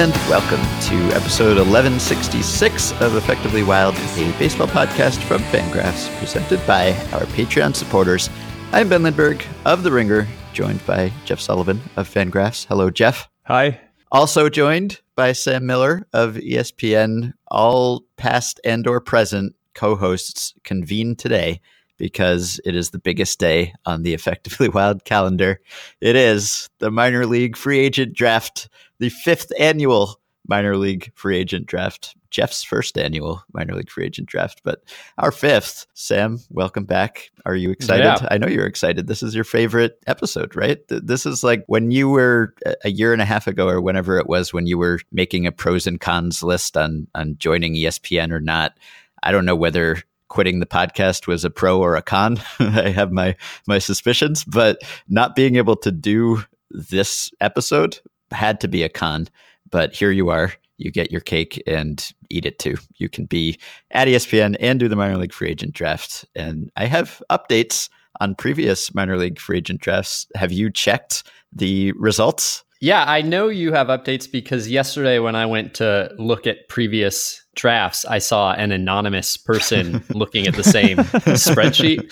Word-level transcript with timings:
and 0.00 0.14
welcome 0.30 0.62
to 0.80 1.14
episode 1.14 1.58
1166 1.58 2.92
of 3.02 3.16
Effectively 3.16 3.62
Wild, 3.62 3.94
a 3.96 4.34
baseball 4.38 4.66
podcast 4.66 5.18
from 5.24 5.42
Fangraphs, 5.42 6.08
presented 6.18 6.58
by 6.66 6.92
our 7.12 7.26
Patreon 7.34 7.76
supporters. 7.76 8.30
I'm 8.72 8.88
Ben 8.88 9.02
Lindbergh 9.02 9.44
of 9.66 9.82
The 9.82 9.92
Ringer, 9.92 10.26
joined 10.54 10.86
by 10.86 11.12
Jeff 11.26 11.38
Sullivan 11.38 11.82
of 11.98 12.08
Fangraphs. 12.08 12.64
Hello, 12.64 12.88
Jeff. 12.88 13.28
Hi. 13.42 13.78
Also 14.10 14.48
joined 14.48 15.02
by 15.16 15.32
Sam 15.32 15.66
Miller 15.66 16.06
of 16.14 16.36
ESPN. 16.36 17.34
All 17.48 18.06
past 18.16 18.58
and 18.64 18.86
or 18.86 19.02
present 19.02 19.54
co-hosts 19.74 20.54
convene 20.64 21.14
today 21.14 21.60
because 22.00 22.58
it 22.64 22.74
is 22.74 22.90
the 22.90 22.98
biggest 22.98 23.38
day 23.38 23.74
on 23.84 24.02
the 24.02 24.14
Effectively 24.14 24.68
Wild 24.74 25.04
calendar. 25.04 25.60
It 26.00 26.16
is 26.16 26.68
the 26.78 26.90
minor 26.90 27.26
league 27.26 27.56
free 27.56 27.78
agent 27.78 28.14
draft, 28.14 28.68
the 28.98 29.10
fifth 29.10 29.52
annual 29.58 30.18
minor 30.48 30.76
league 30.76 31.12
free 31.14 31.36
agent 31.36 31.66
draft. 31.66 32.16
Jeff's 32.30 32.62
first 32.62 32.96
annual 32.96 33.42
minor 33.52 33.74
league 33.74 33.90
free 33.90 34.06
agent 34.06 34.28
draft, 34.28 34.62
but 34.64 34.82
our 35.18 35.32
fifth. 35.32 35.86
Sam, 35.94 36.38
welcome 36.48 36.84
back. 36.84 37.30
Are 37.44 37.56
you 37.56 37.70
excited? 37.70 38.04
Yeah. 38.04 38.28
I 38.30 38.38
know 38.38 38.46
you're 38.46 38.66
excited. 38.66 39.08
This 39.08 39.22
is 39.22 39.34
your 39.34 39.44
favorite 39.44 39.98
episode, 40.06 40.54
right? 40.54 40.78
This 40.88 41.26
is 41.26 41.42
like 41.44 41.64
when 41.66 41.90
you 41.90 42.08
were 42.08 42.54
a 42.84 42.90
year 42.90 43.12
and 43.12 43.20
a 43.20 43.26
half 43.26 43.46
ago 43.46 43.68
or 43.68 43.80
whenever 43.80 44.16
it 44.16 44.28
was 44.28 44.52
when 44.52 44.66
you 44.66 44.78
were 44.78 45.00
making 45.12 45.46
a 45.46 45.52
pros 45.52 45.86
and 45.86 46.00
cons 46.00 46.42
list 46.42 46.76
on 46.76 47.08
on 47.14 47.36
joining 47.38 47.74
ESPN 47.74 48.30
or 48.30 48.40
not. 48.40 48.78
I 49.22 49.32
don't 49.32 49.44
know 49.44 49.56
whether 49.56 49.98
quitting 50.30 50.60
the 50.60 50.66
podcast 50.66 51.26
was 51.26 51.44
a 51.44 51.50
pro 51.50 51.78
or 51.78 51.96
a 51.96 52.02
con. 52.02 52.40
I 52.58 52.88
have 52.88 53.12
my 53.12 53.36
my 53.66 53.78
suspicions, 53.78 54.44
but 54.44 54.78
not 55.08 55.36
being 55.36 55.56
able 55.56 55.76
to 55.76 55.92
do 55.92 56.42
this 56.70 57.30
episode 57.42 58.00
had 58.30 58.60
to 58.60 58.68
be 58.68 58.82
a 58.82 58.88
con. 58.88 59.28
But 59.70 59.94
here 59.94 60.10
you 60.10 60.30
are. 60.30 60.54
You 60.78 60.90
get 60.90 61.12
your 61.12 61.20
cake 61.20 61.62
and 61.66 62.10
eat 62.30 62.46
it 62.46 62.58
too. 62.58 62.76
You 62.96 63.10
can 63.10 63.26
be 63.26 63.58
at 63.90 64.08
ESPN 64.08 64.56
and 64.60 64.80
do 64.80 64.88
the 64.88 64.96
minor 64.96 65.18
league 65.18 65.34
free 65.34 65.50
agent 65.50 65.74
draft. 65.74 66.24
And 66.34 66.70
I 66.76 66.86
have 66.86 67.22
updates 67.30 67.90
on 68.20 68.34
previous 68.34 68.94
minor 68.94 69.18
league 69.18 69.38
free 69.38 69.58
agent 69.58 69.82
drafts. 69.82 70.26
Have 70.36 70.52
you 70.52 70.70
checked 70.70 71.24
the 71.52 71.92
results? 71.92 72.64
Yeah, 72.80 73.04
I 73.06 73.20
know 73.20 73.48
you 73.48 73.72
have 73.72 73.88
updates 73.88 74.30
because 74.30 74.70
yesterday 74.70 75.18
when 75.18 75.36
I 75.36 75.44
went 75.44 75.74
to 75.74 76.10
look 76.16 76.46
at 76.46 76.68
previous 76.68 77.39
drafts, 77.54 78.04
I 78.04 78.18
saw 78.18 78.52
an 78.52 78.72
anonymous 78.72 79.36
person 79.36 80.02
looking 80.10 80.46
at 80.46 80.54
the 80.54 80.64
same 80.64 80.98
spreadsheet. 80.98 82.10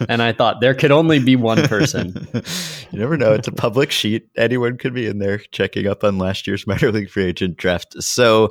And 0.08 0.22
I 0.22 0.32
thought 0.32 0.60
there 0.60 0.74
could 0.74 0.90
only 0.90 1.18
be 1.18 1.36
one 1.36 1.62
person. 1.68 2.26
you 2.90 2.98
never 2.98 3.16
know. 3.16 3.32
It's 3.32 3.48
a 3.48 3.52
public 3.52 3.90
sheet. 3.90 4.28
Anyone 4.36 4.76
could 4.76 4.92
be 4.92 5.06
in 5.06 5.18
there 5.18 5.38
checking 5.38 5.86
up 5.86 6.02
on 6.02 6.18
last 6.18 6.46
year's 6.46 6.66
minor 6.66 6.90
league 6.90 7.10
free 7.10 7.24
agent 7.24 7.56
draft. 7.56 8.02
So, 8.02 8.50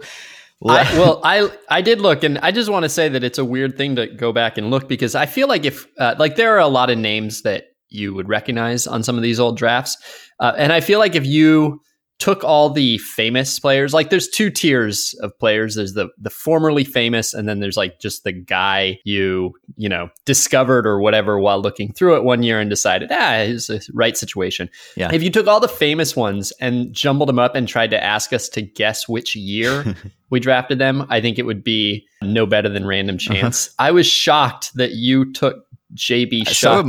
I, 0.65 0.83
well, 0.97 1.21
I 1.23 1.49
I 1.69 1.81
did 1.81 2.01
look, 2.01 2.23
and 2.23 2.37
I 2.39 2.51
just 2.51 2.69
want 2.69 2.83
to 2.83 2.89
say 2.89 3.09
that 3.09 3.23
it's 3.23 3.37
a 3.37 3.45
weird 3.45 3.77
thing 3.77 3.95
to 3.95 4.07
go 4.07 4.33
back 4.33 4.57
and 4.57 4.69
look 4.69 4.89
because 4.89 5.15
I 5.15 5.25
feel 5.25 5.47
like 5.47 5.65
if 5.65 5.87
uh, 5.97 6.15
like 6.19 6.35
there 6.35 6.53
are 6.55 6.59
a 6.59 6.67
lot 6.67 6.89
of 6.89 6.97
names 6.97 7.43
that 7.43 7.75
you 7.89 8.13
would 8.13 8.27
recognize 8.27 8.85
on 8.85 9.01
some 9.01 9.15
of 9.15 9.23
these 9.23 9.39
old 9.39 9.57
drafts, 9.57 9.97
uh, 10.39 10.53
and 10.57 10.73
I 10.73 10.81
feel 10.81 10.99
like 10.99 11.15
if 11.15 11.25
you 11.25 11.81
took 12.19 12.43
all 12.43 12.69
the 12.69 12.97
famous 12.99 13.59
players, 13.59 13.93
like 13.93 14.09
there's 14.09 14.27
two 14.27 14.49
tiers 14.49 15.15
of 15.21 15.37
players. 15.39 15.75
There's 15.75 15.93
the 15.93 16.09
the 16.17 16.29
formerly 16.29 16.83
famous, 16.83 17.33
and 17.33 17.47
then 17.47 17.59
there's 17.59 17.77
like 17.77 17.99
just 17.99 18.23
the 18.23 18.33
guy 18.33 18.99
you 19.05 19.53
you 19.77 19.89
know 19.89 20.09
discovered 20.25 20.85
or 20.85 20.99
whatever 20.99 21.39
while 21.39 21.61
looking 21.61 21.93
through 21.93 22.17
it 22.17 22.23
one 22.23 22.43
year 22.43 22.59
and 22.59 22.69
decided 22.69 23.09
ah 23.11 23.37
it's 23.37 23.67
the 23.67 23.85
right 23.93 24.17
situation. 24.17 24.69
Yeah. 24.95 25.11
If 25.11 25.23
you 25.23 25.29
took 25.29 25.47
all 25.47 25.59
the 25.59 25.69
famous 25.69 26.15
ones 26.15 26.51
and 26.59 26.93
jumbled 26.93 27.29
them 27.29 27.39
up 27.39 27.55
and 27.55 27.67
tried 27.67 27.89
to 27.91 28.03
ask 28.03 28.33
us 28.33 28.49
to 28.49 28.61
guess 28.61 29.07
which 29.07 29.35
year 29.35 29.95
we 30.29 30.39
drafted 30.39 30.77
them, 30.77 31.07
I 31.09 31.21
think 31.21 31.39
it 31.39 31.45
would 31.45 31.63
be 31.63 32.05
no 32.21 32.45
better 32.45 32.69
than 32.69 32.85
random 32.85 33.17
chance. 33.17 33.67
Uh-huh. 33.69 33.87
I 33.87 33.91
was 33.91 34.05
shocked 34.05 34.73
that 34.75 34.91
you 34.91 35.31
took 35.31 35.65
JB 35.95 36.47
Shuck. 36.47 36.55
So. 36.55 36.81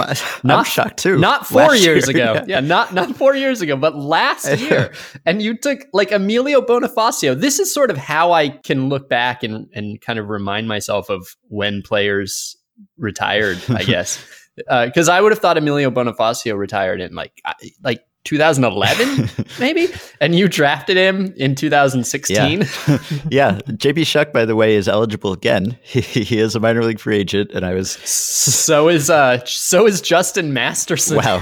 Not, 0.42 0.58
I'm 0.58 0.64
shocked 0.64 0.98
too. 0.98 1.18
Not 1.18 1.46
four 1.46 1.74
years 1.74 2.06
year, 2.08 2.10
ago. 2.32 2.32
yeah. 2.34 2.44
Yeah. 2.46 2.60
not 2.60 2.92
not 2.94 3.16
four 3.16 3.34
years 3.34 3.60
ago, 3.62 3.76
but 3.76 3.96
last 3.96 4.58
year. 4.60 4.92
and 5.24 5.40
you 5.40 5.56
took 5.56 5.80
like 5.92 6.12
Emilio 6.12 6.60
Bonifacio. 6.60 7.38
This 7.38 7.58
is 7.58 7.72
sort 7.72 7.90
of 7.90 7.96
how 7.96 8.32
I 8.32 8.48
can 8.50 8.88
look 8.88 9.08
back 9.08 9.42
and 9.42 9.68
and 9.74 10.00
kind 10.00 10.18
of 10.18 10.28
remind 10.28 10.68
myself 10.68 11.08
of 11.08 11.36
when 11.48 11.82
players 11.82 12.56
retired, 12.98 13.58
I 13.68 13.82
guess. 13.84 14.22
Because 14.56 15.08
uh, 15.08 15.12
I 15.12 15.20
would 15.20 15.32
have 15.32 15.38
thought 15.38 15.56
Emilio 15.56 15.90
Bonifacio 15.90 16.56
retired 16.56 17.00
in 17.00 17.14
like 17.14 17.32
like 17.82 18.02
2011 18.24 19.46
maybe, 19.60 19.88
and 20.20 20.34
you 20.34 20.48
drafted 20.48 20.96
him 20.96 21.32
in 21.36 21.54
2016. 21.54 22.60
yeah, 22.60 22.66
yeah 23.30 23.58
JB 23.70 24.06
Shuck, 24.06 24.32
by 24.32 24.44
the 24.44 24.54
way, 24.54 24.74
is 24.74 24.88
eligible 24.88 25.32
again. 25.32 25.78
He, 25.90 26.00
he 26.00 26.38
is 26.38 26.54
a 26.54 26.60
minor 26.60 26.84
league 26.84 27.00
free 27.00 27.16
agent, 27.16 27.50
and 27.52 27.66
I 27.66 27.74
was 27.74 27.92
So 27.92 28.88
is 28.88 29.10
uh 29.10 29.44
so 29.44 29.86
is 29.86 30.00
Justin 30.00 30.52
Masterson. 30.52 31.16
wow. 31.16 31.40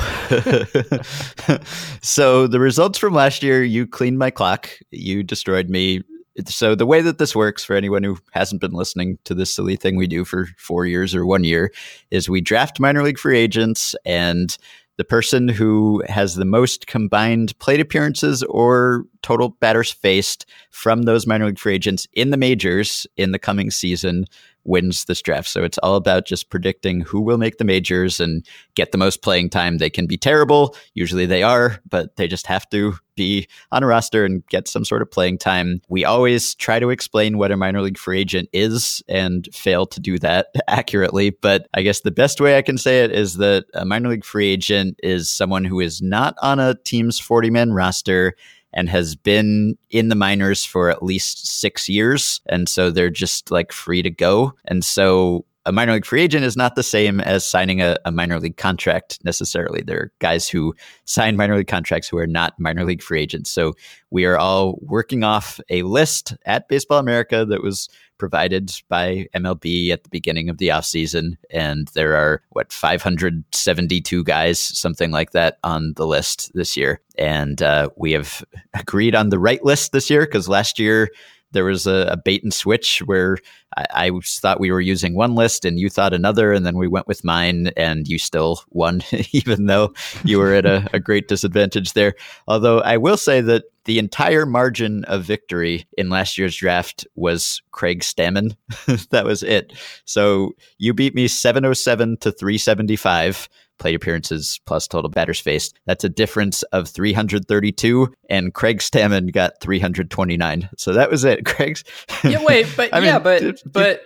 so 2.00 2.46
the 2.46 2.58
results 2.58 2.98
from 2.98 3.12
last 3.12 3.42
year, 3.42 3.62
you 3.62 3.86
cleaned 3.86 4.18
my 4.18 4.30
clock. 4.30 4.70
You 4.90 5.22
destroyed 5.22 5.68
me. 5.68 6.02
So 6.46 6.74
the 6.74 6.86
way 6.86 7.02
that 7.02 7.18
this 7.18 7.34
works 7.36 7.64
for 7.64 7.74
anyone 7.74 8.04
who 8.04 8.16
hasn't 8.30 8.60
been 8.60 8.72
listening 8.72 9.18
to 9.24 9.34
this 9.34 9.54
silly 9.54 9.76
thing 9.76 9.96
we 9.96 10.06
do 10.06 10.24
for 10.24 10.46
four 10.56 10.86
years 10.86 11.14
or 11.14 11.26
one 11.26 11.44
year 11.44 11.72
is 12.10 12.28
we 12.28 12.40
draft 12.40 12.80
minor 12.80 13.02
league 13.02 13.18
free 13.18 13.38
agents 13.38 13.94
and 14.04 14.56
the 14.98 15.04
person 15.04 15.48
who 15.48 16.02
has 16.08 16.34
the 16.34 16.44
most 16.44 16.88
combined 16.88 17.56
plate 17.60 17.80
appearances 17.80 18.42
or 18.42 19.04
total 19.22 19.50
batters 19.60 19.92
faced 19.92 20.44
from 20.70 21.02
those 21.02 21.26
minor 21.26 21.46
league 21.46 21.58
free 21.58 21.74
agents 21.74 22.06
in 22.12 22.30
the 22.30 22.36
majors 22.36 23.06
in 23.16 23.30
the 23.30 23.38
coming 23.38 23.70
season 23.70 24.26
wins 24.64 25.04
this 25.04 25.22
draft. 25.22 25.48
So 25.48 25.62
it's 25.62 25.78
all 25.78 25.94
about 25.94 26.26
just 26.26 26.50
predicting 26.50 27.00
who 27.00 27.20
will 27.20 27.38
make 27.38 27.58
the 27.58 27.64
majors 27.64 28.20
and 28.20 28.44
get 28.74 28.90
the 28.90 28.98
most 28.98 29.22
playing 29.22 29.50
time. 29.50 29.78
They 29.78 29.88
can 29.88 30.06
be 30.06 30.18
terrible. 30.18 30.76
Usually 30.94 31.26
they 31.26 31.44
are, 31.44 31.80
but 31.88 32.16
they 32.16 32.26
just 32.26 32.48
have 32.48 32.68
to 32.70 32.94
be 33.18 33.48
on 33.72 33.82
a 33.82 33.86
roster 33.86 34.24
and 34.24 34.46
get 34.46 34.68
some 34.68 34.84
sort 34.84 35.02
of 35.02 35.10
playing 35.10 35.38
time. 35.38 35.82
We 35.88 36.04
always 36.04 36.54
try 36.54 36.78
to 36.78 36.90
explain 36.90 37.36
what 37.36 37.50
a 37.50 37.56
minor 37.56 37.82
league 37.82 37.98
free 37.98 38.20
agent 38.20 38.48
is 38.52 39.02
and 39.08 39.46
fail 39.52 39.84
to 39.86 40.00
do 40.00 40.18
that 40.20 40.46
accurately. 40.68 41.30
But 41.30 41.68
I 41.74 41.82
guess 41.82 42.00
the 42.00 42.10
best 42.10 42.40
way 42.40 42.56
I 42.56 42.62
can 42.62 42.78
say 42.78 43.04
it 43.04 43.10
is 43.10 43.34
that 43.34 43.66
a 43.74 43.84
minor 43.84 44.08
league 44.08 44.24
free 44.24 44.48
agent 44.48 44.98
is 45.02 45.28
someone 45.28 45.64
who 45.64 45.80
is 45.80 46.00
not 46.00 46.36
on 46.40 46.58
a 46.58 46.76
team's 46.84 47.18
40 47.18 47.50
man 47.50 47.72
roster 47.72 48.34
and 48.72 48.88
has 48.88 49.16
been 49.16 49.76
in 49.90 50.08
the 50.08 50.14
minors 50.14 50.64
for 50.64 50.90
at 50.90 51.02
least 51.02 51.46
six 51.46 51.88
years. 51.88 52.40
And 52.48 52.68
so 52.68 52.90
they're 52.90 53.10
just 53.10 53.50
like 53.50 53.72
free 53.72 54.02
to 54.02 54.10
go. 54.10 54.52
And 54.66 54.84
so 54.84 55.44
a 55.66 55.72
minor 55.72 55.92
league 55.92 56.06
free 56.06 56.22
agent 56.22 56.44
is 56.44 56.56
not 56.56 56.76
the 56.76 56.82
same 56.82 57.20
as 57.20 57.46
signing 57.46 57.82
a, 57.82 57.96
a, 58.04 58.10
minor 58.10 58.40
league 58.40 58.56
contract 58.56 59.18
necessarily. 59.24 59.82
There 59.82 59.98
are 59.98 60.12
guys 60.18 60.48
who 60.48 60.74
sign 61.04 61.36
minor 61.36 61.56
league 61.56 61.68
contracts 61.68 62.08
who 62.08 62.16
are 62.16 62.26
not 62.26 62.58
minor 62.58 62.84
league 62.84 63.02
free 63.02 63.20
agents. 63.20 63.50
So 63.50 63.74
we 64.10 64.24
are 64.24 64.38
all 64.38 64.78
working 64.80 65.24
off 65.24 65.60
a 65.68 65.82
list 65.82 66.34
at 66.46 66.68
Baseball 66.68 66.98
America 66.98 67.44
that 67.44 67.62
was 67.62 67.88
provided 68.18 68.72
by 68.88 69.26
MLB 69.34 69.90
at 69.90 70.04
the 70.04 70.10
beginning 70.10 70.48
of 70.48 70.58
the 70.58 70.68
offseason. 70.68 71.36
And 71.50 71.88
there 71.88 72.16
are, 72.16 72.42
what, 72.50 72.72
572 72.72 74.24
guys, 74.24 74.58
something 74.58 75.10
like 75.10 75.30
that, 75.32 75.58
on 75.62 75.94
the 75.96 76.06
list 76.06 76.50
this 76.54 76.76
year. 76.76 77.00
And 77.16 77.62
uh, 77.62 77.90
we 77.96 78.12
have 78.12 78.44
agreed 78.74 79.14
on 79.14 79.28
the 79.28 79.38
right 79.38 79.64
list 79.64 79.92
this 79.92 80.10
year 80.10 80.22
because 80.22 80.48
last 80.48 80.78
year, 80.78 81.10
there 81.52 81.64
was 81.64 81.86
a, 81.86 82.08
a, 82.10 82.16
bait 82.16 82.42
and 82.42 82.52
switch 82.52 83.00
where 83.00 83.38
I, 83.76 84.08
I, 84.08 84.20
thought 84.22 84.60
we 84.60 84.70
were 84.70 84.80
using 84.80 85.14
one 85.14 85.34
list 85.34 85.64
and 85.64 85.78
you 85.78 85.88
thought 85.88 86.12
another, 86.12 86.52
and 86.52 86.66
then 86.66 86.76
we 86.76 86.88
went 86.88 87.06
with 87.06 87.24
mine, 87.24 87.68
and 87.76 88.06
you 88.06 88.18
still 88.18 88.62
won, 88.70 89.02
even 89.32 89.66
though 89.66 89.94
you 90.24 90.38
were 90.38 90.52
at 90.52 90.66
a, 90.66 90.88
a 90.92 91.00
great 91.00 91.28
disadvantage 91.28 91.92
there. 91.92 92.14
Although 92.46 92.80
I 92.80 92.96
will 92.96 93.16
say 93.16 93.40
that 93.40 93.64
the 93.84 93.98
entire 93.98 94.44
margin 94.44 95.04
of 95.04 95.24
victory 95.24 95.86
in 95.96 96.10
last 96.10 96.36
year's 96.36 96.56
draft 96.56 97.06
was 97.14 97.62
Craig 97.70 98.00
Stammen. 98.00 98.54
that 99.10 99.24
was 99.24 99.42
it. 99.42 99.72
So 100.04 100.52
you 100.76 100.92
beat 100.92 101.14
me 101.14 101.26
707 101.26 102.18
to 102.18 102.30
375 102.30 103.48
plate 103.78 103.94
appearances 103.94 104.60
plus 104.66 104.86
total 104.88 105.10
batters 105.10 105.40
faced. 105.40 105.78
That's 105.86 106.04
a 106.04 106.08
difference 106.08 106.62
of 106.64 106.88
332, 106.88 108.12
and 108.28 108.52
Craig 108.54 108.78
Stammen 108.78 109.32
got 109.32 109.60
329. 109.60 110.70
So 110.76 110.92
that 110.92 111.10
was 111.10 111.24
it. 111.24 111.44
Craig's. 111.46 111.84
Yeah, 112.24 112.42
wait, 112.44 112.66
but 112.76 112.90
yeah, 112.92 113.14
mean, 113.18 113.22
but 113.22 113.62
but 113.64 114.02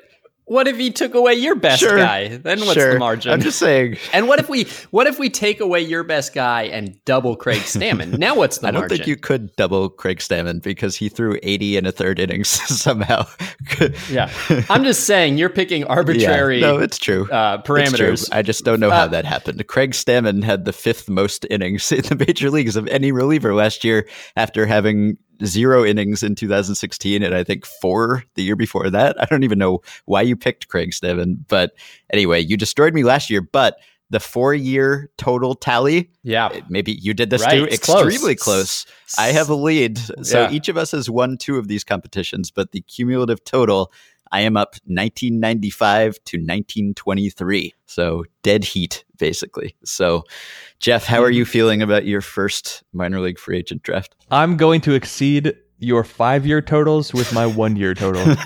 what 0.52 0.68
if 0.68 0.76
he 0.76 0.90
took 0.90 1.14
away 1.14 1.34
your 1.34 1.54
best 1.54 1.80
Sure, 1.80 1.96
guy? 1.96 2.28
Then 2.36 2.60
what's 2.60 2.74
sure. 2.74 2.92
the 2.92 2.98
margin? 2.98 3.32
I'm 3.32 3.40
just 3.40 3.58
saying. 3.58 3.96
and 4.12 4.28
what 4.28 4.38
if 4.38 4.48
we 4.48 4.66
what 4.90 5.06
if 5.06 5.18
we 5.18 5.30
take 5.30 5.60
away 5.60 5.80
your 5.80 6.04
best 6.04 6.34
guy 6.34 6.62
and 6.64 7.02
double 7.04 7.34
Craig 7.36 7.60
Stammen? 7.62 8.18
Now 8.22 8.36
what's 8.36 8.58
the 8.58 8.68
I 8.68 8.70
don't 8.70 8.88
think 8.88 9.06
you 9.06 9.16
could 9.16 9.54
double 9.56 9.88
Craig 9.88 10.18
Stammen 10.18 10.62
because 10.62 10.94
he 10.96 11.08
threw 11.08 11.38
80 11.42 11.76
in 11.78 11.86
a 11.86 11.92
third 11.92 12.18
innings 12.20 12.48
somehow. 12.82 13.26
yeah, 14.10 14.30
I'm 14.68 14.84
just 14.84 15.04
saying 15.04 15.38
you're 15.38 15.48
picking 15.48 15.84
arbitrary. 15.98 16.60
Yeah, 16.60 16.72
no, 16.72 16.78
it's 16.78 16.98
true. 16.98 17.30
uh, 17.30 17.56
It's 17.58 17.66
true. 17.66 17.76
parameters. 17.76 18.28
I 18.32 18.42
just 18.42 18.64
don't 18.64 18.80
know 18.80 18.90
how 18.90 19.04
Uh, 19.04 19.08
that 19.08 19.24
happened. 19.24 19.66
Craig 19.66 19.92
Stammen 19.92 20.42
had 20.44 20.64
the 20.64 20.72
fifth 20.72 21.08
most 21.08 21.46
innings 21.50 21.90
in 21.92 22.02
the 22.02 22.16
major 22.26 22.50
leagues 22.50 22.76
of 22.76 22.86
any 22.88 23.10
reliever 23.12 23.54
last 23.54 23.84
year 23.84 24.06
after 24.36 24.66
having 24.66 25.16
zero 25.44 25.84
innings 25.84 26.22
in 26.22 26.34
2016 26.34 27.22
and 27.22 27.34
I 27.34 27.44
think 27.44 27.66
four 27.66 28.24
the 28.34 28.42
year 28.42 28.56
before 28.56 28.90
that. 28.90 29.20
I 29.20 29.26
don't 29.26 29.44
even 29.44 29.58
know 29.58 29.80
why 30.04 30.22
you 30.22 30.36
picked 30.36 30.68
Craig 30.68 30.92
Stammen, 30.92 31.44
but 31.48 31.72
anyway, 32.12 32.40
you 32.40 32.56
destroyed 32.56 32.94
me 32.94 33.02
last 33.02 33.30
year. 33.30 33.40
But 33.40 33.78
the 34.12 34.20
four 34.20 34.54
year 34.54 35.10
total 35.16 35.54
tally. 35.54 36.10
Yeah. 36.22 36.50
Eh, 36.52 36.60
maybe 36.68 36.92
you 36.92 37.14
did 37.14 37.30
this 37.30 37.42
right, 37.42 37.54
too. 37.54 37.66
Extremely 37.66 38.34
close. 38.34 38.84
close. 38.84 38.86
I 39.18 39.28
have 39.28 39.48
a 39.48 39.54
lead. 39.54 39.98
So 40.24 40.42
yeah. 40.42 40.50
each 40.50 40.68
of 40.68 40.76
us 40.76 40.90
has 40.90 41.08
won 41.08 41.38
two 41.38 41.56
of 41.56 41.66
these 41.66 41.82
competitions, 41.82 42.50
but 42.50 42.72
the 42.72 42.82
cumulative 42.82 43.42
total, 43.42 43.90
I 44.32 44.40
am 44.40 44.56
up 44.56 44.74
1995 44.86 46.14
to 46.24 46.36
1923. 46.38 47.74
So 47.86 48.24
dead 48.42 48.64
heat, 48.64 49.04
basically. 49.18 49.76
So, 49.84 50.24
Jeff, 50.80 51.04
how 51.04 51.22
are 51.22 51.30
you 51.30 51.44
feeling 51.44 51.82
about 51.82 52.06
your 52.06 52.22
first 52.22 52.82
minor 52.92 53.20
league 53.20 53.38
free 53.38 53.58
agent 53.58 53.82
draft? 53.82 54.16
I'm 54.30 54.56
going 54.56 54.80
to 54.82 54.94
exceed 54.94 55.54
your 55.78 56.04
five 56.04 56.46
year 56.46 56.62
totals 56.62 57.12
with 57.12 57.32
my 57.32 57.44
one 57.44 57.76
year 57.76 57.92
total. 57.92 58.22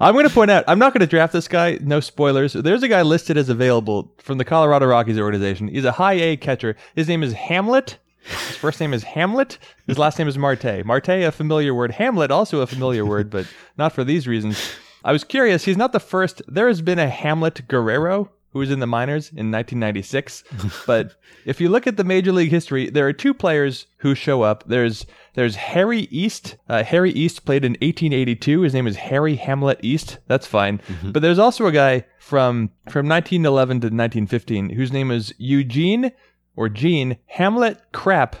I'm 0.00 0.14
going 0.14 0.26
to 0.26 0.34
point 0.34 0.50
out, 0.50 0.64
I'm 0.66 0.78
not 0.78 0.92
going 0.92 1.00
to 1.00 1.06
draft 1.06 1.32
this 1.32 1.46
guy. 1.46 1.78
No 1.82 2.00
spoilers. 2.00 2.54
There's 2.54 2.82
a 2.82 2.88
guy 2.88 3.02
listed 3.02 3.36
as 3.36 3.48
available 3.48 4.12
from 4.18 4.38
the 4.38 4.44
Colorado 4.44 4.86
Rockies 4.86 5.18
organization. 5.18 5.68
He's 5.68 5.84
a 5.84 5.92
high 5.92 6.14
A 6.14 6.36
catcher. 6.36 6.76
His 6.96 7.08
name 7.08 7.22
is 7.22 7.34
Hamlet. 7.34 7.98
His 8.22 8.56
first 8.56 8.80
name 8.80 8.92
is 8.92 9.02
Hamlet. 9.02 9.58
His 9.86 9.98
last 9.98 10.18
name 10.18 10.28
is 10.28 10.38
Marte. 10.38 10.84
Marte, 10.84 11.08
a 11.08 11.30
familiar 11.30 11.74
word. 11.74 11.92
Hamlet, 11.92 12.30
also 12.30 12.60
a 12.60 12.66
familiar 12.66 13.04
word, 13.04 13.30
but 13.30 13.46
not 13.78 13.92
for 13.92 14.04
these 14.04 14.26
reasons. 14.26 14.72
I 15.04 15.12
was 15.12 15.24
curious. 15.24 15.64
He's 15.64 15.76
not 15.76 15.92
the 15.92 16.00
first. 16.00 16.42
There 16.46 16.68
has 16.68 16.82
been 16.82 16.98
a 16.98 17.08
Hamlet 17.08 17.66
Guerrero 17.68 18.30
who 18.52 18.58
was 18.58 18.70
in 18.70 18.80
the 18.80 18.86
minors 18.86 19.28
in 19.28 19.50
1996. 19.50 20.44
but 20.86 21.14
if 21.44 21.60
you 21.60 21.68
look 21.68 21.86
at 21.86 21.96
the 21.96 22.04
major 22.04 22.32
league 22.32 22.50
history, 22.50 22.90
there 22.90 23.06
are 23.06 23.12
two 23.12 23.32
players 23.32 23.86
who 23.98 24.14
show 24.14 24.42
up. 24.42 24.64
There's 24.66 25.06
there's 25.34 25.56
Harry 25.56 26.00
East. 26.10 26.56
Uh, 26.68 26.82
Harry 26.82 27.12
East 27.12 27.44
played 27.44 27.64
in 27.64 27.72
1882. 27.72 28.62
His 28.62 28.74
name 28.74 28.86
is 28.86 28.96
Harry 28.96 29.36
Hamlet 29.36 29.78
East. 29.82 30.18
That's 30.26 30.46
fine. 30.46 30.78
Mm-hmm. 30.78 31.12
But 31.12 31.22
there's 31.22 31.38
also 31.38 31.66
a 31.66 31.72
guy 31.72 32.04
from 32.18 32.70
from 32.88 33.08
1911 33.08 33.80
to 33.80 33.86
1915 33.86 34.70
whose 34.70 34.92
name 34.92 35.10
is 35.10 35.32
Eugene 35.38 36.12
or 36.60 36.68
Gene 36.68 37.16
Hamlet 37.24 37.80
Krapp. 37.94 38.34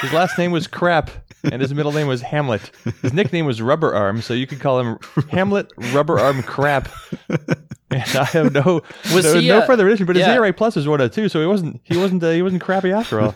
His 0.00 0.12
last 0.12 0.38
name 0.38 0.52
was 0.52 0.68
Krapp 0.68 1.10
and 1.42 1.60
his 1.60 1.74
middle 1.74 1.90
name 1.90 2.06
was 2.06 2.22
Hamlet. 2.22 2.70
His 3.02 3.12
nickname 3.12 3.46
was 3.46 3.60
Rubber 3.60 3.92
Arm, 3.92 4.22
so 4.22 4.32
you 4.32 4.46
could 4.46 4.60
call 4.60 4.78
him 4.78 4.96
Hamlet 5.28 5.72
Rubber 5.92 6.20
Arm 6.20 6.44
Krapp. 6.44 6.88
And 7.90 8.16
I 8.16 8.24
have 8.24 8.52
no 8.52 8.82
was 9.12 9.24
no, 9.24 9.40
he, 9.40 9.48
no 9.48 9.58
uh, 9.58 9.66
further 9.66 9.88
addition, 9.88 10.06
but 10.06 10.14
his 10.14 10.24
yeah. 10.24 10.34
ERA 10.34 10.52
plus 10.52 10.76
is 10.76 10.86
one 10.86 11.00
of 11.00 11.10
two, 11.10 11.28
so 11.28 11.40
he 11.40 11.46
wasn't 11.46 11.80
he 11.82 11.96
wasn't 11.96 12.22
uh, 12.22 12.30
he 12.30 12.42
wasn't 12.42 12.62
crappy 12.62 12.92
after 12.92 13.20
all. 13.20 13.34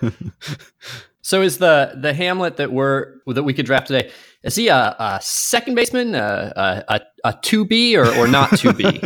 so 1.22 1.42
is 1.42 1.58
the 1.58 1.98
the 2.00 2.14
Hamlet 2.14 2.58
that 2.58 2.70
we're 2.70 3.14
that 3.26 3.42
we 3.42 3.54
could 3.54 3.66
draft 3.66 3.88
today? 3.88 4.12
Is 4.44 4.54
he 4.54 4.68
a, 4.68 4.94
a 4.98 5.18
second 5.22 5.74
baseman, 5.74 6.14
a 6.14 6.84
a, 6.86 7.00
a 7.24 7.34
two 7.42 7.64
B 7.64 7.96
or 7.96 8.06
or 8.14 8.28
not 8.28 8.56
two 8.56 8.72
B? 8.72 8.84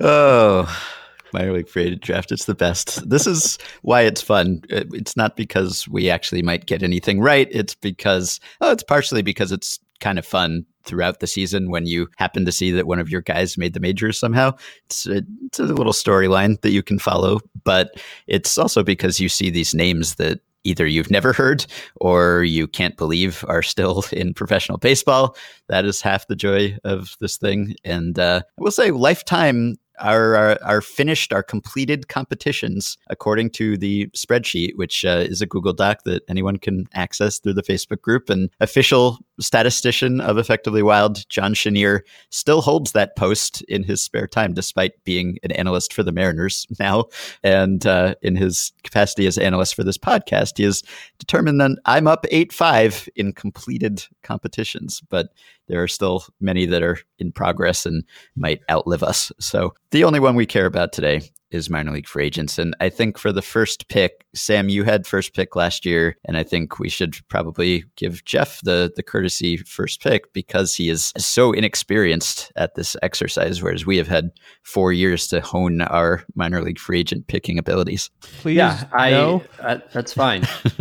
oh 0.00 0.95
league 1.32 1.68
free 1.68 1.84
agent 1.84 2.02
draft. 2.02 2.32
It's 2.32 2.44
the 2.46 2.54
best. 2.54 3.08
This 3.08 3.26
is 3.26 3.58
why 3.82 4.02
it's 4.02 4.20
fun. 4.20 4.62
It's 4.68 5.16
not 5.16 5.36
because 5.36 5.88
we 5.88 6.10
actually 6.10 6.42
might 6.42 6.66
get 6.66 6.82
anything 6.82 7.20
right. 7.20 7.48
It's 7.50 7.74
because, 7.74 8.40
oh, 8.60 8.72
it's 8.72 8.82
partially 8.82 9.22
because 9.22 9.52
it's 9.52 9.78
kind 10.00 10.18
of 10.18 10.26
fun 10.26 10.66
throughout 10.84 11.20
the 11.20 11.26
season 11.26 11.70
when 11.70 11.86
you 11.86 12.08
happen 12.16 12.44
to 12.44 12.52
see 12.52 12.70
that 12.70 12.86
one 12.86 13.00
of 13.00 13.10
your 13.10 13.22
guys 13.22 13.58
made 13.58 13.74
the 13.74 13.80
majors 13.80 14.18
somehow. 14.18 14.52
It's 14.86 15.06
a, 15.06 15.22
it's 15.46 15.58
a 15.58 15.64
little 15.64 15.92
storyline 15.92 16.60
that 16.60 16.70
you 16.70 16.82
can 16.82 16.98
follow, 16.98 17.40
but 17.64 18.00
it's 18.26 18.56
also 18.56 18.82
because 18.82 19.20
you 19.20 19.28
see 19.28 19.50
these 19.50 19.74
names 19.74 20.16
that 20.16 20.40
either 20.66 20.86
you've 20.86 21.10
never 21.10 21.32
heard 21.32 21.64
or 21.96 22.42
you 22.42 22.66
can't 22.66 22.96
believe 22.96 23.44
are 23.48 23.62
still 23.62 24.04
in 24.12 24.34
professional 24.34 24.78
baseball. 24.78 25.36
That 25.68 25.84
is 25.84 26.00
half 26.00 26.26
the 26.26 26.36
joy 26.36 26.76
of 26.84 27.16
this 27.20 27.36
thing. 27.36 27.74
And 27.84 28.18
uh, 28.18 28.42
I 28.44 28.62
will 28.62 28.70
say, 28.70 28.90
lifetime 28.90 29.76
our, 29.98 30.62
our, 30.62 30.80
finished, 30.80 31.32
our 31.32 31.42
completed 31.42 32.08
competitions 32.08 32.96
according 33.08 33.50
to 33.50 33.76
the 33.76 34.06
spreadsheet, 34.08 34.72
which 34.76 35.04
uh, 35.04 35.24
is 35.28 35.40
a 35.40 35.46
Google 35.46 35.72
Doc 35.72 36.02
that 36.04 36.22
anyone 36.28 36.56
can 36.58 36.86
access 36.94 37.38
through 37.38 37.54
the 37.54 37.62
Facebook 37.62 38.00
group. 38.00 38.30
And 38.30 38.50
official 38.60 39.18
statistician 39.40 40.20
of 40.20 40.38
Effectively 40.38 40.82
Wild, 40.82 41.28
John 41.28 41.54
Chenier, 41.54 42.02
still 42.30 42.60
holds 42.62 42.92
that 42.92 43.16
post 43.16 43.62
in 43.62 43.82
his 43.82 44.02
spare 44.02 44.26
time, 44.26 44.54
despite 44.54 45.02
being 45.04 45.38
an 45.42 45.52
analyst 45.52 45.92
for 45.92 46.02
the 46.02 46.12
Mariners 46.12 46.66
now. 46.78 47.04
And 47.42 47.86
uh, 47.86 48.14
in 48.22 48.36
his 48.36 48.72
capacity 48.82 49.26
as 49.26 49.38
analyst 49.38 49.74
for 49.74 49.84
this 49.84 49.98
podcast, 49.98 50.56
he 50.56 50.64
has 50.64 50.82
determined 51.18 51.60
that 51.60 51.78
I'm 51.84 52.06
up 52.06 52.26
8 52.30 52.52
5 52.52 53.08
in 53.16 53.32
completed 53.32 54.04
competitions. 54.22 55.02
But 55.08 55.28
there 55.68 55.82
are 55.82 55.88
still 55.88 56.24
many 56.40 56.66
that 56.66 56.82
are 56.82 56.98
in 57.18 57.32
progress 57.32 57.86
and 57.86 58.04
might 58.36 58.62
outlive 58.70 59.02
us. 59.02 59.32
So 59.40 59.74
the 59.90 60.04
only 60.04 60.20
one 60.20 60.36
we 60.36 60.46
care 60.46 60.66
about 60.66 60.92
today 60.92 61.22
is 61.50 61.70
minor 61.70 61.92
league 61.92 62.08
free 62.08 62.26
agents. 62.26 62.58
And 62.58 62.74
I 62.80 62.88
think 62.88 63.18
for 63.18 63.32
the 63.32 63.42
first 63.42 63.88
pick, 63.88 64.26
Sam, 64.34 64.68
you 64.68 64.84
had 64.84 65.06
first 65.06 65.34
pick 65.34 65.54
last 65.54 65.86
year, 65.86 66.16
and 66.24 66.36
I 66.36 66.42
think 66.42 66.78
we 66.78 66.88
should 66.88 67.16
probably 67.28 67.84
give 67.96 68.24
Jeff 68.24 68.60
the 68.62 68.92
the 68.94 69.02
courtesy 69.02 69.56
first 69.58 70.02
pick 70.02 70.32
because 70.32 70.74
he 70.74 70.88
is 70.88 71.12
so 71.16 71.52
inexperienced 71.52 72.52
at 72.56 72.74
this 72.74 72.96
exercise, 73.02 73.62
whereas 73.62 73.86
we 73.86 73.96
have 73.96 74.08
had 74.08 74.30
four 74.62 74.92
years 74.92 75.28
to 75.28 75.40
hone 75.40 75.82
our 75.82 76.24
minor 76.34 76.62
league 76.62 76.78
free 76.78 77.00
agent 77.00 77.26
picking 77.28 77.58
abilities. 77.58 78.10
Please, 78.20 78.56
yeah, 78.56 78.84
I 78.92 79.10
no. 79.10 79.42
Uh, 79.60 79.78
that's 79.92 80.12
fine. 80.12 80.42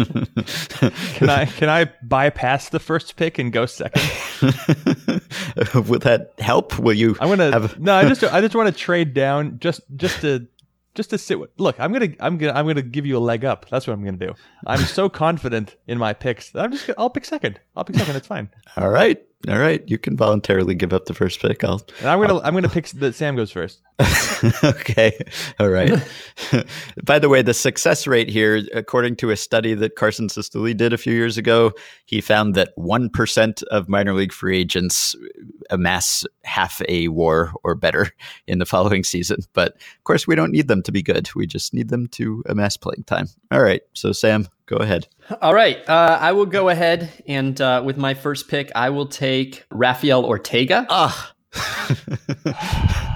can 1.15 1.29
I 1.29 1.45
can 1.45 1.69
I 1.69 1.91
bypass 2.03 2.69
the 2.69 2.79
first 2.79 3.15
pick 3.15 3.37
and 3.37 3.53
go 3.53 3.65
second? 3.65 4.01
Would 5.87 6.01
that 6.01 6.33
help? 6.39 6.77
Will 6.79 6.93
you? 6.93 7.15
I'm 7.19 7.29
gonna. 7.29 7.51
Have... 7.51 7.79
no, 7.79 7.93
I 7.93 8.07
just 8.07 8.23
I 8.23 8.41
just 8.41 8.55
want 8.55 8.73
to 8.73 8.79
trade 8.79 9.13
down 9.13 9.59
just 9.59 9.81
just 9.95 10.21
to 10.21 10.47
just 10.95 11.09
to 11.11 11.17
sit 11.17 11.39
with 11.39 11.49
look 11.57 11.79
i'm 11.79 11.91
gonna 11.93 12.09
i'm 12.19 12.37
gonna 12.37 12.53
i'm 12.53 12.65
gonna 12.65 12.81
give 12.81 13.05
you 13.05 13.17
a 13.17 13.19
leg 13.19 13.45
up. 13.45 13.67
That's 13.69 13.85
what 13.85 13.93
i'm 13.93 14.03
gonna 14.03 14.17
do. 14.17 14.33
I'm 14.65 14.79
so 14.79 15.09
confident 15.25 15.75
in 15.87 15.97
my 15.97 16.13
picks 16.13 16.49
that 16.51 16.63
i'm 16.63 16.71
just 16.71 16.87
gonna, 16.87 16.95
i'll 16.97 17.09
pick 17.09 17.25
second. 17.25 17.59
I'll 17.75 17.83
pick 17.83 17.95
second. 17.97 18.15
It's 18.15 18.27
fine. 18.27 18.49
All 18.77 18.89
right 18.89 19.21
all 19.49 19.59
right, 19.59 19.83
you 19.87 19.97
can 19.97 20.17
voluntarily 20.17 20.75
give 20.75 20.93
up 20.93 21.05
the 21.05 21.13
first 21.13 21.39
pick. 21.39 21.63
I'll. 21.63 21.81
And 21.99 22.09
I'm 22.09 22.19
gonna 22.19 22.35
I'll, 22.35 22.41
I'm 22.43 22.53
gonna 22.53 22.69
pick 22.69 22.87
that 22.87 23.15
Sam 23.15 23.35
goes 23.35 23.51
first. 23.51 23.81
okay, 24.63 25.17
all 25.59 25.69
right. 25.69 25.91
By 27.03 27.19
the 27.19 27.29
way, 27.29 27.41
the 27.41 27.53
success 27.53 28.07
rate 28.07 28.29
here, 28.29 28.63
according 28.73 29.17
to 29.17 29.31
a 29.31 29.37
study 29.37 29.73
that 29.73 29.95
Carson 29.95 30.27
Cistulli 30.27 30.75
did 30.75 30.93
a 30.93 30.97
few 30.97 31.13
years 31.13 31.37
ago, 31.37 31.73
he 32.05 32.21
found 32.21 32.55
that 32.55 32.71
one 32.75 33.09
percent 33.09 33.61
of 33.63 33.87
minor 33.89 34.13
league 34.13 34.33
free 34.33 34.57
agents 34.57 35.15
amass 35.69 36.25
half 36.43 36.81
a 36.87 37.07
WAR 37.09 37.53
or 37.63 37.75
better 37.75 38.11
in 38.47 38.59
the 38.59 38.65
following 38.65 39.03
season. 39.03 39.39
But 39.53 39.73
of 39.73 40.03
course, 40.03 40.27
we 40.27 40.35
don't 40.35 40.51
need 40.51 40.67
them 40.67 40.81
to 40.83 40.91
be 40.91 41.03
good. 41.03 41.29
We 41.35 41.45
just 41.45 41.73
need 41.73 41.89
them 41.89 42.07
to 42.07 42.43
amass 42.47 42.77
playing 42.77 43.03
time. 43.03 43.27
All 43.51 43.61
right, 43.61 43.81
so 43.93 44.11
Sam, 44.11 44.47
go 44.65 44.77
ahead. 44.77 45.07
All 45.41 45.53
right. 45.53 45.77
Uh, 45.87 46.17
I 46.19 46.31
will 46.31 46.45
go 46.45 46.69
ahead 46.69 47.11
and 47.27 47.59
uh, 47.59 47.81
with 47.85 47.97
my 47.97 48.13
first 48.13 48.47
pick, 48.47 48.71
I 48.75 48.89
will 48.89 49.07
take 49.07 49.65
Rafael 49.71 50.25
Ortega. 50.25 50.85
Ah. 50.89 51.33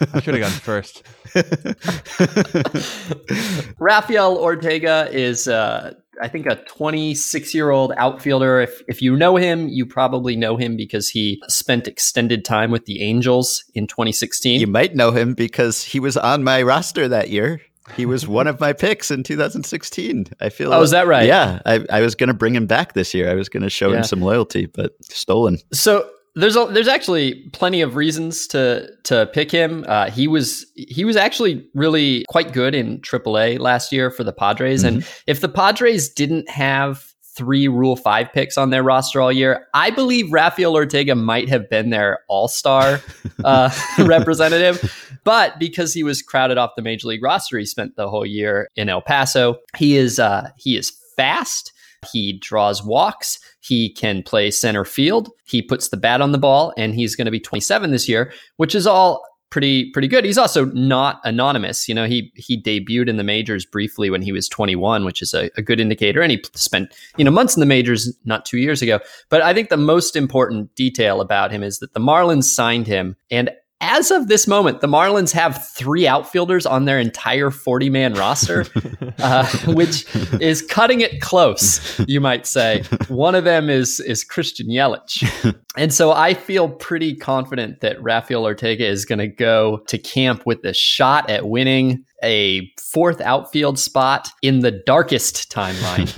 I 0.00 0.20
should 0.20 0.34
have 0.34 0.42
gone 0.42 0.50
first. 0.50 1.02
Rafael 3.78 4.36
Ortega 4.36 5.08
is, 5.12 5.48
uh, 5.48 5.94
I 6.20 6.28
think, 6.28 6.46
a 6.46 6.56
26 6.56 7.54
year 7.54 7.70
old 7.70 7.92
outfielder. 7.96 8.60
If, 8.60 8.82
if 8.88 9.00
you 9.00 9.16
know 9.16 9.36
him, 9.36 9.68
you 9.68 9.86
probably 9.86 10.36
know 10.36 10.56
him 10.56 10.76
because 10.76 11.08
he 11.08 11.42
spent 11.48 11.86
extended 11.86 12.44
time 12.44 12.70
with 12.70 12.86
the 12.86 13.02
Angels 13.02 13.64
in 13.74 13.86
2016. 13.86 14.60
You 14.60 14.66
might 14.66 14.94
know 14.94 15.12
him 15.12 15.34
because 15.34 15.84
he 15.84 16.00
was 16.00 16.16
on 16.16 16.42
my 16.42 16.62
roster 16.62 17.08
that 17.08 17.30
year. 17.30 17.60
He 17.94 18.06
was 18.06 18.26
one 18.26 18.46
of 18.46 18.58
my 18.58 18.72
picks 18.72 19.10
in 19.10 19.22
2016. 19.22 20.26
I 20.40 20.48
feel. 20.48 20.70
Like 20.70 20.76
Oh, 20.76 20.78
like, 20.78 20.84
is 20.84 20.90
that 20.90 21.06
right? 21.06 21.26
Yeah, 21.26 21.60
I, 21.64 21.84
I 21.90 22.00
was 22.00 22.14
going 22.14 22.28
to 22.28 22.34
bring 22.34 22.54
him 22.54 22.66
back 22.66 22.94
this 22.94 23.14
year. 23.14 23.30
I 23.30 23.34
was 23.34 23.48
going 23.48 23.62
to 23.62 23.70
show 23.70 23.90
yeah. 23.90 23.98
him 23.98 24.04
some 24.04 24.20
loyalty, 24.20 24.66
but 24.66 24.92
stolen. 25.04 25.58
So 25.72 26.08
there's 26.34 26.56
a, 26.56 26.66
there's 26.66 26.88
actually 26.88 27.48
plenty 27.52 27.80
of 27.80 27.96
reasons 27.96 28.46
to 28.48 28.90
to 29.04 29.26
pick 29.32 29.50
him. 29.50 29.84
Uh, 29.88 30.10
he 30.10 30.28
was 30.28 30.66
he 30.74 31.04
was 31.04 31.16
actually 31.16 31.66
really 31.74 32.24
quite 32.28 32.52
good 32.52 32.74
in 32.74 33.00
AAA 33.00 33.58
last 33.58 33.92
year 33.92 34.10
for 34.10 34.24
the 34.24 34.32
Padres, 34.32 34.84
mm-hmm. 34.84 34.96
and 34.96 35.08
if 35.26 35.40
the 35.40 35.48
Padres 35.48 36.08
didn't 36.08 36.48
have 36.50 37.14
three 37.36 37.68
Rule 37.68 37.96
Five 37.96 38.32
picks 38.32 38.56
on 38.56 38.70
their 38.70 38.82
roster 38.82 39.20
all 39.20 39.30
year. 39.30 39.66
I 39.74 39.90
believe 39.90 40.32
Rafael 40.32 40.74
Ortega 40.74 41.14
might 41.14 41.48
have 41.48 41.68
been 41.68 41.90
their 41.90 42.20
All 42.28 42.48
Star 42.48 43.00
uh, 43.44 43.70
representative, 43.98 45.15
but 45.26 45.58
because 45.58 45.92
he 45.92 46.04
was 46.04 46.22
crowded 46.22 46.56
off 46.56 46.76
the 46.76 46.82
major 46.82 47.08
league 47.08 47.22
roster, 47.22 47.58
he 47.58 47.66
spent 47.66 47.96
the 47.96 48.08
whole 48.08 48.24
year 48.24 48.70
in 48.76 48.88
El 48.88 49.02
Paso. 49.02 49.56
He 49.76 49.96
is 49.96 50.20
uh, 50.20 50.50
he 50.56 50.76
is 50.76 50.92
fast. 51.16 51.72
He 52.12 52.38
draws 52.38 52.84
walks. 52.84 53.40
He 53.58 53.92
can 53.92 54.22
play 54.22 54.52
center 54.52 54.84
field. 54.84 55.28
He 55.44 55.62
puts 55.62 55.88
the 55.88 55.96
bat 55.96 56.20
on 56.20 56.30
the 56.30 56.38
ball, 56.38 56.72
and 56.76 56.94
he's 56.94 57.16
going 57.16 57.24
to 57.24 57.32
be 57.32 57.40
27 57.40 57.90
this 57.90 58.08
year, 58.08 58.32
which 58.58 58.72
is 58.72 58.86
all 58.86 59.24
pretty 59.50 59.90
pretty 59.90 60.06
good. 60.06 60.24
He's 60.24 60.38
also 60.38 60.66
not 60.66 61.20
anonymous. 61.24 61.88
You 61.88 61.96
know, 61.96 62.06
he 62.06 62.30
he 62.36 62.62
debuted 62.62 63.08
in 63.08 63.16
the 63.16 63.24
majors 63.24 63.64
briefly 63.64 64.10
when 64.10 64.22
he 64.22 64.30
was 64.30 64.48
21, 64.48 65.04
which 65.04 65.22
is 65.22 65.34
a, 65.34 65.50
a 65.56 65.62
good 65.62 65.80
indicator, 65.80 66.22
and 66.22 66.30
he 66.30 66.40
spent 66.54 66.94
you 67.16 67.24
know 67.24 67.32
months 67.32 67.56
in 67.56 67.60
the 67.60 67.66
majors 67.66 68.16
not 68.24 68.44
two 68.44 68.58
years 68.58 68.80
ago. 68.80 69.00
But 69.28 69.42
I 69.42 69.52
think 69.52 69.70
the 69.70 69.76
most 69.76 70.14
important 70.14 70.72
detail 70.76 71.20
about 71.20 71.50
him 71.50 71.64
is 71.64 71.80
that 71.80 71.94
the 71.94 72.00
Marlins 72.00 72.44
signed 72.44 72.86
him, 72.86 73.16
and 73.28 73.50
as 73.80 74.10
of 74.10 74.28
this 74.28 74.46
moment, 74.46 74.80
the 74.80 74.86
Marlins 74.86 75.32
have 75.32 75.66
three 75.68 76.06
outfielders 76.06 76.64
on 76.64 76.86
their 76.86 76.98
entire 76.98 77.50
40 77.50 77.90
man 77.90 78.14
roster, 78.14 78.64
uh, 79.18 79.46
which 79.66 80.06
is 80.40 80.62
cutting 80.62 81.00
it 81.00 81.20
close, 81.20 82.00
you 82.06 82.20
might 82.20 82.46
say. 82.46 82.82
One 83.08 83.34
of 83.34 83.44
them 83.44 83.68
is, 83.68 84.00
is 84.00 84.24
Christian 84.24 84.68
Yelich. 84.68 85.54
And 85.76 85.92
so 85.92 86.10
I 86.10 86.32
feel 86.32 86.70
pretty 86.70 87.14
confident 87.14 87.82
that 87.82 88.02
Rafael 88.02 88.44
Ortega 88.44 88.86
is 88.86 89.04
going 89.04 89.18
to 89.18 89.28
go 89.28 89.82
to 89.88 89.98
camp 89.98 90.46
with 90.46 90.64
a 90.64 90.72
shot 90.72 91.28
at 91.28 91.48
winning 91.48 92.02
a 92.22 92.72
fourth 92.80 93.20
outfield 93.20 93.78
spot 93.78 94.28
in 94.40 94.60
the 94.60 94.70
darkest 94.70 95.52
timeline. 95.52 96.08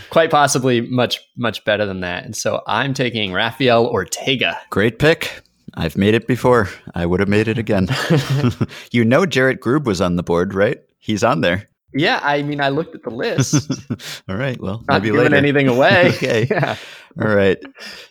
Quite 0.10 0.30
possibly 0.30 0.80
much, 0.82 1.20
much 1.36 1.64
better 1.64 1.84
than 1.86 2.00
that. 2.00 2.24
And 2.24 2.36
so 2.36 2.62
I'm 2.68 2.94
taking 2.94 3.32
Rafael 3.32 3.86
Ortega. 3.86 4.56
Great 4.70 5.00
pick. 5.00 5.42
I've 5.76 5.96
made 5.96 6.14
it 6.14 6.26
before. 6.26 6.68
I 6.94 7.04
would 7.06 7.20
have 7.20 7.28
made 7.28 7.48
it 7.48 7.58
again. 7.58 7.88
you 8.92 9.04
know, 9.04 9.26
Jarrett 9.26 9.60
Grube 9.60 9.84
was 9.84 10.00
on 10.00 10.16
the 10.16 10.22
board, 10.22 10.54
right? 10.54 10.78
He's 10.98 11.22
on 11.22 11.40
there. 11.42 11.68
Yeah, 11.94 12.20
I 12.22 12.42
mean, 12.42 12.60
I 12.60 12.68
looked 12.68 12.94
at 12.94 13.02
the 13.04 13.10
list. 13.10 13.70
All 14.28 14.36
right. 14.36 14.60
Well, 14.60 14.82
Not 14.88 15.02
maybe 15.02 15.08
giving 15.08 15.22
later. 15.32 15.36
anything 15.36 15.68
away. 15.68 16.08
okay. 16.14 16.46
Yeah. 16.50 16.76
All 17.20 17.28
right, 17.34 17.58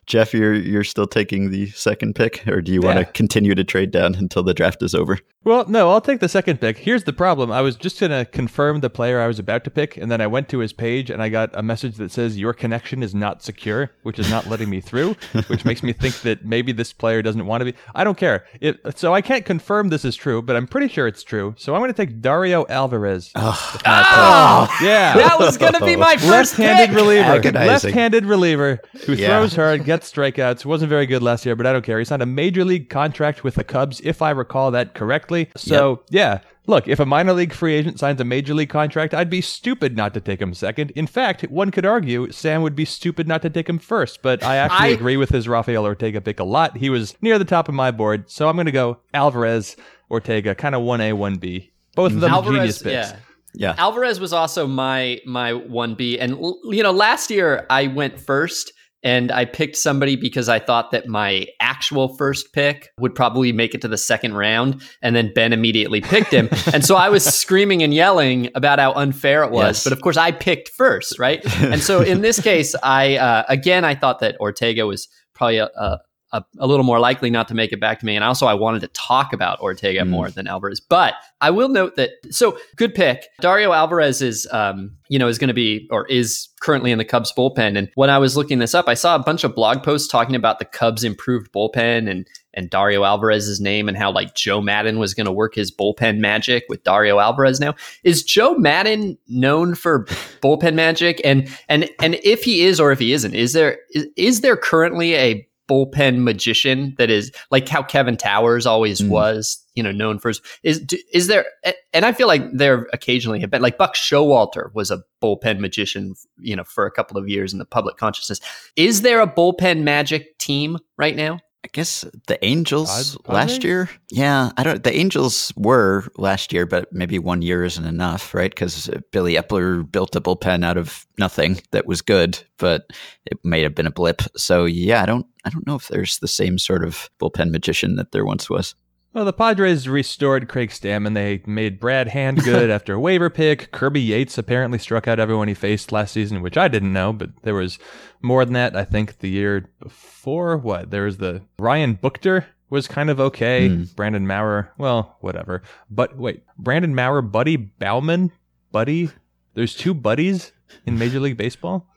Jeff, 0.08 0.34
you're 0.34 0.54
you're 0.56 0.84
still 0.84 1.06
taking 1.08 1.52
the 1.52 1.68
second 1.72 2.16
pick, 2.16 2.48
or 2.48 2.62
do 2.62 2.72
you 2.72 2.82
want 2.82 2.98
to 3.00 3.06
continue 3.06 3.54
to 3.54 3.64
trade 3.64 3.92
down 3.92 4.16
until 4.16 4.42
the 4.42 4.54
draft 4.54 4.82
is 4.82 4.96
over? 4.96 5.20
Well, 5.44 5.64
no, 5.68 5.92
I'll 5.92 6.02
take 6.02 6.22
the 6.22 6.28
second 6.28 6.60
pick. 6.60 6.76
Here's 6.80 7.04
the 7.04 7.14
problem. 7.14 7.52
I 7.52 7.62
was 7.62 7.76
just 7.76 8.00
going 8.00 8.12
to 8.12 8.26
confirm 8.26 8.80
the 8.80 8.90
player 8.90 9.22
I 9.22 9.28
was 9.28 9.38
about 9.38 9.64
to 9.66 9.70
pick, 9.70 9.96
and 9.96 10.12
then 10.12 10.20
I 10.20 10.26
went 10.26 10.50
to 10.50 10.58
his 10.58 10.74
page 10.74 11.12
and 11.12 11.22
I 11.22 11.30
got 11.30 11.52
a 11.54 11.62
message 11.62 11.98
that 11.98 12.12
says, 12.12 12.40
Your 12.40 12.52
connection 12.52 13.04
is 13.04 13.14
not 13.14 13.44
secure, 13.44 13.92
which 14.02 14.18
is 14.18 14.28
not 14.28 14.48
letting 14.48 14.72
me 14.72 14.82
through, 14.82 15.16
which 15.48 15.64
makes 15.64 15.84
me 15.84 15.94
think 15.94 16.22
that 16.22 16.44
maybe 16.44 16.72
this 16.72 16.92
player 16.94 17.22
doesn't 17.22 17.46
want 17.46 17.62
to 17.62 17.66
be. 17.66 17.76
I 17.94 18.04
don't 18.04 18.18
care. 18.18 18.48
It, 18.60 18.80
so 18.98 19.14
I 19.14 19.22
can't 19.22 19.46
confirm 19.46 19.90
this 19.90 20.04
is 20.04 20.16
true, 20.16 20.42
but 20.42 20.56
I'm 20.56 20.66
pretty 20.66 20.88
sure 20.88 21.06
it's 21.06 21.22
true. 21.22 21.54
So 21.60 21.76
I'm 21.76 21.82
going 21.82 21.94
to 21.94 21.98
take 22.06 22.22
Dario 22.22 22.66
Alvarez. 22.68 23.30
Oh, 23.36 23.80
Oh, 23.86 24.78
Yeah. 24.82 25.14
that 25.16 25.38
was 25.38 25.58
going 25.58 25.74
to 25.74 25.86
be 25.86 25.96
my 25.96 26.16
first 26.18 26.58
Left-handed 26.58 26.88
pick. 26.90 26.96
reliever, 26.98 27.24
Agonizing. 27.24 27.68
left-handed 27.68 28.26
reliever 28.26 28.80
who 29.06 29.14
Yeah. 29.14 29.28
throws 29.40 29.56
hard, 29.56 29.86
gets 29.86 30.12
strikeouts. 30.12 30.66
wasn't 30.66 30.90
very 30.90 31.06
good 31.06 31.22
last 31.24 31.46
year, 31.46 31.56
but 31.56 31.66
I 31.66 31.74
don't 31.74 31.84
care. 31.86 32.00
He 32.00 32.06
signed 32.06 32.22
a 32.22 32.25
major 32.25 32.64
league 32.66 32.90
contract 32.90 33.44
with 33.44 33.56
the 33.56 33.64
Cubs, 33.64 34.02
if 34.04 34.22
I 34.22 34.32
recall 34.32 34.72
that 34.72 34.94
correctly. 34.94 35.50
So 35.56 36.04
yeah, 36.10 36.40
look, 36.68 36.88
if 36.88 37.00
a 37.00 37.06
minor 37.06 37.34
league 37.34 37.54
free 37.54 37.74
agent 37.75 38.00
signs 38.00 38.20
a 38.22 38.24
major 38.24 38.54
league 38.54 38.70
contract, 38.70 39.14
I'd 39.14 39.30
be 39.30 39.42
stupid 39.42 39.96
not 39.96 40.14
to 40.14 40.22
take 40.22 40.42
him 40.42 40.54
second. 40.54 40.92
In 40.96 41.08
fact, 41.08 41.44
one 41.44 41.72
could 41.72 41.86
argue 41.86 42.32
Sam 42.32 42.62
would 42.62 42.75
be 42.75 42.86
stupid 42.86 43.28
not 43.28 43.42
to 43.44 43.50
take 43.50 43.68
him 43.70 43.80
first. 43.80 44.22
But 44.22 44.44
I 44.44 44.56
actually 44.58 44.90
I- 44.90 44.94
agree 44.94 45.18
with 45.18 45.30
his 45.30 45.48
Rafael 45.48 45.84
Ortega 45.86 46.22
pick 46.22 46.40
a 46.40 46.44
lot. 46.44 46.78
He 46.78 46.90
was 46.90 47.16
near 47.22 47.38
the 47.38 47.46
top 47.46 47.68
of 47.70 47.75
my 47.75 47.92
board, 47.92 48.30
so 48.30 48.48
I'm 48.48 48.56
going 48.56 48.66
to 48.66 48.72
go 48.72 49.00
Alvarez, 49.14 49.75
Ortega, 50.12 50.56
kind 50.56 50.75
of 50.75 50.82
one 50.82 51.02
A, 51.02 51.14
one 51.14 51.36
B. 51.36 51.72
Both 51.96 52.12
of 52.14 52.20
them 52.20 52.44
genius 52.44 52.80
picks. 52.82 52.92
yeah. 52.94 53.16
yeah. 53.54 53.75
Alvarez 53.78 54.20
was 54.20 54.34
also 54.34 54.68
my 54.68 55.20
my 55.25 55.54
one 55.54 55.96
B, 55.96 56.20
and 56.20 56.38
you 56.66 56.84
know, 56.84 56.92
last 56.92 57.32
year 57.32 57.66
I 57.70 57.88
went 57.88 58.20
first, 58.20 58.74
and 59.06 59.32
I 59.32 59.46
picked 59.46 59.78
somebody 59.78 60.18
because 60.18 60.50
I 60.50 60.60
thought 60.60 60.92
that 60.92 61.08
my 61.08 61.48
actual 61.62 62.10
first 62.18 62.52
pick 62.52 62.90
would 63.00 63.16
probably 63.16 63.54
make 63.54 63.74
it 63.74 63.82
to 63.84 63.88
the 63.88 63.98
second 63.98 64.34
round, 64.34 64.82
and 65.02 65.16
then 65.16 65.32
Ben 65.34 65.54
immediately 65.54 66.02
picked 66.02 66.32
him, 66.34 66.50
and 66.74 66.84
so 66.84 66.96
I 66.98 67.08
was 67.08 67.24
screaming 67.24 67.84
and 67.84 67.94
yelling 67.94 68.50
about 68.56 68.80
how 68.80 68.92
unfair 68.94 69.44
it 69.44 69.52
was. 69.52 69.78
Yes. 69.78 69.84
But 69.86 69.94
of 69.94 70.02
course, 70.02 70.18
I 70.18 70.32
picked 70.32 70.70
first, 70.70 71.18
right? 71.20 71.40
and 71.64 71.82
so 71.82 72.02
in 72.02 72.22
this 72.22 72.42
case, 72.42 72.76
I 72.84 73.16
uh, 73.16 73.44
again 73.48 73.86
I 73.86 73.96
thought 73.96 74.20
that 74.20 74.38
Ortega 74.42 74.86
was 74.86 75.08
probably 75.34 75.60
a, 75.60 75.68
a 75.78 76.00
a, 76.32 76.44
a 76.58 76.68
little 76.68 76.84
more 76.84 77.00
likely 77.00 77.30
not 77.30 77.48
to 77.48 77.54
make 77.54 77.72
it 77.72 77.80
back 77.80 78.00
to 78.00 78.06
me. 78.06 78.16
And 78.16 78.24
also, 78.24 78.46
I 78.46 78.56
wanted 78.56 78.82
to 78.82 78.88
talk 78.90 79.32
about 79.32 79.62
Ortega 79.62 80.02
Mm. 80.02 80.10
more 80.10 80.30
than 80.30 80.48
Alvarez. 80.48 80.82
But 80.82 81.14
I 81.40 81.52
will 81.52 81.70
note 81.70 81.96
that 81.96 82.10
so 82.32 82.58
good 82.76 82.94
pick. 82.94 83.28
Dario 83.40 83.72
Alvarez 83.72 84.22
is, 84.22 84.46
um, 84.52 84.95
you 85.10 85.20
know, 85.20 85.28
is 85.28 85.38
going 85.38 85.50
to 85.50 85.54
be 85.54 85.88
or 85.92 86.08
is 86.08 86.48
currently 86.62 86.92
in 86.92 86.98
the 86.98 87.06
Cubs 87.06 87.32
bullpen. 87.38 87.78
And 87.78 87.90
when 87.96 88.10
I 88.10 88.18
was 88.18 88.36
looking 88.36 88.60
this 88.60 88.74
up, 88.74 88.88
I 88.88 88.94
saw 88.94 89.16
a 89.16 89.24
bunch 89.24 89.44
of 89.44 89.56
blog 89.56 89.84
posts 89.84 90.08
talking 90.08 90.36
about 90.36 90.60
the 90.60 90.66
Cubs' 90.66 91.04
improved 91.04 91.52
bullpen 91.52 92.10
and 92.10 92.28
and 92.56 92.70
Dario 92.70 93.04
Alvarez's 93.04 93.60
name 93.60 93.90
and 93.90 93.98
how 93.98 94.12
like 94.12 94.34
Joe 94.34 94.62
Maddon 94.62 94.98
was 94.98 95.14
going 95.14 95.26
to 95.26 95.32
work 95.32 95.56
his 95.56 95.76
bullpen 95.76 96.20
magic 96.20 96.64
with 96.70 96.84
Dario 96.84 97.20
Alvarez 97.20 97.60
now. 97.60 97.76
Is 98.04 98.24
Joe 98.24 98.56
Maddon 98.56 99.18
known 99.28 99.76
for 99.76 100.06
bullpen 100.42 100.74
magic? 100.74 101.22
And 101.24 101.50
and 101.70 101.90
and 102.02 102.16
if 102.24 102.44
he 102.44 102.62
is 102.62 102.80
or 102.80 102.92
if 102.92 103.00
he 103.00 103.14
isn't, 103.14 103.36
is 103.36 103.54
there 103.54 103.78
is, 103.92 104.08
is 104.16 104.42
there 104.42 104.58
currently 104.58 105.16
a 105.16 105.48
bullpen 105.70 106.24
magician 106.24 106.94
that 106.98 107.10
is 107.10 107.32
like 107.52 107.68
how 107.68 107.82
Kevin 107.82 108.18
Towers 108.18 108.66
always 108.66 109.02
Mm. 109.02 109.10
was, 109.10 109.64
you 109.74 109.82
know, 109.84 109.92
known 109.92 110.20
for 110.20 110.30
his 110.30 110.42
is 110.64 110.86
is 111.14 111.28
there 111.28 111.46
and 111.94 112.06
I 112.06 112.12
feel 112.12 112.28
like 112.28 112.44
there 112.54 112.88
occasionally 112.94 113.40
have 113.40 113.50
been 113.50 113.62
like 113.62 113.78
Buck 113.78 113.96
Showalter 113.96 114.74
was 114.74 114.92
a 114.92 115.02
bullpen 115.24 115.60
magician, 115.60 116.14
you 116.38 116.56
know, 116.56 116.64
for 116.64 116.86
a 116.86 116.92
couple 116.92 117.18
of 117.18 117.28
years 117.28 117.52
in 117.54 117.60
the 117.60 117.66
public 117.66 117.98
consciousness. 117.98 118.40
Is 118.76 119.02
there 119.02 119.22
a 119.22 119.28
bullpen 119.28 119.82
magic 119.84 120.38
team 120.38 120.78
right 120.98 121.16
now? 121.16 121.40
I 121.66 121.68
guess 121.74 122.06
the 122.28 122.38
Angels 122.46 123.18
last 123.28 123.64
year. 123.64 123.90
Yeah, 124.12 124.52
I 124.56 124.62
don't. 124.62 124.84
The 124.84 124.96
Angels 124.96 125.52
were 125.58 126.04
last 126.16 126.54
year, 126.54 126.68
but 126.68 126.94
maybe 126.94 127.18
one 127.18 127.42
year 127.42 127.64
isn't 127.64 127.88
enough, 127.88 128.36
right? 128.36 128.52
Because 128.52 128.88
Billy 129.12 129.34
Eppler 129.34 129.92
built 129.92 130.16
a 130.16 130.22
bullpen 130.22 130.64
out 130.64 130.78
of 130.78 131.08
nothing 131.18 131.60
that 131.72 131.88
was 131.88 132.04
good, 132.04 132.40
but 132.60 132.92
it 133.26 133.40
may 133.44 133.64
have 133.64 133.74
been 133.74 133.88
a 133.88 133.92
blip. 133.92 134.22
So 134.38 134.66
yeah, 134.66 135.02
I 135.02 135.08
don't. 135.08 135.26
I 135.44 135.50
don't 135.50 135.66
know 135.66 135.74
if 135.74 135.88
there's 135.88 136.20
the 136.20 136.28
same 136.28 136.60
sort 136.60 136.84
of 136.84 137.10
bullpen 137.20 137.50
magician 137.50 137.96
that 137.96 138.12
there 138.12 138.26
once 138.26 138.48
was. 138.48 138.76
Well, 139.16 139.24
the 139.24 139.32
Padres 139.32 139.88
restored 139.88 140.50
Craig 140.50 140.72
Stammen. 140.72 141.14
They 141.14 141.42
made 141.46 141.80
Brad 141.80 142.10
Hand 142.10 142.44
good 142.44 142.70
after 142.70 142.96
a 142.96 143.00
waiver 143.00 143.30
pick. 143.30 143.72
Kirby 143.72 144.02
Yates 144.02 144.38
apparently 144.38 144.78
struck 144.78 145.08
out 145.08 145.22
everyone 145.22 145.48
he 145.48 145.54
faced 145.54 145.94
last 145.94 146.12
season, 146.12 146.42
which 146.42 146.58
I 146.58 146.68
didn't 146.68 146.92
know, 146.92 147.14
but 147.14 147.30
there 147.44 147.54
was 147.54 147.80
more 148.22 148.44
than 148.44 148.56
that. 148.56 148.76
I 148.76 148.84
think 148.84 149.20
the 149.20 149.30
year 149.30 149.70
before, 149.80 150.58
what? 150.58 150.92
There 150.92 151.06
was 151.06 151.16
the 151.16 151.44
Ryan 151.58 151.96
Buchter 151.96 152.44
was 152.70 152.90
kind 152.90 153.10
of 153.10 153.22
okay. 153.22 153.70
Hmm. 153.70 153.84
Brandon 153.96 154.28
Maurer, 154.28 154.74
well, 154.78 155.16
whatever. 155.22 155.64
But 155.90 156.18
wait, 156.18 156.44
Brandon 156.58 156.94
Maurer, 156.94 157.22
Buddy 157.22 157.56
Baumann, 157.56 158.34
Buddy. 158.74 159.12
There's 159.54 159.76
two 159.76 159.94
buddies 159.94 160.52
in 160.86 161.00
Major 161.00 161.22
League 161.22 161.38
Baseball. 161.38 161.88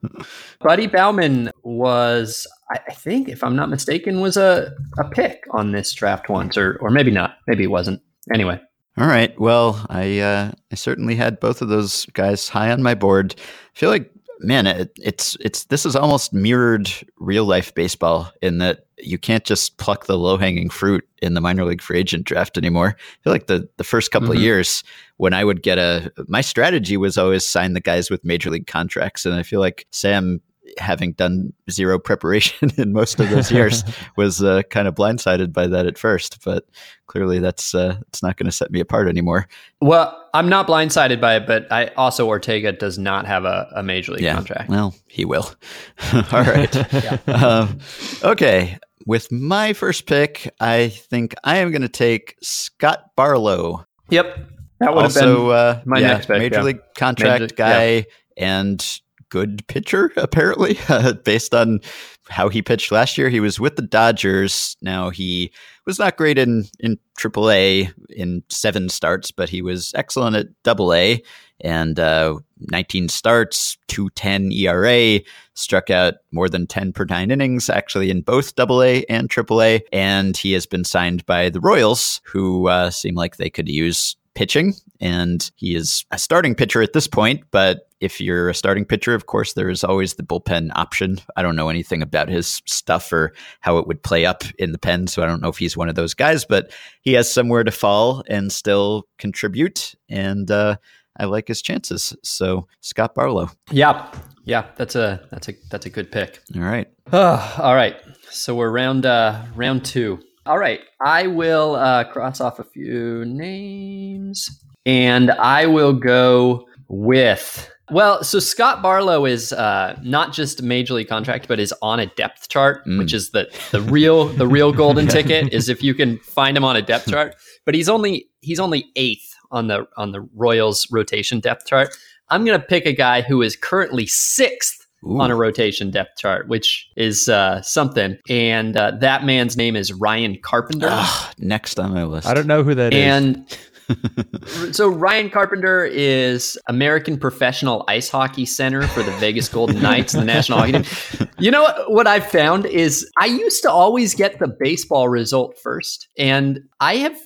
Buddy 0.60 0.86
Baumann 0.86 1.50
was, 1.62 2.46
I 2.70 2.78
I 2.88 2.92
think, 2.94 3.28
if 3.28 3.42
I'm 3.44 3.56
not 3.56 3.68
mistaken, 3.70 4.20
was 4.20 4.36
a, 4.36 4.72
a 4.98 5.04
pick 5.10 5.44
on 5.50 5.72
this 5.72 5.92
draft 5.92 6.28
once, 6.28 6.56
or 6.56 6.76
or 6.80 6.90
maybe 6.90 7.10
not. 7.10 7.36
Maybe 7.46 7.64
it 7.64 7.70
wasn't. 7.70 8.00
Anyway, 8.32 8.60
All 8.96 9.06
right. 9.06 9.38
Well, 9.38 9.84
I 9.90 10.18
uh, 10.20 10.52
I 10.72 10.74
certainly 10.74 11.14
had 11.14 11.40
both 11.40 11.60
of 11.62 11.68
those 11.68 12.06
guys 12.14 12.48
high 12.48 12.70
on 12.70 12.82
my 12.82 12.94
board. 12.94 13.34
I 13.38 13.78
feel 13.78 13.90
like 13.90 14.10
man, 14.40 14.66
it, 14.66 14.90
it's 15.00 15.36
it's 15.40 15.64
this 15.64 15.86
is 15.86 15.94
almost 15.96 16.32
mirrored 16.32 16.90
real 17.18 17.44
life 17.44 17.74
baseball 17.74 18.30
in 18.42 18.58
that 18.58 18.86
you 18.98 19.18
can't 19.18 19.44
just 19.44 19.76
pluck 19.78 20.06
the 20.06 20.16
low 20.18 20.36
hanging 20.36 20.70
fruit 20.70 21.06
in 21.22 21.34
the 21.34 21.40
minor 21.40 21.64
league 21.64 21.82
free 21.82 21.98
agent 21.98 22.24
draft 22.24 22.56
anymore. 22.56 22.96
I 22.98 23.16
feel 23.22 23.32
like 23.32 23.46
the 23.46 23.68
the 23.76 23.84
first 23.84 24.10
couple 24.10 24.28
Mhm. 24.30 24.36
of 24.36 24.40
years 24.42 24.82
when 25.18 25.34
I 25.34 25.44
would 25.44 25.62
get 25.62 25.78
a 25.78 26.12
my 26.28 26.40
strategy 26.40 26.96
was 26.96 27.18
always 27.18 27.46
sign 27.46 27.74
the 27.74 27.80
guys 27.80 28.10
with 28.10 28.24
major 28.24 28.50
league 28.50 28.66
contracts, 28.66 29.26
and 29.26 29.34
I 29.34 29.42
feel 29.42 29.60
like 29.60 29.86
Sam. 29.90 30.40
Having 30.78 31.12
done 31.12 31.52
zero 31.70 31.98
preparation 31.98 32.70
in 32.76 32.92
most 32.92 33.20
of 33.20 33.30
those 33.30 33.50
years, 33.50 33.84
was 34.16 34.42
uh, 34.42 34.62
kind 34.70 34.88
of 34.88 34.94
blindsided 34.94 35.52
by 35.52 35.66
that 35.66 35.86
at 35.86 35.98
first, 35.98 36.44
but 36.44 36.64
clearly 37.06 37.38
that's 37.38 37.74
uh, 37.74 37.96
it's 38.08 38.22
not 38.22 38.36
going 38.36 38.46
to 38.46 38.52
set 38.52 38.70
me 38.70 38.80
apart 38.80 39.08
anymore. 39.08 39.46
well, 39.80 40.20
I'm 40.34 40.48
not 40.48 40.66
blindsided 40.66 41.20
by 41.20 41.36
it, 41.36 41.46
but 41.46 41.70
I 41.70 41.86
also 41.96 42.26
Ortega 42.26 42.72
does 42.72 42.98
not 42.98 43.26
have 43.26 43.44
a, 43.44 43.70
a 43.76 43.82
major 43.82 44.12
league 44.12 44.34
contract. 44.34 44.68
Well, 44.68 44.94
he 45.06 45.24
will. 45.24 45.48
All 46.12 46.42
right. 46.42 47.28
um, 47.28 47.78
okay. 48.24 48.78
With 49.06 49.30
my 49.30 49.74
first 49.74 50.06
pick, 50.06 50.52
I 50.60 50.88
think 50.88 51.34
I 51.44 51.58
am 51.58 51.70
going 51.70 51.82
to 51.82 51.88
take 51.88 52.36
Scott 52.42 53.10
Barlow. 53.16 53.86
Yep, 54.10 54.38
that 54.80 54.94
would 54.94 55.02
have 55.02 55.16
also, 55.16 55.48
been 55.48 55.56
uh, 55.56 55.82
my 55.84 55.98
yeah, 56.00 56.08
next 56.08 56.26
pick, 56.26 56.38
major 56.38 56.56
yeah. 56.56 56.62
league 56.62 56.80
contract 56.96 57.40
Major- 57.42 57.54
guy 57.54 58.06
and 58.36 59.00
good 59.34 59.66
pitcher, 59.66 60.12
apparently, 60.16 60.78
uh, 60.88 61.12
based 61.12 61.54
on 61.54 61.80
how 62.28 62.48
he 62.48 62.62
pitched 62.62 62.92
last 62.92 63.18
year. 63.18 63.28
He 63.28 63.40
was 63.40 63.58
with 63.58 63.74
the 63.74 63.82
Dodgers. 63.82 64.76
Now 64.80 65.10
he 65.10 65.52
was 65.84 65.98
not 65.98 66.16
great 66.16 66.38
in 66.38 66.64
in 66.78 66.98
AAA 67.18 67.92
in 68.08 68.44
seven 68.48 68.88
starts, 68.88 69.30
but 69.32 69.48
he 69.48 69.60
was 69.60 69.92
excellent 69.94 70.36
at 70.36 70.62
Double 70.62 70.94
A 70.94 71.22
and 71.60 71.98
uh, 71.98 72.38
19 72.70 73.08
starts, 73.08 73.76
210 73.88 74.52
ERA, 74.52 75.20
struck 75.54 75.88
out 75.88 76.14
more 76.32 76.48
than 76.48 76.66
10 76.66 76.92
per 76.92 77.04
nine 77.04 77.30
innings, 77.30 77.70
actually 77.70 78.10
in 78.10 78.22
both 78.22 78.54
Double 78.54 78.82
A 78.82 79.04
and 79.08 79.28
AAA. 79.28 79.82
And 79.92 80.36
he 80.36 80.52
has 80.52 80.66
been 80.66 80.84
signed 80.84 81.24
by 81.26 81.50
the 81.50 81.60
Royals, 81.60 82.20
who 82.24 82.68
uh, 82.68 82.90
seem 82.90 83.14
like 83.14 83.36
they 83.36 83.50
could 83.50 83.68
use 83.68 84.16
pitching. 84.34 84.74
And 85.00 85.50
he 85.56 85.74
is 85.74 86.04
a 86.10 86.18
starting 86.18 86.54
pitcher 86.54 86.82
at 86.82 86.92
this 86.92 87.06
point, 87.06 87.44
but 87.50 87.88
if 88.00 88.20
you're 88.20 88.50
a 88.50 88.54
starting 88.54 88.84
pitcher, 88.84 89.14
of 89.14 89.26
course, 89.26 89.54
there 89.54 89.70
is 89.70 89.82
always 89.82 90.14
the 90.14 90.22
bullpen 90.22 90.70
option. 90.74 91.18
I 91.36 91.42
don't 91.42 91.56
know 91.56 91.70
anything 91.70 92.02
about 92.02 92.28
his 92.28 92.62
stuff 92.66 93.12
or 93.12 93.32
how 93.60 93.78
it 93.78 93.86
would 93.86 94.02
play 94.02 94.26
up 94.26 94.44
in 94.58 94.72
the 94.72 94.78
pen, 94.78 95.06
so 95.06 95.22
I 95.22 95.26
don't 95.26 95.40
know 95.40 95.48
if 95.48 95.58
he's 95.58 95.76
one 95.76 95.88
of 95.88 95.94
those 95.94 96.14
guys, 96.14 96.44
but 96.44 96.70
he 97.00 97.14
has 97.14 97.32
somewhere 97.32 97.64
to 97.64 97.70
fall 97.70 98.22
and 98.28 98.52
still 98.52 99.08
contribute. 99.18 99.94
And 100.08 100.50
uh, 100.50 100.76
I 101.16 101.24
like 101.24 101.48
his 101.48 101.62
chances. 101.62 102.14
So 102.22 102.66
Scott 102.80 103.14
Barlow. 103.14 103.50
Yeah, 103.70 104.10
yeah, 104.44 104.66
that's 104.76 104.96
a 104.96 105.26
that's 105.30 105.48
a 105.48 105.54
that's 105.70 105.86
a 105.86 105.90
good 105.90 106.12
pick. 106.12 106.42
All 106.54 106.62
right. 106.62 106.88
all 107.12 107.74
right. 107.74 107.96
So 108.30 108.54
we're 108.54 108.70
round 108.70 109.06
uh, 109.06 109.42
round 109.54 109.84
two. 109.84 110.20
All 110.46 110.58
right. 110.58 110.80
I 111.00 111.26
will 111.26 111.76
uh, 111.76 112.04
cross 112.04 112.40
off 112.40 112.58
a 112.58 112.64
few 112.64 113.24
names, 113.24 114.62
and 114.84 115.30
I 115.30 115.66
will 115.66 115.94
go 115.94 116.66
with. 116.88 117.70
Well, 117.90 118.22
so 118.22 118.38
Scott 118.38 118.82
Barlow 118.82 119.24
is 119.24 119.52
uh, 119.54 119.98
not 120.02 120.34
just 120.34 120.62
major 120.62 120.94
league 120.94 121.08
contract, 121.08 121.48
but 121.48 121.60
is 121.60 121.72
on 121.80 121.98
a 121.98 122.06
depth 122.06 122.48
chart, 122.48 122.86
mm. 122.86 122.98
which 122.98 123.14
is 123.14 123.30
the 123.30 123.48
the 123.72 123.80
real 123.80 124.26
the 124.26 124.46
real 124.46 124.72
golden 124.72 125.06
ticket 125.08 125.52
is 125.52 125.70
if 125.70 125.82
you 125.82 125.94
can 125.94 126.18
find 126.18 126.56
him 126.56 126.64
on 126.64 126.76
a 126.76 126.82
depth 126.82 127.10
chart. 127.10 127.36
But 127.64 127.74
he's 127.74 127.88
only 127.88 128.28
he's 128.40 128.60
only 128.60 128.86
eighth 128.96 129.34
on 129.50 129.68
the 129.68 129.86
on 129.96 130.12
the 130.12 130.20
Royals 130.34 130.86
rotation 130.90 131.40
depth 131.40 131.66
chart. 131.66 131.96
I'm 132.28 132.44
going 132.44 132.58
to 132.58 132.66
pick 132.66 132.84
a 132.86 132.92
guy 132.92 133.22
who 133.22 133.42
is 133.42 133.56
currently 133.56 134.06
sixth 134.06 134.83
Ooh. 135.06 135.20
on 135.20 135.30
a 135.30 135.36
rotation 135.36 135.90
depth 135.90 136.18
chart, 136.18 136.48
which 136.48 136.88
is 136.96 137.28
uh, 137.28 137.60
something. 137.62 138.18
And 138.28 138.76
uh, 138.76 138.92
that 139.00 139.24
man's 139.24 139.56
name 139.56 139.76
is 139.76 139.92
Ryan 139.92 140.38
Carpenter. 140.42 140.88
Ah, 140.90 141.32
next 141.38 141.78
on 141.78 141.92
my 141.92 142.04
list. 142.04 142.26
I 142.26 142.34
don't 142.34 142.46
know 142.46 142.62
who 142.62 142.74
that 142.74 142.94
and, 142.94 143.46
so 144.72 144.88
Ryan 144.88 145.30
Carpenter 145.30 145.84
is 145.84 146.58
American 146.68 147.18
Professional 147.18 147.84
Ice 147.88 148.08
Hockey 148.08 148.46
Center 148.46 148.86
for 148.88 149.02
the 149.02 149.12
Vegas 149.12 149.48
Golden 149.48 149.80
Knights, 149.82 150.14
the 150.14 150.24
National 150.24 150.58
Hockey 150.58 150.72
Team. 150.72 151.28
You 151.38 151.50
know 151.50 151.62
what, 151.62 151.92
what 151.92 152.06
I've 152.06 152.26
found 152.26 152.66
is 152.66 153.08
I 153.20 153.26
used 153.26 153.62
to 153.62 153.70
always 153.70 154.14
get 154.14 154.38
the 154.38 154.48
baseball 154.48 155.08
result 155.08 155.58
first, 155.58 156.08
and 156.16 156.60
I 156.80 156.96
have 156.96 157.16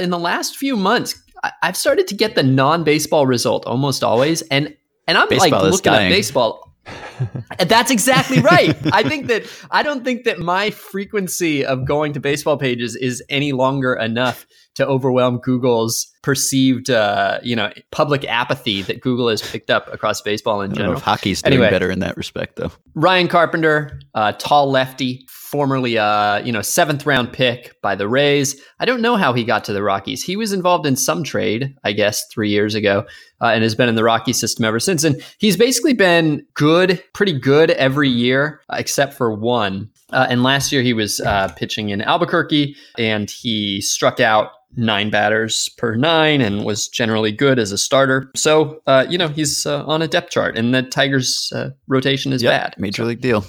in 0.00 0.10
the 0.10 0.18
last 0.18 0.56
few 0.56 0.76
months 0.76 1.20
I've 1.62 1.76
started 1.76 2.06
to 2.08 2.14
get 2.14 2.34
the 2.34 2.42
non-baseball 2.42 3.26
result 3.26 3.66
almost 3.66 4.04
always, 4.04 4.42
and 4.42 4.74
and 5.06 5.18
I'm 5.18 5.28
baseball 5.28 5.62
like 5.62 5.72
looking 5.72 5.92
at 5.92 6.08
baseball. 6.08 6.65
That's 7.58 7.90
exactly 7.90 8.40
right. 8.40 8.76
I 8.92 9.02
think 9.02 9.26
that 9.26 9.46
I 9.70 9.82
don't 9.82 10.04
think 10.04 10.24
that 10.24 10.38
my 10.38 10.70
frequency 10.70 11.64
of 11.64 11.86
going 11.86 12.12
to 12.14 12.20
baseball 12.20 12.56
pages 12.56 12.96
is 12.96 13.22
any 13.28 13.52
longer 13.52 13.94
enough 13.94 14.46
to 14.74 14.86
overwhelm 14.86 15.38
Google's 15.38 16.06
perceived, 16.22 16.90
uh, 16.90 17.38
you 17.42 17.56
know, 17.56 17.72
public 17.90 18.24
apathy 18.26 18.82
that 18.82 19.00
Google 19.00 19.28
has 19.28 19.40
picked 19.40 19.70
up 19.70 19.92
across 19.92 20.20
baseball 20.20 20.60
in 20.60 20.74
general. 20.74 21.00
hockey's 21.00 21.40
doing 21.42 21.54
anyway, 21.54 21.70
better 21.70 21.90
in 21.90 22.00
that 22.00 22.16
respect, 22.16 22.56
though. 22.56 22.70
Ryan 22.94 23.28
Carpenter, 23.28 24.00
uh, 24.14 24.32
tall 24.32 24.70
lefty, 24.70 25.26
formerly 25.56 25.96
a 25.96 26.04
uh, 26.04 26.42
you 26.44 26.52
know 26.52 26.60
seventh 26.60 27.06
round 27.06 27.32
pick 27.32 27.80
by 27.80 27.94
the 27.94 28.06
Rays. 28.06 28.60
I 28.78 28.84
don't 28.84 29.00
know 29.00 29.16
how 29.16 29.32
he 29.32 29.42
got 29.42 29.64
to 29.64 29.72
the 29.72 29.82
Rockies. 29.82 30.22
He 30.22 30.36
was 30.36 30.52
involved 30.52 30.84
in 30.84 30.96
some 30.96 31.24
trade, 31.24 31.74
I 31.82 31.92
guess, 31.92 32.26
three 32.26 32.50
years 32.50 32.74
ago, 32.74 33.06
uh, 33.40 33.46
and 33.46 33.62
has 33.62 33.74
been 33.74 33.88
in 33.88 33.94
the 33.94 34.04
Rocky 34.04 34.34
system 34.34 34.66
ever 34.66 34.78
since. 34.78 35.02
And 35.02 35.22
he's 35.38 35.56
basically 35.56 35.94
been 35.94 36.44
good, 36.52 37.02
pretty 37.14 37.32
good 37.32 37.70
every 37.70 38.10
year, 38.10 38.60
uh, 38.68 38.76
except 38.78 39.14
for 39.14 39.34
one. 39.34 39.88
Uh, 40.12 40.26
and 40.28 40.42
last 40.42 40.72
year 40.72 40.82
he 40.82 40.92
was 40.92 41.20
uh, 41.20 41.48
pitching 41.56 41.88
in 41.88 42.02
Albuquerque, 42.02 42.76
and 42.98 43.30
he 43.30 43.80
struck 43.80 44.20
out 44.20 44.50
nine 44.76 45.08
batters 45.08 45.70
per 45.78 45.94
nine 45.94 46.42
and 46.42 46.66
was 46.66 46.86
generally 46.86 47.32
good 47.32 47.58
as 47.58 47.72
a 47.72 47.78
starter. 47.78 48.30
So, 48.36 48.82
uh, 48.86 49.06
you 49.08 49.16
know, 49.16 49.28
he's 49.28 49.64
uh, 49.64 49.86
on 49.86 50.02
a 50.02 50.06
depth 50.06 50.32
chart, 50.32 50.58
and 50.58 50.74
the 50.74 50.82
Tigers' 50.82 51.50
uh, 51.56 51.70
rotation 51.88 52.34
is 52.34 52.42
yep, 52.42 52.52
bad. 52.52 52.74
Major 52.78 53.06
league 53.06 53.22
deal. 53.22 53.46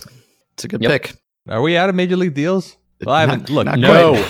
It's 0.54 0.64
a 0.64 0.70
good 0.70 0.82
yep. 0.82 0.90
pick. 0.90 1.18
Are 1.50 1.62
we 1.62 1.78
out 1.78 1.90
of 1.90 1.96
major 1.96 2.18
league 2.18 2.34
deals? 2.34 2.78
Well, 3.06 3.16
I 3.16 3.22
haven't. 3.22 3.50
Look, 3.50 3.68
no. 3.78 4.14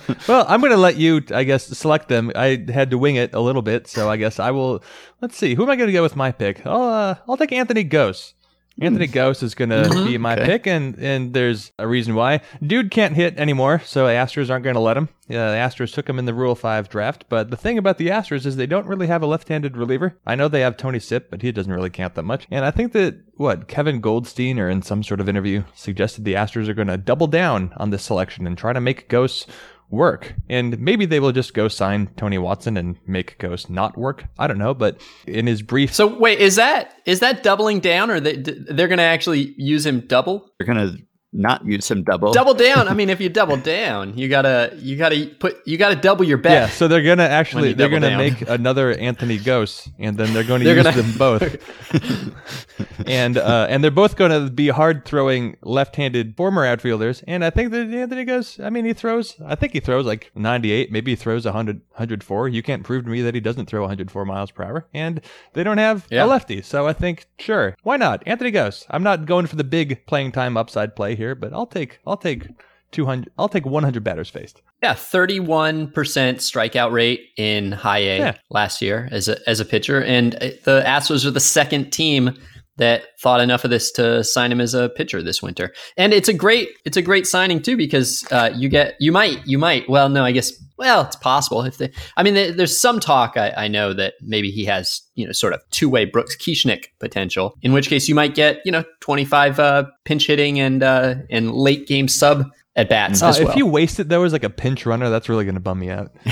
well, 0.28 0.46
I'm 0.48 0.60
going 0.60 0.72
to 0.72 0.78
let 0.78 0.96
you, 0.96 1.22
I 1.34 1.44
guess, 1.44 1.66
select 1.66 2.08
them. 2.08 2.30
I 2.34 2.64
had 2.72 2.90
to 2.90 2.98
wing 2.98 3.16
it 3.16 3.34
a 3.34 3.40
little 3.40 3.62
bit, 3.62 3.88
so 3.88 4.08
I 4.08 4.16
guess 4.16 4.38
I 4.38 4.52
will. 4.52 4.82
Let's 5.20 5.36
see. 5.36 5.54
Who 5.54 5.64
am 5.64 5.70
I 5.70 5.76
going 5.76 5.88
to 5.88 5.92
go 5.92 6.02
with 6.02 6.16
my 6.16 6.30
pick? 6.30 6.64
I'll, 6.64 6.82
uh, 6.82 7.14
I'll 7.28 7.36
take 7.36 7.52
Anthony 7.52 7.84
Gose. 7.84 8.34
Anthony 8.80 9.06
hmm. 9.06 9.12
Gose 9.12 9.42
is 9.42 9.54
going 9.54 9.70
to 9.70 9.82
mm-hmm. 9.82 10.06
be 10.06 10.18
my 10.18 10.34
okay. 10.34 10.46
pick, 10.46 10.66
and 10.66 10.98
and 10.98 11.34
there's 11.34 11.72
a 11.78 11.86
reason 11.86 12.14
why. 12.14 12.40
Dude 12.64 12.90
can't 12.90 13.14
hit 13.14 13.38
anymore, 13.38 13.80
so 13.84 14.06
Astros 14.06 14.50
aren't 14.50 14.64
going 14.64 14.74
to 14.74 14.80
let 14.80 14.96
him. 14.96 15.08
Yeah, 15.28 15.50
the 15.50 15.56
Astros 15.56 15.92
took 15.92 16.08
him 16.08 16.18
in 16.18 16.24
the 16.24 16.34
Rule 16.34 16.54
Five 16.54 16.88
draft, 16.88 17.26
but 17.28 17.50
the 17.50 17.56
thing 17.56 17.78
about 17.78 17.98
the 17.98 18.08
Astros 18.08 18.46
is 18.46 18.56
they 18.56 18.66
don't 18.66 18.86
really 18.86 19.06
have 19.06 19.22
a 19.22 19.26
left-handed 19.26 19.76
reliever. 19.76 20.18
I 20.26 20.34
know 20.34 20.48
they 20.48 20.60
have 20.60 20.76
Tony 20.76 20.98
Sipp, 20.98 21.30
but 21.30 21.42
he 21.42 21.52
doesn't 21.52 21.72
really 21.72 21.90
count 21.90 22.14
that 22.14 22.24
much. 22.24 22.46
And 22.50 22.64
I 22.64 22.70
think 22.70 22.92
that 22.92 23.20
what 23.36 23.68
Kevin 23.68 24.00
Goldstein, 24.00 24.58
or 24.58 24.68
in 24.68 24.82
some 24.82 25.02
sort 25.02 25.20
of 25.20 25.28
interview, 25.28 25.64
suggested 25.74 26.24
the 26.24 26.34
Astros 26.34 26.68
are 26.68 26.74
going 26.74 26.88
to 26.88 26.96
double 26.96 27.26
down 27.26 27.72
on 27.76 27.90
this 27.90 28.02
selection 28.02 28.46
and 28.46 28.58
try 28.58 28.72
to 28.72 28.80
make 28.80 29.08
Gose 29.08 29.46
work. 29.92 30.34
And 30.48 30.78
maybe 30.80 31.06
they 31.06 31.20
will 31.20 31.30
just 31.30 31.54
go 31.54 31.68
sign 31.68 32.10
Tony 32.16 32.38
Watson 32.38 32.76
and 32.76 32.96
make 33.06 33.38
Gose 33.38 33.70
not 33.70 33.96
work. 33.96 34.24
I 34.38 34.48
don't 34.48 34.58
know, 34.58 34.74
but 34.74 35.00
in 35.26 35.46
his 35.46 35.62
brief. 35.62 35.94
So 35.94 36.18
wait, 36.18 36.40
is 36.40 36.56
that 36.56 36.94
is 37.04 37.20
that 37.20 37.44
doubling 37.44 37.78
down, 37.78 38.10
or 38.10 38.18
they, 38.18 38.36
they're 38.36 38.88
going 38.88 38.98
to 38.98 39.04
actually 39.04 39.54
use 39.56 39.86
him 39.86 40.00
double? 40.00 40.50
They're 40.58 40.74
going 40.74 40.96
to 40.96 41.02
not 41.32 41.64
use 41.64 41.90
him 41.90 42.02
double. 42.02 42.32
Double 42.32 42.54
down. 42.54 42.88
I 42.88 42.94
mean, 43.02 43.10
if 43.10 43.20
you 43.20 43.28
double 43.28 43.56
down, 43.56 44.16
you 44.16 44.28
gotta 44.28 44.74
you 44.78 44.96
gotta 44.96 45.30
put 45.38 45.66
you 45.66 45.78
gotta 45.78 45.96
double 45.96 46.24
your 46.24 46.38
bet. 46.38 46.52
Yeah, 46.52 46.68
so 46.68 46.88
they're 46.88 47.02
gonna 47.02 47.24
actually 47.24 47.72
they're 47.72 47.88
gonna 47.88 48.10
down. 48.10 48.18
make 48.18 48.48
another 48.48 48.92
Anthony 48.92 49.38
Gose, 49.38 49.90
and 49.98 50.16
then 50.16 50.32
they're 50.32 50.44
going 50.44 50.62
to 50.62 50.74
use 50.74 50.82
gonna... 50.82 51.02
them 51.02 51.18
both. 51.18 51.58
and 53.06 53.38
uh, 53.38 53.66
and 53.68 53.82
they're 53.82 53.90
both 53.90 54.16
going 54.16 54.30
to 54.30 54.50
be 54.50 54.68
hard 54.68 55.04
throwing 55.04 55.56
left-handed 55.62 56.36
former 56.36 56.64
outfielders. 56.64 57.22
And 57.26 57.44
I 57.44 57.50
think 57.50 57.70
that 57.72 57.88
Anthony 57.88 58.24
Gose. 58.24 58.62
I 58.62 58.70
mean, 58.70 58.84
he 58.84 58.92
throws. 58.92 59.36
I 59.44 59.54
think 59.54 59.72
he 59.72 59.80
throws 59.80 60.06
like 60.06 60.30
98. 60.34 60.92
Maybe 60.92 61.12
he 61.12 61.16
throws 61.16 61.44
100, 61.44 61.80
104. 61.90 62.48
You 62.48 62.62
can't 62.62 62.84
prove 62.84 63.04
to 63.04 63.10
me 63.10 63.22
that 63.22 63.34
he 63.34 63.40
doesn't 63.40 63.66
throw 63.66 63.82
104 63.82 64.24
miles 64.24 64.50
per 64.50 64.64
hour. 64.64 64.86
And 64.94 65.20
they 65.54 65.62
don't 65.62 65.78
have 65.78 66.06
yeah. 66.10 66.24
a 66.24 66.26
lefty, 66.26 66.62
so 66.62 66.86
I 66.86 66.92
think 66.92 67.26
sure, 67.38 67.76
why 67.82 67.96
not 67.96 68.22
Anthony 68.26 68.52
Gose? 68.52 68.86
I'm 68.90 69.02
not 69.02 69.26
going 69.26 69.46
for 69.46 69.56
the 69.56 69.64
big 69.64 70.06
playing 70.06 70.32
time 70.32 70.56
upside 70.56 70.96
play 70.96 71.14
here, 71.22 71.34
but 71.34 71.52
I'll 71.52 71.66
take 71.66 72.00
I'll 72.06 72.16
take 72.16 72.48
200 72.90 73.32
I'll 73.38 73.48
take 73.48 73.64
100 73.64 74.04
batters 74.04 74.28
faced. 74.28 74.60
Yeah, 74.82 74.94
31% 74.94 75.92
strikeout 75.92 76.92
rate 76.92 77.30
in 77.36 77.72
high 77.72 77.98
A 77.98 78.18
yeah. 78.18 78.36
last 78.50 78.82
year 78.82 79.08
as 79.12 79.28
a 79.28 79.36
as 79.48 79.60
a 79.60 79.64
pitcher 79.64 80.02
and 80.02 80.34
uh, 80.36 80.50
the 80.64 80.82
Astros 80.84 81.24
are 81.24 81.30
the 81.30 81.40
second 81.40 81.92
team 81.92 82.34
that 82.76 83.04
thought 83.20 83.40
enough 83.40 83.64
of 83.64 83.70
this 83.70 83.90
to 83.92 84.24
sign 84.24 84.50
him 84.50 84.60
as 84.60 84.74
a 84.74 84.88
pitcher 84.90 85.22
this 85.22 85.42
winter. 85.42 85.72
And 85.96 86.12
it's 86.12 86.28
a 86.28 86.32
great 86.32 86.70
it's 86.84 86.96
a 86.96 87.02
great 87.02 87.26
signing 87.26 87.60
too 87.60 87.76
because 87.76 88.24
uh, 88.30 88.50
you 88.54 88.68
get 88.68 88.96
you 88.98 89.12
might 89.12 89.46
you 89.46 89.58
might 89.58 89.88
well 89.88 90.08
no 90.08 90.24
I 90.24 90.32
guess 90.32 90.52
well 90.78 91.02
it's 91.02 91.16
possible 91.16 91.62
if 91.62 91.78
they 91.78 91.92
I 92.16 92.22
mean 92.22 92.34
there's 92.56 92.78
some 92.78 92.98
talk 92.98 93.36
I, 93.36 93.52
I 93.56 93.68
know 93.68 93.92
that 93.92 94.14
maybe 94.22 94.50
he 94.50 94.64
has 94.64 95.02
you 95.14 95.26
know 95.26 95.32
sort 95.32 95.52
of 95.52 95.60
two 95.70 95.88
way 95.88 96.06
Brooks 96.06 96.36
Kieschnick 96.36 96.86
potential 96.98 97.56
in 97.62 97.72
which 97.72 97.88
case 97.88 98.08
you 98.08 98.14
might 98.14 98.34
get 98.34 98.60
you 98.64 98.72
know 98.72 98.84
25 99.00 99.60
uh, 99.60 99.84
pinch 100.04 100.26
hitting 100.26 100.58
and 100.58 100.82
uh, 100.82 101.16
and 101.30 101.52
late 101.52 101.86
game 101.86 102.08
sub 102.08 102.46
at 102.74 102.88
bats. 102.88 103.22
Uh, 103.22 103.34
well. 103.38 103.50
If 103.50 103.56
you 103.56 103.66
waste 103.66 104.00
it 104.00 104.08
though 104.08 104.24
as 104.24 104.32
like 104.32 104.44
a 104.44 104.50
pinch 104.50 104.86
runner, 104.86 105.10
that's 105.10 105.28
really 105.28 105.44
going 105.44 105.56
to 105.56 105.60
bum 105.60 105.78
me 105.78 105.90
out. 105.90 106.10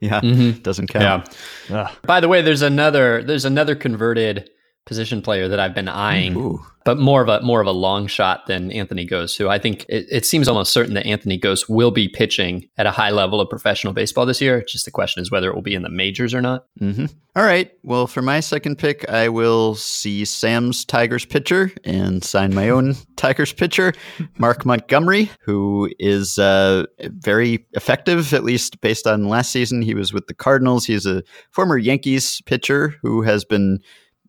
yeah, 0.00 0.20
mm-hmm. 0.20 0.62
doesn't 0.62 0.86
count. 0.86 1.36
Yeah. 1.68 1.90
By 2.04 2.20
the 2.20 2.28
way, 2.28 2.40
there's 2.40 2.62
another 2.62 3.22
there's 3.22 3.44
another 3.44 3.74
converted 3.74 4.48
position 4.86 5.20
player 5.20 5.48
that 5.48 5.58
I've 5.58 5.74
been 5.74 5.88
eyeing, 5.88 6.36
Ooh. 6.36 6.64
but 6.84 6.96
more 6.96 7.20
of 7.20 7.28
a 7.28 7.42
more 7.42 7.60
of 7.60 7.66
a 7.66 7.72
long 7.72 8.06
shot 8.06 8.46
than 8.46 8.70
Anthony 8.70 9.06
Gose, 9.06 9.36
who 9.36 9.48
I 9.48 9.58
think 9.58 9.84
it, 9.88 10.06
it, 10.10 10.24
seems 10.24 10.46
almost 10.46 10.72
certain 10.72 10.94
that 10.94 11.06
Anthony 11.06 11.38
Gose 11.38 11.68
will 11.68 11.90
be 11.90 12.08
pitching 12.08 12.68
at 12.78 12.86
a 12.86 12.92
high 12.92 13.10
level 13.10 13.40
of 13.40 13.50
professional 13.50 13.92
baseball 13.92 14.24
this 14.24 14.40
year. 14.40 14.62
Just 14.66 14.84
the 14.84 14.92
question 14.92 15.20
is 15.20 15.30
whether 15.30 15.50
it 15.50 15.54
will 15.54 15.62
be 15.62 15.74
in 15.74 15.82
the 15.82 15.90
majors 15.90 16.32
or 16.32 16.40
not. 16.40 16.66
Mm-hmm. 16.80 17.06
All 17.34 17.42
right. 17.42 17.70
Well, 17.82 18.06
for 18.06 18.22
my 18.22 18.40
second 18.40 18.78
pick, 18.78 19.06
I 19.10 19.28
will 19.28 19.74
see 19.74 20.24
Sam's 20.24 20.84
Tigers 20.84 21.24
pitcher 21.24 21.72
and 21.84 22.22
sign 22.22 22.54
my 22.54 22.70
own 22.70 22.94
Tigers 23.16 23.52
pitcher, 23.52 23.92
Mark 24.38 24.64
Montgomery, 24.64 25.30
who 25.40 25.90
is 25.98 26.38
uh, 26.38 26.84
very 27.00 27.66
effective, 27.72 28.32
at 28.32 28.44
least 28.44 28.80
based 28.80 29.06
on 29.06 29.28
last 29.28 29.50
season. 29.50 29.82
He 29.82 29.94
was 29.94 30.12
with 30.12 30.28
the 30.28 30.34
Cardinals. 30.34 30.86
He's 30.86 31.06
a 31.06 31.24
former 31.50 31.76
Yankees 31.76 32.40
pitcher 32.42 32.94
who 33.02 33.22
has 33.22 33.44
been 33.44 33.80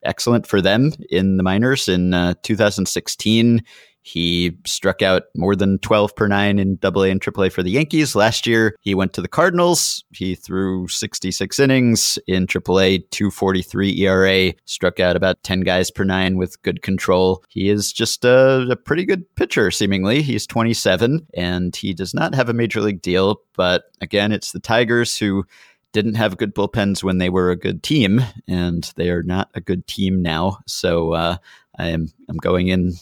excellent 0.04 0.48
for 0.48 0.62
them 0.62 0.92
in 1.10 1.38
the 1.38 1.44
minors. 1.44 1.88
In 1.88 2.14
uh, 2.14 2.34
2016, 2.44 3.62
he 4.08 4.58
struck 4.66 5.02
out 5.02 5.24
more 5.36 5.54
than 5.54 5.80
12 5.80 6.16
per 6.16 6.28
nine 6.28 6.60
in 6.60 6.80
AA 6.82 7.02
and 7.02 7.20
AAA 7.20 7.52
for 7.52 7.62
the 7.62 7.72
Yankees. 7.72 8.16
Last 8.16 8.48
year, 8.48 8.74
he 8.80 8.96
went 8.96 9.12
to 9.14 9.22
the 9.22 9.28
Cardinals. 9.28 10.06
He 10.14 10.34
threw 10.34 10.88
66 10.88 11.60
innings 11.60 12.18
in 12.26 12.48
AAA, 12.48 13.10
243 13.12 14.00
ERA, 14.04 14.54
struck 14.64 15.02
out 15.02 15.18
about 15.18 15.44
10 15.44 15.60
guys 15.62 15.92
per 15.92 16.06
nine 16.06 16.38
with 16.38 16.62
good 16.62 16.82
control. 16.82 17.44
He 17.50 17.70
is 17.70 17.92
just 17.92 18.24
a, 18.24 18.66
a 18.72 18.78
pretty 18.78 19.04
good 19.04 19.26
pitcher, 19.36 19.72
seemingly. 19.72 20.22
He's 20.22 20.48
27 20.48 21.28
and 21.34 21.76
he 21.76 21.94
does 21.94 22.14
not 22.14 22.34
have 22.34 22.48
a 22.48 22.54
major 22.54 22.80
league 22.80 23.02
deal. 23.02 23.42
But 23.58 23.92
again, 24.00 24.32
it's 24.32 24.54
the 24.54 24.62
Tigers 24.62 25.18
who 25.18 25.44
didn't 25.94 26.16
have 26.16 26.38
good 26.38 26.54
bullpens 26.54 27.04
when 27.04 27.18
they 27.18 27.30
were 27.30 27.52
a 27.52 27.56
good 27.56 27.84
team, 27.84 28.22
and 28.48 28.92
they 28.96 29.10
are 29.10 29.24
not 29.24 29.50
a 29.54 29.62
good 29.62 29.88
team 29.88 30.22
now. 30.22 30.60
So 30.68 31.14
uh, 31.14 31.38
I 31.78 31.88
am 31.90 32.08
I'm 32.30 32.38
going 32.38 32.68
in 32.68 32.94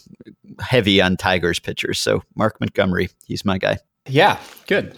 heavy 0.60 1.02
on 1.02 1.18
Tigers 1.18 1.60
pitchers. 1.60 2.00
So 2.00 2.24
Mark 2.36 2.60
Montgomery, 2.60 3.10
he's 3.26 3.46
my 3.46 3.58
guy. 3.58 3.78
Yeah, 4.08 4.40
good. 4.68 4.98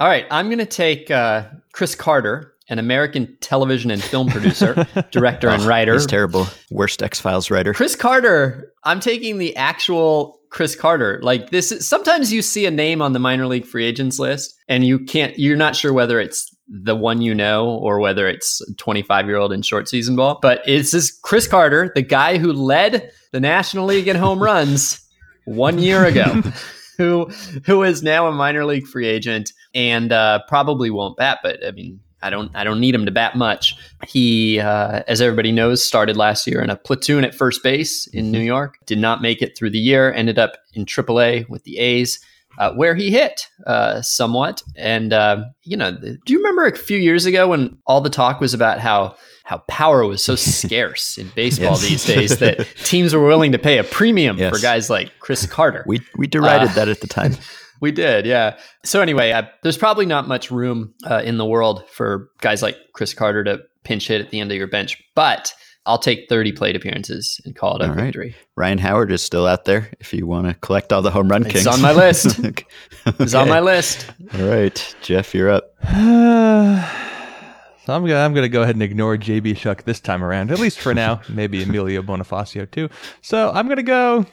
All 0.00 0.06
right, 0.06 0.26
I'm 0.30 0.46
going 0.46 0.58
to 0.58 0.66
take 0.66 1.10
uh, 1.10 1.44
Chris 1.72 1.94
Carter, 1.94 2.54
an 2.68 2.78
American 2.78 3.36
television 3.40 3.90
and 3.90 4.02
film 4.02 4.28
producer, 4.28 4.86
director, 5.10 5.48
and 5.48 5.62
writer. 5.64 5.94
He's 5.94 6.06
terrible. 6.06 6.46
Worst 6.70 7.02
X 7.02 7.18
Files 7.20 7.50
writer. 7.50 7.74
Chris 7.74 7.96
Carter. 7.96 8.72
I'm 8.84 9.00
taking 9.00 9.38
the 9.38 9.56
actual 9.56 10.38
Chris 10.50 10.74
Carter. 10.76 11.20
Like 11.22 11.50
this 11.50 11.72
is 11.72 11.88
sometimes 11.88 12.32
you 12.32 12.42
see 12.42 12.66
a 12.66 12.70
name 12.70 13.02
on 13.02 13.12
the 13.12 13.18
minor 13.18 13.46
league 13.46 13.66
free 13.66 13.84
agents 13.84 14.18
list 14.18 14.54
and 14.68 14.84
you 14.84 14.98
can't 14.98 15.38
you're 15.38 15.56
not 15.56 15.76
sure 15.76 15.92
whether 15.92 16.20
it's 16.20 16.54
the 16.68 16.94
one 16.94 17.22
you 17.22 17.34
know 17.34 17.68
or 17.68 17.98
whether 17.98 18.26
it's 18.26 18.60
25 18.76 19.26
year 19.26 19.36
old 19.36 19.52
in 19.52 19.62
short 19.62 19.88
season 19.88 20.16
ball. 20.16 20.38
But 20.40 20.62
it's 20.66 20.90
this 20.92 21.10
Chris 21.10 21.46
Carter, 21.46 21.90
the 21.94 22.02
guy 22.02 22.38
who 22.38 22.52
led 22.52 23.10
the 23.32 23.40
National 23.40 23.86
League 23.86 24.08
in 24.08 24.16
home 24.16 24.42
runs 24.42 25.00
one 25.44 25.78
year 25.78 26.04
ago. 26.04 26.42
who 26.98 27.26
who 27.64 27.84
is 27.84 28.02
now 28.02 28.26
a 28.26 28.32
minor 28.32 28.64
league 28.64 28.86
free 28.86 29.06
agent 29.06 29.52
and 29.72 30.12
uh, 30.12 30.40
probably 30.48 30.90
won't 30.90 31.16
bat, 31.16 31.38
but 31.42 31.64
I 31.64 31.70
mean 31.70 32.00
I 32.22 32.30
don't 32.30 32.54
I 32.54 32.64
don't 32.64 32.80
need 32.80 32.94
him 32.94 33.06
to 33.06 33.12
bat 33.12 33.36
much. 33.36 33.76
He, 34.06 34.58
uh, 34.58 35.02
as 35.06 35.20
everybody 35.20 35.52
knows, 35.52 35.82
started 35.82 36.16
last 36.16 36.46
year 36.46 36.60
in 36.60 36.70
a 36.70 36.76
platoon 36.76 37.24
at 37.24 37.34
first 37.34 37.62
base 37.62 38.06
in 38.08 38.26
mm-hmm. 38.26 38.32
New 38.32 38.40
York. 38.40 38.78
Did 38.86 38.98
not 38.98 39.22
make 39.22 39.40
it 39.40 39.56
through 39.56 39.70
the 39.70 39.78
year. 39.78 40.12
Ended 40.12 40.38
up 40.38 40.56
in 40.74 40.84
AAA 40.84 41.48
with 41.48 41.64
the 41.64 41.78
A's. 41.78 42.18
Uh, 42.56 42.72
where 42.72 42.96
he 42.96 43.12
hit 43.12 43.46
uh, 43.68 44.02
somewhat. 44.02 44.64
And 44.74 45.12
uh, 45.12 45.44
you 45.62 45.76
know, 45.76 45.92
do 45.92 46.32
you 46.32 46.38
remember 46.38 46.66
a 46.66 46.76
few 46.76 46.98
years 46.98 47.24
ago 47.24 47.46
when 47.48 47.78
all 47.86 48.00
the 48.00 48.10
talk 48.10 48.40
was 48.40 48.52
about 48.52 48.80
how 48.80 49.14
how 49.44 49.58
power 49.68 50.04
was 50.04 50.22
so 50.22 50.34
scarce 50.36 51.18
in 51.18 51.30
baseball 51.34 51.72
yes. 51.72 51.88
these 51.88 52.04
days 52.04 52.38
that 52.38 52.66
teams 52.84 53.14
were 53.14 53.24
willing 53.26 53.52
to 53.52 53.58
pay 53.58 53.78
a 53.78 53.84
premium 53.84 54.36
yes. 54.38 54.52
for 54.52 54.60
guys 54.60 54.90
like 54.90 55.12
Chris 55.20 55.46
Carter? 55.46 55.84
We 55.86 56.00
we 56.16 56.26
derided 56.26 56.70
uh, 56.70 56.74
that 56.74 56.88
at 56.88 57.00
the 57.00 57.06
time. 57.06 57.36
We 57.80 57.92
did, 57.92 58.26
yeah. 58.26 58.58
So 58.84 59.00
anyway, 59.00 59.30
uh, 59.30 59.44
there's 59.62 59.76
probably 59.76 60.04
not 60.04 60.26
much 60.26 60.50
room 60.50 60.94
uh, 61.08 61.22
in 61.24 61.38
the 61.38 61.46
world 61.46 61.84
for 61.88 62.28
guys 62.40 62.60
like 62.60 62.76
Chris 62.92 63.14
Carter 63.14 63.44
to 63.44 63.60
pinch 63.84 64.08
hit 64.08 64.20
at 64.20 64.30
the 64.30 64.40
end 64.40 64.50
of 64.50 64.58
your 64.58 64.66
bench, 64.66 65.00
but 65.14 65.54
I'll 65.88 65.98
take 65.98 66.28
30 66.28 66.52
plate 66.52 66.76
appearances 66.76 67.40
and 67.46 67.56
call 67.56 67.76
it 67.76 67.82
a 67.82 67.88
all 67.88 67.94
victory. 67.94 68.26
Right. 68.26 68.36
Ryan 68.56 68.78
Howard 68.78 69.10
is 69.10 69.22
still 69.22 69.46
out 69.46 69.64
there 69.64 69.90
if 70.00 70.12
you 70.12 70.26
want 70.26 70.46
to 70.46 70.52
collect 70.54 70.92
all 70.92 71.00
the 71.00 71.10
home 71.10 71.28
run 71.28 71.46
it's 71.46 71.52
kings. 71.52 71.66
It's 71.66 71.74
on 71.74 71.80
my 71.80 71.92
list. 71.92 72.38
okay. 72.44 72.66
It's 73.06 73.32
on 73.32 73.48
my 73.48 73.60
list. 73.60 74.06
All 74.34 74.44
right, 74.46 74.96
Jeff, 75.00 75.34
you're 75.34 75.48
up. 75.48 75.72
so 75.82 75.94
I'm 77.94 78.02
gonna 78.02 78.16
I'm 78.16 78.34
gonna 78.34 78.50
go 78.50 78.60
ahead 78.60 78.74
and 78.74 78.82
ignore 78.82 79.16
JB 79.16 79.56
Shuck 79.56 79.84
this 79.84 79.98
time 79.98 80.22
around, 80.22 80.50
at 80.50 80.58
least 80.58 80.78
for 80.78 80.92
now. 80.92 81.22
Maybe 81.30 81.62
Emilio 81.62 82.02
Bonifacio 82.02 82.70
too. 82.70 82.90
So 83.22 83.50
I'm 83.50 83.66
gonna 83.66 83.82
go 83.82 84.26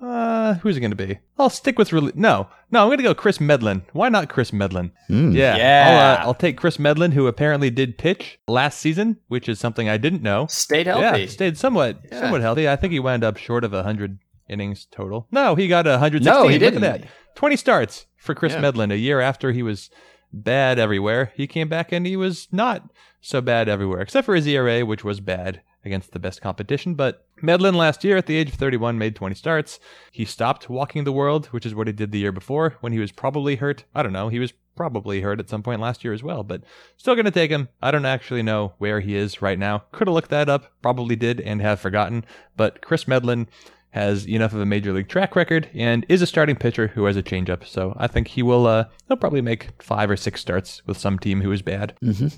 uh, 0.00 0.54
who's 0.54 0.76
it 0.76 0.80
going 0.80 0.92
to 0.92 0.96
be? 0.96 1.18
I'll 1.38 1.50
stick 1.50 1.78
with 1.78 1.92
rel- 1.92 2.10
no, 2.14 2.48
no. 2.70 2.82
I'm 2.82 2.88
going 2.88 2.98
to 2.98 3.04
go 3.04 3.14
Kris 3.14 3.40
Medlen. 3.40 3.82
Why 3.92 4.08
not 4.08 4.28
Kris 4.28 4.52
Medlen? 4.52 4.92
Mm. 5.10 5.34
Yeah, 5.34 5.56
yeah. 5.56 5.88
I'll, 5.88 5.98
uh, 5.98 6.26
I'll, 6.28 6.34
take 6.34 6.56
Kris 6.56 6.78
Medlen, 6.78 7.12
who 7.12 7.26
apparently 7.26 7.70
did 7.70 7.98
pitch 7.98 8.38
last 8.46 8.78
season, 8.78 9.18
which 9.28 9.48
is 9.48 9.58
something 9.58 9.88
I 9.88 9.96
didn't 9.96 10.22
know. 10.22 10.46
Stayed 10.46 10.86
healthy. 10.86 11.22
Yeah, 11.22 11.26
stayed 11.26 11.58
somewhat, 11.58 11.98
yeah. 12.10 12.20
somewhat 12.20 12.40
healthy. 12.40 12.68
I 12.68 12.76
think 12.76 12.92
he 12.92 13.00
wound 13.00 13.24
up 13.24 13.36
short 13.36 13.64
of 13.64 13.72
hundred 13.72 14.18
innings 14.48 14.86
total. 14.90 15.26
No, 15.30 15.54
he 15.54 15.68
got 15.68 15.86
116. 15.86 16.42
No, 16.42 16.48
he 16.48 16.58
didn't. 16.58 16.80
Look 16.80 16.90
at 16.90 17.02
that. 17.02 17.08
20 17.34 17.56
starts 17.56 18.06
for 18.16 18.34
Kris 18.34 18.52
yeah. 18.52 18.60
Medlen 18.60 18.90
a 18.90 18.96
year 18.96 19.20
after 19.20 19.52
he 19.52 19.62
was 19.62 19.90
bad 20.32 20.78
everywhere. 20.78 21.32
He 21.34 21.46
came 21.46 21.68
back 21.68 21.92
and 21.92 22.06
he 22.06 22.16
was 22.16 22.48
not 22.52 22.88
so 23.20 23.40
bad 23.40 23.68
everywhere, 23.68 24.00
except 24.00 24.26
for 24.26 24.34
his 24.34 24.46
ERA, 24.46 24.84
which 24.84 25.04
was 25.04 25.20
bad 25.20 25.62
against 25.84 26.12
the 26.12 26.18
best 26.18 26.40
competition. 26.40 26.94
But 26.94 27.24
Medlen 27.42 27.74
last 27.74 28.04
year, 28.04 28.16
at 28.16 28.26
the 28.26 28.36
age 28.36 28.48
of 28.48 28.54
31, 28.54 28.98
made 28.98 29.14
20 29.14 29.34
starts. 29.34 29.78
He 30.10 30.24
stopped 30.24 30.68
walking 30.68 31.04
the 31.04 31.12
world, 31.12 31.46
which 31.46 31.66
is 31.66 31.74
what 31.74 31.86
he 31.86 31.92
did 31.92 32.12
the 32.12 32.18
year 32.18 32.32
before 32.32 32.76
when 32.80 32.92
he 32.92 32.98
was 32.98 33.12
probably 33.12 33.56
hurt. 33.56 33.84
I 33.94 34.02
don't 34.02 34.12
know. 34.12 34.28
He 34.28 34.38
was 34.38 34.52
probably 34.74 35.20
hurt 35.20 35.40
at 35.40 35.50
some 35.50 35.62
point 35.62 35.80
last 35.80 36.04
year 36.04 36.12
as 36.12 36.22
well, 36.22 36.44
but 36.44 36.62
still 36.96 37.14
going 37.14 37.24
to 37.24 37.30
take 37.30 37.50
him. 37.50 37.68
I 37.82 37.90
don't 37.90 38.06
actually 38.06 38.42
know 38.42 38.74
where 38.78 39.00
he 39.00 39.16
is 39.16 39.42
right 39.42 39.58
now. 39.58 39.84
Could 39.92 40.06
have 40.06 40.14
looked 40.14 40.30
that 40.30 40.48
up, 40.48 40.72
probably 40.82 41.16
did, 41.16 41.40
and 41.40 41.60
have 41.60 41.80
forgotten. 41.80 42.24
But 42.56 42.80
Kris 42.80 43.06
Medlen 43.08 43.48
has 43.90 44.28
enough 44.28 44.52
of 44.52 44.60
a 44.60 44.66
major 44.66 44.92
league 44.92 45.08
track 45.08 45.34
record 45.34 45.68
and 45.74 46.04
is 46.08 46.22
a 46.22 46.26
starting 46.26 46.56
pitcher 46.56 46.88
who 46.88 47.04
has 47.06 47.16
a 47.16 47.22
changeup. 47.22 47.66
So 47.66 47.94
I 47.96 48.06
think 48.06 48.28
he 48.28 48.42
will. 48.42 48.66
Uh, 48.66 48.84
he'll 49.08 49.16
probably 49.16 49.40
make 49.40 49.82
five 49.82 50.10
or 50.10 50.16
six 50.16 50.40
starts 50.40 50.86
with 50.86 50.98
some 50.98 51.18
team 51.18 51.40
who 51.40 51.52
is 51.52 51.62
bad. 51.62 51.94
Mm-hmm. 52.02 52.28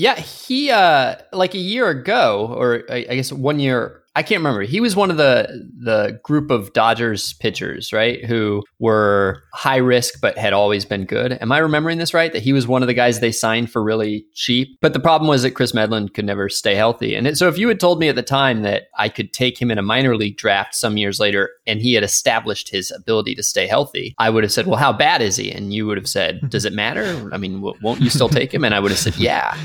Yeah, 0.00 0.18
he 0.18 0.70
uh 0.70 1.16
like 1.30 1.52
a 1.54 1.58
year 1.58 1.90
ago, 1.90 2.54
or 2.56 2.84
I, 2.88 3.04
I 3.10 3.14
guess 3.16 3.30
one 3.32 3.60
year 3.60 3.99
I 4.16 4.22
can't 4.24 4.40
remember. 4.40 4.62
He 4.62 4.80
was 4.80 4.96
one 4.96 5.10
of 5.10 5.18
the 5.18 5.68
the 5.78 6.18
group 6.24 6.50
of 6.50 6.72
Dodgers 6.72 7.32
pitchers, 7.34 7.92
right, 7.92 8.24
who 8.24 8.64
were 8.80 9.44
high 9.54 9.76
risk 9.76 10.20
but 10.20 10.36
had 10.36 10.52
always 10.52 10.84
been 10.84 11.04
good. 11.04 11.38
Am 11.40 11.52
I 11.52 11.58
remembering 11.58 11.98
this 11.98 12.12
right? 12.12 12.32
That 12.32 12.42
he 12.42 12.52
was 12.52 12.66
one 12.66 12.82
of 12.82 12.88
the 12.88 12.94
guys 12.94 13.20
they 13.20 13.30
signed 13.30 13.70
for 13.70 13.82
really 13.82 14.26
cheap. 14.34 14.78
But 14.80 14.94
the 14.94 15.00
problem 15.00 15.28
was 15.28 15.42
that 15.42 15.52
Kris 15.52 15.72
Medlen 15.72 16.08
could 16.08 16.24
never 16.24 16.48
stay 16.48 16.74
healthy. 16.74 17.14
And 17.14 17.28
it, 17.28 17.38
so 17.38 17.46
if 17.46 17.56
you 17.56 17.68
had 17.68 17.78
told 17.78 18.00
me 18.00 18.08
at 18.08 18.16
the 18.16 18.22
time 18.22 18.62
that 18.62 18.84
I 18.98 19.08
could 19.08 19.32
take 19.32 19.60
him 19.60 19.70
in 19.70 19.78
a 19.78 19.82
minor 19.82 20.16
league 20.16 20.36
draft 20.36 20.74
some 20.74 20.96
years 20.96 21.20
later 21.20 21.50
and 21.66 21.80
he 21.80 21.94
had 21.94 22.02
established 22.02 22.68
his 22.70 22.90
ability 22.90 23.36
to 23.36 23.44
stay 23.44 23.68
healthy, 23.68 24.16
I 24.18 24.30
would 24.30 24.42
have 24.42 24.52
said, 24.52 24.66
"Well, 24.66 24.76
how 24.76 24.92
bad 24.92 25.22
is 25.22 25.36
he?" 25.36 25.52
And 25.52 25.72
you 25.72 25.86
would 25.86 25.98
have 25.98 26.08
said, 26.08 26.50
"Does 26.50 26.64
it 26.64 26.72
matter? 26.72 27.30
I 27.32 27.36
mean, 27.36 27.60
won't 27.60 28.00
you 28.00 28.10
still 28.10 28.28
take 28.28 28.52
him?" 28.52 28.64
And 28.64 28.74
I 28.74 28.80
would 28.80 28.90
have 28.90 28.98
said, 28.98 29.16
"Yeah." 29.16 29.56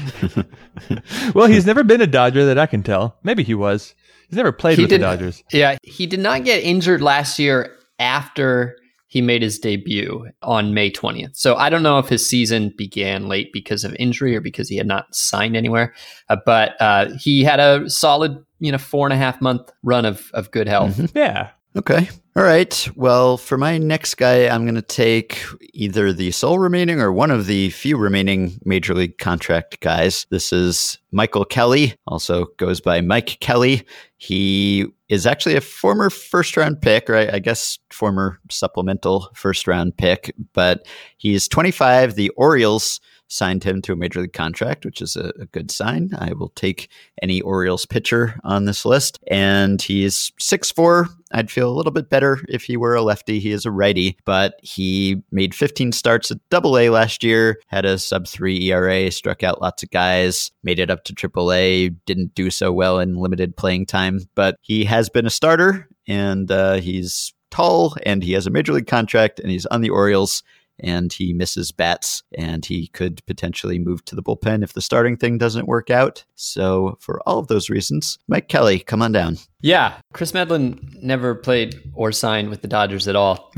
well, 1.33 1.47
he's 1.47 1.65
never 1.65 1.83
been 1.83 2.01
a 2.01 2.07
Dodger 2.07 2.45
that 2.45 2.59
I 2.59 2.67
can 2.67 2.83
tell. 2.83 3.17
Maybe 3.23 3.43
he 3.43 3.55
was. 3.55 3.95
He's 4.29 4.37
never 4.37 4.51
played 4.51 4.77
he 4.77 4.83
with 4.83 4.89
did, 4.89 5.01
the 5.01 5.05
Dodgers. 5.05 5.43
Yeah, 5.51 5.77
he 5.83 6.05
did 6.07 6.19
not 6.19 6.43
get 6.43 6.63
injured 6.63 7.01
last 7.01 7.39
year 7.39 7.75
after 7.99 8.77
he 9.07 9.21
made 9.21 9.41
his 9.41 9.59
debut 9.59 10.29
on 10.41 10.73
May 10.73 10.91
20th. 10.91 11.37
So 11.37 11.55
I 11.55 11.69
don't 11.69 11.83
know 11.83 11.99
if 11.99 12.09
his 12.09 12.27
season 12.27 12.73
began 12.77 13.29
late 13.29 13.53
because 13.53 13.83
of 13.83 13.95
injury 13.97 14.35
or 14.35 14.41
because 14.41 14.67
he 14.67 14.75
had 14.75 14.87
not 14.87 15.13
signed 15.15 15.55
anywhere. 15.55 15.93
Uh, 16.27 16.35
but 16.45 16.79
uh, 16.81 17.09
he 17.17 17.43
had 17.43 17.61
a 17.61 17.89
solid, 17.89 18.43
you 18.59 18.71
know, 18.71 18.77
four 18.77 19.07
and 19.07 19.13
a 19.13 19.17
half 19.17 19.39
month 19.39 19.71
run 19.83 20.03
of, 20.03 20.29
of 20.33 20.51
good 20.51 20.67
health. 20.67 20.97
Mm-hmm. 20.97 21.17
Yeah. 21.17 21.51
Okay. 21.77 22.09
All 22.37 22.43
right. 22.43 22.89
Well, 22.95 23.37
for 23.37 23.57
my 23.57 23.77
next 23.77 24.15
guy, 24.15 24.47
I'm 24.47 24.63
going 24.63 24.75
to 24.75 24.81
take 24.81 25.41
either 25.73 26.13
the 26.13 26.31
sole 26.31 26.57
remaining 26.57 27.01
or 27.01 27.11
one 27.11 27.31
of 27.31 27.47
the 27.47 27.69
few 27.69 27.97
remaining 27.97 28.59
major 28.63 28.93
league 28.93 29.17
contract 29.17 29.81
guys. 29.81 30.25
This 30.31 30.53
is 30.53 30.97
Michael 31.11 31.43
Kelly, 31.43 31.95
also 32.07 32.45
goes 32.57 32.79
by 32.79 33.01
Mike 33.01 33.39
Kelly. 33.41 33.85
He 34.17 34.85
is 35.09 35.25
actually 35.25 35.55
a 35.55 35.61
former 35.61 36.09
first 36.09 36.55
round 36.55 36.81
pick, 36.81 37.09
or 37.09 37.15
I, 37.15 37.39
guess 37.39 37.77
former 37.89 38.39
supplemental 38.49 39.29
first 39.33 39.67
round 39.67 39.97
pick, 39.97 40.33
but 40.53 40.85
he's 41.17 41.47
25. 41.49 42.15
The 42.15 42.29
Orioles 42.31 43.01
signed 43.27 43.63
him 43.63 43.81
to 43.81 43.93
a 43.93 43.95
major 43.95 44.21
league 44.21 44.33
contract, 44.33 44.85
which 44.85 45.01
is 45.01 45.15
a, 45.15 45.31
a, 45.39 45.45
good 45.47 45.71
sign. 45.71 46.11
I 46.17 46.33
will 46.33 46.49
take 46.49 46.89
any 47.21 47.41
Orioles 47.41 47.85
pitcher 47.85 48.39
on 48.43 48.65
this 48.65 48.85
list. 48.85 49.19
And 49.27 49.81
he's 49.81 50.31
6'4. 50.39 51.07
I'd 51.31 51.51
feel 51.51 51.69
a 51.69 51.73
little 51.73 51.91
bit 51.91 52.09
better 52.09 52.39
if 52.47 52.63
he 52.63 52.77
were 52.77 52.95
a 52.95 53.01
lefty. 53.01 53.39
He 53.39 53.51
is 53.51 53.65
a 53.65 53.71
righty, 53.71 54.17
but 54.25 54.55
he 54.61 55.21
made 55.31 55.55
15 55.55 55.91
starts 55.91 56.31
at 56.31 56.37
double 56.49 56.77
A 56.77 56.89
last 56.89 57.23
year, 57.23 57.59
had 57.67 57.85
a 57.85 57.97
sub 57.97 58.27
three 58.27 58.71
ERA, 58.71 59.11
struck 59.11 59.43
out 59.43 59.61
lots 59.61 59.83
of 59.83 59.89
guys, 59.89 60.51
made 60.63 60.79
it 60.79 60.89
up 60.89 61.03
to 61.05 61.13
triple 61.13 61.51
A, 61.51 61.89
didn't 61.89 62.35
do 62.35 62.49
so 62.51 62.71
well 62.71 62.99
in 62.99 63.15
limited 63.15 63.57
playing 63.57 63.85
time, 63.85 64.21
but 64.35 64.57
he 64.61 64.85
has 64.85 65.09
been 65.09 65.25
a 65.25 65.31
starter 65.31 65.89
and 66.07 66.51
uh, 66.51 66.75
he's 66.75 67.33
tall 67.55 67.95
and 68.05 68.21
he 68.21 68.33
has 68.33 68.45
a 68.45 68.51
major 68.51 68.73
league 68.73 68.87
contract 68.87 69.39
and 69.39 69.49
he's 69.49 69.65
on 69.67 69.81
the 69.81 69.89
Orioles 69.89 70.43
and 70.79 71.11
he 71.11 71.33
misses 71.33 71.71
bats 71.71 72.23
and 72.37 72.65
he 72.65 72.87
could 72.87 73.25
potentially 73.25 73.79
move 73.79 74.03
to 74.05 74.15
the 74.15 74.23
bullpen 74.23 74.63
if 74.63 74.73
the 74.73 74.81
starting 74.81 75.17
thing 75.17 75.37
doesn't 75.37 75.67
work 75.67 75.89
out. 75.89 76.25
So, 76.35 76.97
for 76.99 77.21
all 77.25 77.39
of 77.39 77.47
those 77.47 77.69
reasons, 77.69 78.17
Mike 78.27 78.47
Kelly, 78.47 78.79
come 78.79 79.01
on 79.01 79.11
down. 79.11 79.37
Yeah, 79.65 79.97
Kris 80.13 80.31
Medlen 80.31 80.95
never 81.01 81.33
played 81.33 81.73
or 81.95 82.11
signed 82.11 82.51
with 82.51 82.61
the 82.61 82.67
Dodgers 82.67 83.07
at 83.07 83.15
all. 83.15 83.51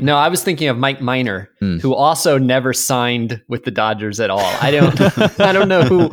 no, 0.00 0.16
I 0.16 0.30
was 0.30 0.42
thinking 0.42 0.68
of 0.68 0.78
Mike 0.78 1.02
Minor, 1.02 1.50
mm. 1.60 1.78
who 1.78 1.94
also 1.94 2.38
never 2.38 2.72
signed 2.72 3.42
with 3.46 3.64
the 3.64 3.70
Dodgers 3.70 4.18
at 4.18 4.30
all. 4.30 4.40
I 4.62 4.70
don't, 4.70 4.98
I 5.40 5.52
don't 5.52 5.68
know 5.68 5.82
who, 5.82 6.10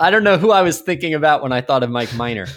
I 0.00 0.10
don't 0.10 0.24
know 0.24 0.38
who 0.38 0.50
I 0.50 0.62
was 0.62 0.80
thinking 0.80 1.14
about 1.14 1.40
when 1.40 1.52
I 1.52 1.60
thought 1.60 1.84
of 1.84 1.90
Mike 1.90 2.12
Minor. 2.14 2.48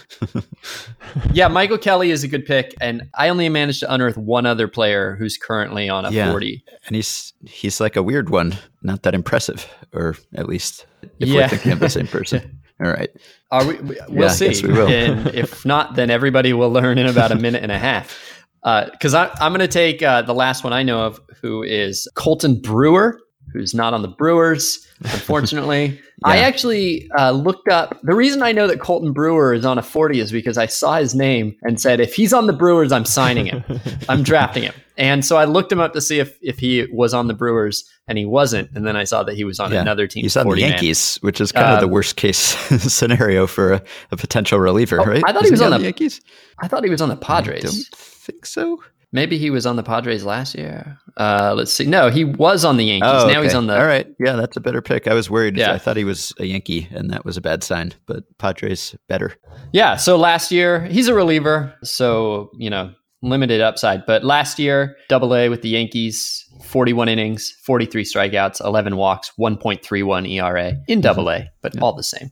yeah, 1.34 1.48
Michael 1.48 1.78
Kelly 1.78 2.10
is 2.10 2.24
a 2.24 2.28
good 2.28 2.48
pick, 2.48 2.74
and 2.82 3.08
I 3.14 3.30
only 3.30 3.48
managed 3.48 3.82
to 3.82 3.94
unearth 3.94 4.18
one 4.18 4.48
other 4.48 4.68
player 4.68 5.18
who's 5.18 5.38
currently 5.38 5.88
on 5.88 6.04
a 6.04 6.10
yeah, 6.10 6.32
forty, 6.32 6.64
and 6.88 6.96
he's 6.96 7.32
he's 7.46 7.80
like 7.80 7.96
a 7.96 8.02
weird 8.02 8.32
one, 8.32 8.58
not 8.82 9.04
that 9.04 9.14
impressive, 9.14 9.72
or 9.94 10.16
at 10.34 10.50
least 10.50 10.88
if 11.20 11.30
yeah. 11.30 11.42
we're 11.42 11.48
thinking 11.48 11.72
of 11.74 11.80
the 11.80 11.90
same 11.90 12.08
person. 12.18 12.59
All 12.82 12.90
right. 12.90 13.10
Are 13.52 13.66
we? 13.66 13.76
We'll 13.76 14.08
yeah, 14.10 14.28
see. 14.30 14.66
We 14.66 14.74
will. 14.74 14.88
and 14.88 15.28
if 15.34 15.66
not, 15.66 15.96
then 15.96 16.10
everybody 16.10 16.54
will 16.54 16.72
learn 16.72 16.98
in 16.98 17.08
about 17.08 17.32
a 17.32 17.36
minute 17.36 17.64
and 17.64 17.72
a 17.72 17.80
half. 17.80 18.18
Because 18.64 19.14
uh, 19.14 19.36
I'm 19.40 19.52
going 19.52 19.60
to 19.60 19.68
take 19.68 20.02
uh, 20.02 20.22
the 20.22 20.34
last 20.34 20.64
one 20.64 20.74
I 20.74 20.84
know 20.84 21.02
of, 21.02 21.20
who 21.42 21.64
is 21.64 22.08
Colten 22.16 22.62
Brewer, 22.62 23.20
who's 23.54 23.74
not 23.74 23.94
on 23.94 24.02
the 24.02 24.08
Brewers, 24.08 24.88
unfortunately. 25.00 25.86
yeah. 26.26 26.28
I 26.28 26.38
actually 26.38 27.10
uh, 27.18 27.32
looked 27.32 27.70
up 27.70 28.00
the 28.04 28.16
reason 28.16 28.44
I 28.44 28.52
know 28.52 28.68
that 28.68 28.80
Colten 28.80 29.14
Brewer 29.14 29.54
is 29.54 29.66
on 29.66 29.78
a 29.78 29.82
40 29.82 30.20
is 30.20 30.32
because 30.32 30.58
I 30.58 30.66
saw 30.66 30.98
his 30.98 31.16
name 31.16 31.56
and 31.64 31.80
said, 31.80 32.00
if 32.00 32.14
he's 32.14 32.34
on 32.34 32.48
the 32.48 32.54
Brewers, 32.54 32.92
I'm 32.92 33.06
signing 33.06 33.46
him. 33.46 33.64
I'm 34.10 34.24
drafting 34.24 34.64
him. 34.64 34.74
And 35.00 35.24
so 35.24 35.38
I 35.38 35.46
looked 35.46 35.72
him 35.72 35.80
up 35.80 35.94
to 35.94 36.02
see 36.02 36.20
if, 36.20 36.38
if 36.42 36.60
he 36.60 36.86
was 36.92 37.14
on 37.14 37.28
the 37.28 37.34
Brewers, 37.34 37.90
and 38.06 38.18
he 38.18 38.26
wasn't. 38.26 38.70
And 38.76 38.86
then 38.86 38.98
I 38.98 39.06
saw 39.06 39.24
that 39.24 39.36
he 39.36 39.46
was 39.46 39.58
on 39.58 39.72
yeah. 39.72 39.80
another 39.80 40.08
team. 40.08 40.24
He's 40.24 40.36
on 40.36 40.48
the 40.48 40.60
Yankees, 40.60 41.18
man. 41.22 41.28
which 41.28 41.40
is 41.40 41.54
kind 41.54 41.74
of 41.74 41.80
the 41.80 41.86
um, 41.86 41.92
worst 41.92 42.18
case 42.18 42.38
scenario 42.94 43.48
for 43.48 43.74
a, 43.74 43.84
a 44.12 44.18
potential 44.18 44.60
reliever, 44.60 45.00
oh, 45.00 45.06
right? 45.06 45.24
I 45.26 45.32
thought 45.32 45.46
he 45.46 45.52
was 45.52 45.62
on, 45.62 45.72
on 45.72 45.80
the 45.80 45.86
Yankees. 45.86 46.20
I 46.60 46.68
thought 46.68 46.84
he 46.84 46.90
was 46.90 47.02
on 47.02 47.08
the 47.08 47.16
Padres. 47.16 47.64
I 47.64 47.68
don't 47.68 47.96
think 47.96 48.46
so. 48.46 48.84
Maybe 49.14 49.38
he 49.38 49.50
was 49.50 49.66
on 49.66 49.78
the 49.78 49.84
Padres 49.84 50.26
last 50.26 50.54
year. 50.54 51.00
Uh, 51.18 51.54
let's 51.56 51.72
see. 51.72 51.86
No, 51.86 52.10
he 52.10 52.26
was 52.26 52.66
on 52.66 52.76
the 52.76 52.84
Yankees. 52.84 53.10
Oh, 53.12 53.24
okay. 53.24 53.34
Now 53.34 53.42
he's 53.42 53.56
on 53.56 53.68
the. 53.68 53.80
All 53.80 53.88
right. 53.88 54.06
Yeah, 54.20 54.34
that's 54.34 54.58
a 54.58 54.62
better 54.62 54.82
pick. 54.82 55.08
I 55.08 55.14
was 55.14 55.30
worried. 55.30 55.58
Yeah. 55.58 55.72
I 55.72 55.78
thought 55.78 55.96
he 55.98 56.04
was 56.04 56.34
a 56.40 56.46
Yankee, 56.46 56.90
and 56.92 57.10
that 57.12 57.26
was 57.26 57.38
a 57.38 57.42
bad 57.42 57.64
sign. 57.64 57.94
But 58.06 58.26
Padres 58.38 58.96
better. 59.08 59.36
Yeah. 59.72 59.96
So 59.96 60.18
last 60.18 60.52
year 60.52 60.84
he's 60.86 61.08
a 61.08 61.14
reliever, 61.14 61.74
so 61.84 62.52
you 62.60 62.70
know 62.70 62.94
limited 63.22 63.62
upside. 63.62 64.06
But 64.06 64.24
last 64.24 64.60
year, 64.60 64.96
Double 65.08 65.36
A 65.36 65.50
with 65.50 65.62
the 65.62 65.70
Yankees, 65.70 66.46
41 66.64 67.10
innings, 67.10 67.52
43 67.64 68.04
strikeouts, 68.04 68.64
11 68.64 68.96
walks, 68.96 69.32
1.31 69.40 70.30
ERA 70.32 70.74
in 70.88 71.02
Double 71.02 71.30
A, 71.30 71.50
but 71.62 71.76
yeah. 71.76 71.82
all 71.82 71.94
the 71.94 72.04
same. 72.04 72.30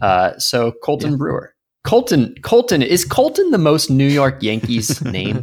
Uh, 0.00 0.36
so 0.38 0.72
Colten 0.84 1.12
yeah. 1.12 1.16
Brewer. 1.16 1.54
Colten, 1.86 2.38
Colten 2.40 2.84
is 2.84 3.04
Colten 3.04 3.50
the 3.50 3.58
most 3.58 3.90
New 3.90 4.06
York 4.06 4.42
Yankees 4.42 5.02
name? 5.04 5.42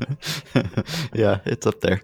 yeah, 1.13 1.39
it's 1.45 1.67
up 1.67 1.81
there. 1.81 2.01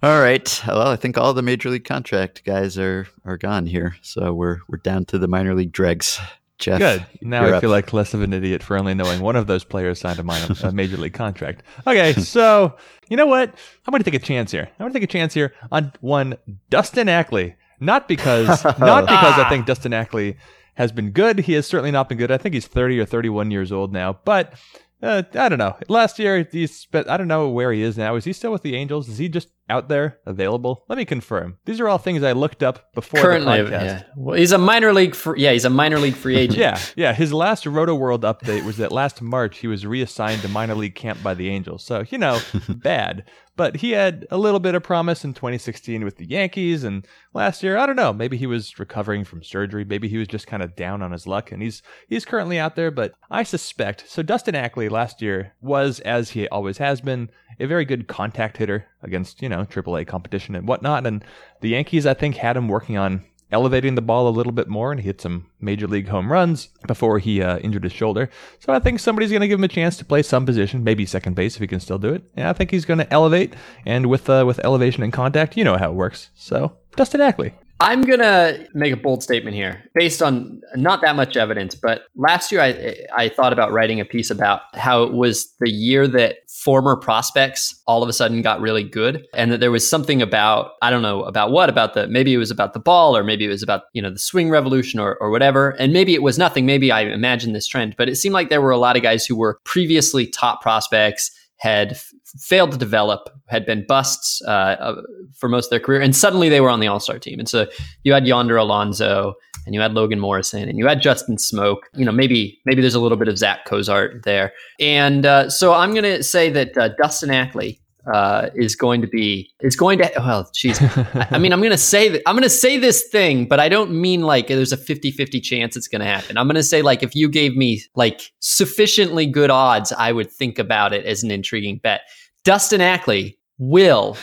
All 0.00 0.20
right. 0.20 0.62
Well, 0.66 0.86
I 0.88 0.96
think 0.96 1.18
all 1.18 1.34
the 1.34 1.42
major 1.42 1.70
league 1.70 1.84
contract 1.84 2.44
guys 2.44 2.78
are 2.78 3.08
are 3.24 3.36
gone 3.36 3.66
here, 3.66 3.96
so 4.00 4.32
we're 4.32 4.58
we're 4.68 4.78
down 4.78 5.06
to 5.06 5.18
the 5.18 5.26
minor 5.26 5.56
league 5.56 5.72
dregs. 5.72 6.20
Jeff, 6.58 6.78
good. 6.78 7.06
Now 7.22 7.44
I 7.44 7.52
up. 7.52 7.60
feel 7.60 7.70
like 7.70 7.92
less 7.92 8.14
of 8.14 8.22
an 8.22 8.32
idiot 8.32 8.62
for 8.64 8.76
only 8.76 8.92
knowing 8.92 9.20
one 9.20 9.36
of 9.36 9.46
those 9.46 9.62
players 9.62 10.00
signed 10.00 10.18
a, 10.18 10.24
minor, 10.24 10.54
a 10.62 10.72
major 10.72 10.96
league 10.96 11.14
contract. 11.14 11.62
Okay, 11.86 12.12
so 12.20 12.76
you 13.08 13.16
know 13.16 13.26
what? 13.26 13.54
I'm 13.86 13.92
going 13.92 14.02
to 14.02 14.10
take 14.10 14.20
a 14.20 14.24
chance 14.24 14.50
here. 14.50 14.68
I'm 14.78 14.84
going 14.84 14.92
to 14.92 14.98
take 14.98 15.08
a 15.08 15.12
chance 15.12 15.34
here 15.34 15.54
on 15.70 15.92
one 16.00 16.36
Dustin 16.68 17.08
Ackley. 17.08 17.54
Not 17.80 18.08
because 18.08 18.64
not 18.78 19.04
because 19.04 19.38
I 19.38 19.48
think 19.48 19.66
Dustin 19.66 19.92
Ackley 19.92 20.36
has 20.74 20.90
been 20.90 21.10
good. 21.10 21.40
He 21.40 21.52
has 21.52 21.66
certainly 21.66 21.92
not 21.92 22.08
been 22.08 22.18
good. 22.18 22.30
I 22.30 22.38
think 22.38 22.54
he's 22.54 22.66
30 22.66 23.00
or 23.00 23.04
31 23.04 23.50
years 23.52 23.70
old 23.70 23.92
now, 23.92 24.18
but 24.24 24.54
uh, 25.02 25.22
I 25.34 25.48
don't 25.48 25.58
know. 25.58 25.76
Last 25.88 26.18
year, 26.18 26.48
he 26.50 26.66
spent, 26.66 27.08
I 27.08 27.16
don't 27.16 27.28
know 27.28 27.48
where 27.48 27.72
he 27.72 27.82
is 27.82 27.96
now. 27.96 28.16
Is 28.16 28.24
he 28.24 28.32
still 28.32 28.50
with 28.50 28.62
the 28.62 28.74
Angels? 28.74 29.08
Is 29.08 29.18
he 29.18 29.28
just 29.28 29.48
out 29.68 29.88
there 29.88 30.18
available? 30.26 30.84
Let 30.88 30.98
me 30.98 31.04
confirm. 31.04 31.58
These 31.64 31.80
are 31.80 31.88
all 31.88 31.98
things 31.98 32.22
I 32.22 32.32
looked 32.32 32.62
up 32.62 32.92
before 32.94 33.20
Currently, 33.20 33.62
the 33.62 33.70
podcast. 33.70 33.84
Yeah. 33.84 34.02
Well, 34.16 34.36
he's 34.38 34.52
a 34.52 34.58
minor 34.58 34.92
league. 34.92 35.14
Free, 35.14 35.40
yeah, 35.40 35.52
he's 35.52 35.64
a 35.64 35.70
minor 35.70 35.98
league 35.98 36.14
free 36.14 36.36
agent. 36.36 36.58
yeah, 36.58 36.80
yeah. 36.96 37.12
His 37.12 37.32
last 37.32 37.64
Rotoworld 37.64 38.20
update 38.20 38.64
was 38.64 38.76
that 38.78 38.92
last 38.92 39.22
March 39.22 39.58
he 39.58 39.66
was 39.66 39.84
reassigned 39.86 40.42
to 40.42 40.48
minor 40.48 40.74
league 40.74 40.94
camp 40.94 41.22
by 41.22 41.34
the 41.34 41.48
Angels. 41.48 41.84
So 41.84 42.04
you 42.08 42.18
know, 42.18 42.40
bad. 42.68 43.24
But 43.56 43.78
he 43.78 43.90
had 43.90 44.24
a 44.30 44.38
little 44.38 44.60
bit 44.60 44.76
of 44.76 44.84
promise 44.84 45.24
in 45.24 45.34
2016 45.34 46.04
with 46.04 46.16
the 46.16 46.28
Yankees, 46.28 46.84
and 46.84 47.04
last 47.34 47.60
year, 47.60 47.76
I 47.76 47.86
don't 47.86 47.96
know, 47.96 48.12
maybe 48.12 48.36
he 48.36 48.46
was 48.46 48.78
recovering 48.78 49.24
from 49.24 49.42
surgery, 49.42 49.84
maybe 49.84 50.06
he 50.06 50.16
was 50.16 50.28
just 50.28 50.46
kind 50.46 50.62
of 50.62 50.76
down 50.76 51.02
on 51.02 51.10
his 51.10 51.26
luck, 51.26 51.50
and 51.50 51.60
he's 51.60 51.82
he's 52.08 52.24
currently 52.24 52.56
out 52.60 52.76
there. 52.76 52.92
But 52.92 53.14
I 53.32 53.42
suspect 53.42 54.04
so. 54.08 54.22
Dustin 54.22 54.54
Ackley 54.54 54.88
last 54.88 55.20
year 55.20 55.54
was, 55.60 55.98
as 56.00 56.30
he 56.30 56.46
always 56.48 56.78
has 56.78 57.00
been, 57.00 57.30
a 57.58 57.66
very 57.66 57.84
good 57.84 58.06
contact 58.06 58.58
hitter 58.58 58.86
against 59.02 59.42
you 59.42 59.48
know 59.48 59.57
AAA 59.66 60.06
competition 60.06 60.54
and 60.54 60.66
whatnot. 60.66 61.06
And 61.06 61.24
the 61.60 61.70
Yankees, 61.70 62.06
I 62.06 62.14
think, 62.14 62.36
had 62.36 62.56
him 62.56 62.68
working 62.68 62.96
on 62.96 63.24
elevating 63.50 63.94
the 63.94 64.02
ball 64.02 64.28
a 64.28 64.30
little 64.30 64.52
bit 64.52 64.68
more, 64.68 64.90
and 64.90 65.00
he 65.00 65.06
hit 65.06 65.20
some 65.20 65.46
major 65.60 65.86
league 65.86 66.08
home 66.08 66.30
runs 66.30 66.68
before 66.86 67.18
he 67.18 67.42
uh, 67.42 67.58
injured 67.58 67.84
his 67.84 67.92
shoulder. 67.92 68.28
So 68.60 68.72
I 68.72 68.78
think 68.78 69.00
somebody's 69.00 69.30
going 69.30 69.40
to 69.40 69.48
give 69.48 69.58
him 69.58 69.64
a 69.64 69.68
chance 69.68 69.96
to 69.96 70.04
play 70.04 70.22
some 70.22 70.44
position, 70.44 70.84
maybe 70.84 71.06
second 71.06 71.34
base 71.34 71.54
if 71.54 71.60
he 71.60 71.66
can 71.66 71.80
still 71.80 71.98
do 71.98 72.12
it. 72.12 72.24
And 72.36 72.46
I 72.46 72.52
think 72.52 72.70
he's 72.70 72.84
going 72.84 72.98
to 72.98 73.12
elevate, 73.12 73.54
and 73.86 74.06
with 74.06 74.28
uh, 74.28 74.44
with 74.46 74.60
elevation 74.64 75.02
and 75.02 75.12
contact, 75.12 75.56
you 75.56 75.64
know 75.64 75.76
how 75.76 75.90
it 75.90 75.94
works. 75.94 76.30
So 76.34 76.76
Dustin 76.96 77.20
Ackley. 77.20 77.54
I'm 77.80 78.02
going 78.02 78.18
to 78.18 78.66
make 78.74 78.92
a 78.92 78.96
bold 78.96 79.22
statement 79.22 79.54
here 79.54 79.84
based 79.94 80.20
on 80.20 80.60
not 80.74 81.00
that 81.02 81.14
much 81.14 81.36
evidence, 81.36 81.76
but 81.76 82.02
last 82.16 82.50
year 82.50 82.60
I, 82.60 82.96
I 83.16 83.28
thought 83.28 83.52
about 83.52 83.70
writing 83.70 84.00
a 84.00 84.04
piece 84.04 84.30
about 84.30 84.62
how 84.74 85.04
it 85.04 85.12
was 85.12 85.54
the 85.60 85.70
year 85.70 86.08
that 86.08 86.38
former 86.50 86.96
prospects 86.96 87.80
all 87.86 88.02
of 88.02 88.08
a 88.08 88.12
sudden 88.12 88.42
got 88.42 88.60
really 88.60 88.82
good 88.82 89.24
and 89.32 89.52
that 89.52 89.60
there 89.60 89.70
was 89.70 89.88
something 89.88 90.20
about, 90.20 90.72
I 90.82 90.90
don't 90.90 91.02
know 91.02 91.22
about 91.22 91.52
what, 91.52 91.68
about 91.68 91.94
the, 91.94 92.08
maybe 92.08 92.34
it 92.34 92.38
was 92.38 92.50
about 92.50 92.72
the 92.72 92.80
ball 92.80 93.16
or 93.16 93.22
maybe 93.22 93.44
it 93.44 93.48
was 93.48 93.62
about, 93.62 93.82
you 93.92 94.02
know, 94.02 94.10
the 94.10 94.18
swing 94.18 94.50
revolution 94.50 94.98
or, 94.98 95.16
or 95.20 95.30
whatever. 95.30 95.70
And 95.70 95.92
maybe 95.92 96.14
it 96.14 96.22
was 96.22 96.36
nothing. 96.36 96.66
Maybe 96.66 96.90
I 96.90 97.02
imagined 97.02 97.54
this 97.54 97.68
trend, 97.68 97.94
but 97.96 98.08
it 98.08 98.16
seemed 98.16 98.32
like 98.32 98.48
there 98.48 98.62
were 98.62 98.72
a 98.72 98.78
lot 98.78 98.96
of 98.96 99.04
guys 99.04 99.24
who 99.24 99.36
were 99.36 99.60
previously 99.64 100.26
top 100.26 100.62
prospects 100.62 101.30
had 101.58 101.96
failed 102.40 102.72
to 102.72 102.78
develop, 102.78 103.30
had 103.46 103.64
been 103.66 103.84
busts 103.86 104.42
uh, 104.46 104.76
uh, 104.78 105.02
for 105.34 105.48
most 105.48 105.66
of 105.66 105.70
their 105.70 105.80
career, 105.80 106.00
and 106.00 106.14
suddenly 106.14 106.48
they 106.48 106.60
were 106.60 106.70
on 106.70 106.80
the 106.80 106.86
All 106.86 107.00
Star 107.00 107.18
team. 107.18 107.38
And 107.38 107.48
so 107.48 107.66
you 108.04 108.12
had 108.12 108.26
Yonder 108.26 108.56
Alonso, 108.56 109.34
and 109.66 109.74
you 109.74 109.80
had 109.80 109.94
Logan 109.94 110.20
Morrison, 110.20 110.68
and 110.68 110.78
you 110.78 110.86
had 110.86 111.02
Justin 111.02 111.36
Smoak. 111.36 111.78
You 111.94 112.04
know, 112.04 112.12
maybe 112.12 112.60
maybe 112.64 112.80
there's 112.80 112.94
a 112.94 113.00
little 113.00 113.18
bit 113.18 113.28
of 113.28 113.38
Zach 113.38 113.64
Cozart 113.64 114.24
there. 114.24 114.52
And 114.80 115.26
uh, 115.26 115.50
so 115.50 115.74
I'm 115.74 115.92
going 115.92 116.04
to 116.04 116.22
say 116.22 116.50
that 116.50 116.76
uh, 116.76 116.88
Dustin 117.00 117.30
Ackley 117.30 117.80
uh, 118.12 118.48
is 118.54 118.74
going 118.74 119.00
to 119.00 119.06
be 119.06 119.50
is 119.60 119.76
going 119.76 119.98
to 119.98 120.10
well 120.18 120.48
geez. 120.54 120.80
I, 120.82 121.28
I 121.32 121.38
mean 121.38 121.52
i'm 121.52 121.60
going 121.60 121.70
to 121.70 121.76
say 121.76 122.08
that 122.08 122.22
i'm 122.26 122.34
going 122.34 122.42
to 122.42 122.50
say 122.50 122.76
this 122.76 123.04
thing 123.08 123.46
but 123.46 123.60
i 123.60 123.68
don't 123.68 123.90
mean 123.92 124.22
like 124.22 124.48
there's 124.48 124.72
a 124.72 124.76
50-50 124.76 125.42
chance 125.42 125.76
it's 125.76 125.88
going 125.88 126.00
to 126.00 126.06
happen. 126.06 126.36
I'm 126.36 126.46
going 126.46 126.56
to 126.56 126.62
say 126.62 126.82
like 126.82 127.02
if 127.02 127.14
you 127.14 127.28
gave 127.28 127.56
me 127.56 127.82
like 127.94 128.32
sufficiently 128.40 129.26
good 129.26 129.50
odds 129.50 129.92
i 129.92 130.12
would 130.12 130.30
think 130.30 130.58
about 130.58 130.92
it 130.92 131.04
as 131.04 131.22
an 131.22 131.30
intriguing 131.30 131.78
bet. 131.78 132.02
Dustin 132.44 132.80
ackley 132.80 133.38
will 133.58 134.16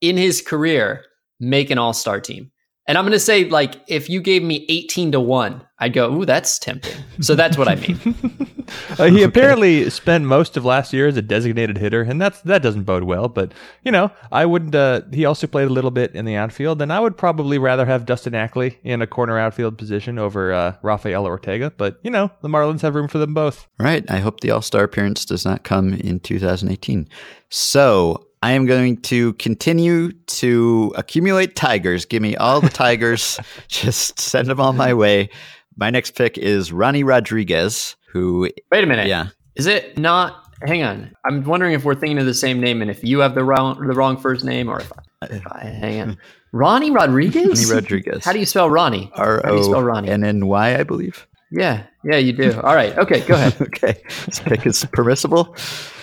in 0.00 0.16
his 0.16 0.42
career 0.42 1.04
make 1.38 1.70
an 1.70 1.78
all-star 1.78 2.20
team 2.20 2.50
and 2.90 2.98
I'm 2.98 3.04
going 3.04 3.12
to 3.12 3.20
say, 3.20 3.44
like, 3.44 3.80
if 3.86 4.10
you 4.10 4.20
gave 4.20 4.42
me 4.42 4.66
18 4.68 5.12
to 5.12 5.20
1, 5.20 5.64
I'd 5.78 5.92
go, 5.92 6.12
ooh, 6.12 6.24
that's 6.24 6.58
tempting. 6.58 7.00
So 7.20 7.36
that's 7.36 7.56
what 7.56 7.68
I 7.68 7.76
mean. 7.76 8.66
uh, 8.98 9.04
he 9.04 9.22
apparently 9.22 9.88
spent 9.90 10.24
most 10.24 10.56
of 10.56 10.64
last 10.64 10.92
year 10.92 11.06
as 11.06 11.16
a 11.16 11.22
designated 11.22 11.78
hitter, 11.78 12.02
and 12.02 12.20
that's 12.20 12.40
that 12.40 12.62
doesn't 12.62 12.82
bode 12.82 13.04
well. 13.04 13.28
But, 13.28 13.54
you 13.84 13.92
know, 13.92 14.10
I 14.32 14.44
would, 14.44 14.74
uh, 14.74 15.02
he 15.12 15.24
also 15.24 15.46
played 15.46 15.68
a 15.68 15.72
little 15.72 15.92
bit 15.92 16.16
in 16.16 16.24
the 16.24 16.34
outfield, 16.34 16.82
and 16.82 16.92
I 16.92 16.98
would 16.98 17.16
probably 17.16 17.58
rather 17.58 17.86
have 17.86 18.06
Dustin 18.06 18.34
Ackley 18.34 18.80
in 18.82 19.02
a 19.02 19.06
corner 19.06 19.38
outfield 19.38 19.78
position 19.78 20.18
over 20.18 20.52
uh, 20.52 20.74
Rafael 20.82 21.26
Ortega. 21.26 21.72
But, 21.76 22.00
you 22.02 22.10
know, 22.10 22.28
the 22.40 22.48
Marlins 22.48 22.80
have 22.80 22.96
room 22.96 23.06
for 23.06 23.18
them 23.18 23.34
both. 23.34 23.68
Right. 23.78 24.04
I 24.10 24.18
hope 24.18 24.40
the 24.40 24.50
All 24.50 24.62
Star 24.62 24.82
appearance 24.82 25.24
does 25.24 25.44
not 25.44 25.62
come 25.62 25.94
in 25.94 26.18
2018. 26.18 27.08
So 27.50 28.26
I 28.42 28.52
am 28.52 28.64
going 28.64 28.96
to 29.02 29.34
continue 29.34 30.12
to 30.12 30.92
accumulate 30.96 31.56
tigers. 31.56 32.04
Give 32.06 32.22
me 32.22 32.36
all 32.36 32.60
the 32.60 32.70
tigers. 32.70 33.38
Just 33.68 34.18
send 34.18 34.48
them 34.48 34.60
on 34.60 34.76
my 34.76 34.94
way. 34.94 35.28
My 35.76 35.90
next 35.90 36.12
pick 36.12 36.38
is 36.38 36.72
Ronny 36.72 37.04
Rodriguez, 37.04 37.96
who. 38.10 38.48
Wait 38.70 38.84
a 38.84 38.86
minute. 38.86 39.08
Yeah. 39.08 39.28
Is 39.56 39.66
it 39.66 39.98
not? 39.98 40.46
Hang 40.62 40.82
on. 40.82 41.14
I'm 41.24 41.44
wondering 41.44 41.72
if 41.72 41.84
we're 41.84 41.94
thinking 41.94 42.18
of 42.18 42.26
the 42.26 42.34
same 42.34 42.60
name 42.60 42.82
and 42.82 42.90
if 42.90 43.02
you 43.04 43.20
have 43.20 43.34
the 43.34 43.44
wrong 43.44 43.86
the 43.86 43.94
wrong 43.94 44.16
first 44.16 44.44
name 44.44 44.68
or 44.68 44.80
if 44.80 44.92
I, 44.92 45.26
if 45.26 45.46
I 45.46 45.64
hang 45.64 46.00
on. 46.00 46.18
Ronny 46.52 46.90
Rodriguez? 46.90 47.70
Ronny 47.70 47.80
Rodriguez. 47.82 48.24
How 48.24 48.32
do 48.32 48.40
you 48.40 48.46
spell 48.46 48.68
Ronnie? 48.68 49.10
R 49.14 49.40
O 49.46 49.94
N 49.94 50.24
N 50.24 50.46
Y, 50.46 50.78
I 50.78 50.82
believe. 50.82 51.26
Yeah, 51.50 51.84
yeah, 52.04 52.16
you 52.16 52.32
do. 52.32 52.60
All 52.60 52.74
right. 52.74 52.96
Okay, 52.96 53.20
go 53.20 53.34
ahead. 53.34 53.56
okay. 53.60 54.00
This 54.26 54.40
pick 54.40 54.66
is 54.66 54.84
permissible. 54.92 55.56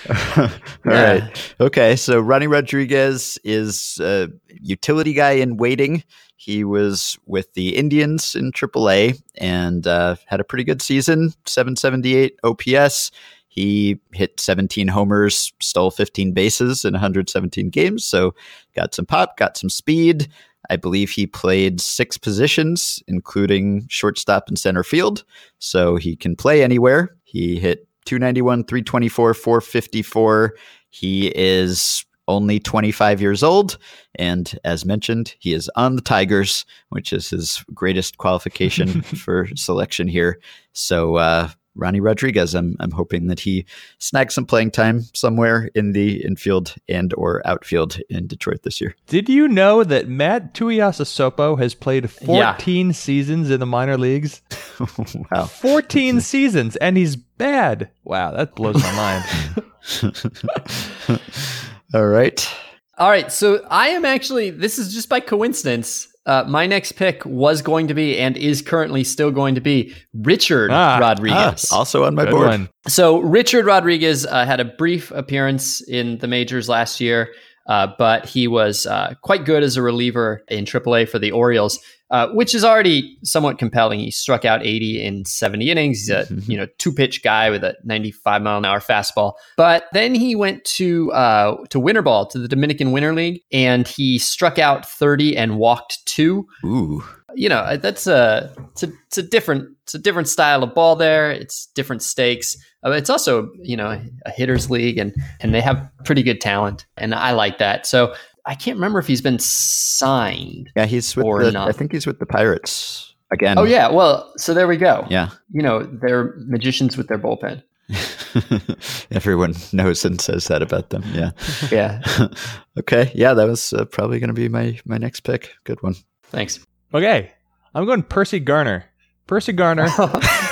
All 0.38 0.50
yeah. 0.86 1.12
right. 1.12 1.54
Okay. 1.60 1.96
So 1.96 2.20
Ronny 2.20 2.48
Rodriguez 2.48 3.38
is 3.44 3.98
a 4.02 4.30
utility 4.50 5.14
guy 5.14 5.32
in 5.32 5.58
waiting. 5.58 6.04
He 6.36 6.64
was 6.64 7.18
with 7.26 7.54
the 7.54 7.76
Indians 7.76 8.36
in 8.36 8.52
AAA 8.52 9.22
and 9.38 9.88
uh, 9.88 10.16
had 10.26 10.40
a 10.40 10.44
pretty 10.44 10.64
good 10.64 10.82
season, 10.82 11.34
778 11.46 12.40
OPS. 12.44 13.12
He 13.48 14.00
hit 14.14 14.40
17 14.40 14.88
homers, 14.88 15.52
stole 15.60 15.90
15 15.90 16.32
bases 16.34 16.86
in 16.86 16.94
117 16.94 17.72
games. 17.72 18.06
So 18.06 18.36
got 18.76 18.94
some 18.94 19.08
pop, 19.08 19.36
got 19.36 19.58
some 19.58 19.70
speed. 19.72 20.28
I 20.70 20.76
believe 20.76 21.10
he 21.10 21.28
played 21.28 21.80
six 21.82 22.18
positions, 22.18 23.02
including 23.08 23.88
shortstop 23.90 24.48
and 24.48 24.58
center 24.58 24.84
field. 24.84 25.24
So 25.60 25.96
he 25.96 26.16
can 26.16 26.36
play 26.36 26.64
anywhere. 26.64 27.16
He 27.24 27.60
hit 27.60 27.88
291, 28.06 28.66
324, 28.66 29.34
454. 29.34 30.56
He 30.90 31.28
is 31.36 32.06
only 32.28 32.60
25 32.60 33.22
years 33.22 33.44
old. 33.44 33.78
And 34.16 34.58
as 34.64 34.86
mentioned, 34.86 35.36
he 35.40 35.54
is 35.54 35.70
on 35.76 35.96
the 35.96 36.02
Tigers, 36.02 36.66
which 36.90 37.14
is 37.14 37.30
his 37.30 37.64
greatest 37.74 38.18
qualification 38.18 39.02
for 39.02 39.48
selection 39.56 40.08
here. 40.08 40.40
So, 40.74 41.16
uh, 41.16 41.50
Ronny 41.78 42.00
Rodriguez, 42.00 42.54
I'm, 42.54 42.76
I'm 42.80 42.92
hoping 42.92 43.28
that 43.28 43.40
he 43.40 43.66
snags 44.00 44.34
some 44.34 44.46
playing 44.46 44.72
time 44.72 45.04
somewhere 45.14 45.70
in 45.76 45.94
the 45.94 46.24
infield 46.24 46.76
and 46.90 47.14
or 47.14 47.42
outfield 47.46 48.00
in 48.10 48.28
Detroit 48.28 48.64
this 48.64 48.82
year. 48.82 48.96
Did 49.08 49.30
you 49.30 49.48
know 49.48 49.84
that 49.84 50.08
Matt 50.08 50.54
Tuiasosopo 50.54 51.58
has 51.60 51.74
played 51.74 52.10
14 52.10 52.88
yeah. 52.88 52.92
seasons 52.92 53.50
in 53.50 53.60
the 53.60 53.66
minor 53.66 53.98
leagues? 53.98 54.42
wow. 55.32 55.46
14 55.46 56.22
seasons, 56.22 56.76
and 56.78 56.98
he's 56.98 57.16
bad. 57.16 57.90
Wow, 58.04 58.32
that 58.32 58.56
blows 58.56 58.82
my 58.82 58.92
mind. 58.94 59.24
All 61.94 62.08
right. 62.08 62.56
All 62.98 63.10
right. 63.10 63.32
So 63.32 63.66
I 63.70 63.90
am 63.90 64.06
actually, 64.06 64.50
this 64.50 64.80
is 64.80 64.94
just 64.94 65.08
by 65.08 65.20
coincidence. 65.20 66.08
Uh, 66.28 66.44
my 66.46 66.68
next 66.68 66.92
pick 66.92 67.26
was 67.26 67.62
going 67.62 67.88
to 67.88 67.94
be 67.94 68.18
and 68.20 68.36
is 68.36 68.62
currently 68.62 69.04
still 69.04 69.32
going 69.32 69.56
to 69.56 69.62
be 69.62 69.96
Richard 70.14 70.70
ah, 70.72 70.98
Rodriguez. 71.00 71.70
Ah, 71.72 71.78
also 71.78 72.04
on 72.04 72.16
my 72.16 72.26
Good 72.26 72.32
board. 72.32 72.48
One. 72.48 72.70
So 72.88 73.20
Richard 73.20 73.66
Rodriguez 73.66 74.26
uh, 74.26 74.46
had 74.46 74.60
a 74.60 74.66
brief 74.66 75.10
appearance 75.12 75.82
in 75.88 76.18
the 76.18 76.28
majors 76.28 76.68
last 76.68 77.00
year. 77.00 77.34
Uh, 77.68 77.88
but 77.98 78.26
he 78.26 78.48
was 78.48 78.86
uh, 78.86 79.14
quite 79.24 79.44
good 79.44 79.62
as 79.62 79.76
a 79.76 79.82
reliever 79.82 80.42
in 80.48 80.64
AAA 80.64 81.10
for 81.10 81.20
the 81.20 81.32
Orioles, 81.32 81.80
uh, 82.10 82.30
which 82.30 82.56
is 82.56 82.64
already 82.64 83.18
somewhat 83.24 83.58
compelling. 83.58 84.00
He 84.00 84.12
struck 84.12 84.46
out 84.46 84.66
80 84.66 85.04
in 85.04 85.26
70 85.26 85.70
innings. 85.70 86.00
He's 86.00 86.10
a 86.10 86.24
mm-hmm. 86.24 86.52
you 86.52 86.58
know 86.58 86.68
two 86.78 86.94
pitch 86.94 87.24
guy 87.24 87.50
with 87.50 87.64
a 87.64 87.76
95 87.84 88.42
mile 88.42 88.58
an 88.58 88.66
hour 88.66 88.80
fastball. 88.80 89.34
But 89.56 89.86
then 89.94 90.16
he 90.16 90.36
went 90.36 90.64
to 90.66 91.12
uh, 91.12 91.58
to 91.70 91.80
winter 91.80 92.02
ball 92.02 92.26
to 92.28 92.40
the 92.40 92.48
Dominican 92.48 92.92
Winter 92.92 93.14
League, 93.14 93.42
and 93.52 93.88
he 93.88 94.20
struck 94.20 94.60
out 94.60 94.88
30 94.88 95.38
and 95.38 95.58
walked 95.58 96.06
two. 96.06 96.48
Ooh 96.66 97.04
you 97.38 97.48
know 97.48 97.78
that's 97.78 98.08
a 98.08 98.52
it's 98.72 98.84
a 98.84 98.92
it's 99.06 99.18
a 99.20 99.24
different 99.24 99.70
it's 99.84 99.94
a 99.94 100.00
different 100.00 100.28
style 100.28 100.64
of 100.64 100.74
ball 100.74 100.96
there. 100.96 101.32
It's 101.32 101.68
different 101.68 102.02
stakes. 102.02 102.58
Uh, 102.84 102.92
it's 102.92 103.12
also 103.12 103.52
you 103.62 103.78
know 103.78 104.02
a 104.26 104.32
hitters 104.32 104.72
league 104.72 104.98
and 104.98 105.14
and 105.40 105.54
they 105.54 105.62
have 105.62 105.88
pretty 106.04 106.24
good 106.24 106.42
talent 106.42 106.88
and 106.98 107.14
I 107.14 107.32
like 107.32 107.60
that. 107.60 107.86
So 107.86 108.16
I 108.48 108.56
can't 108.56 108.78
remember 108.78 108.98
if 108.98 109.08
he's 109.08 109.22
been 109.22 109.40
signed. 109.40 110.72
Yeah, 110.76 110.86
he's 110.86 111.16
with 111.16 111.26
the. 111.26 111.52
Not. 111.52 111.68
I 111.68 111.74
think 111.74 111.92
he's 111.92 112.08
with 112.08 112.20
the 112.20 112.26
Pirates 112.26 113.14
again. 113.32 113.60
Oh 113.60 113.66
yeah, 113.66 113.90
well, 113.90 114.32
so 114.38 114.54
there 114.54 114.68
we 114.68 114.78
go. 114.78 115.06
Yeah, 115.10 115.30
you 115.52 115.62
know 115.62 115.84
they're 115.84 116.34
magicians 116.38 116.98
with 116.98 117.08
their 117.10 117.20
bullpen. 117.20 117.62
Everyone 119.12 119.54
knows 119.74 120.04
and 120.04 120.20
says 120.20 120.48
that 120.48 120.62
about 120.62 120.90
them. 120.90 121.04
Yeah. 121.14 121.32
Yeah. 121.72 122.02
okay. 122.80 123.12
Yeah, 123.14 123.34
that 123.34 123.48
was 123.48 123.74
uh, 123.74 123.86
probably 123.86 124.20
going 124.20 124.30
to 124.30 124.34
be 124.34 124.50
my 124.50 124.80
my 124.86 124.98
next 124.98 125.22
pick. 125.22 125.54
Good 125.66 125.82
one. 125.84 125.96
Thanks. 126.24 126.60
Okay, 126.94 127.32
I'm 127.76 127.86
going 127.86 128.04
Perci 128.04 128.44
Garner. 128.44 128.86
Perci 129.28 129.56
Garner 129.56 129.86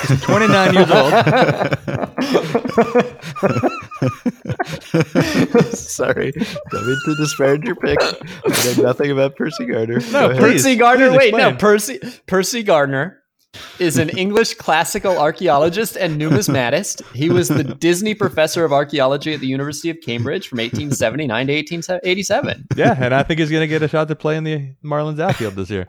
is 0.09 0.21
29 0.21 0.73
years 0.73 0.91
old. 0.91 1.13
Sorry, 5.73 6.31
don't 6.31 6.85
mean 6.85 6.97
to 7.05 7.15
disparage 7.17 7.63
your 7.63 7.75
pick. 7.75 7.97
I 8.01 8.73
know 8.77 8.83
nothing 8.83 9.11
about 9.11 9.35
Perci 9.38 9.67
Garner. 9.71 9.99
No, 10.11 10.38
Percy 10.38 10.75
Garner. 10.75 11.09
Please 11.09 11.17
wait, 11.17 11.29
explain. 11.29 11.53
no, 11.53 11.57
Percy 11.57 11.99
Percy 12.27 12.63
Garner 12.63 13.21
is 13.79 13.97
an 13.97 14.09
English 14.09 14.55
classical 14.55 15.17
archaeologist 15.17 15.95
and 15.95 16.19
numismatist. 16.19 17.01
He 17.13 17.29
was 17.29 17.47
the 17.47 17.63
Disney 17.79 18.13
professor 18.13 18.65
of 18.65 18.71
archaeology 18.71 19.33
at 19.33 19.39
the 19.39 19.47
University 19.47 19.89
of 19.89 19.97
Cambridge 20.01 20.47
from 20.47 20.57
1879 20.57 21.47
to 21.47 21.53
1887. 21.53 22.67
Yeah, 22.75 22.95
and 22.99 23.13
I 23.13 23.23
think 23.23 23.39
he's 23.39 23.49
going 23.49 23.61
to 23.61 23.67
get 23.67 23.81
a 23.81 23.87
shot 23.87 24.07
to 24.07 24.15
play 24.15 24.37
in 24.37 24.43
the 24.43 24.73
Marlins 24.83 25.19
outfield 25.19 25.55
this 25.55 25.69
year. 25.69 25.87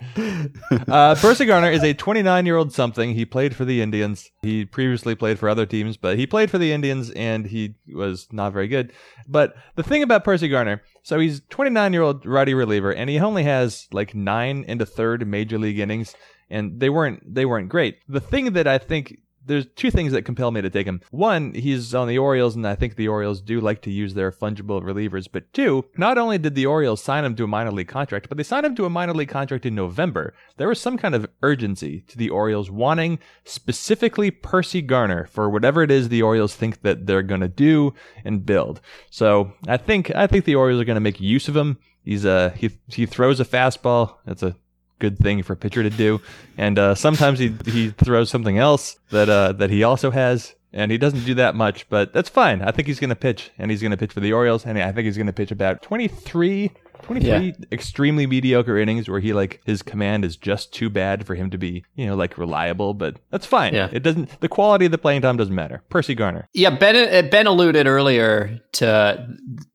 Uh, 0.89 1.15
Percy 1.17 1.47
Garner 1.47 1.71
is 1.71 1.83
a 1.83 1.95
29 1.95 2.47
year 2.47 2.57
old 2.57 2.73
something. 2.73 3.15
He 3.15 3.25
played 3.25 3.55
for 3.55 3.65
the 3.65 3.83
Indians. 3.83 4.31
He 4.43 4.65
previously 4.65 5.15
played 5.15 5.39
for 5.39 5.49
other 5.49 5.67
teams, 5.67 5.97
but 5.97 6.19
he 6.19 6.27
played 6.27 6.51
for 6.51 6.59
the 6.59 6.73
Indians 6.73 7.11
and 7.11 7.47
he 7.47 7.75
was 7.93 8.29
not 8.33 8.53
very 8.53 8.69
good. 8.69 8.93
But 9.29 9.55
the 9.75 9.83
thing 9.83 10.03
about 10.03 10.25
Perci 10.25 10.51
Garner, 10.51 10.83
so 11.03 11.19
he's 11.19 11.43
29 11.51 11.93
year 11.93 12.03
old 12.03 12.27
righty 12.27 12.55
reliever, 12.55 12.93
and 12.93 13.11
he 13.11 13.19
only 13.19 13.45
has 13.45 13.89
like 13.93 14.15
nine 14.15 14.65
into 14.67 14.87
third 14.87 15.27
major 15.27 15.59
league 15.59 15.79
innings 15.79 16.15
and 16.51 16.81
they 16.81 16.91
weren't 16.91 17.35
they 17.35 17.47
weren't 17.47 17.69
great. 17.69 17.99
The 18.09 18.21
thing 18.21 18.53
that 18.55 18.67
I 18.67 18.79
think 18.79 19.19
there's 19.47 19.67
two 19.77 19.91
things 19.91 20.13
that 20.13 20.23
compel 20.23 20.51
me 20.51 20.61
to 20.61 20.71
take 20.71 20.87
him. 20.87 21.01
One, 21.11 21.55
he's 21.55 21.95
on 21.95 22.09
the 22.09 22.19
Orioles, 22.19 22.57
and 22.57 22.67
I 22.67 22.75
think 22.75 22.97
the 22.97 23.09
Orioles 23.09 23.41
do 23.41 23.61
like 23.61 23.83
to 23.83 23.91
use 23.91 24.15
their 24.15 24.33
fungible 24.33 24.83
relievers. 24.83 25.29
But 25.31 25.53
two, 25.53 25.85
not 25.97 26.19
only 26.19 26.39
did 26.39 26.55
the 26.55 26.67
Orioles 26.67 27.03
sign 27.03 27.25
him 27.25 27.37
to 27.37 27.45
a 27.45 27.49
minor 27.49 27.71
league 27.71 27.89
contract, 27.89 28.29
but 28.29 28.37
they 28.37 28.45
signed 28.45 28.67
him 28.67 28.75
to 28.77 28.85
a 28.85 28.91
minor 28.91 29.15
league 29.15 29.29
contract 29.29 29.65
in 29.65 29.75
November. 29.75 30.35
There 30.57 30.69
was 30.69 30.81
some 30.81 30.99
kind 30.99 31.15
of 31.15 31.29
urgency 31.43 32.03
to 32.09 32.19
the 32.19 32.31
Orioles 32.31 32.71
wanting 32.71 33.19
specifically 33.45 34.31
Perci 34.31 34.85
Garner 34.85 35.27
for 35.27 35.49
whatever 35.49 35.83
it 35.83 35.91
is 35.91 36.09
the 36.09 36.23
Orioles 36.23 36.55
think 36.55 36.83
that 36.83 37.07
they're 37.07 37.23
going 37.23 37.41
to 37.41 37.49
do 37.49 37.95
and 38.25 38.45
build. 38.45 38.81
So 39.11 39.53
I 39.69 39.77
think 39.77 40.15
I 40.15 40.27
think 40.27 40.45
the 40.45 40.57
Orioles 40.57 40.83
are 40.83 40.87
going 40.87 40.97
to 40.97 41.01
make 41.01 41.21
use 41.21 41.49
of 41.49 41.57
him. 41.57 41.79
He's 42.03 42.25
a 42.25 42.51
he 42.57 42.71
he 42.89 43.07
throws 43.07 43.41
a 43.41 43.45
fastball. 43.45 44.17
That's 44.25 44.43
a 44.43 44.57
good 44.99 45.19
thing 45.19 45.43
for 45.43 45.53
a 45.55 45.57
pitcher 45.57 45.83
to 45.83 45.91
do. 45.91 46.21
And 46.57 46.79
uh, 46.79 46.95
sometimes 46.95 47.39
he 47.39 47.55
he 47.65 47.91
throws 47.91 48.31
something 48.31 48.59
else 48.59 48.99
that 49.11 49.29
uh, 49.29 49.53
that 49.53 49.71
he 49.71 49.83
also 49.83 50.11
has, 50.11 50.55
and 50.73 50.91
he 50.91 50.99
doesn't 50.99 51.25
do 51.25 51.35
that 51.35 51.55
much, 51.55 51.89
but 51.89 52.13
that's 52.13 52.29
fine. 52.29 52.63
I 52.63 52.71
think 52.71 52.89
he's 52.89 53.01
going 53.01 53.11
to 53.11 53.17
pitch, 53.17 53.51
and 53.59 53.71
he's 53.71 53.81
going 53.81 53.93
to 53.93 53.97
pitch 53.97 54.13
for 54.13 54.21
the 54.21 54.33
Orioles, 54.33 54.65
and 54.65 54.79
I 54.79 54.93
think 54.93 55.07
he's 55.07 55.17
going 55.17 55.27
to 55.27 55.33
pitch 55.33 55.51
about 55.51 55.83
23 55.83 56.71
23 57.03 57.31
yeah. 57.31 57.53
extremely 57.73 58.27
mediocre 58.27 58.79
innings 58.79 59.09
where 59.09 59.21
he 59.21 59.33
like 59.33 59.61
his 59.65 59.83
command 59.83 60.25
is 60.25 60.37
just 60.37 60.73
too 60.73 60.91
bad 60.91 61.27
for 61.27 61.35
him 61.35 61.51
to 61.51 61.59
be, 61.59 61.85
you 61.95 62.07
know, 62.07 62.17
like 62.17 62.37
reliable, 62.39 62.95
but 62.95 63.19
that's 63.31 63.47
fine. 63.47 63.75
Yeah. 63.75 63.89
It 63.93 64.03
doesn't 64.03 64.41
the 64.41 64.49
quality 64.49 64.87
of 64.87 64.93
the 64.93 64.99
playing 64.99 65.23
time 65.23 65.37
doesn't 65.37 65.55
matter. 65.55 65.83
Perci 65.91 66.17
Garner. 66.17 66.49
Yeah, 66.53 66.71
Ben 66.71 66.97
uh, 66.97 67.29
Ben 67.29 67.47
alluded 67.47 67.87
earlier 67.87 68.61
to 68.73 69.29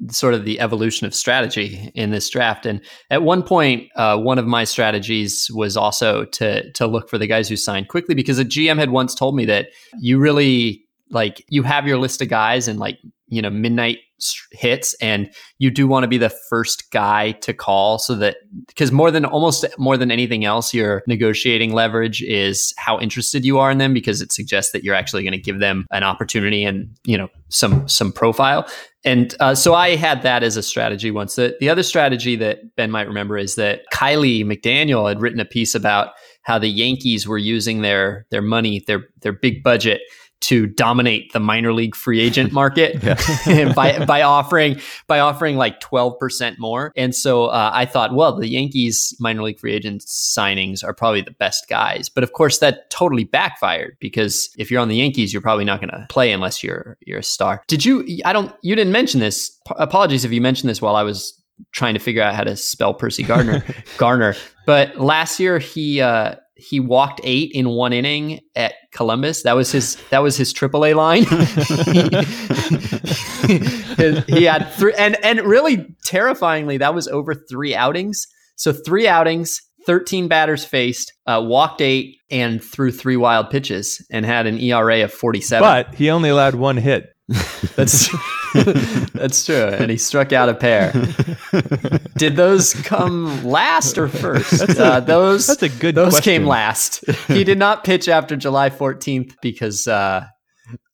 sort 0.10 0.34
of 0.34 0.46
the 0.46 0.60
evolution 0.60 1.08
of 1.08 1.16
strategy 1.16 1.92
in 1.96 2.12
this 2.12 2.30
draft 2.30 2.66
and 2.66 2.82
at 3.10 3.24
one 3.24 3.44
point 3.44 3.90
uh, 3.96 4.18
one 4.18 4.38
of 4.38 4.46
my 4.46 4.64
strategies 4.64 5.50
was 5.54 5.78
also 5.78 6.26
to 6.26 6.72
to 6.74 6.88
look 6.88 7.10
for 7.10 7.18
the 7.18 7.28
guys 7.28 7.48
who 7.48 7.56
signed 7.56 7.88
quickly 7.88 8.16
because 8.16 8.40
a 8.40 8.46
GM 8.46 8.78
had 8.78 8.90
once 8.90 9.16
told 9.16 9.36
me 9.36 9.46
that 9.46 9.68
you 10.00 10.20
really 10.20 10.84
like 11.10 11.44
you 11.50 11.64
have 11.64 11.88
your 11.88 11.98
list 11.98 12.22
of 12.22 12.30
guys 12.30 12.68
and 12.68 12.80
like 12.80 12.98
you 13.28 13.42
know 13.42 13.50
midnight 13.50 14.00
hits 14.52 14.94
and 15.02 15.32
you 15.58 15.72
do 15.72 15.88
want 15.88 16.04
to 16.04 16.08
be 16.08 16.18
the 16.18 16.30
first 16.30 16.92
guy 16.92 17.32
to 17.32 17.54
call 17.54 17.98
so 17.98 18.16
that 18.16 18.38
because 18.68 18.92
more 18.92 19.12
than 19.12 19.26
almost 19.26 19.66
more 19.78 19.98
than 19.98 20.12
anything 20.12 20.46
else 20.46 20.74
your 20.74 21.04
negotiating 21.08 21.74
leverage 21.74 22.22
is 22.24 22.74
how 22.78 23.00
interested 23.00 23.46
you 23.46 23.60
are 23.60 23.72
in 23.72 23.78
them 23.78 23.94
because 23.94 24.22
it 24.22 24.32
suggests 24.32 24.72
that 24.72 24.84
you're 24.84 24.96
actually 24.96 25.24
going 25.24 25.32
to 25.32 25.40
give 25.40 25.60
them 25.60 25.86
an 25.92 26.04
opportunity 26.04 26.64
and 26.64 26.90
you 27.04 27.18
know 27.18 27.28
some 27.50 27.88
some 27.88 28.12
profile 28.12 28.68
and 29.04 29.34
uh, 29.40 29.56
so 29.56 29.74
I 29.74 29.96
had 29.96 30.22
that 30.22 30.44
as 30.44 30.58
a 30.58 30.64
strategy 30.64 31.10
once. 31.10 31.36
The, 31.36 31.58
the 31.60 31.70
other 31.70 31.82
strategy 31.82 32.36
that 32.36 32.76
Ben 32.76 32.92
might 32.92 33.08
remember 33.08 33.36
is 33.36 33.56
that 33.56 33.82
Kiley 33.92 34.46
McDaniel 34.46 35.08
had 35.10 35.20
written 35.20 35.40
a 35.40 35.46
piece 35.46 35.74
about 35.74 36.10
how 36.44 36.60
the 36.60 36.68
Yankees 36.68 37.28
were 37.28 37.38
using 37.38 37.82
their 37.82 38.26
their 38.30 38.42
money, 38.42 38.84
their 38.86 39.06
their 39.22 39.34
big 39.34 39.64
budget 39.64 40.02
to 40.42 40.68
dominate 40.68 41.32
the 41.34 41.40
minor 41.40 41.74
league 41.74 41.96
free 41.96 42.20
agent 42.20 42.52
market 42.62 43.02
by 43.76 44.04
by 44.06 44.22
offering 44.22 44.80
by 45.08 45.20
offering 45.20 45.56
like 45.56 45.80
12% 45.80 46.58
more. 46.60 46.92
And 46.96 47.16
so 47.16 47.46
uh, 47.46 47.72
I 47.74 47.86
thought, 47.86 48.14
well, 48.14 48.36
the 48.36 48.48
Yankees 48.48 49.16
minor 49.20 49.44
league 49.44 49.60
free 49.60 49.74
agent 49.74 50.02
signings 50.02 50.84
are 50.84 50.94
probably 50.94 51.22
the 51.22 51.32
best 51.32 51.70
guys. 51.70 52.10
But 52.10 52.24
of 52.24 52.34
course 52.34 52.60
that 52.60 52.90
totally 52.90 53.24
backfired 53.24 53.98
because 54.00 54.54
if 54.58 54.70
you're 54.70 54.82
on 54.82 54.90
the 54.90 54.98
Yankees, 54.98 55.32
you're 55.32 55.42
probably 55.42 55.66
not 55.66 55.80
going 55.80 55.92
to 55.92 56.06
play 56.10 56.32
unless 56.32 56.64
you're 56.64 56.98
you're 57.02 57.20
a 57.20 57.24
star. 57.24 57.64
Did 57.68 57.86
you 57.86 58.06
I 58.26 58.34
don't 58.34 58.54
you 58.62 58.76
didn't 58.76 58.94
mention 58.94 59.20
this. 59.20 59.58
Apologies 59.78 60.26
if 60.26 60.32
you 60.32 60.42
mentioned 60.42 60.70
this 60.70 60.82
while 60.82 60.96
I 60.96 61.04
was 61.04 61.38
trying 61.72 61.94
to 61.94 62.00
figure 62.00 62.24
out 62.24 62.34
how 62.34 62.44
to 62.44 62.56
spell 62.56 62.94
Percy 62.94 63.24
Gardner 63.24 63.64
Garner. 63.98 64.36
But 64.66 64.98
last 64.98 65.40
year 65.40 65.60
he 65.60 66.02
uh 66.02 66.36
he 66.62 66.80
walked 66.80 67.20
eight 67.24 67.52
in 67.54 67.70
one 67.70 67.92
inning 67.92 68.40
at 68.56 68.74
Columbus. 68.94 69.44
That 69.44 69.54
was 69.54 69.72
his. 69.72 69.98
That 70.10 70.20
was 70.20 70.38
his 70.38 70.54
AAA 70.54 70.96
line. 70.96 71.24
he, 74.28 74.34
he 74.38 74.44
had 74.44 74.72
three, 74.74 74.94
and 74.98 75.24
and 75.24 75.42
really 75.42 75.88
terrifyingly, 76.06 76.78
that 76.78 76.94
was 76.94 77.08
over 77.08 77.34
three 77.34 77.76
outings. 77.76 78.28
So 78.56 78.72
three 78.72 79.08
outings, 79.08 79.60
13 79.88 80.28
batters 80.28 80.64
faced, 80.64 81.12
uh, 81.26 81.42
walked 81.44 81.82
eight, 81.82 82.18
and 82.30 82.64
threw 82.64 82.92
three 82.92 83.18
wild 83.18 83.50
pitches, 83.50 84.06
and 84.12 84.26
had 84.26 84.46
an 84.46 84.60
ERA 84.60 85.04
of 85.04 85.12
47. 85.12 85.62
But 85.62 85.96
he 85.96 86.10
only 86.12 86.30
allowed 86.30 86.56
one 86.56 86.78
hit. 86.78 87.11
That's 87.76 88.10
that's 89.14 89.46
true, 89.46 89.56
and 89.56 89.90
he 89.90 89.96
struck 89.98 90.34
out 90.34 90.50
a 90.50 90.54
pair. 90.54 90.92
Did 92.18 92.36
those 92.36 92.74
come 92.74 93.46
last 93.46 93.98
or 93.98 94.10
first? 94.10 94.78
Uh, 94.78 95.00
those 95.00 95.48
That's 95.48 95.64
a 95.64 95.70
good 95.70 95.96
those 95.96 96.16
question. 96.16 96.42
came 96.42 96.46
last. 96.46 97.10
He 97.28 97.46
did 97.46 97.58
not 97.58 97.86
pitch 97.86 98.10
after 98.10 98.36
July 98.36 98.70
14th 98.70 99.36
because 99.42 99.88
uh, 99.88 100.26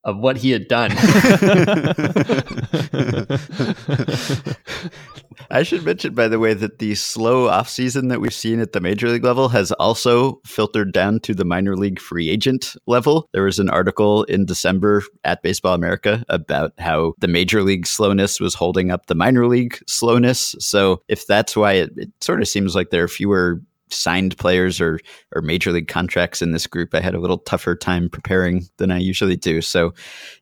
of 0.03 0.19
what 0.19 0.37
he 0.37 0.51
had 0.51 0.67
done. 0.67 0.91
I 5.51 5.63
should 5.63 5.83
mention, 5.85 6.13
by 6.13 6.27
the 6.27 6.39
way, 6.39 6.53
that 6.53 6.79
the 6.79 6.95
slow 6.95 7.47
offseason 7.47 8.09
that 8.09 8.21
we've 8.21 8.33
seen 8.33 8.59
at 8.59 8.73
the 8.73 8.79
major 8.79 9.09
league 9.09 9.23
level 9.23 9.49
has 9.49 9.71
also 9.73 10.41
filtered 10.45 10.91
down 10.91 11.19
to 11.21 11.33
the 11.33 11.45
minor 11.45 11.75
league 11.75 11.99
free 11.99 12.29
agent 12.29 12.75
level. 12.85 13.29
There 13.33 13.43
was 13.43 13.59
an 13.59 13.69
article 13.69 14.23
in 14.23 14.45
December 14.45 15.03
at 15.23 15.41
Baseball 15.41 15.73
America 15.73 16.23
about 16.29 16.73
how 16.79 17.13
the 17.19 17.27
major 17.27 17.63
league 17.63 17.87
slowness 17.87 18.39
was 18.39 18.53
holding 18.53 18.91
up 18.91 19.05
the 19.05 19.15
minor 19.15 19.47
league 19.47 19.79
slowness. 19.87 20.55
So, 20.59 21.01
if 21.07 21.27
that's 21.27 21.55
why 21.55 21.73
it, 21.73 21.91
it 21.97 22.11
sort 22.21 22.41
of 22.41 22.47
seems 22.47 22.75
like 22.75 22.89
there 22.89 23.03
are 23.03 23.09
fewer 23.09 23.61
signed 23.89 24.37
players 24.37 24.81
or 24.81 24.99
or 25.33 25.41
major 25.41 25.71
league 25.71 25.87
contracts 25.87 26.41
in 26.41 26.51
this 26.51 26.67
group, 26.67 26.93
I 26.93 26.99
had 26.99 27.15
a 27.15 27.19
little 27.19 27.37
tougher 27.37 27.75
time 27.75 28.09
preparing 28.09 28.67
than 28.77 28.91
I 28.91 28.97
usually 28.97 29.37
do. 29.37 29.61
So, 29.61 29.93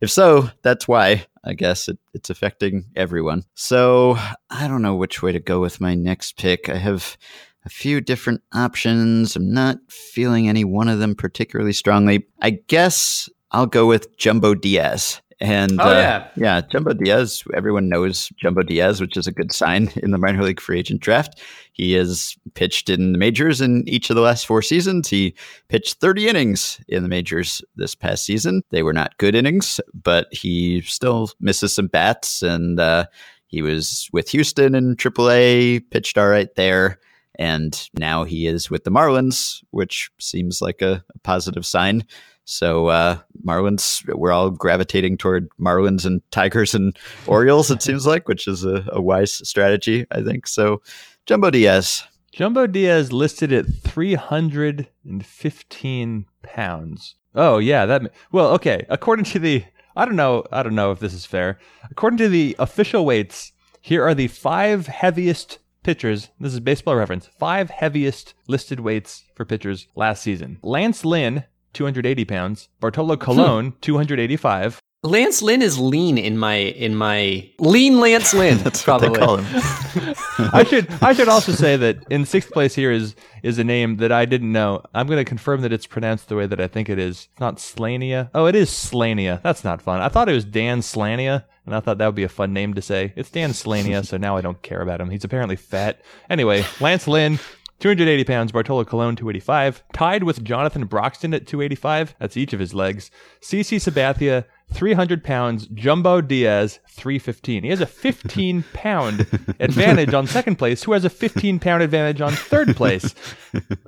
if 0.02 0.10
so, 0.10 0.50
that's 0.62 0.88
why 0.88 1.26
I 1.46 1.54
guess 1.54 1.88
it, 1.88 2.00
it's 2.14 2.30
affecting 2.30 2.86
everyone. 2.96 3.44
So 3.54 4.18
I 4.50 4.68
don't 4.68 4.82
know 4.82 4.96
which 4.96 5.22
way 5.22 5.32
to 5.32 5.40
go 5.40 5.60
with 5.60 5.80
my 5.80 5.94
next 5.94 6.38
pick. 6.38 6.70
I 6.70 6.78
have 6.78 7.18
a 7.66 7.70
few 7.70 8.02
different 8.02 8.42
options. 8.54 9.36
I'm 9.36 9.54
not 9.54 9.78
feeling 9.90 10.48
any 10.48 10.64
one 10.64 10.88
of 10.88 11.00
them 11.00 11.16
particularly 11.16 11.74
strongly. 11.74 12.28
I 12.42 12.52
guess 12.68 13.30
I'll 13.52 13.68
go 13.68 13.86
with 13.86 14.18
Jumbo 14.18 14.56
Diaz. 14.56 15.22
And 15.42 15.82
Oh, 15.82 15.90
uh, 15.90 15.92
yeah. 15.92 16.28
yeah, 16.38 16.62
Jumbo 16.62 16.94
Diaz. 16.94 17.44
Everyone 17.54 17.90
knows 17.90 18.30
Jumbo 18.38 18.62
Diaz, 18.64 19.02
which 19.02 19.18
is 19.18 19.28
a 19.28 19.32
good 19.34 19.52
sign 19.52 19.92
in 19.98 20.12
the 20.12 20.18
minor 20.18 20.44
league 20.44 20.62
free 20.62 20.80
agent 20.80 21.02
draft. 21.02 21.42
He 21.74 21.92
has 21.94 22.36
pitched 22.54 22.90
in 22.90 23.12
the 23.12 23.18
majors 23.18 23.60
in 23.60 23.84
each 23.88 24.10
of 24.10 24.16
the 24.16 24.22
last 24.22 24.46
four 24.48 24.62
seasons. 24.62 25.10
He 25.10 25.36
pitched 25.68 25.96
30 26.00 26.30
innings 26.30 26.80
in 26.88 27.04
the 27.04 27.10
majors 27.10 27.62
this 27.76 27.96
past 27.96 28.24
season. 28.26 28.62
They 28.70 28.82
were 28.82 28.94
not 28.94 29.18
good 29.18 29.36
innings, 29.36 29.82
but 29.94 30.28
he 30.32 30.82
still 30.82 31.30
misses 31.42 31.76
some 31.76 31.88
bats. 31.88 32.42
And 32.42 32.80
uh, 32.80 33.08
he 33.48 33.62
was 33.62 34.10
with 34.14 34.30
Houston 34.30 34.74
in 34.74 34.96
AAA, 34.96 35.84
pitched 35.92 36.18
all 36.18 36.30
right 36.30 36.54
there. 36.56 36.98
And 37.38 37.90
now 38.00 38.24
he 38.24 38.48
is 38.48 38.70
with 38.70 38.86
the 38.86 38.92
Marlins, 38.92 39.62
which 39.72 40.10
seems 40.18 40.62
like 40.62 40.82
a, 40.82 41.04
a 41.14 41.20
positive 41.20 41.66
sign. 41.66 42.06
So 42.46 42.88
uh, 42.88 43.18
Marlins, 43.44 44.08
we're 44.16 44.32
all 44.32 44.52
gravitating 44.52 45.18
toward 45.18 45.50
Marlins 45.60 46.06
and 46.06 46.22
Tigers 46.32 46.74
and 46.74 46.98
Orioles. 47.28 47.70
It 47.72 47.82
seems 47.82 48.08
like, 48.08 48.28
which 48.28 48.48
is 48.48 48.64
a, 48.64 48.86
a 48.90 49.02
wise 49.02 49.48
strategy, 49.48 50.06
I 50.12 50.22
think. 50.22 50.48
So, 50.48 50.82
Jumbo 51.26 51.50
Diaz. 51.50 52.04
Jumbo 52.32 52.68
Diaz 52.68 53.12
listed 53.12 53.52
at 53.52 53.66
315 53.66 56.26
pounds. 56.44 57.16
Oh 57.34 57.58
yeah, 57.58 57.86
that 57.86 58.14
well, 58.32 58.52
okay. 58.52 58.86
According 58.90 59.26
to 59.26 59.40
the 59.40 59.64
I 59.96 60.06
don't 60.06 60.18
know, 60.18 60.44
I 60.52 60.62
don't 60.62 60.76
know 60.76 60.92
if 60.92 61.00
this 61.00 61.14
is 61.14 61.26
fair. 61.26 61.58
According 61.90 62.18
to 62.18 62.30
the 62.30 62.56
official 62.60 63.06
weights, 63.06 63.54
here 63.82 64.04
are 64.04 64.14
the 64.14 64.28
5 64.28 64.88
heaviest 64.88 65.60
pitchers. 65.84 66.30
This 66.40 66.54
is 66.54 66.60
baseball 66.60 66.96
reference. 66.96 67.28
5 67.28 67.70
heaviest 67.70 68.34
listed 68.48 68.82
weights 68.82 69.24
for 69.36 69.46
pitchers 69.46 69.88
last 69.96 70.22
season. 70.22 70.60
Lance 70.62 71.06
Lynn 71.06 71.46
280 71.76 72.26
pounds, 72.26 72.70
Bartolo 72.80 73.16
Colon 73.18 73.72
hmm. 73.72 73.78
285, 73.82 74.82
Lance 75.06 75.44
Lynn 75.44 75.62
is 75.62 75.78
lean 75.78 76.18
in 76.18 76.38
my 76.38 76.56
in 76.56 76.96
my 76.96 77.48
lean 77.60 78.00
Lance 78.00 78.34
Lynn. 78.34 78.58
That's 78.60 78.82
probably. 78.82 79.10
what 79.10 79.20
they 79.20 79.26
call 79.26 79.38
him. 79.38 80.16
I 80.52 80.64
should 80.64 80.90
I 81.02 81.14
should 81.14 81.30
also 81.30 81.52
say 81.52 81.78
that 81.78 82.00
in 82.10 82.26
sixth 82.26 82.52
place 82.52 82.74
here 82.74 82.92
is 82.92 83.16
is 83.44 83.60
a 83.60 83.64
name 83.64 83.98
that 83.98 84.12
I 84.12 84.26
didn't 84.26 84.52
know. 84.52 84.84
I'm 84.94 85.08
going 85.08 85.24
to 85.24 85.26
confirm 85.26 85.62
that 85.62 85.72
it's 85.72 85.86
pronounced 85.86 86.28
the 86.28 86.36
way 86.36 86.48
that 86.48 86.60
I 86.60 86.68
think 86.68 86.90
it 86.90 86.98
is. 86.98 87.30
It's 87.32 87.40
not 87.40 87.58
Slania. 87.58 88.32
Oh, 88.34 88.48
it 88.48 88.56
is 88.56 88.70
Slania. 88.70 89.42
That's 89.44 89.64
not 89.64 89.82
fun. 89.82 90.02
I 90.02 90.10
thought 90.10 90.28
it 90.28 90.34
was 90.34 90.46
Dan 90.46 90.82
Slania, 90.82 91.46
and 91.66 91.76
I 91.76 91.80
thought 91.80 92.00
that 92.00 92.08
would 92.08 92.16
be 92.16 92.24
a 92.24 92.30
fun 92.30 92.54
name 92.54 92.74
to 92.74 92.82
say. 92.82 93.14
It's 93.16 93.30
Dan 93.30 93.52
Slania, 93.52 94.06
so 94.06 94.18
now 94.18 94.36
I 94.36 94.42
don't 94.42 94.62
care 94.64 94.82
about 94.82 95.00
him. 95.00 95.12
He's 95.12 95.24
apparently 95.24 95.56
fat. 95.56 96.02
Anyway, 96.30 96.66
Lance 96.80 97.08
Lynn. 97.08 97.40
280 97.80 98.24
pounds, 98.24 98.52
Bartolo 98.52 98.86
Colon 98.86 99.16
285, 99.16 99.84
tied 99.94 100.24
with 100.24 100.44
Jonathan 100.44 100.86
Broxton 100.86 101.34
at 101.34 101.46
285. 101.46 102.16
That's 102.20 102.38
each 102.38 102.54
of 102.54 102.60
his 102.60 102.74
legs. 102.74 103.12
CC 103.42 103.78
Sabathia 103.78 104.46
300 104.74 105.24
pounds, 105.24 105.68
Jumbo 105.68 106.22
Diaz 106.22 106.80
315. 106.90 107.64
He 107.64 107.70
has 107.70 107.82
a 107.82 107.86
15 107.86 108.64
pound 108.74 109.28
advantage 109.60 110.14
on 110.14 110.28
second 110.28 110.56
place. 110.56 110.84
Who 110.84 110.94
has 110.94 111.06
a 111.06 111.10
15 111.10 111.60
pound 111.60 111.84
advantage 111.84 112.22
on 112.22 112.34
third 112.34 112.76
place? 112.76 113.14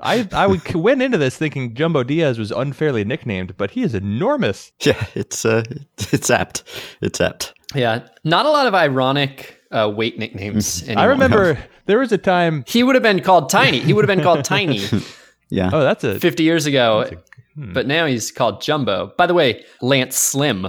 I 0.02 0.28
I 0.32 0.48
would 0.48 0.76
went 0.76 1.02
into 1.02 1.18
this 1.18 1.38
thinking 1.38 1.74
Jumbo 1.74 2.04
Diaz 2.04 2.38
was 2.38 2.52
unfairly 2.52 3.04
nicknamed, 3.04 3.58
but 3.58 3.72
he 3.72 3.84
is 3.84 3.96
enormous. 3.96 4.72
Yeah, 4.82 5.06
it's 5.16 5.46
uh, 5.46 5.64
it's 6.12 6.30
apt. 6.30 6.64
It's 7.02 7.20
apt. 7.20 7.54
Yeah, 7.76 8.08
not 8.24 8.46
a 8.46 8.50
lot 8.50 8.68
of 8.68 8.76
ironic 8.76 9.57
uh, 9.72 9.92
weight 9.94 10.18
nicknames. 10.20 10.88
I 10.96 11.06
remember 11.06 11.58
there 11.86 12.00
was 12.00 12.12
a 12.12 12.18
time. 12.18 12.64
he 12.68 12.84
would 12.84 12.96
have 12.96 13.04
been 13.04 13.22
called 13.22 13.50
Tiny. 13.50 13.80
He 13.80 13.94
would 13.94 14.08
have 14.08 14.16
been 14.16 14.24
called 14.24 14.44
Tiny 14.46 14.82
Yeah. 15.50 15.70
Oh, 15.72 15.80
that's 15.82 16.04
a 16.04 16.20
50 16.20 16.44
years 16.44 16.66
ago, 16.66 17.10
but 17.56 17.88
now 17.88 18.06
he's 18.06 18.32
called 18.34 18.62
Jumbo. 18.62 19.14
By 19.18 19.26
the 19.28 19.34
way, 19.34 19.64
Lance 19.82 20.18
Slim. 20.18 20.68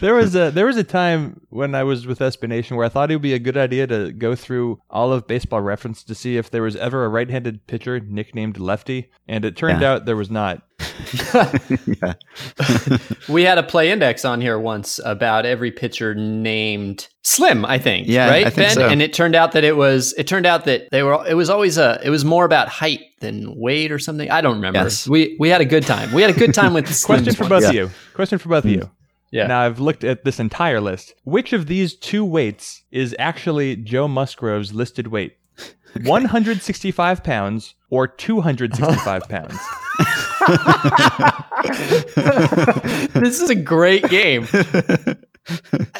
there 0.00 0.14
was 0.14 0.34
a 0.34 0.50
there 0.50 0.66
was 0.66 0.76
a 0.78 0.84
time 0.84 1.40
when 1.50 1.74
I 1.74 1.82
was 1.84 2.06
with 2.06 2.20
SB 2.20 2.48
Nation 2.48 2.76
where 2.76 2.86
I 2.86 2.88
thought 2.88 3.10
it 3.10 3.16
would 3.16 3.22
be 3.22 3.34
a 3.34 3.38
good 3.38 3.56
idea 3.58 3.86
to 3.88 4.10
go 4.12 4.34
through 4.34 4.80
all 4.90 5.12
of 5.12 5.26
Baseball 5.26 5.60
Reference 5.60 6.02
to 6.04 6.14
see 6.14 6.36
if 6.36 6.50
there 6.50 6.62
was 6.62 6.76
ever 6.76 7.04
a 7.04 7.08
right-handed 7.08 7.66
pitcher 7.66 8.00
nicknamed 8.00 8.58
Lefty, 8.58 9.10
and 9.28 9.44
it 9.44 9.56
turned 9.56 9.82
Yeah. 9.82 9.92
out 9.92 10.06
there 10.06 10.16
was 10.16 10.30
not. 10.30 10.62
yeah. 12.02 12.14
We 13.28 13.42
had 13.44 13.58
a 13.58 13.62
play 13.62 13.90
index 13.90 14.24
on 14.24 14.40
here 14.40 14.58
once 14.58 15.00
about 15.04 15.46
every 15.46 15.70
pitcher 15.70 16.14
named 16.14 17.08
Slim, 17.22 17.64
I 17.64 17.78
think. 17.78 18.06
Yeah, 18.08 18.28
right, 18.28 18.46
I 18.46 18.50
think 18.50 18.68
Ben? 18.68 18.74
so. 18.74 18.88
And 18.88 19.00
it 19.02 19.12
turned 19.12 19.34
out 19.34 19.52
that 19.52 19.64
it 19.64 19.76
was 19.76 20.12
it 20.18 20.26
turned 20.26 20.46
out 20.46 20.64
that 20.66 20.90
they 20.90 21.02
were 21.02 21.24
it 21.26 21.34
was 21.34 21.50
always 21.50 21.78
a 21.78 22.00
it 22.04 22.10
was 22.10 22.24
more 22.24 22.44
about 22.44 22.68
height 22.68 23.00
than 23.20 23.54
weight 23.58 23.90
or 23.92 23.98
something. 23.98 24.30
I 24.30 24.40
don't 24.40 24.56
remember. 24.56 24.80
Yes. 24.80 25.08
We 25.08 25.36
we 25.38 25.48
had 25.48 25.60
a 25.60 25.64
good 25.64 25.84
time. 25.86 26.12
We 26.12 26.22
had 26.22 26.30
a 26.30 26.38
good 26.38 26.54
time 26.54 26.74
with 26.74 26.86
Slims 26.88 27.04
Question 27.06 27.34
for 27.34 27.42
once. 27.44 27.50
both 27.50 27.62
Yeah. 27.62 27.68
of 27.68 27.74
you. 27.74 27.90
Question 28.14 28.38
for 28.38 28.48
both 28.50 28.64
of 28.64 28.70
you. 28.70 28.90
Yeah. 29.30 29.46
Now 29.48 29.60
I've 29.62 29.80
looked 29.80 30.04
at 30.04 30.24
this 30.24 30.38
entire 30.38 30.80
list. 30.80 31.14
Which 31.24 31.52
of 31.52 31.66
these 31.66 31.96
two 31.96 32.24
weights 32.24 32.82
is 32.92 33.16
actually 33.18 33.76
Joe 33.76 34.06
Musgrove's 34.06 34.72
listed 34.72 35.08
weight? 35.08 35.36
165 36.02 37.24
pounds 37.24 37.74
or 37.90 38.08
265 38.08 39.22
pounds? 39.28 39.58
this 43.14 43.40
is 43.40 43.50
a 43.50 43.54
great 43.54 44.08
game. 44.08 44.46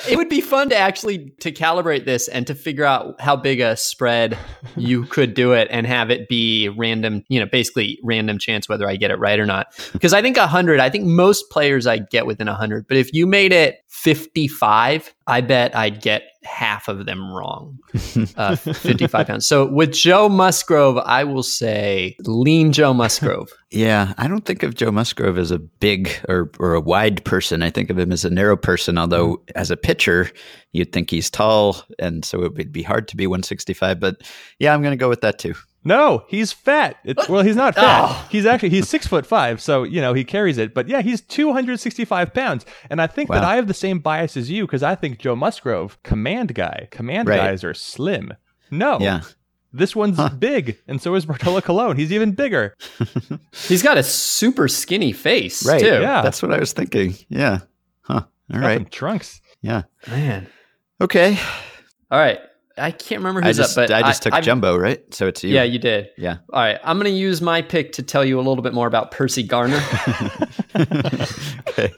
it 0.09 0.17
would 0.17 0.29
be 0.29 0.41
fun 0.41 0.71
to 0.71 0.77
actually 0.77 1.31
to 1.41 1.53
calibrate 1.53 2.05
this 2.05 2.29
and 2.29 2.47
to 2.47 2.55
figure 2.55 2.85
out 2.85 3.21
how 3.21 3.37
big 3.37 3.61
a 3.61 3.77
spread 3.77 4.37
you 4.77 5.05
could 5.05 5.35
do 5.35 5.53
it 5.53 5.69
and 5.71 5.87
have 5.87 6.11
it 6.11 6.29
be 6.29 6.69
random, 6.71 7.23
you 7.29 7.39
know, 7.39 7.47
basically 7.47 7.99
random 8.03 8.39
chance 8.39 8.69
whether 8.69 8.89
I 8.89 8.97
get 8.97 9.11
it 9.11 9.19
right 9.19 9.39
or 9.39 9.47
not. 9.47 9.69
Because 9.93 10.13
I 10.13 10.23
think 10.23 10.37
100, 10.37 10.81
I 10.81 10.91
think 10.91 11.05
most 11.05 11.51
players 11.51 11.87
I'd 11.87 12.11
get 12.11 12.27
within 12.27 12.47
100, 12.47 12.89
but 12.89 12.97
if 12.97 13.13
you 13.13 13.27
made 13.27 13.53
it 13.53 13.79
55, 13.95 15.15
I 15.29 15.41
bet 15.41 15.75
I'd 15.75 16.03
get 16.03 16.25
half 16.43 16.89
of 16.89 17.07
them 17.07 17.33
wrong. 17.33 17.79
Uh, 18.37 18.57
55 18.57 19.27
pounds. 19.27 19.47
So 19.47 19.67
with 19.67 19.93
Joe 19.93 20.29
Musgrove, 20.29 20.99
I 20.99 21.23
will 21.23 21.45
say 21.45 22.17
lean 22.21 22.73
Joe 22.73 22.93
Musgrove. 22.93 23.51
Yeah, 23.71 24.15
I 24.19 24.29
don't 24.29 24.45
think 24.45 24.63
of 24.63 24.77
Joe 24.77 24.93
Musgrove 24.93 25.37
as 25.37 25.51
a 25.51 25.59
big 25.59 26.09
or, 26.29 26.49
or 26.61 26.75
a 26.75 26.81
wide 26.81 27.25
person. 27.25 27.61
I 27.61 27.71
think 27.71 27.91
of 27.91 27.99
him 27.99 28.13
as 28.13 28.25
a 28.25 28.31
narrow 28.31 28.57
person, 28.57 28.99
although 28.99 29.43
as 29.57 29.73
a 29.73 29.77
pitcher, 29.77 30.31
you'd 30.71 30.93
think 30.93 31.11
he's 31.11 31.29
tall, 31.29 31.83
and 31.99 32.25
so 32.25 32.45
it 32.45 32.55
would 32.55 32.71
be 32.71 32.85
hard 32.85 33.09
to 33.09 33.17
be 33.17 33.27
165. 33.27 33.99
But 33.99 34.23
yeah, 34.61 34.73
I'm 34.73 34.81
going 34.81 34.93
to 34.93 34.97
go 34.97 35.09
with 35.09 35.23
that 35.23 35.41
too. 35.41 35.55
No, 35.85 36.25
he's 36.29 36.53
fat. 36.53 36.97
It's, 37.05 37.29
well, 37.29 37.43
he's 37.43 37.57
not 37.57 37.75
oh. 37.77 37.81
fat. 37.81 38.05
Oh. 38.09 38.29
He's 38.31 38.47
actually 38.47 38.71
he's 38.71 38.89
six 38.89 39.07
foot 39.07 39.27
five, 39.27 39.61
so 39.61 39.83
you 39.83 40.01
know 40.01 40.15
he 40.15 40.25
carries 40.25 40.57
it. 40.59 40.73
But 40.75 40.89
yeah, 40.89 41.03
he's 41.03 41.21
two 41.21 41.53
hundred 41.53 41.79
sixty 41.81 42.05
five 42.05 42.33
pounds, 42.33 42.65
and 42.91 43.01
I 43.03 43.07
think 43.07 43.31
that 43.31 43.45
I 43.45 43.57
have 43.57 43.69
the 43.69 43.75
same 43.75 43.99
bias 43.99 44.37
as 44.37 44.51
you 44.51 44.65
because 44.67 44.83
I 44.83 44.95
think 44.95 45.19
Joe 45.19 45.37
Musgrove, 45.37 46.03
command 46.03 46.55
guy, 46.55 46.89
command 46.91 47.29
Right. 47.29 47.37
guys 47.37 47.65
are 47.65 47.75
slim. 47.75 48.33
No, 48.71 48.99
Yeah. 48.99 49.23
this 49.73 49.95
one's 49.95 50.19
big, 50.39 50.79
and 50.89 51.01
so 51.03 51.15
is 51.15 51.27
Bartolo 51.27 51.61
Colon. 51.61 51.97
He's 51.97 52.13
even 52.13 52.33
bigger. 52.33 52.75
He's 53.69 53.83
got 53.83 53.99
a 53.99 54.03
super 54.03 54.69
skinny 54.69 55.13
face, 55.13 55.67
Right. 55.67 55.81
too. 55.81 56.01
Yeah. 56.01 56.23
That's 56.23 56.43
what 56.43 56.53
I 56.53 56.59
was 56.59 56.73
thinking. 56.73 57.15
Yeah. 57.29 57.59
Huh. 58.03 58.23
All 58.53 58.61
Got 58.61 58.67
right. 58.67 58.79
some 58.79 58.87
trunks. 58.87 59.41
Yeah. 59.61 59.83
Man. 60.09 60.47
Okay. 61.01 61.39
All 62.11 62.19
right. 62.19 62.39
I 62.77 62.91
can't 62.91 63.21
remember 63.21 63.43
I 63.43 63.49
who's 63.49 63.57
just, 63.57 63.79
up, 63.79 63.89
but 63.89 63.95
I 63.95 64.03
just 64.03 64.23
took 64.23 64.33
I've- 64.33 64.45
Jumbo, 64.45 64.77
right? 64.77 65.01
So 65.15 65.29
it's 65.29 65.45
you. 65.45 65.55
Yeah, 65.55 65.63
you 65.63 65.79
did. 65.79 66.09
Yeah. 66.19 66.39
All 66.53 66.61
right, 66.61 66.79
I'm 66.83 66.99
going 66.99 67.13
to 67.13 67.19
use 67.19 67.41
my 67.41 67.63
pick 67.63 67.93
to 67.93 68.03
tell 68.03 68.25
you 68.25 68.37
a 68.37 68.43
little 68.43 68.63
bit 68.63 68.75
more 68.75 68.87
about 68.87 69.13
Perci 69.13 69.47
Garner. 69.47 69.81
okay. 71.69 71.93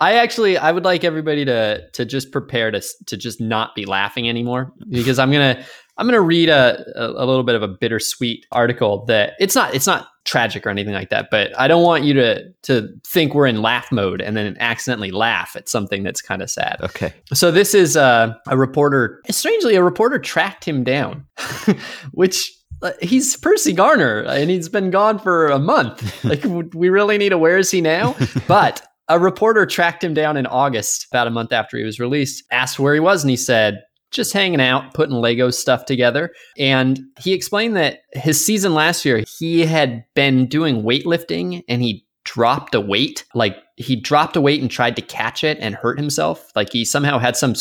I 0.00 0.14
actually 0.14 0.58
I 0.58 0.72
would 0.72 0.84
like 0.84 1.04
everybody 1.04 1.44
to 1.44 1.88
to 1.92 2.04
just 2.04 2.32
prepare 2.32 2.70
to 2.70 2.82
to 3.06 3.16
just 3.16 3.40
not 3.40 3.74
be 3.74 3.86
laughing 3.86 4.28
anymore 4.28 4.72
because 4.88 5.18
I'm 5.18 5.30
gonna 5.30 5.64
I'm 5.96 6.06
gonna 6.06 6.20
read 6.20 6.48
a, 6.48 6.84
a 6.96 7.06
a 7.10 7.24
little 7.24 7.44
bit 7.44 7.54
of 7.54 7.62
a 7.62 7.68
bittersweet 7.68 8.46
article 8.52 9.04
that 9.06 9.34
it's 9.38 9.54
not 9.54 9.74
it's 9.74 9.86
not 9.86 10.08
tragic 10.28 10.66
or 10.66 10.70
anything 10.70 10.94
like 10.94 11.08
that, 11.08 11.28
but 11.30 11.58
I 11.58 11.66
don't 11.66 11.82
want 11.82 12.04
you 12.04 12.14
to 12.14 12.52
to 12.64 12.88
think 13.06 13.34
we're 13.34 13.46
in 13.46 13.62
laugh 13.62 13.90
mode 13.90 14.20
and 14.20 14.36
then 14.36 14.56
accidentally 14.60 15.10
laugh 15.10 15.56
at 15.56 15.68
something 15.68 16.02
that's 16.02 16.20
kind 16.20 16.42
of 16.42 16.50
sad. 16.50 16.76
Okay. 16.82 17.14
So 17.32 17.50
this 17.50 17.74
is 17.74 17.96
uh, 17.96 18.34
a 18.46 18.56
reporter. 18.56 19.22
Strangely, 19.30 19.74
a 19.74 19.82
reporter 19.82 20.18
tracked 20.18 20.64
him 20.64 20.84
down, 20.84 21.26
which 22.12 22.52
uh, 22.82 22.92
he's 23.00 23.36
Perci 23.36 23.74
Garner, 23.74 24.20
and 24.20 24.50
he's 24.50 24.68
been 24.68 24.90
gone 24.90 25.18
for 25.18 25.48
a 25.48 25.58
month. 25.58 26.14
Like, 26.28 26.44
we 26.74 26.90
really 26.90 27.16
need 27.16 27.32
a 27.32 27.38
where 27.38 27.56
is 27.56 27.70
he 27.70 27.80
now? 27.80 28.14
But 28.46 28.82
a 29.08 29.18
reporter 29.18 29.64
tracked 29.64 30.04
him 30.04 30.12
down 30.12 30.36
in 30.36 30.46
August, 30.46 31.06
about 31.10 31.26
a 31.26 31.30
month 31.30 31.52
after 31.52 31.78
he 31.78 31.84
was 31.84 31.98
released, 31.98 32.44
asked 32.50 32.78
where 32.78 32.92
he 32.92 33.00
was, 33.00 33.22
and 33.22 33.30
he 33.30 33.36
said. 33.36 33.82
Just 34.10 34.32
hanging 34.32 34.60
out, 34.60 34.94
putting 34.94 35.16
Lego 35.16 35.50
stuff 35.50 35.84
together. 35.84 36.32
And 36.58 37.00
he 37.18 37.32
explained 37.32 37.76
that 37.76 38.00
his 38.12 38.44
season 38.44 38.74
last 38.74 39.04
year, 39.04 39.22
he 39.38 39.66
had 39.66 40.04
been 40.14 40.46
doing 40.46 40.82
weightlifting 40.82 41.62
and 41.68 41.82
he 41.82 42.06
dropped 42.24 42.74
a 42.74 42.80
weight. 42.80 43.24
Like 43.34 43.56
he 43.76 43.96
dropped 43.96 44.36
a 44.36 44.40
weight 44.40 44.60
and 44.60 44.70
tried 44.70 44.96
to 44.96 45.02
catch 45.02 45.44
it 45.44 45.58
and 45.60 45.74
hurt 45.74 45.98
himself. 45.98 46.50
Like 46.54 46.72
he 46.72 46.84
somehow 46.84 47.18
had 47.18 47.36
some 47.36 47.54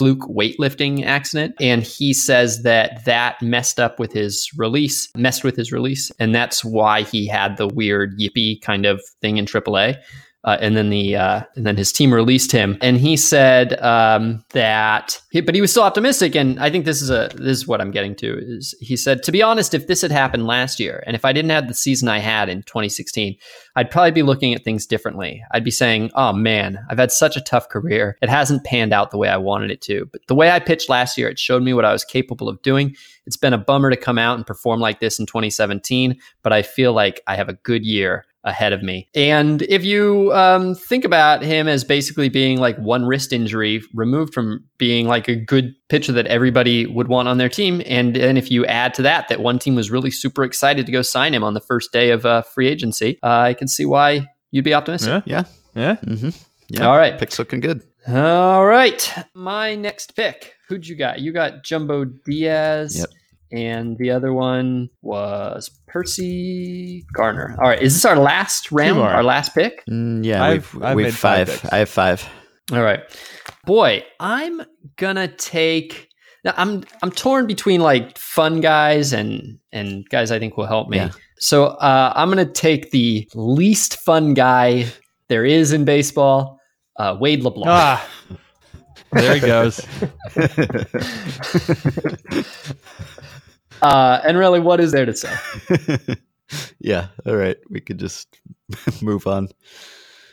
fluke 0.00 0.20
weightlifting 0.20 1.04
accident. 1.04 1.54
And 1.60 1.82
he 1.82 2.14
says 2.14 2.62
that 2.62 3.04
that 3.04 3.42
messed 3.42 3.78
up 3.78 3.98
with 3.98 4.12
his 4.12 4.50
release, 4.56 5.10
messed 5.14 5.44
with 5.44 5.56
his 5.56 5.72
release. 5.72 6.10
And 6.18 6.34
that's 6.34 6.64
why 6.64 7.02
he 7.02 7.26
had 7.26 7.58
the 7.58 7.68
weird 7.68 8.18
yippee 8.18 8.62
kind 8.62 8.86
of 8.86 9.02
thing 9.20 9.36
in 9.36 9.44
AAA. 9.44 9.96
Uh, 10.42 10.56
and 10.58 10.74
then 10.74 10.88
the 10.88 11.16
uh, 11.16 11.42
and 11.54 11.66
then 11.66 11.76
his 11.76 11.92
team 11.92 12.14
released 12.14 12.50
him, 12.50 12.78
and 12.80 12.96
he 12.96 13.14
said 13.14 13.78
um, 13.82 14.42
that, 14.50 15.20
he, 15.30 15.42
but 15.42 15.54
he 15.54 15.60
was 15.60 15.70
still 15.70 15.82
optimistic. 15.82 16.34
And 16.34 16.58
I 16.58 16.70
think 16.70 16.86
this 16.86 17.02
is 17.02 17.10
a 17.10 17.28
this 17.34 17.58
is 17.58 17.68
what 17.68 17.78
I'm 17.82 17.90
getting 17.90 18.14
to 18.16 18.38
is 18.40 18.74
he 18.80 18.96
said 18.96 19.22
to 19.24 19.32
be 19.32 19.42
honest, 19.42 19.74
if 19.74 19.86
this 19.86 20.00
had 20.00 20.10
happened 20.10 20.46
last 20.46 20.80
year, 20.80 21.04
and 21.06 21.14
if 21.14 21.26
I 21.26 21.34
didn't 21.34 21.50
have 21.50 21.68
the 21.68 21.74
season 21.74 22.08
I 22.08 22.20
had 22.20 22.48
in 22.48 22.62
2016, 22.62 23.36
I'd 23.76 23.90
probably 23.90 24.12
be 24.12 24.22
looking 24.22 24.54
at 24.54 24.64
things 24.64 24.86
differently. 24.86 25.44
I'd 25.52 25.64
be 25.64 25.70
saying, 25.70 26.10
oh 26.14 26.32
man, 26.32 26.78
I've 26.88 26.98
had 26.98 27.12
such 27.12 27.36
a 27.36 27.42
tough 27.42 27.68
career. 27.68 28.16
It 28.22 28.30
hasn't 28.30 28.64
panned 28.64 28.94
out 28.94 29.10
the 29.10 29.18
way 29.18 29.28
I 29.28 29.36
wanted 29.36 29.70
it 29.70 29.82
to. 29.82 30.06
But 30.10 30.22
the 30.26 30.34
way 30.34 30.50
I 30.50 30.58
pitched 30.58 30.88
last 30.88 31.18
year, 31.18 31.28
it 31.28 31.38
showed 31.38 31.62
me 31.62 31.74
what 31.74 31.84
I 31.84 31.92
was 31.92 32.04
capable 32.04 32.48
of 32.48 32.62
doing. 32.62 32.96
It's 33.26 33.36
been 33.36 33.52
a 33.52 33.58
bummer 33.58 33.90
to 33.90 33.96
come 33.96 34.18
out 34.18 34.38
and 34.38 34.46
perform 34.46 34.80
like 34.80 35.00
this 35.00 35.20
in 35.20 35.26
2017, 35.26 36.18
but 36.42 36.52
I 36.54 36.62
feel 36.62 36.94
like 36.94 37.20
I 37.26 37.36
have 37.36 37.50
a 37.50 37.54
good 37.54 37.84
year 37.84 38.24
ahead 38.44 38.72
of 38.72 38.82
me. 38.82 39.08
And 39.14 39.62
if 39.62 39.84
you 39.84 40.32
um, 40.32 40.74
think 40.74 41.04
about 41.04 41.42
him 41.42 41.68
as 41.68 41.84
basically 41.84 42.28
being 42.28 42.58
like 42.58 42.76
one 42.78 43.04
wrist 43.04 43.32
injury 43.32 43.82
removed 43.94 44.32
from 44.32 44.64
being 44.78 45.06
like 45.06 45.28
a 45.28 45.36
good 45.36 45.74
pitcher 45.88 46.12
that 46.12 46.26
everybody 46.26 46.86
would 46.86 47.08
want 47.08 47.28
on 47.28 47.38
their 47.38 47.48
team, 47.48 47.82
and 47.86 48.16
then 48.16 48.36
if 48.36 48.50
you 48.50 48.64
add 48.66 48.94
to 48.94 49.02
that 49.02 49.28
that 49.28 49.40
one 49.40 49.58
team 49.58 49.74
was 49.74 49.90
really 49.90 50.10
super 50.10 50.42
excited 50.44 50.86
to 50.86 50.92
go 50.92 51.02
sign 51.02 51.34
him 51.34 51.44
on 51.44 51.54
the 51.54 51.60
first 51.60 51.92
day 51.92 52.10
of 52.10 52.24
uh, 52.24 52.42
free 52.42 52.68
agency, 52.68 53.18
uh, 53.22 53.40
I 53.40 53.54
can 53.54 53.68
see 53.68 53.84
why 53.84 54.26
you'd 54.50 54.64
be 54.64 54.74
optimistic. 54.74 55.22
Yeah. 55.26 55.44
Yeah. 55.74 55.82
Yeah. 55.82 55.96
Mm-hmm. 55.96 56.30
Yeah. 56.70 56.88
All 56.88 56.96
right. 56.96 57.18
Pick's 57.18 57.38
looking 57.38 57.60
good. 57.60 57.82
All 58.08 58.64
right. 58.64 59.12
My 59.34 59.74
next 59.74 60.16
pick. 60.16 60.54
Who'd 60.68 60.86
you 60.86 60.96
got? 60.96 61.20
You 61.20 61.32
got 61.32 61.64
Jumbo 61.64 62.04
Diaz. 62.04 62.96
Yep. 62.98 63.08
And 63.52 63.98
the 63.98 64.10
other 64.10 64.32
one 64.32 64.90
was 65.02 65.70
Perci 65.92 67.04
Garner. 67.12 67.56
All 67.60 67.68
right. 67.68 67.82
Is 67.82 67.94
this 67.94 68.04
our 68.04 68.16
last 68.16 68.70
round? 68.70 69.00
Our 69.00 69.24
last 69.24 69.54
pick? 69.54 69.84
Mm, 69.86 70.24
yeah. 70.24 70.44
I've- 70.44 70.66
we've, 70.74 70.82
I've 70.84 70.96
we've 70.96 71.06
made 71.06 71.14
five 71.14 71.48
five. 71.50 71.72
I 71.72 71.78
have 71.78 71.88
five. 71.88 72.28
All 72.72 72.82
right. 72.82 73.00
Boy, 73.66 74.04
I'm 74.20 74.62
gonna 74.96 75.26
take 75.28 76.08
now 76.44 76.54
I'm 76.56 76.84
I'm 77.02 77.10
torn 77.10 77.46
between 77.48 77.80
like 77.80 78.16
fun 78.16 78.60
guys 78.60 79.12
and 79.12 79.58
and 79.72 80.08
guys 80.08 80.30
I 80.30 80.38
think 80.38 80.56
will 80.56 80.66
help 80.66 80.88
me. 80.88 80.98
Yeah. 80.98 81.10
So 81.40 81.66
uh, 81.66 82.12
I'm 82.14 82.28
gonna 82.28 82.44
take 82.46 82.92
the 82.92 83.28
least 83.34 83.96
fun 83.96 84.34
guy 84.34 84.86
there 85.28 85.44
is 85.44 85.72
in 85.72 85.84
baseball, 85.84 86.60
uh, 86.98 87.16
Wade 87.18 87.42
LeBlanc. 87.42 87.68
Ah. 87.68 88.08
There 89.12 89.34
he 89.34 89.40
goes. 89.40 89.84
Uh, 93.82 94.20
and 94.24 94.36
really, 94.38 94.60
what 94.60 94.80
is 94.80 94.92
there 94.92 95.06
to 95.06 95.14
say? 95.14 95.34
yeah. 96.80 97.08
All 97.26 97.36
right. 97.36 97.56
We 97.68 97.80
could 97.80 97.98
just 97.98 98.40
move 99.02 99.26
on. 99.26 99.48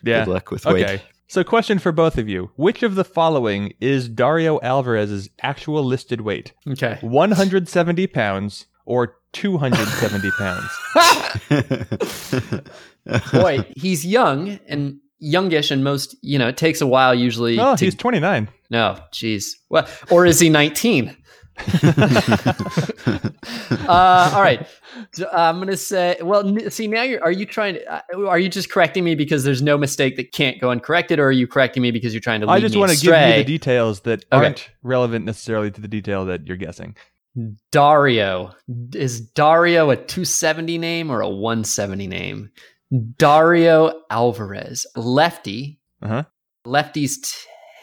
Yeah. 0.04 0.26
Good 0.26 0.32
luck 0.32 0.52
with 0.52 0.66
Wade. 0.66 0.84
Okay. 0.84 1.02
So, 1.30 1.44
question 1.44 1.78
for 1.80 1.92
both 1.92 2.18
of 2.18 2.30
you: 2.30 2.52
Which 2.56 2.84
of 2.84 2.96
the 2.96 3.04
following 3.04 3.74
is 3.82 4.08
Dario 4.08 4.60
Alvarez's 4.62 5.30
actual 5.42 5.84
listed 5.84 6.22
weight? 6.22 6.54
Okay. 6.68 6.98
170 7.02 8.08
pounds 8.08 8.68
or 8.86 9.18
270 9.34 10.32
pounds? 10.38 10.72
Boy, 13.34 13.66
he's 13.76 14.06
young 14.06 14.60
and 14.68 15.00
youngish, 15.20 15.70
and 15.70 15.84
most 15.84 16.16
you 16.22 16.40
know 16.40 16.48
it 16.48 16.56
takes 16.56 16.80
a 16.80 16.88
while 16.88 17.14
usually. 17.14 17.60
Oh, 17.60 17.76
to, 17.76 17.84
he's 17.84 17.96
29. 17.96 18.48
no, 18.70 18.98
jeez. 19.12 19.50
Well, 19.70 19.86
or 20.10 20.26
is 20.26 20.40
he 20.40 20.48
nineteen? 20.48 21.17
uh, 23.88 24.32
all 24.34 24.42
right, 24.42 24.66
I'm 25.32 25.60
gonna 25.60 25.78
say. 25.78 26.18
Well, 26.22 26.58
see 26.70 26.88
now 26.88 27.04
you're. 27.04 27.24
Are 27.24 27.32
you 27.32 27.46
trying 27.46 27.76
to? 27.76 27.92
Uh, 27.92 28.02
are 28.28 28.40
you 28.40 28.50
just 28.50 28.72
correcting 28.72 29.04
me 29.04 29.16
because 29.16 29.44
there's 29.44 29.62
no 29.62 29.78
mistake 29.78 30.16
that 30.18 30.32
can't 30.32 30.60
go 30.60 30.72
uncorrected, 30.72 31.20
or 31.20 31.28
are 31.28 31.32
you 31.32 31.48
correcting 31.48 31.82
me 31.84 31.92
because 31.92 32.14
you're 32.14 32.22
trying 32.22 32.42
to? 32.42 32.48
Lead 32.48 32.54
I 32.54 32.60
just 32.60 32.76
want 32.76 32.92
to 32.92 32.98
give 32.98 33.14
you 33.14 33.34
the 33.38 33.44
details 33.44 34.02
that 34.02 34.26
Okay. 34.32 34.46
aren't 34.46 34.70
relevant 34.84 35.26
necessarily 35.26 35.72
to 35.72 35.82
the 35.82 35.88
detail 35.88 36.26
that 36.26 36.46
you're 36.48 36.58
guessing. 36.58 36.96
Dario. 37.72 38.54
Is 38.96 39.22
Dario 39.22 39.90
a 39.92 39.96
270 39.96 40.78
name 40.78 41.12
or 41.12 41.22
a 41.22 41.30
170 41.30 42.08
name? 42.08 42.50
Dario 43.18 44.02
Alvarez, 44.10 44.86
lefty. 44.96 45.80
Uh-huh. 46.02 46.24
Lefties, 46.66 47.14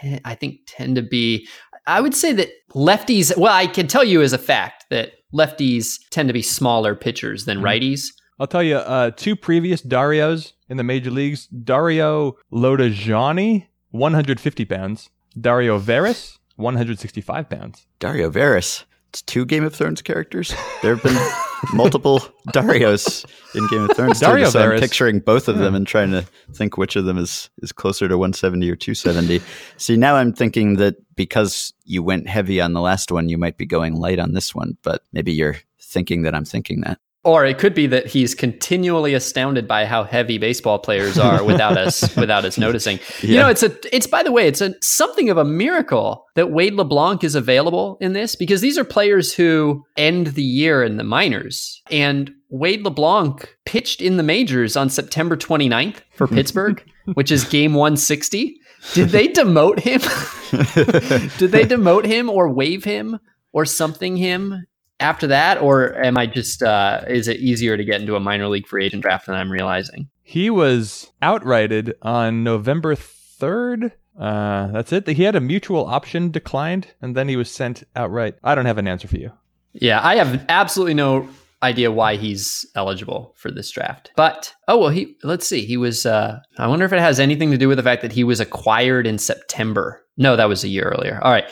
t- 0.02 0.18
I 0.24 0.34
think, 0.34 0.60
tend 0.66 0.96
to 0.96 1.02
be. 1.02 1.46
I 1.86 2.00
would 2.00 2.14
say 2.14 2.32
that 2.32 2.48
lefties. 2.74 3.36
Well, 3.36 3.52
I 3.52 3.66
can 3.66 3.86
tell 3.86 4.04
you 4.04 4.22
as 4.22 4.32
a 4.32 4.38
fact 4.38 4.86
that 4.90 5.12
lefties 5.34 5.98
tend 6.10 6.28
to 6.28 6.32
be 6.32 6.42
smaller 6.42 6.94
pitchers 6.94 7.44
than 7.44 7.58
Mhm. 7.58 7.62
righties. 7.64 8.06
I'll 8.40 8.46
tell 8.46 8.62
you, 8.62 8.76
uh, 8.76 9.10
two 9.10 9.36
previous 9.36 9.80
Darios 9.82 10.52
in 10.68 10.76
the 10.76 10.82
major 10.84 11.10
leagues 11.10 11.46
Dario 11.46 12.36
Lodigiani, 12.52 13.66
150 13.90 14.64
pounds. 14.64 15.10
Dario 15.40 15.78
Veras, 15.78 16.38
165 16.56 17.48
pounds. 17.50 17.86
Dario 18.00 18.30
Varys. 18.30 18.84
It's 19.10 19.22
two 19.22 19.44
Game 19.44 19.64
of 19.64 19.74
Thrones 19.74 20.02
characters. 20.02 20.52
There 20.82 20.94
have 20.96 21.02
been 21.02 21.16
multiple 21.72 22.20
Darios 22.48 23.24
in 23.54 23.66
Game 23.68 23.88
of 23.88 23.96
Thrones. 23.96 24.20
too, 24.20 24.26
Dario 24.26 24.50
so 24.50 24.60
I'm 24.60 24.80
picturing 24.80 25.20
both 25.20 25.48
of 25.48 25.58
them 25.58 25.74
and 25.74 25.86
trying 25.86 26.10
to 26.10 26.22
think 26.52 26.76
which 26.76 26.96
of 26.96 27.04
them 27.04 27.18
is 27.18 27.50
is 27.62 27.72
closer 27.72 28.08
to 28.08 28.18
170 28.18 28.70
or 28.70 28.76
270. 28.76 29.40
See, 29.76 29.96
now 29.96 30.16
I'm 30.16 30.32
thinking 30.32 30.76
that 30.76 30.96
because 31.16 31.72
you 31.84 32.02
went 32.02 32.28
heavy 32.28 32.60
on 32.60 32.72
the 32.72 32.80
last 32.80 33.10
one, 33.10 33.28
you 33.28 33.38
might 33.38 33.56
be 33.56 33.66
going 33.66 33.94
light 33.94 34.18
on 34.18 34.32
this 34.32 34.54
one. 34.54 34.76
But 34.82 35.02
maybe 35.12 35.32
you're 35.32 35.56
thinking 35.80 36.22
that 36.22 36.34
I'm 36.34 36.44
thinking 36.44 36.80
that. 36.82 36.98
Or 37.24 37.46
it 37.46 37.58
could 37.58 37.74
be 37.74 37.86
that 37.86 38.06
he's 38.06 38.34
continually 38.34 39.14
astounded 39.14 39.66
by 39.66 39.86
how 39.86 40.04
heavy 40.04 40.36
baseball 40.36 40.78
players 40.78 41.18
are 41.18 41.42
without 41.42 41.78
us 41.78 42.14
without 42.16 42.44
us 42.44 42.58
noticing. 42.58 43.00
You 43.20 43.36
know, 43.36 43.48
it's 43.48 43.62
a 43.62 43.74
it's 43.96 44.06
by 44.06 44.22
the 44.22 44.30
way, 44.32 44.46
it's 44.46 44.60
a 44.60 44.74
something 44.82 45.30
of 45.30 45.38
a 45.38 45.44
miracle 45.44 46.26
that 46.34 46.50
Wade 46.50 46.74
LeBlanc 46.74 47.24
is 47.24 47.34
available 47.34 47.96
in 48.00 48.12
this 48.12 48.36
because 48.36 48.60
these 48.60 48.76
are 48.76 48.84
players 48.84 49.32
who 49.32 49.84
end 49.96 50.28
the 50.28 50.42
year 50.42 50.82
in 50.82 50.98
the 50.98 51.04
minors. 51.04 51.82
And 51.90 52.30
Wade 52.50 52.84
LeBlanc 52.84 53.48
pitched 53.64 54.00
in 54.00 54.16
the 54.16 54.22
majors 54.22 54.76
on 54.76 54.90
September 54.90 55.36
29th 55.36 55.96
for 56.14 56.26
hmm. 56.26 56.34
Pittsburgh, 56.34 56.84
which 57.14 57.32
is 57.32 57.44
game 57.44 57.74
160. 57.74 58.60
Did 58.92 59.08
they 59.08 59.28
demote 59.28 59.80
him? 59.80 60.00
Did 61.38 61.52
they 61.52 61.64
demote 61.64 62.04
him 62.04 62.28
or 62.28 62.52
waive 62.52 62.84
him 62.84 63.18
or 63.52 63.64
something 63.64 64.16
him 64.16 64.66
after 65.00 65.26
that? 65.28 65.60
Or 65.60 65.94
am 66.02 66.16
I 66.16 66.26
just, 66.26 66.62
uh, 66.62 67.02
is 67.08 67.28
it 67.28 67.38
easier 67.38 67.76
to 67.76 67.84
get 67.84 68.00
into 68.00 68.16
a 68.16 68.20
minor 68.20 68.48
league 68.48 68.66
free 68.66 68.84
agent 68.84 69.02
draft 69.02 69.26
than 69.26 69.34
I'm 69.34 69.50
realizing? 69.50 70.08
He 70.22 70.50
was 70.50 71.10
outrighted 71.22 71.94
on 72.02 72.44
November 72.44 72.94
3rd. 72.94 73.92
Uh, 74.18 74.68
that's 74.68 74.92
it. 74.92 75.06
He 75.08 75.24
had 75.24 75.36
a 75.36 75.40
mutual 75.40 75.86
option 75.86 76.30
declined, 76.30 76.88
and 77.02 77.16
then 77.16 77.28
he 77.28 77.36
was 77.36 77.50
sent 77.50 77.84
outright. 77.96 78.36
I 78.42 78.54
don't 78.54 78.66
have 78.66 78.78
an 78.78 78.88
answer 78.88 79.08
for 79.08 79.18
you. 79.18 79.32
Yeah, 79.72 80.00
I 80.02 80.16
have 80.16 80.44
absolutely 80.48 80.94
no 80.94 81.28
idea 81.62 81.90
why 81.90 82.16
he's 82.16 82.64
eligible 82.76 83.34
for 83.36 83.50
this 83.50 83.70
draft. 83.70 84.12
But 84.16 84.54
oh 84.68 84.78
well, 84.78 84.90
he 84.90 85.16
let's 85.24 85.48
see. 85.48 85.64
He 85.64 85.76
was. 85.76 86.06
Uh, 86.06 86.38
I 86.58 86.68
wonder 86.68 86.84
if 86.84 86.92
it 86.92 87.00
has 87.00 87.18
anything 87.18 87.50
to 87.50 87.58
do 87.58 87.66
with 87.66 87.78
the 87.78 87.82
fact 87.82 88.02
that 88.02 88.12
he 88.12 88.22
was 88.22 88.38
acquired 88.38 89.06
in 89.06 89.18
September. 89.18 90.04
No, 90.16 90.36
that 90.36 90.48
was 90.48 90.62
a 90.62 90.68
year 90.68 90.84
earlier. 90.96 91.18
All 91.22 91.32
right, 91.32 91.44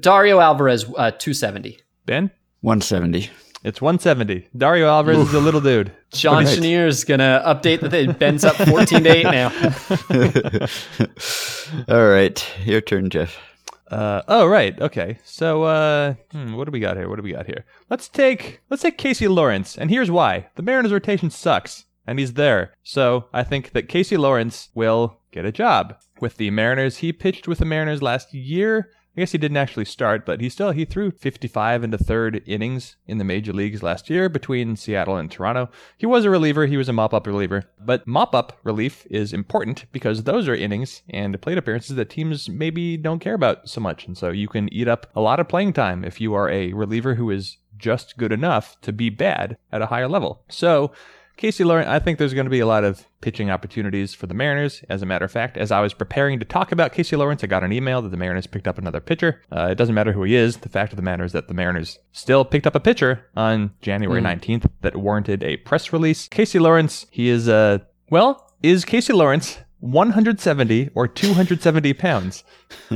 Dario 0.00 0.38
Alvarez, 0.38 0.84
uh, 0.84 1.10
270. 1.10 1.80
Ben? 2.06 2.30
170. 2.64 3.30
It's 3.62 3.82
170. 3.82 4.48
Dario 4.56 4.88
Alvarez 4.88 5.18
Oof. 5.18 5.28
is 5.28 5.34
a 5.34 5.40
little 5.40 5.60
dude. 5.60 5.92
John 6.12 6.46
right. 6.46 6.64
is 6.64 7.04
gonna 7.04 7.42
update 7.44 7.80
the 7.80 7.90
thing. 7.90 8.12
Ben's 8.12 8.42
up 8.42 8.56
14 8.56 9.04
to 9.04 9.10
8 9.10 9.24
now. 9.24 9.52
All 11.94 12.08
right. 12.08 12.42
Your 12.64 12.80
turn, 12.80 13.10
Jeff. 13.10 13.38
Uh, 13.90 14.22
oh 14.28 14.46
right, 14.46 14.80
okay. 14.80 15.18
So 15.24 15.64
uh, 15.64 16.14
hmm, 16.32 16.54
what 16.54 16.64
do 16.64 16.70
we 16.70 16.80
got 16.80 16.96
here? 16.96 17.06
What 17.06 17.16
do 17.16 17.22
we 17.22 17.32
got 17.32 17.44
here? 17.44 17.66
Let's 17.90 18.08
take 18.08 18.62
let's 18.70 18.82
take 18.82 18.96
Casey 18.96 19.28
Lawrence, 19.28 19.76
and 19.76 19.90
here's 19.90 20.10
why: 20.10 20.46
the 20.56 20.62
Mariners' 20.62 20.90
rotation 20.90 21.28
sucks, 21.28 21.84
and 22.06 22.18
he's 22.18 22.32
there. 22.32 22.72
So 22.82 23.26
I 23.34 23.44
think 23.44 23.72
that 23.72 23.90
Casey 23.90 24.16
Lawrence 24.16 24.70
will 24.74 25.20
get 25.32 25.44
a 25.44 25.52
job 25.52 25.96
with 26.18 26.38
the 26.38 26.50
Mariners. 26.50 26.96
He 26.96 27.12
pitched 27.12 27.46
with 27.46 27.58
the 27.58 27.66
Mariners 27.66 28.00
last 28.00 28.32
year. 28.32 28.88
I 29.16 29.20
guess 29.20 29.32
he 29.32 29.38
didn't 29.38 29.58
actually 29.58 29.84
start, 29.84 30.26
but 30.26 30.40
he 30.40 30.48
still 30.48 30.72
he 30.72 30.84
threw 30.84 31.12
55 31.12 31.84
into 31.84 31.98
third 31.98 32.42
innings 32.46 32.96
in 33.06 33.18
the 33.18 33.24
major 33.24 33.52
leagues 33.52 33.82
last 33.82 34.10
year 34.10 34.28
between 34.28 34.74
Seattle 34.74 35.16
and 35.16 35.30
Toronto. 35.30 35.70
He 35.96 36.06
was 36.06 36.24
a 36.24 36.30
reliever, 36.30 36.66
he 36.66 36.76
was 36.76 36.88
a 36.88 36.92
mop-up 36.92 37.26
reliever, 37.26 37.64
but 37.78 38.06
mop-up 38.08 38.58
relief 38.64 39.06
is 39.08 39.32
important 39.32 39.84
because 39.92 40.24
those 40.24 40.48
are 40.48 40.54
innings 40.54 41.02
and 41.08 41.40
plate 41.40 41.58
appearances 41.58 41.94
that 41.94 42.10
teams 42.10 42.48
maybe 42.48 42.96
don't 42.96 43.20
care 43.20 43.34
about 43.34 43.68
so 43.68 43.80
much, 43.80 44.06
and 44.06 44.18
so 44.18 44.30
you 44.30 44.48
can 44.48 44.72
eat 44.72 44.88
up 44.88 45.06
a 45.14 45.20
lot 45.20 45.38
of 45.38 45.48
playing 45.48 45.74
time 45.74 46.04
if 46.04 46.20
you 46.20 46.34
are 46.34 46.50
a 46.50 46.72
reliever 46.72 47.14
who 47.14 47.30
is 47.30 47.58
just 47.78 48.16
good 48.16 48.32
enough 48.32 48.80
to 48.80 48.92
be 48.92 49.10
bad 49.10 49.56
at 49.70 49.82
a 49.82 49.86
higher 49.86 50.08
level. 50.08 50.42
So 50.48 50.90
Casey 51.36 51.64
Lawrence, 51.64 51.88
I 51.88 51.98
think 51.98 52.18
there's 52.18 52.32
going 52.32 52.46
to 52.46 52.50
be 52.50 52.60
a 52.60 52.66
lot 52.66 52.84
of 52.84 53.06
pitching 53.20 53.50
opportunities 53.50 54.14
for 54.14 54.26
the 54.26 54.34
Mariners. 54.34 54.84
As 54.88 55.02
a 55.02 55.06
matter 55.06 55.24
of 55.24 55.32
fact, 55.32 55.56
as 55.56 55.72
I 55.72 55.80
was 55.80 55.92
preparing 55.92 56.38
to 56.38 56.44
talk 56.44 56.70
about 56.70 56.92
Casey 56.92 57.16
Lawrence, 57.16 57.42
I 57.42 57.48
got 57.48 57.64
an 57.64 57.72
email 57.72 58.00
that 58.02 58.10
the 58.10 58.16
Mariners 58.16 58.46
picked 58.46 58.68
up 58.68 58.78
another 58.78 59.00
pitcher. 59.00 59.42
Uh, 59.50 59.68
it 59.70 59.74
doesn't 59.74 59.94
matter 59.94 60.12
who 60.12 60.22
he 60.22 60.36
is. 60.36 60.58
The 60.58 60.68
fact 60.68 60.92
of 60.92 60.96
the 60.96 61.02
matter 61.02 61.24
is 61.24 61.32
that 61.32 61.48
the 61.48 61.54
Mariners 61.54 61.98
still 62.12 62.44
picked 62.44 62.66
up 62.66 62.76
a 62.76 62.80
pitcher 62.80 63.26
on 63.36 63.72
January 63.80 64.20
mm. 64.20 64.40
19th 64.40 64.70
that 64.82 64.96
warranted 64.96 65.42
a 65.42 65.56
press 65.58 65.92
release. 65.92 66.28
Casey 66.28 66.60
Lawrence, 66.60 67.06
he 67.10 67.28
is, 67.28 67.48
uh, 67.48 67.78
well, 68.10 68.52
is 68.62 68.84
Casey 68.84 69.12
Lawrence 69.12 69.58
170 69.80 70.90
or 70.94 71.08
270 71.08 71.94
pounds? 71.94 72.44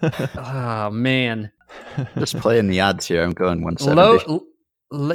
oh, 0.36 0.90
man. 0.90 1.50
Just 2.16 2.36
playing 2.38 2.68
the 2.68 2.80
odds 2.80 3.06
here. 3.06 3.22
I'm 3.22 3.32
going 3.32 3.62
170. 3.62 3.96
Low, 3.96 4.46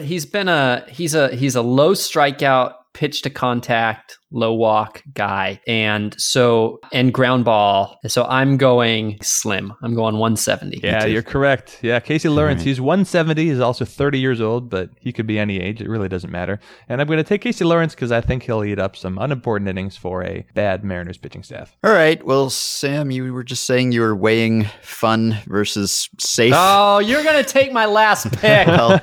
he's 0.02 0.26
been 0.26 0.48
a 0.48 0.86
he's 0.90 1.16
a 1.16 1.30
he's 1.36 1.56
a 1.56 1.62
low 1.62 1.94
strikeout 1.94 2.74
pitch 2.94 3.22
to 3.22 3.30
contact, 3.30 4.18
low 4.32 4.54
walk 4.54 5.02
guy. 5.14 5.62
And 5.68 6.20
so, 6.20 6.80
and 6.92 7.14
ground 7.14 7.46
ball. 7.46 7.98
So 8.08 8.26
I'm 8.26 8.58
going 8.58 9.18
slim. 9.22 9.74
I'm 9.82 9.96
going 9.96 10.18
170. 10.18 10.82
Yeah, 10.84 11.06
you're 11.06 11.22
correct. 11.22 11.80
Yeah, 11.82 12.00
Casey 12.00 12.30
Lawrence, 12.30 12.60
right. 12.60 12.68
he's 12.68 12.82
170. 12.82 13.46
He's 13.46 13.60
also 13.60 13.86
30 13.86 14.20
years 14.20 14.42
old, 14.42 14.70
but 14.70 14.90
he 15.00 15.14
could 15.14 15.28
be 15.28 15.40
any 15.40 15.60
age. 15.62 15.82
It 15.82 15.88
really 15.88 16.10
doesn't 16.10 16.32
matter. 16.32 16.60
And 16.88 17.00
I'm 17.00 17.08
going 17.08 17.18
to 17.18 17.24
take 17.24 17.42
Casey 17.42 17.64
Lawrence 17.64 17.96
because 17.96 18.12
I 18.12 18.22
think 18.22 18.44
he'll 18.44 18.64
eat 18.64 18.80
up 18.80 18.96
some 18.96 19.18
unimportant 19.18 19.70
innings 19.70 19.96
for 19.96 20.24
a 20.24 20.46
bad 20.54 20.84
Mariners 20.84 21.18
pitching 21.18 21.44
staff. 21.44 21.78
All 21.84 21.94
right. 21.94 22.24
Well, 22.26 22.50
Sam, 22.50 23.12
you 23.12 23.34
were 23.34 23.44
just 23.44 23.66
saying 23.66 23.92
you 23.92 24.02
were 24.02 24.16
weighing 24.16 24.66
fun 24.82 25.38
versus 25.48 26.10
safe. 26.20 26.54
Oh, 26.56 27.00
you're 27.00 27.24
going 27.24 27.44
to 27.44 27.50
take 27.50 27.72
my 27.72 27.86
last 27.86 28.32
pick. 28.34 28.68
well, 28.68 29.00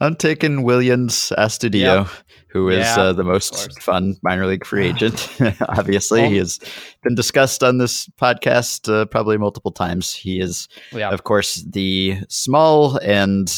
I'm 0.00 0.16
taking 0.16 0.64
Willians 0.64 1.32
Astudillo. 1.36 2.04
Yep 2.04 2.08
who 2.52 2.68
is 2.68 2.78
yeah, 2.78 3.00
uh, 3.00 3.12
the 3.12 3.24
most 3.24 3.80
fun 3.80 4.16
minor 4.22 4.46
league 4.46 4.66
free 4.66 4.86
agent. 4.88 5.28
Obviously, 5.68 6.22
well, 6.22 6.30
he 6.30 6.36
has 6.36 6.58
been 7.02 7.14
discussed 7.14 7.62
on 7.62 7.78
this 7.78 8.06
podcast 8.20 8.92
uh, 8.92 9.04
probably 9.06 9.38
multiple 9.38 9.70
times. 9.70 10.12
He 10.12 10.40
is, 10.40 10.68
yeah. 10.92 11.10
of 11.10 11.24
course, 11.24 11.62
the 11.62 12.18
small 12.28 12.98
and 12.98 13.52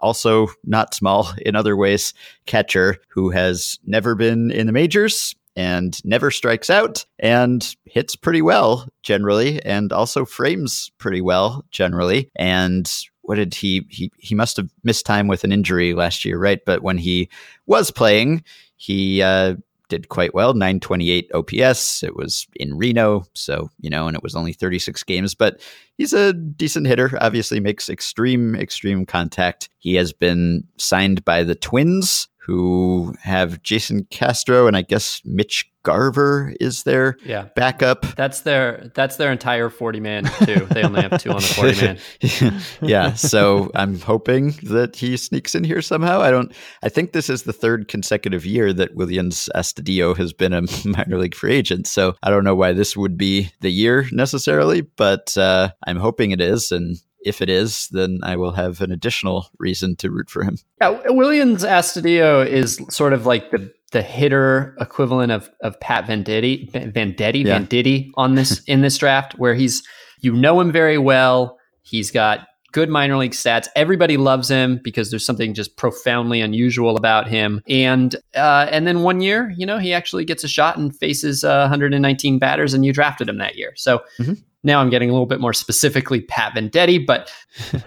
also 0.00 0.48
not 0.64 0.94
small 0.94 1.32
in 1.38 1.56
other 1.56 1.76
ways 1.76 2.12
catcher 2.46 2.96
who 3.08 3.30
has 3.30 3.78
never 3.86 4.14
been 4.14 4.50
in 4.50 4.66
the 4.66 4.72
majors 4.72 5.34
and 5.56 6.04
never 6.04 6.30
strikes 6.30 6.68
out 6.68 7.06
and 7.20 7.76
hits 7.84 8.16
pretty 8.16 8.42
well 8.42 8.88
generally 9.02 9.64
and 9.64 9.92
also 9.92 10.24
frames 10.24 10.90
pretty 10.98 11.20
well 11.20 11.64
generally 11.70 12.28
and 12.34 12.90
what 13.24 13.36
did 13.36 13.54
he 13.54 13.86
he 13.88 14.12
he 14.18 14.34
must 14.34 14.56
have 14.56 14.70
missed 14.82 15.06
time 15.06 15.26
with 15.26 15.44
an 15.44 15.52
injury 15.52 15.94
last 15.94 16.24
year, 16.24 16.38
right? 16.38 16.60
But 16.64 16.82
when 16.82 16.98
he 16.98 17.28
was 17.66 17.90
playing, 17.90 18.44
he 18.76 19.22
uh, 19.22 19.56
did 19.88 20.08
quite 20.08 20.34
well 20.34 20.54
928 20.54 21.30
OPS. 21.34 22.02
It 22.02 22.16
was 22.16 22.46
in 22.56 22.76
Reno, 22.76 23.24
so 23.34 23.70
you 23.80 23.90
know, 23.90 24.06
and 24.06 24.16
it 24.16 24.22
was 24.22 24.34
only 24.34 24.52
36 24.52 25.02
games, 25.04 25.34
but 25.34 25.60
he's 25.96 26.12
a 26.12 26.32
decent 26.32 26.86
hitter. 26.86 27.16
Obviously, 27.20 27.60
makes 27.60 27.88
extreme 27.88 28.54
extreme 28.54 29.06
contact. 29.06 29.68
He 29.78 29.94
has 29.94 30.12
been 30.12 30.64
signed 30.78 31.24
by 31.24 31.44
the 31.44 31.54
Twins, 31.54 32.28
who 32.44 33.14
have 33.22 33.62
Jason 33.62 34.06
Castro 34.10 34.66
and 34.66 34.76
I 34.76 34.82
guess 34.82 35.22
Mitch 35.24 35.70
Garver 35.84 36.52
is 36.58 36.82
their 36.82 37.16
yeah. 37.24 37.48
backup. 37.54 38.02
That's 38.16 38.40
their 38.40 38.90
that's 38.94 39.16
their 39.16 39.30
entire 39.30 39.70
40 39.70 40.00
man 40.00 40.24
too. 40.44 40.66
They 40.70 40.82
only 40.82 41.02
have 41.02 41.22
two 41.22 41.30
on 41.30 41.36
the 41.36 41.98
40 42.22 42.48
man. 42.50 42.60
yeah, 42.82 43.12
so 43.12 43.70
I'm 43.74 44.00
hoping 44.00 44.54
that 44.64 44.96
he 44.96 45.16
sneaks 45.16 45.54
in 45.54 45.62
here 45.62 45.82
somehow. 45.82 46.20
I 46.20 46.30
don't 46.30 46.52
I 46.82 46.88
think 46.88 47.12
this 47.12 47.30
is 47.30 47.44
the 47.44 47.52
third 47.52 47.86
consecutive 47.86 48.44
year 48.44 48.72
that 48.72 48.96
Willians 48.96 49.48
Astudillo 49.54 50.16
has 50.16 50.32
been 50.32 50.52
a 50.52 50.62
minor 50.84 51.18
league 51.18 51.34
free 51.34 51.54
agent. 51.54 51.86
So 51.86 52.16
I 52.22 52.30
don't 52.30 52.44
know 52.44 52.56
why 52.56 52.72
this 52.72 52.96
would 52.96 53.16
be 53.16 53.52
the 53.60 53.70
year 53.70 54.06
necessarily, 54.10 54.80
but 54.80 55.36
uh, 55.36 55.70
I'm 55.86 55.98
hoping 55.98 56.32
it 56.32 56.40
is 56.40 56.72
and 56.72 56.96
if 57.24 57.40
it 57.40 57.48
is, 57.48 57.88
then 57.90 58.20
I 58.22 58.36
will 58.36 58.52
have 58.52 58.80
an 58.80 58.92
additional 58.92 59.48
reason 59.58 59.96
to 59.96 60.10
root 60.10 60.28
for 60.28 60.44
him. 60.44 60.58
Yeah, 60.80 60.98
Willians 61.06 61.66
Astudillo 61.66 62.46
is 62.46 62.78
sort 62.90 63.12
of 63.14 63.26
like 63.26 63.50
the 63.50 63.72
the 63.94 64.02
hitter 64.02 64.76
equivalent 64.80 65.32
of 65.32 65.48
of 65.62 65.80
Pat 65.80 66.04
Venditti, 66.06 66.70
Venditti, 66.70 67.44
yeah. 67.44 67.58
Venditti 67.58 68.10
on 68.16 68.34
this 68.34 68.62
in 68.66 68.82
this 68.82 68.98
draft, 68.98 69.38
where 69.38 69.54
he's 69.54 69.82
you 70.20 70.34
know 70.34 70.60
him 70.60 70.70
very 70.70 70.98
well. 70.98 71.56
He's 71.80 72.10
got 72.10 72.46
good 72.72 72.90
minor 72.90 73.16
league 73.16 73.32
stats. 73.32 73.68
Everybody 73.76 74.16
loves 74.16 74.48
him 74.50 74.80
because 74.82 75.10
there's 75.10 75.24
something 75.24 75.54
just 75.54 75.76
profoundly 75.76 76.40
unusual 76.40 76.96
about 76.96 77.28
him. 77.28 77.62
And 77.68 78.16
uh, 78.34 78.66
and 78.70 78.86
then 78.86 79.02
one 79.02 79.20
year, 79.20 79.54
you 79.56 79.64
know, 79.64 79.78
he 79.78 79.94
actually 79.94 80.24
gets 80.24 80.42
a 80.44 80.48
shot 80.48 80.76
and 80.76 80.94
faces 80.94 81.44
uh, 81.44 81.60
119 81.60 82.38
batters, 82.38 82.74
and 82.74 82.84
you 82.84 82.92
drafted 82.92 83.30
him 83.30 83.38
that 83.38 83.56
year. 83.56 83.72
So. 83.76 84.02
Mm-hmm. 84.18 84.34
Now 84.66 84.80
I'm 84.80 84.88
getting 84.88 85.10
a 85.10 85.12
little 85.12 85.26
bit 85.26 85.42
more 85.42 85.52
specifically 85.52 86.22
Pat 86.22 86.54
Venditti, 86.54 87.04
but 87.06 87.30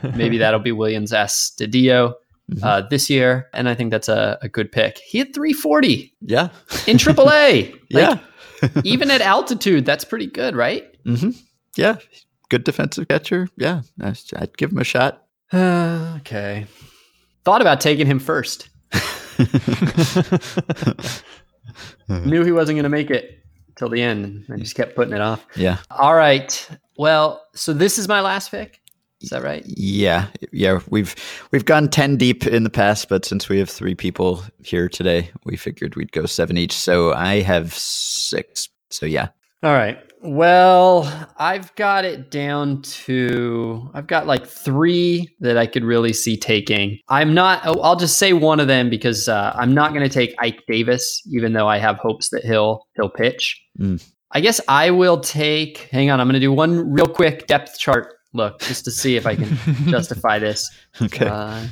maybe 0.15 0.37
that'll 0.37 0.59
be 0.59 0.69
Willians 0.69 1.11
Astudillo. 1.11 2.13
Mm-hmm. 2.49 2.63
Uh, 2.63 2.81
this 2.89 3.09
year, 3.09 3.49
and 3.53 3.67
I 3.67 3.75
think 3.75 3.91
that's 3.91 4.07
a, 4.07 4.37
a, 4.41 4.47
good 4.47 4.71
pick. 4.71 4.99
He 4.99 5.17
had 5.17 5.33
340. 5.33 6.13
Yeah. 6.21 6.47
in 6.87 6.95
AAA. 6.95 7.71
like, 7.91 8.19
yeah. 8.61 8.81
even 8.85 9.11
at 9.11 9.19
altitude, 9.19 9.83
that's 9.85 10.05
pretty 10.05 10.27
good, 10.27 10.55
right? 10.55 10.85
Mm-hmm. 11.03 11.31
Yeah. 11.75 11.97
Good 12.47 12.63
defensive 12.63 13.09
catcher. 13.09 13.49
Yeah. 13.57 13.81
I'd 14.01 14.55
give 14.55 14.71
him 14.71 14.77
a 14.77 14.85
shot. 14.85 15.25
Uh, 15.51 16.15
okay. 16.19 16.67
Thought 17.43 17.59
about 17.59 17.81
taking 17.81 18.07
him 18.07 18.19
first. 18.19 18.69
Knew 22.07 22.43
he 22.45 22.53
wasn't 22.53 22.77
going 22.77 22.83
to 22.83 22.89
make 22.89 23.11
it 23.11 23.43
till 23.75 23.89
the 23.89 24.01
end. 24.01 24.45
I 24.51 24.55
just 24.55 24.75
kept 24.75 24.95
putting 24.95 25.13
it 25.13 25.21
off. 25.21 25.45
Yeah. 25.55 25.79
All 25.91 26.15
right. 26.15 26.69
Well, 26.97 27.45
so 27.53 27.73
this 27.73 27.97
is 27.97 28.07
my 28.07 28.21
last 28.21 28.51
pick. 28.51 28.79
Is 29.21 29.29
that 29.29 29.43
right? 29.43 29.63
Yeah, 29.65 30.27
yeah. 30.51 30.79
We've 30.89 31.15
we've 31.51 31.65
gone 31.65 31.89
ten 31.89 32.17
deep 32.17 32.45
in 32.45 32.63
the 32.63 32.69
past, 32.69 33.09
but 33.09 33.25
since 33.25 33.49
we 33.49 33.57
have 33.57 33.69
three 33.69 33.95
people 33.95 34.43
here 34.63 34.87
today, 34.87 35.31
we 35.43 35.57
figured 35.57 35.95
we'd 35.95 36.11
go 36.11 36.25
seven 36.25 36.57
each. 36.57 36.73
So 36.73 37.13
I 37.13 37.41
have 37.41 37.73
six. 37.73 38.69
So 38.89 39.05
yeah. 39.05 39.29
All 39.63 39.73
right. 39.73 39.97
Well, 40.21 41.29
I've 41.37 41.73
got 41.75 42.05
it 42.05 42.29
down 42.29 42.81
to 42.83 43.89
I've 43.93 44.07
got 44.07 44.27
like 44.27 44.45
three 44.45 45.35
that 45.39 45.57
I 45.57 45.65
could 45.65 45.83
really 45.83 46.13
see 46.13 46.37
taking. 46.37 46.99
I'm 47.09 47.33
not. 47.33 47.61
Oh, 47.65 47.79
I'll 47.81 47.95
just 47.95 48.17
say 48.17 48.33
one 48.33 48.59
of 48.59 48.67
them 48.67 48.89
because 48.89 49.27
uh, 49.27 49.53
I'm 49.55 49.73
not 49.73 49.93
going 49.93 50.07
to 50.07 50.13
take 50.13 50.35
Ike 50.39 50.63
Davis, 50.67 51.21
even 51.31 51.53
though 51.53 51.67
I 51.67 51.79
have 51.79 51.97
hopes 51.97 52.29
that 52.29 52.43
he'll 52.43 52.85
he'll 52.95 53.09
pitch. 53.09 53.59
Mm. 53.79 54.03
I 54.31 54.41
guess 54.41 54.59
I 54.67 54.91
will 54.91 55.19
take. 55.21 55.87
Hang 55.91 56.11
on, 56.11 56.19
I'm 56.19 56.27
going 56.27 56.33
to 56.33 56.39
do 56.39 56.51
one 56.51 56.91
real 56.91 57.07
quick 57.07 57.47
depth 57.47 57.79
chart 57.79 58.13
look 58.37 58.61
just 58.61 58.85
to 58.85 58.91
see 58.91 59.17
if 59.17 59.25
I 59.25 59.35
can 59.35 59.57
justify 59.89 60.39
this. 60.47 60.69
Okay. 61.01 61.27
Uh, 61.27 61.67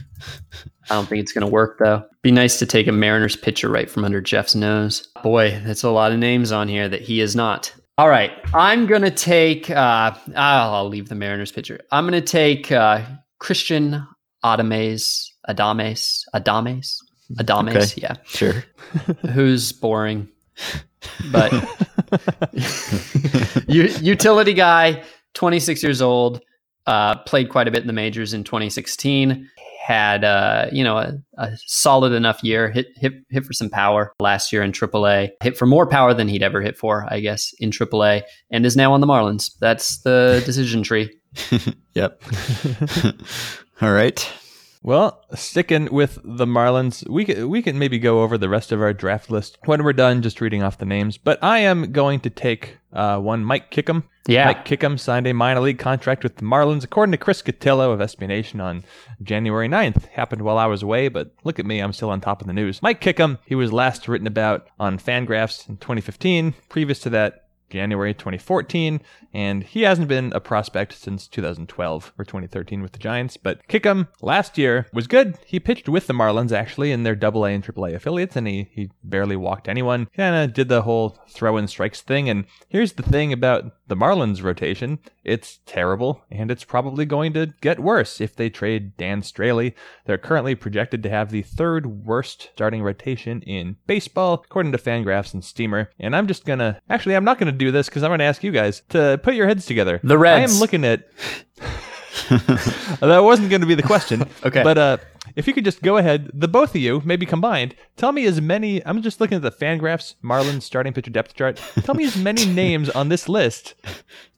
I 0.89 0.95
don't 0.95 1.07
think 1.07 1.21
it's 1.21 1.31
going 1.31 1.45
to 1.45 1.51
work 1.51 1.79
though. 1.79 2.03
Be 2.21 2.31
nice 2.31 2.59
to 2.59 2.65
take 2.65 2.87
a 2.87 2.91
Mariners 2.91 3.35
pitcher 3.35 3.69
right 3.69 3.89
from 3.89 4.03
under 4.03 4.21
Jeff's 4.21 4.55
nose. 4.55 5.07
Boy, 5.23 5.61
that's 5.65 5.83
a 5.83 5.89
lot 5.89 6.11
of 6.11 6.19
names 6.19 6.51
on 6.51 6.67
here 6.67 6.89
that 6.89 7.01
he 7.01 7.21
is 7.21 7.35
not. 7.35 7.73
All 7.97 8.09
right, 8.09 8.31
I'm 8.53 8.87
going 8.87 9.03
to 9.03 9.11
take. 9.11 9.69
Uh, 9.69 10.13
I'll 10.35 10.89
leave 10.89 11.07
the 11.07 11.15
Mariners 11.15 11.53
pitcher. 11.53 11.79
I'm 11.91 12.05
going 12.05 12.21
to 12.21 12.27
take 12.27 12.69
uh, 12.69 13.05
Cristhian 13.41 14.05
Adames, 14.43 15.27
Adames, 15.47 16.23
Adames, 16.35 16.97
Adames. 17.35 17.75
Okay. 17.75 18.01
Yeah, 18.01 18.15
sure. 18.25 18.65
Who's 19.31 19.71
boring, 19.71 20.27
but 21.31 21.53
utility 23.67 24.53
guy 24.53 25.03
26 25.33 25.81
years 25.81 26.01
old. 26.01 26.41
Uh, 26.87 27.15
played 27.19 27.49
quite 27.49 27.67
a 27.67 27.71
bit 27.71 27.81
in 27.81 27.87
the 27.87 27.93
majors 27.93 28.33
in 28.33 28.43
2016. 28.43 29.49
Had 29.85 30.23
uh, 30.23 30.67
you 30.71 30.83
know 30.83 30.97
a, 30.97 31.13
a, 31.37 31.51
solid 31.65 32.11
enough 32.13 32.43
year. 32.43 32.71
Hit 32.71 32.87
hit 32.95 33.13
hit 33.29 33.45
for 33.45 33.53
some 33.53 33.69
power 33.69 34.13
last 34.19 34.51
year 34.51 34.63
in 34.63 34.71
AAA. 34.71 35.29
Hit 35.43 35.57
for 35.57 35.67
more 35.67 35.87
power 35.87 36.13
than 36.13 36.27
he'd 36.27 36.41
ever 36.41 36.61
hit 36.61 36.75
for, 36.75 37.05
I 37.09 37.19
guess, 37.19 37.53
in 37.59 37.69
AAA, 37.69 38.23
and 38.49 38.65
is 38.65 38.75
now 38.75 38.93
on 38.93 39.01
the 39.01 39.07
Marlins. 39.07 39.51
That's 39.59 39.99
the 39.99 40.41
decision 40.45 40.81
tree. 40.81 41.15
yep. 41.93 42.21
All 43.81 43.91
right. 43.91 44.27
Well, 44.85 45.25
sticking 45.33 45.91
with 45.91 46.19
the 46.23 46.45
Marlins, 46.45 47.09
we 47.09 47.25
can, 47.25 47.49
we 47.49 47.63
can 47.63 47.79
maybe 47.79 47.97
go 47.97 48.21
over 48.21 48.37
the 48.37 48.47
rest 48.47 48.71
of 48.71 48.83
our 48.83 48.93
draft 48.93 49.31
list 49.31 49.57
when 49.65 49.83
we're 49.83 49.93
done 49.93 50.21
just 50.21 50.39
reading 50.39 50.61
off 50.61 50.77
the 50.77 50.85
names. 50.85 51.17
But 51.17 51.43
I 51.43 51.57
am 51.57 51.91
going 51.91 52.19
to 52.19 52.29
take 52.29 52.77
uh, 52.93 53.17
one 53.17 53.43
Mike 53.43 53.71
Kickham. 53.71 54.03
Yeah. 54.27 54.45
Mike 54.45 54.63
Kickham 54.63 54.99
signed 54.99 55.25
a 55.25 55.33
minor 55.33 55.61
league 55.61 55.79
contract 55.79 56.21
with 56.21 56.35
the 56.35 56.43
Marlins, 56.43 56.83
according 56.83 57.13
to 57.13 57.17
Chris 57.17 57.41
Cotillo 57.41 57.93
of 57.93 57.99
SB 57.99 58.27
Nation 58.27 58.61
on 58.61 58.83
January 59.23 59.67
9th. 59.67 60.05
Happened 60.09 60.43
while 60.43 60.59
I 60.59 60.67
was 60.67 60.83
away, 60.83 61.07
but 61.07 61.33
look 61.43 61.57
at 61.57 61.65
me, 61.65 61.79
I'm 61.79 61.91
still 61.91 62.11
on 62.11 62.21
top 62.21 62.41
of 62.41 62.45
the 62.45 62.53
news. 62.53 62.83
Mike 62.83 63.01
Kickham, 63.01 63.39
he 63.43 63.55
was 63.55 63.73
last 63.73 64.07
written 64.07 64.27
about 64.27 64.67
on 64.79 64.99
Fangraphs 64.99 65.67
in 65.67 65.77
2015. 65.77 66.53
Previous 66.69 66.99
to 66.99 67.09
that, 67.09 67.44
January 67.69 68.13
2014, 68.13 69.01
and 69.33 69.63
he 69.63 69.81
hasn't 69.81 70.07
been 70.07 70.31
a 70.33 70.39
prospect 70.39 70.93
since 70.93 71.27
2012 71.27 72.13
or 72.17 72.25
2013 72.25 72.81
with 72.81 72.91
the 72.91 72.99
Giants. 72.99 73.37
But 73.37 73.67
Kickham 73.67 74.07
last 74.21 74.57
year 74.57 74.87
was 74.93 75.07
good. 75.07 75.37
He 75.45 75.59
pitched 75.59 75.89
with 75.89 76.07
the 76.07 76.13
Marlins 76.13 76.51
actually 76.51 76.91
in 76.91 77.03
their 77.03 77.13
AA 77.13 77.45
and 77.45 77.63
AAA 77.63 77.95
affiliates, 77.95 78.35
and 78.35 78.47
he, 78.47 78.69
he 78.71 78.89
barely 79.03 79.35
walked 79.35 79.67
anyone. 79.67 80.07
Kind 80.15 80.35
of 80.35 80.53
did 80.53 80.69
the 80.69 80.83
whole 80.83 81.17
throw 81.29 81.57
in 81.57 81.67
strikes 81.67 82.01
thing. 82.01 82.29
And 82.29 82.45
here's 82.69 82.93
the 82.93 83.03
thing 83.03 83.33
about 83.33 83.84
the 83.87 83.95
Marlins 83.95 84.43
rotation 84.43 84.99
it's 85.25 85.59
terrible, 85.65 86.21
and 86.31 86.51
it's 86.51 86.63
probably 86.63 87.03
going 87.05 87.33
to 87.33 87.47
get 87.59 87.79
worse 87.79 88.21
if 88.21 88.35
they 88.35 88.49
trade 88.49 88.95
Dan 88.95 89.23
Straily. 89.23 89.73
They're 90.05 90.19
currently 90.19 90.53
projected 90.53 91.01
to 91.03 91.09
have 91.09 91.31
the 91.31 91.41
third 91.41 92.05
worst 92.05 92.51
starting 92.53 92.83
rotation 92.83 93.41
in 93.41 93.77
baseball, 93.87 94.35
according 94.45 94.71
to 94.73 94.77
Fangraphs 94.77 95.33
and 95.33 95.43
Steamer. 95.43 95.89
And 95.99 96.15
I'm 96.15 96.27
just 96.27 96.45
gonna 96.45 96.79
actually, 96.89 97.15
I'm 97.15 97.25
not 97.25 97.39
gonna 97.39 97.51
do 97.51 97.71
this 97.71 97.89
because 97.89 98.03
I'm 98.03 98.11
gonna 98.11 98.23
ask 98.23 98.43
you 98.43 98.51
guys 98.51 98.83
to 98.89 99.19
put 99.23 99.33
your 99.33 99.47
heads 99.47 99.65
together. 99.65 99.99
The 100.03 100.17
Reds. 100.17 100.51
I 100.51 100.53
am 100.53 100.59
looking 100.59 100.85
at. 100.85 101.09
that 102.99 103.19
wasn't 103.23 103.49
going 103.49 103.61
to 103.61 103.67
be 103.67 103.75
the 103.75 103.83
question. 103.83 104.23
okay. 104.43 104.63
But 104.63 104.77
uh, 104.77 104.97
if 105.35 105.47
you 105.47 105.53
could 105.53 105.65
just 105.65 105.81
go 105.81 105.97
ahead, 105.97 106.29
the 106.33 106.47
both 106.47 106.69
of 106.71 106.77
you, 106.81 107.01
maybe 107.05 107.25
combined, 107.25 107.75
tell 107.97 108.11
me 108.11 108.25
as 108.25 108.39
many. 108.41 108.85
I'm 108.85 109.01
just 109.01 109.19
looking 109.19 109.35
at 109.37 109.41
the 109.41 109.51
Fangraphs 109.51 110.15
Marlins 110.23 110.63
starting 110.63 110.93
pitcher 110.93 111.11
depth 111.11 111.33
chart. 111.35 111.61
Tell 111.83 111.95
me 111.95 112.05
as 112.05 112.15
many 112.17 112.45
names 112.63 112.89
on 112.89 113.09
this 113.09 113.27
list 113.27 113.73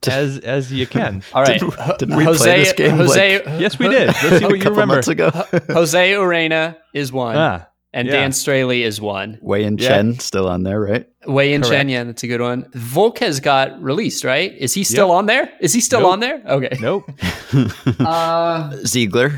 as 0.06 0.38
as 0.40 0.72
you 0.72 0.86
can. 0.86 1.22
All 1.32 1.42
right. 1.42 1.60
Didn't, 1.60 1.98
didn't 1.98 2.16
we 2.16 2.24
Jose, 2.24 2.44
play 2.44 2.58
this 2.64 2.72
game 2.72 2.96
Jose, 2.96 3.44
like 3.44 3.60
Yes, 3.60 3.78
we 3.78 3.88
did. 3.88 4.08
Let's 4.08 4.38
see 4.38 4.44
a 4.44 4.48
what 4.48 4.58
you 4.58 4.70
remember. 4.70 4.86
months 4.94 5.08
ago? 5.08 5.30
Jose 5.30 6.12
Urena 6.12 6.76
is 6.94 7.12
one, 7.12 7.36
Ah, 7.36 7.68
and 7.92 8.06
yeah. 8.06 8.14
Dan 8.14 8.30
Straily 8.30 8.80
is 8.84 9.00
one. 9.00 9.38
Wei 9.42 9.64
and 9.64 9.80
Yeah. 9.80 9.88
Chen 9.88 10.18
still 10.18 10.48
on 10.48 10.62
there, 10.62 10.80
right? 10.80 11.06
Wei 11.26 11.52
and 11.54 11.62
Correct. 11.64 11.78
Chen, 11.80 11.88
yeah, 11.88 12.04
that's 12.04 12.22
a 12.22 12.26
good 12.26 12.40
one. 12.40 12.66
Volk 12.74 13.18
has 13.18 13.40
got 13.40 13.80
released, 13.82 14.24
right? 14.24 14.52
Is 14.58 14.74
he 14.74 14.84
still 14.84 15.08
Yep. 15.08 15.16
on 15.16 15.26
there? 15.26 15.52
Is 15.60 15.72
he 15.72 15.80
still 15.80 16.00
Nope. 16.00 16.12
on 16.12 16.20
there? 16.20 16.42
Okay. 16.46 16.76
nope. 16.80 17.10
Uh, 18.00 18.76
Ziegler. 18.86 19.32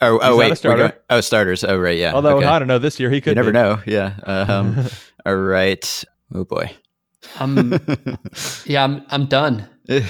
Oh, 0.00 0.18
oh 0.22 0.36
wait, 0.36 0.56
starter. 0.56 0.78
going- 0.88 0.92
oh, 1.10 1.20
starters. 1.20 1.64
Oh, 1.64 1.76
right, 1.76 1.98
yeah. 1.98 2.12
Although 2.14 2.36
okay. 2.38 2.46
I 2.46 2.58
don't 2.60 2.68
know, 2.68 2.78
this 2.78 3.00
year 3.00 3.10
he 3.10 3.20
could. 3.20 3.30
you 3.32 3.34
never 3.34 3.50
be. 3.50 3.54
know. 3.58 3.80
Yeah. 3.84 4.14
Um, 4.24 4.86
all 5.26 5.34
right. 5.36 6.04
Oh 6.34 6.44
boy. 6.44 6.70
I'm, 7.40 7.72
yeah, 8.64 8.84
I'm, 8.84 9.04
I'm 9.10 9.26
done. 9.26 9.68
yeah, 9.88 10.06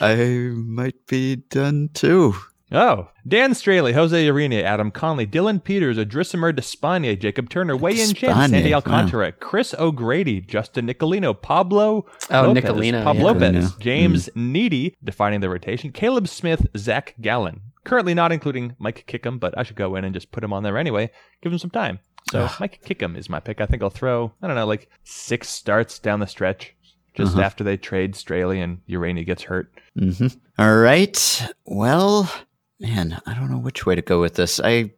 I 0.00 0.50
might 0.54 1.06
be 1.06 1.36
done 1.36 1.88
too. 1.94 2.34
Oh, 2.72 3.08
Dan 3.26 3.50
Straily, 3.52 3.92
Jose 3.92 4.26
Urena, 4.26 4.62
Adam 4.62 4.90
Conley, 4.92 5.26
Dillon 5.26 5.58
Peters, 5.58 5.98
Odrisamer 5.98 6.54
Despaigne, 6.54 7.18
Jacob 7.18 7.48
Turner, 7.50 7.76
Wei 7.76 7.92
Yin 7.92 8.14
Chen, 8.14 8.30
Despaigne, 8.30 8.50
Sandy 8.50 8.70
wow. 8.70 8.76
Alcantara, 8.76 9.32
Chris 9.32 9.74
O'Grady, 9.78 10.40
Justin 10.40 10.86
Nicolino, 10.86 11.34
Pablo 11.40 12.06
Oh, 12.30 12.42
Lopez, 12.52 12.62
Nicolino, 12.64 13.02
Pablo 13.02 13.20
yeah. 13.22 13.32
Lopez, 13.32 13.72
Nicolino. 13.72 13.80
James 13.80 14.28
Needy, 14.36 14.96
defining 15.02 15.40
the 15.40 15.48
rotation, 15.48 15.90
Caleb 15.90 16.28
Smith, 16.28 16.66
Zach 16.76 17.14
Gallen. 17.20 17.60
Currently 17.84 18.14
not 18.14 18.30
including 18.30 18.76
Mike 18.78 19.04
Kickham, 19.06 19.38
but 19.38 19.56
I 19.58 19.62
should 19.64 19.74
go 19.76 19.96
in 19.96 20.04
and 20.04 20.14
just 20.14 20.30
put 20.30 20.44
him 20.44 20.52
on 20.52 20.62
there 20.62 20.78
anyway. 20.78 21.10
Give 21.42 21.50
him 21.52 21.58
some 21.58 21.70
time. 21.70 21.98
So 22.30 22.48
Mike 22.60 22.80
Kickham 22.84 23.16
is 23.16 23.28
my 23.30 23.40
pick. 23.40 23.60
I 23.60 23.66
think 23.66 23.82
I'll 23.82 23.90
throw, 23.90 24.32
I 24.42 24.46
don't 24.46 24.54
know, 24.54 24.66
like 24.66 24.88
six 25.02 25.48
starts 25.48 25.98
down 25.98 26.20
the 26.20 26.26
stretch 26.26 26.74
just 27.14 27.32
Uh-huh. 27.32 27.42
after 27.42 27.64
they 27.64 27.76
trade 27.76 28.12
Straily 28.14 28.62
and 28.62 28.78
Urena 28.88 29.26
gets 29.26 29.42
hurt. 29.42 29.72
hmm 29.98 30.28
All 30.58 30.76
right. 30.76 31.48
Well, 31.64 32.30
man, 32.80 33.20
I 33.26 33.34
don't 33.34 33.50
know 33.50 33.58
which 33.58 33.86
way 33.86 33.94
to 33.94 34.02
go 34.02 34.20
with 34.20 34.34
this. 34.34 34.58
I 34.62 34.92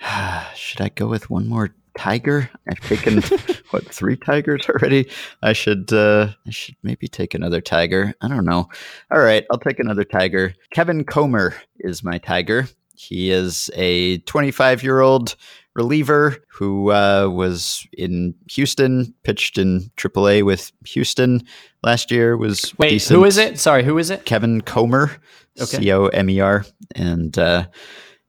should 0.54 0.80
I 0.80 0.88
go 0.90 1.06
with 1.06 1.30
one 1.30 1.48
more 1.48 1.74
tiger? 1.96 2.50
I've 2.68 2.80
taken 2.80 3.22
what 3.70 3.86
three 3.86 4.16
tigers 4.16 4.68
already. 4.68 5.08
I 5.42 5.52
should 5.52 5.92
uh, 5.92 6.28
I 6.46 6.50
should 6.50 6.76
maybe 6.82 7.08
take 7.08 7.34
another 7.34 7.60
tiger. 7.60 8.14
I 8.20 8.28
don't 8.28 8.44
know. 8.44 8.68
All 9.10 9.20
right, 9.20 9.46
I'll 9.50 9.58
take 9.58 9.78
another 9.78 10.04
tiger. 10.04 10.54
Kevin 10.72 11.04
Comer 11.04 11.54
is 11.78 12.02
my 12.02 12.18
tiger. 12.18 12.68
He 12.94 13.30
is 13.30 13.70
a 13.74 14.18
25 14.18 14.82
year 14.82 15.00
old 15.00 15.36
reliever 15.74 16.36
who 16.50 16.90
uh, 16.90 17.28
was 17.32 17.86
in 17.92 18.34
Houston, 18.50 19.14
pitched 19.22 19.58
in 19.58 19.90
AAA 19.96 20.44
with 20.44 20.70
Houston 20.86 21.42
last 21.82 22.10
year. 22.10 22.36
Was 22.36 22.74
Wait, 22.78 22.90
decent. 22.90 23.18
who 23.18 23.24
is 23.24 23.38
it? 23.38 23.58
Sorry, 23.58 23.82
who 23.84 23.98
is 23.98 24.10
it? 24.10 24.24
Kevin 24.24 24.60
Comer, 24.60 25.10
Okay. 25.58 25.78
C 25.78 25.92
O 25.92 26.06
M 26.06 26.30
E 26.30 26.40
R, 26.40 26.64
and 26.94 27.36
uh, 27.38 27.66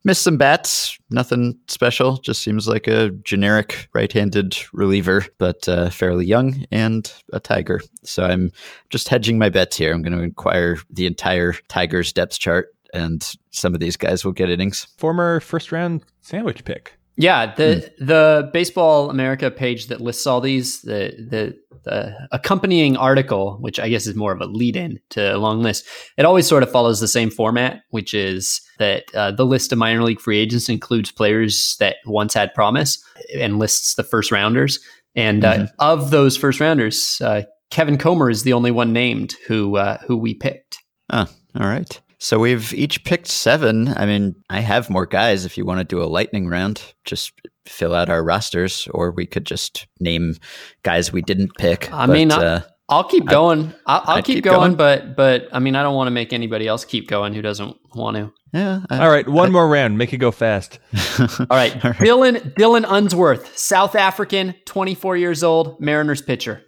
missed 0.04 0.22
some 0.22 0.36
bats. 0.36 0.98
Nothing 1.10 1.58
special. 1.68 2.18
Just 2.18 2.42
seems 2.42 2.68
like 2.68 2.86
a 2.86 3.10
generic 3.10 3.88
right-handed 3.94 4.56
reliever, 4.74 5.24
but 5.38 5.66
uh, 5.68 5.88
fairly 5.88 6.26
young 6.26 6.64
and 6.70 7.10
a 7.32 7.40
Tiger. 7.40 7.80
So 8.02 8.24
I'm 8.24 8.50
just 8.90 9.08
hedging 9.08 9.38
my 9.38 9.48
bets 9.48 9.76
here. 9.78 9.94
I'm 9.94 10.02
going 10.02 10.16
to 10.16 10.22
inquire 10.22 10.78
the 10.90 11.06
entire 11.06 11.54
Tigers 11.68 12.12
depth 12.12 12.38
chart, 12.38 12.74
and 12.92 13.26
some 13.50 13.72
of 13.72 13.80
these 13.80 13.96
guys 13.96 14.22
will 14.24 14.32
get 14.32 14.50
innings. 14.50 14.86
Former 14.98 15.40
first 15.40 15.72
round 15.72 16.04
sandwich 16.20 16.64
pick. 16.64 16.92
Yeah, 17.16 17.54
the 17.54 17.92
the 17.98 18.50
Baseball 18.52 19.08
America 19.08 19.50
page 19.50 19.86
that 19.86 20.00
lists 20.00 20.26
all 20.26 20.40
these, 20.40 20.82
the 20.82 21.14
the 21.30 21.56
the 21.84 22.28
accompanying 22.32 22.96
article, 22.96 23.58
which 23.60 23.78
I 23.78 23.88
guess 23.88 24.06
is 24.06 24.14
more 24.16 24.32
of 24.32 24.40
a 24.40 24.46
lead-in 24.46 24.98
to 25.10 25.36
a 25.36 25.38
long 25.38 25.62
list, 25.62 25.86
it 26.16 26.24
always 26.24 26.46
sort 26.46 26.62
of 26.62 26.70
follows 26.72 26.98
the 26.98 27.08
same 27.08 27.30
format, 27.30 27.82
which 27.90 28.14
is 28.14 28.60
that 28.78 29.04
uh, 29.14 29.30
the 29.30 29.46
list 29.46 29.70
of 29.70 29.78
minor 29.78 30.02
league 30.02 30.20
free 30.20 30.38
agents 30.38 30.68
includes 30.68 31.12
players 31.12 31.76
that 31.80 31.96
once 32.06 32.34
had 32.34 32.54
promise 32.54 33.02
and 33.38 33.58
lists 33.58 33.94
the 33.94 34.02
first 34.02 34.32
rounders. 34.32 34.80
And 35.14 35.44
uh, 35.44 35.66
of 35.78 36.10
those 36.10 36.36
first 36.36 36.58
rounders, 36.58 37.20
uh, 37.22 37.42
Kevin 37.70 37.98
Comer 37.98 38.30
is 38.30 38.42
the 38.42 38.52
only 38.52 38.70
one 38.70 38.92
named 38.92 39.34
who 39.46 39.76
uh, 39.76 39.98
who 39.98 40.16
we 40.16 40.34
picked. 40.34 40.78
Oh, 41.12 41.26
all 41.60 41.68
right. 41.68 42.00
So 42.24 42.38
we've 42.38 42.72
each 42.72 43.04
picked 43.04 43.26
seven. 43.28 43.88
I 43.88 44.06
mean, 44.06 44.34
I 44.48 44.60
have 44.60 44.88
more 44.88 45.04
guys 45.04 45.44
if 45.44 45.58
you 45.58 45.66
want 45.66 45.80
to 45.80 45.84
do 45.84 46.02
a 46.02 46.08
lightning 46.08 46.48
round. 46.48 46.80
Just 47.04 47.32
fill 47.66 47.94
out 47.94 48.08
our 48.08 48.24
rosters, 48.24 48.88
or 48.92 49.10
we 49.10 49.26
could 49.26 49.44
just 49.44 49.86
name 50.00 50.36
guys 50.84 51.12
we 51.12 51.20
didn't 51.20 51.54
pick. 51.58 51.92
I 51.92 52.06
mean, 52.06 52.32
I- 52.32 52.36
uh, 52.44 52.60
I'll 52.88 53.04
keep 53.04 53.26
going. 53.26 53.74
I'll, 53.86 54.02
I'll 54.06 54.16
I'd 54.16 54.24
keep, 54.24 54.36
keep 54.36 54.44
going, 54.44 54.74
going. 54.74 54.74
but 54.76 55.16
but 55.16 55.48
I 55.52 55.58
mean, 55.58 55.76
I 55.76 55.82
don't 55.82 55.94
want 55.94 56.06
to 56.06 56.12
make 56.12 56.32
anybody 56.32 56.66
else 56.66 56.86
keep 56.86 57.08
going 57.08 57.34
who 57.34 57.42
doesn't 57.42 57.76
want 57.94 58.16
to. 58.16 58.32
yeah. 58.54 58.80
I- 58.88 58.98
All 59.04 59.10
right, 59.10 59.28
one 59.28 59.52
more 59.52 59.68
round. 59.68 59.98
Make 59.98 60.14
it 60.14 60.18
go 60.18 60.30
fast. 60.30 60.78
All 61.18 61.46
right, 61.50 61.72
Dylan 61.74 62.54
Dylan 62.54 62.86
Unsworth, 62.88 63.56
South 63.58 63.94
African, 63.94 64.54
24 64.64 65.18
years 65.18 65.42
old, 65.42 65.78
Mariners 65.78 66.22
pitcher. 66.22 66.62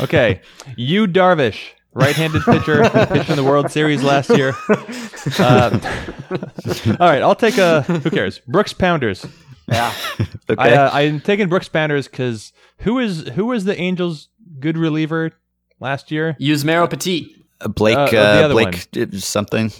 Okay, 0.00 0.40
you 0.76 1.06
Darvish, 1.06 1.58
right-handed 1.98 2.42
pitcher, 2.42 2.88
pitched 3.06 3.30
in 3.30 3.36
the 3.36 3.44
World 3.44 3.70
Series 3.70 4.02
last 4.02 4.30
year. 4.30 4.50
Um, 5.38 5.80
all 7.00 7.08
right, 7.08 7.22
I'll 7.22 7.34
take 7.34 7.58
a. 7.58 7.82
Who 7.82 8.10
cares? 8.10 8.40
Brooks 8.46 8.72
Pounders. 8.72 9.26
Yeah, 9.66 9.92
okay. 10.48 10.56
I, 10.56 10.72
uh, 10.72 10.90
I'm 10.92 11.20
taking 11.20 11.48
Brooks 11.48 11.68
Pounders 11.68 12.08
because 12.08 12.52
who 12.78 12.98
is 12.98 13.28
who 13.28 13.46
was 13.46 13.64
the 13.64 13.78
Angels' 13.78 14.28
good 14.60 14.78
reliever 14.78 15.32
last 15.80 16.10
year? 16.10 16.36
Yusmeiro 16.40 16.88
Petit, 16.88 17.34
Uh, 17.60 17.68
Blake, 17.68 17.96
uh, 17.96 18.00
uh, 18.00 18.08
the 18.36 18.44
other 18.44 18.54
Blake, 18.54 18.88
uh, 18.96 19.18
something. 19.18 19.70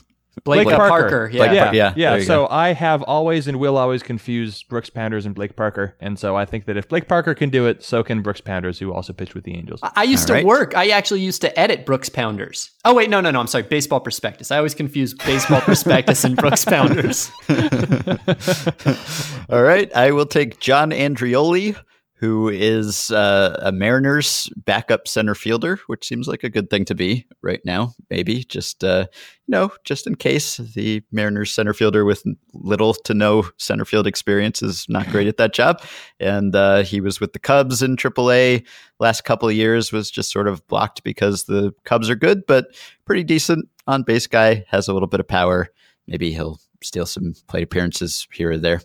Blake, 0.45 0.65
Blake 0.65 0.77
Parker. 0.77 0.89
Parker. 0.91 1.31
Yeah, 1.33 1.39
Blake 1.47 1.53
yeah, 1.57 1.65
Par- 1.65 1.75
yeah, 1.75 1.93
yeah. 1.97 2.11
there 2.11 2.19
you 2.21 2.25
So 2.25 2.47
I 2.51 2.73
have 2.73 3.03
always 3.03 3.47
and 3.47 3.59
will 3.59 3.77
always 3.77 4.03
confuse 4.03 4.63
Brooks 4.63 4.91
Pounders 4.91 5.27
and 5.27 5.35
Blake 5.35 5.57
Parker, 5.57 5.97
and 6.01 6.19
so 6.19 6.37
I 6.37 6.45
think 6.45 6.67
that 6.67 6.77
if 6.77 6.89
Blake 6.89 7.09
Parker 7.09 7.35
can 7.35 7.51
do 7.51 7.67
it, 7.67 7.83
so 7.83 8.03
can 8.03 8.23
Brooks 8.23 8.41
Pounders, 8.41 8.79
who 8.79 8.93
also 8.93 9.13
pitched 9.13 9.35
with 9.35 9.45
the 9.45 9.55
Angels. 9.55 9.81
I- 9.83 9.93
I 9.97 10.03
used 10.05 10.23
All 10.25 10.27
to 10.29 10.33
right. 10.35 10.47
work. 10.47 10.77
I 10.77 10.89
actually 10.91 11.21
used 11.21 11.41
to 11.43 11.59
edit 11.59 11.87
Brooks 11.87 12.09
Pounders. 12.09 12.71
Oh 12.85 12.95
wait, 12.95 13.11
no, 13.11 13.21
no, 13.21 13.31
no. 13.31 13.41
I'm 13.41 13.47
sorry. 13.47 13.65
Baseball 13.65 14.01
Prospectus. 14.01 14.51
I 14.51 14.57
always 14.59 14.75
confuse 14.75 15.15
Baseball 15.15 15.61
Prospectus 15.61 16.25
and 16.25 16.37
Brooks 16.37 16.65
Pounders. 16.65 17.31
All 19.51 19.63
right. 19.63 19.91
I 19.95 20.13
will 20.13 20.27
take 20.27 20.61
John 20.61 20.91
Andreoli, 20.91 21.77
who 22.19 22.49
is 22.49 23.13
uh, 23.13 23.57
a 23.63 23.71
Mariners 23.71 24.51
backup 24.57 25.07
center 25.07 25.37
fielder, 25.37 25.79
which 25.87 26.07
seems 26.07 26.27
like 26.27 26.43
a 26.43 26.49
good 26.49 26.69
thing 26.69 26.85
to 26.87 26.95
be 26.95 27.27
right 27.43 27.61
now. 27.65 27.95
Maybe 28.11 28.43
just 28.43 28.83
uh, 28.83 29.07
you 29.47 29.53
know, 29.53 29.71
just 29.85 30.07
in 30.07 30.17
case 30.17 30.57
the 30.57 31.03
Mariners 31.13 31.53
center 31.53 31.73
fielder 31.73 32.05
with 32.05 32.25
little 32.53 32.93
to 32.95 33.15
no 33.15 33.49
center 33.57 33.85
field 33.85 34.09
experience 34.09 34.63
is 34.63 34.85
not 34.89 35.09
great 35.11 35.29
at 35.29 35.37
that 35.37 35.55
job, 35.55 35.81
and 36.19 36.57
uh, 36.57 36.83
he 36.83 37.01
was 37.01 37.21
with 37.21 37.35
the 37.35 37.39
Cubs 37.39 37.83
in 37.83 37.97
AAA 37.97 38.67
last 38.99 39.23
couple 39.23 39.49
of 39.49 39.55
years. 39.55 39.93
Was 39.93 40.11
just 40.11 40.33
sort 40.33 40.49
of 40.49 40.67
blocked 40.67 41.05
because 41.05 41.45
the 41.45 41.73
Cubs 41.85 42.11
are 42.11 42.17
good, 42.17 42.47
but 42.47 42.75
pretty 43.05 43.23
decent 43.23 43.69
on 43.87 44.03
base 44.03 44.27
guy. 44.27 44.65
Has 44.69 44.89
a 44.89 44.93
little 44.93 45.09
bit 45.09 45.21
of 45.21 45.29
power. 45.29 45.69
Maybe 46.09 46.33
he'll 46.33 46.59
steal 46.83 47.07
some 47.07 47.35
plate 47.47 47.63
appearances 47.63 48.27
here 48.33 48.53
or 48.53 48.59
there. 48.59 48.81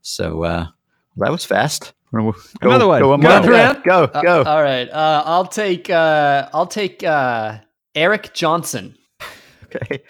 So 0.00 0.44
uh, 0.44 0.66
that 1.18 1.32
was 1.32 1.44
fast. 1.44 1.92
Go, 2.12 2.34
Another 2.62 2.86
one. 2.86 3.00
Go, 3.00 3.08
one 3.10 3.20
Go. 3.20 3.28
more. 3.28 3.36
Another 3.38 3.50
round? 3.52 3.82
go, 3.84 4.04
Uh, 4.14 4.44
all 4.46 4.62
right. 4.62 4.88
Uh, 4.88 5.22
I'll 5.26 5.46
take. 5.46 5.90
Uh, 5.90 6.48
I'll 6.52 6.66
take 6.66 7.04
uh, 7.04 7.58
Erik 7.94 8.32
Johnson. 8.34 8.96
okay. 9.64 10.02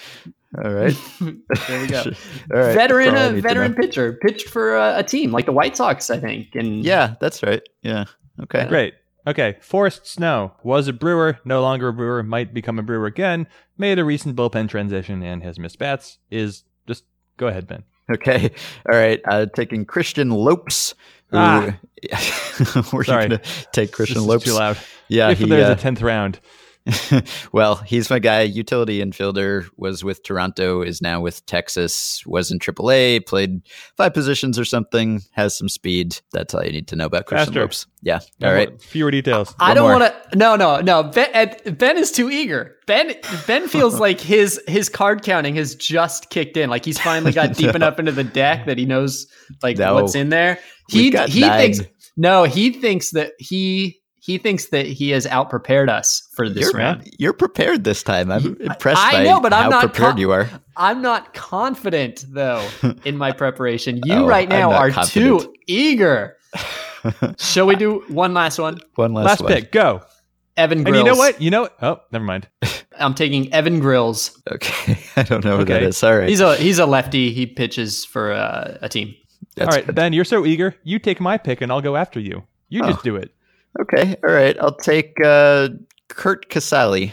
All 0.65 0.71
right. 0.73 0.97
There 1.69 1.81
we 1.83 1.87
go. 1.89 1.99
All 2.55 2.61
right. 2.61 2.75
veteran, 2.75 3.13
That's 3.15 3.33
all 3.33 3.39
uh, 3.39 3.41
veteran 3.41 3.75
pitcher, 3.75 4.19
pitched 4.23 4.49
for 4.49 4.79
uh, 4.79 4.99
a 4.99 5.03
team 5.03 5.31
like 5.31 5.45
the 5.45 5.53
White 5.53 5.77
Sox, 5.77 6.09
I 6.09 6.19
think. 6.19 6.55
And 6.55 6.83
Yeah, 6.83 7.17
that's 7.21 7.43
right. 7.43 7.61
Yeah. 7.83 8.05
Okay. 8.45 8.67
Great. 8.67 8.95
Okay. 9.27 9.59
Forrest 9.61 10.07
Snow 10.07 10.55
was 10.63 10.89
a 10.89 10.95
brewer, 10.95 11.39
no 11.45 11.61
longer 11.61 11.89
a 11.89 11.93
brewer, 11.93 12.23
might 12.23 12.55
become 12.55 12.79
a 12.79 12.83
brewer 12.83 13.07
again, 13.07 13.47
made 13.77 13.99
a 13.99 14.05
recent 14.05 14.37
bullpen 14.37 14.71
transition, 14.71 15.23
and 15.23 15.43
has 15.43 15.59
missed 15.59 15.79
bats. 15.79 16.19
Is 16.31 16.65
just 16.87 17.05
go 17.37 17.49
ahead, 17.49 17.67
Ben. 17.67 17.85
Okay. 18.11 18.51
All 18.91 18.99
right. 18.99 19.21
Uh, 19.29 19.47
taking 19.55 19.85
Christian 19.85 20.31
Lopes. 20.31 20.95
Ah. 21.33 21.77
we're 22.93 23.05
Sorry. 23.05 23.29
going 23.29 23.31
to 23.31 23.41
take 23.73 23.93
Christian 23.93 24.25
Lopes. 24.25 24.45
too 24.45 24.53
loud. 24.53 24.79
Yeah. 25.09 25.31
if 25.31 25.39
he, 25.39 25.47
there's 25.47 25.69
uh, 25.69 25.73
a 25.73 25.77
tenth 25.77 26.01
round, 26.03 26.39
well, 27.53 27.77
he's 27.77 28.09
my 28.11 28.19
guy. 28.19 28.43
Utility 28.43 29.01
infielder 29.01 29.69
was 29.77 30.03
with 30.05 30.23
Toronto, 30.23 30.83
is 30.83 31.03
now 31.03 31.21
with 31.21 31.45
Texas. 31.47 32.23
Was 32.27 32.51
in 32.51 32.59
AAA, 32.59 33.27
played 33.27 33.61
five 33.97 34.15
positions 34.15 34.59
or 34.59 34.65
something. 34.65 35.21
Has 35.33 35.57
some 35.57 35.69
speed. 35.69 36.21
That's 36.33 36.55
all 36.55 36.65
you 36.65 36.73
need 36.73 36.89
to 36.89 36.97
know 36.97 37.07
about 37.07 37.27
Christian 37.27 37.47
Faster. 37.55 37.61
Lopes. 37.61 37.87
Yeah. 38.03 38.21
No 38.41 38.49
All 38.49 38.55
more- 38.55 38.65
right. 38.67 38.83
fewer 38.83 39.11
details. 39.11 39.55
I 39.61 39.69
One 39.71 39.77
don't 39.77 40.01
want 40.01 40.15
to. 40.33 40.39
No, 40.39 40.57
no, 40.57 40.81
no. 40.81 41.03
Ben, 41.05 41.29
uh, 41.67 41.71
ben 41.73 41.99
is 41.99 42.11
too 42.13 42.31
eager. 42.31 42.77
Ben 42.87 43.15
Ben 43.47 43.69
feels 43.69 44.01
like 44.01 44.21
his 44.21 44.61
his 44.67 44.89
card 44.89 45.23
counting 45.23 45.57
has 45.57 45.75
just 45.75 46.31
kicked 46.31 46.57
in. 46.57 46.71
Like 46.71 46.85
he's 46.85 46.99
finally 46.99 47.33
got 47.33 47.55
deep 47.55 47.67
No. 47.67 47.73
enough 47.77 47.99
into 47.99 48.13
the 48.13 48.25
deck 48.25 48.67
that 48.67 48.79
he 48.79 48.87
knows 48.87 49.27
like 49.63 49.77
No. 49.79 49.95
what's 49.95 50.15
in 50.15 50.29
there. 50.31 50.59
He 50.89 51.11
got 51.11 51.29
he 51.29 51.41
nine. 51.41 51.59
thinks 51.75 51.91
no. 52.17 52.45
He 52.45 52.71
thinks 52.71 53.11
that 53.11 53.33
he 53.39 53.98
he 54.29 54.37
thinks 54.39 54.67
that 54.67 54.85
he 54.87 55.09
has 55.11 55.25
out 55.27 55.49
prepared 55.49 55.89
us 55.89 56.29
for 56.35 56.49
this 56.51 56.65
You're, 56.65 56.73
round. 56.73 57.09
you're 57.19 57.33
prepared 57.33 57.85
this 57.85 58.03
time. 58.03 58.31
I'm 58.31 58.57
impressed 58.61 59.01
I 59.03 59.13
by 59.13 59.25
know, 59.25 59.41
but 59.41 59.53
I'm 59.55 59.65
how 59.65 59.69
not 59.71 59.81
prepared 59.81 60.11
con- 60.13 60.19
you 60.19 60.31
are. 60.33 60.51
I'm 60.77 61.01
not 61.01 61.33
confident 61.33 62.25
though 62.29 62.63
in 63.07 63.17
my 63.17 63.33
preparation. 63.43 64.01
You 64.05 64.15
Oh, 64.15 64.27
right 64.27 64.49
now 64.49 64.71
are 64.73 64.91
confident. 64.91 65.41
too 65.43 65.55
eager. 65.67 66.37
Shall 67.39 67.67
we 67.67 67.77
do 67.77 68.05
one 68.09 68.35
last 68.35 68.59
one? 68.59 68.79
One 68.97 69.15
last, 69.15 69.25
Last 69.27 69.41
one. 69.43 69.53
pick, 69.53 69.73
go. 69.73 70.03
Evan 70.57 70.79
And 70.79 70.87
Grills. 70.89 70.99
you 71.07 71.11
know 71.13 71.17
what? 71.17 71.41
You 71.41 71.51
know 71.51 71.61
what? 71.63 71.77
Oh, 71.83 72.01
never 72.13 72.25
mind. 72.25 72.49
I'm 72.99 73.15
taking 73.15 73.53
Evan 73.55 73.79
Grills. 73.81 74.41
Okay. 74.51 74.99
I 75.17 75.23
don't 75.23 75.45
know 75.45 75.57
what 75.59 75.69
that 75.69 75.77
Okay. 75.77 75.87
is. 75.87 76.03
All 76.03 76.19
right. 76.19 76.29
He's 76.29 76.41
a 76.41 76.57
he's 76.57 76.79
a 76.79 76.87
lefty. 76.87 77.33
He 77.33 77.47
pitches 77.47 78.05
for 78.05 78.33
uh, 78.33 78.77
a 78.83 78.89
team. 78.89 79.15
That's 79.55 79.75
All 79.75 79.83
right, 79.83 79.95
Ben, 79.95 80.13
you're 80.13 80.25
so 80.25 80.45
eager. 80.45 80.75
You 80.85 80.99
take 80.99 81.21
my 81.21 81.39
pick, 81.39 81.61
and 81.63 81.71
I'll 81.73 81.81
go 81.81 81.97
after 81.97 82.21
you. 82.21 82.45
You 82.69 82.83
Oh. 82.85 82.91
just 82.91 83.03
do 83.05 83.17
it. 83.17 83.33
Okay. 83.81 84.17
All 84.27 84.33
right. 84.33 84.57
I'll 84.61 84.75
take 84.75 85.17
uh, 85.25 85.69
Curt 86.09 86.49
Casali. 86.51 87.13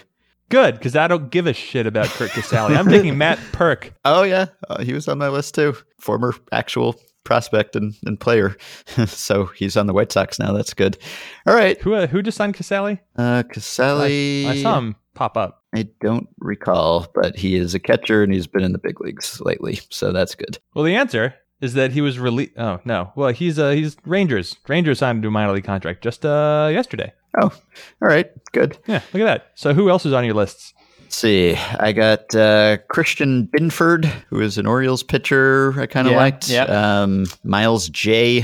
Good, 0.50 0.76
because 0.76 0.96
I 0.96 1.08
don't 1.08 1.32
give 1.32 1.48
a 1.48 1.54
shit 1.54 1.88
about 1.88 2.06
Curt 2.08 2.30
Casali. 2.30 2.78
I'm 2.78 2.88
taking 2.88 3.18
Matt 3.18 3.40
Perk. 3.52 3.92
Oh 4.06 4.22
yeah, 4.22 4.46
uh, 4.70 4.84
he 4.84 4.94
was 4.94 5.08
on 5.08 5.18
my 5.18 5.28
list 5.28 5.56
too. 5.56 5.76
Former 6.00 6.36
actual 6.52 6.96
prospect 7.24 7.76
and, 7.76 7.96
and 8.06 8.20
player, 8.20 8.56
so 9.08 9.46
he's 9.48 9.76
on 9.76 9.88
the 9.88 9.94
White 9.94 10.12
Sox 10.12 10.38
now. 10.38 10.54
That's 10.54 10.76
good. 10.76 11.00
All 11.48 11.56
right, 11.56 11.82
Who 11.82 11.96
uh, 11.96 12.06
who 12.06 12.22
just 12.22 12.38
signed 12.38 12.54
Casale? 12.54 13.00
uh, 13.18 13.42
Casali. 13.52 14.46
I 14.46 14.62
saw 14.62 14.78
him 14.78 14.96
pop 15.16 15.36
up. 15.36 15.64
I 15.74 15.90
don't 16.00 16.28
recall, 16.40 17.08
but 17.16 17.36
he 17.36 17.56
is 17.56 17.74
a 17.74 17.80
catcher 17.80 18.22
and 18.22 18.32
he's 18.32 18.46
been 18.48 18.64
in 18.64 18.72
the 18.72 18.78
big 18.78 19.02
leagues 19.02 19.42
lately, 19.42 19.80
so 19.90 20.12
that's 20.12 20.36
good. 20.36 20.60
Well, 20.76 20.86
the 20.86 20.96
answer 20.96 21.34
is 21.62 21.74
that 21.76 21.92
he 21.92 22.02
was 22.02 22.20
released. 22.20 22.54
Oh 22.58 22.80
no, 22.86 23.12
well 23.16 23.30
he's 23.30 23.58
uh 23.60 23.72
he's 23.72 23.98
Rangers. 24.06 24.56
Rangers 24.68 25.00
signed 25.00 25.18
him 25.18 25.22
to 25.24 25.28
a 25.30 25.32
minor 25.32 25.54
league 25.54 25.64
contract 25.64 26.04
just 26.04 26.26
uh 26.26 26.70
yesterday. 26.72 27.14
Oh, 27.42 27.48
all 27.48 28.08
right, 28.08 28.32
good. 28.54 28.78
Yeah, 28.88 29.02
look 29.14 29.22
at 29.22 29.26
that. 29.26 29.52
So 29.56 29.74
who 29.74 29.90
else 29.90 30.06
is 30.06 30.14
on 30.14 30.24
your 30.26 30.34
lists? 30.36 30.74
Let's 31.02 31.18
see, 31.18 31.56
I 31.56 31.92
got 31.92 32.34
uh, 32.36 32.78
Christian 32.90 33.48
Binford, 33.52 34.06
who 34.30 34.42
is 34.42 34.58
an 34.58 34.66
Orioles 34.66 35.04
pitcher. 35.04 35.74
I 35.80 35.86
kind 35.86 36.08
of 36.08 36.12
Yeah, 36.14 36.18
liked. 36.18 36.50
yeah. 36.50 36.64
Um, 36.64 37.26
Miles 37.44 37.90
J. 37.90 38.44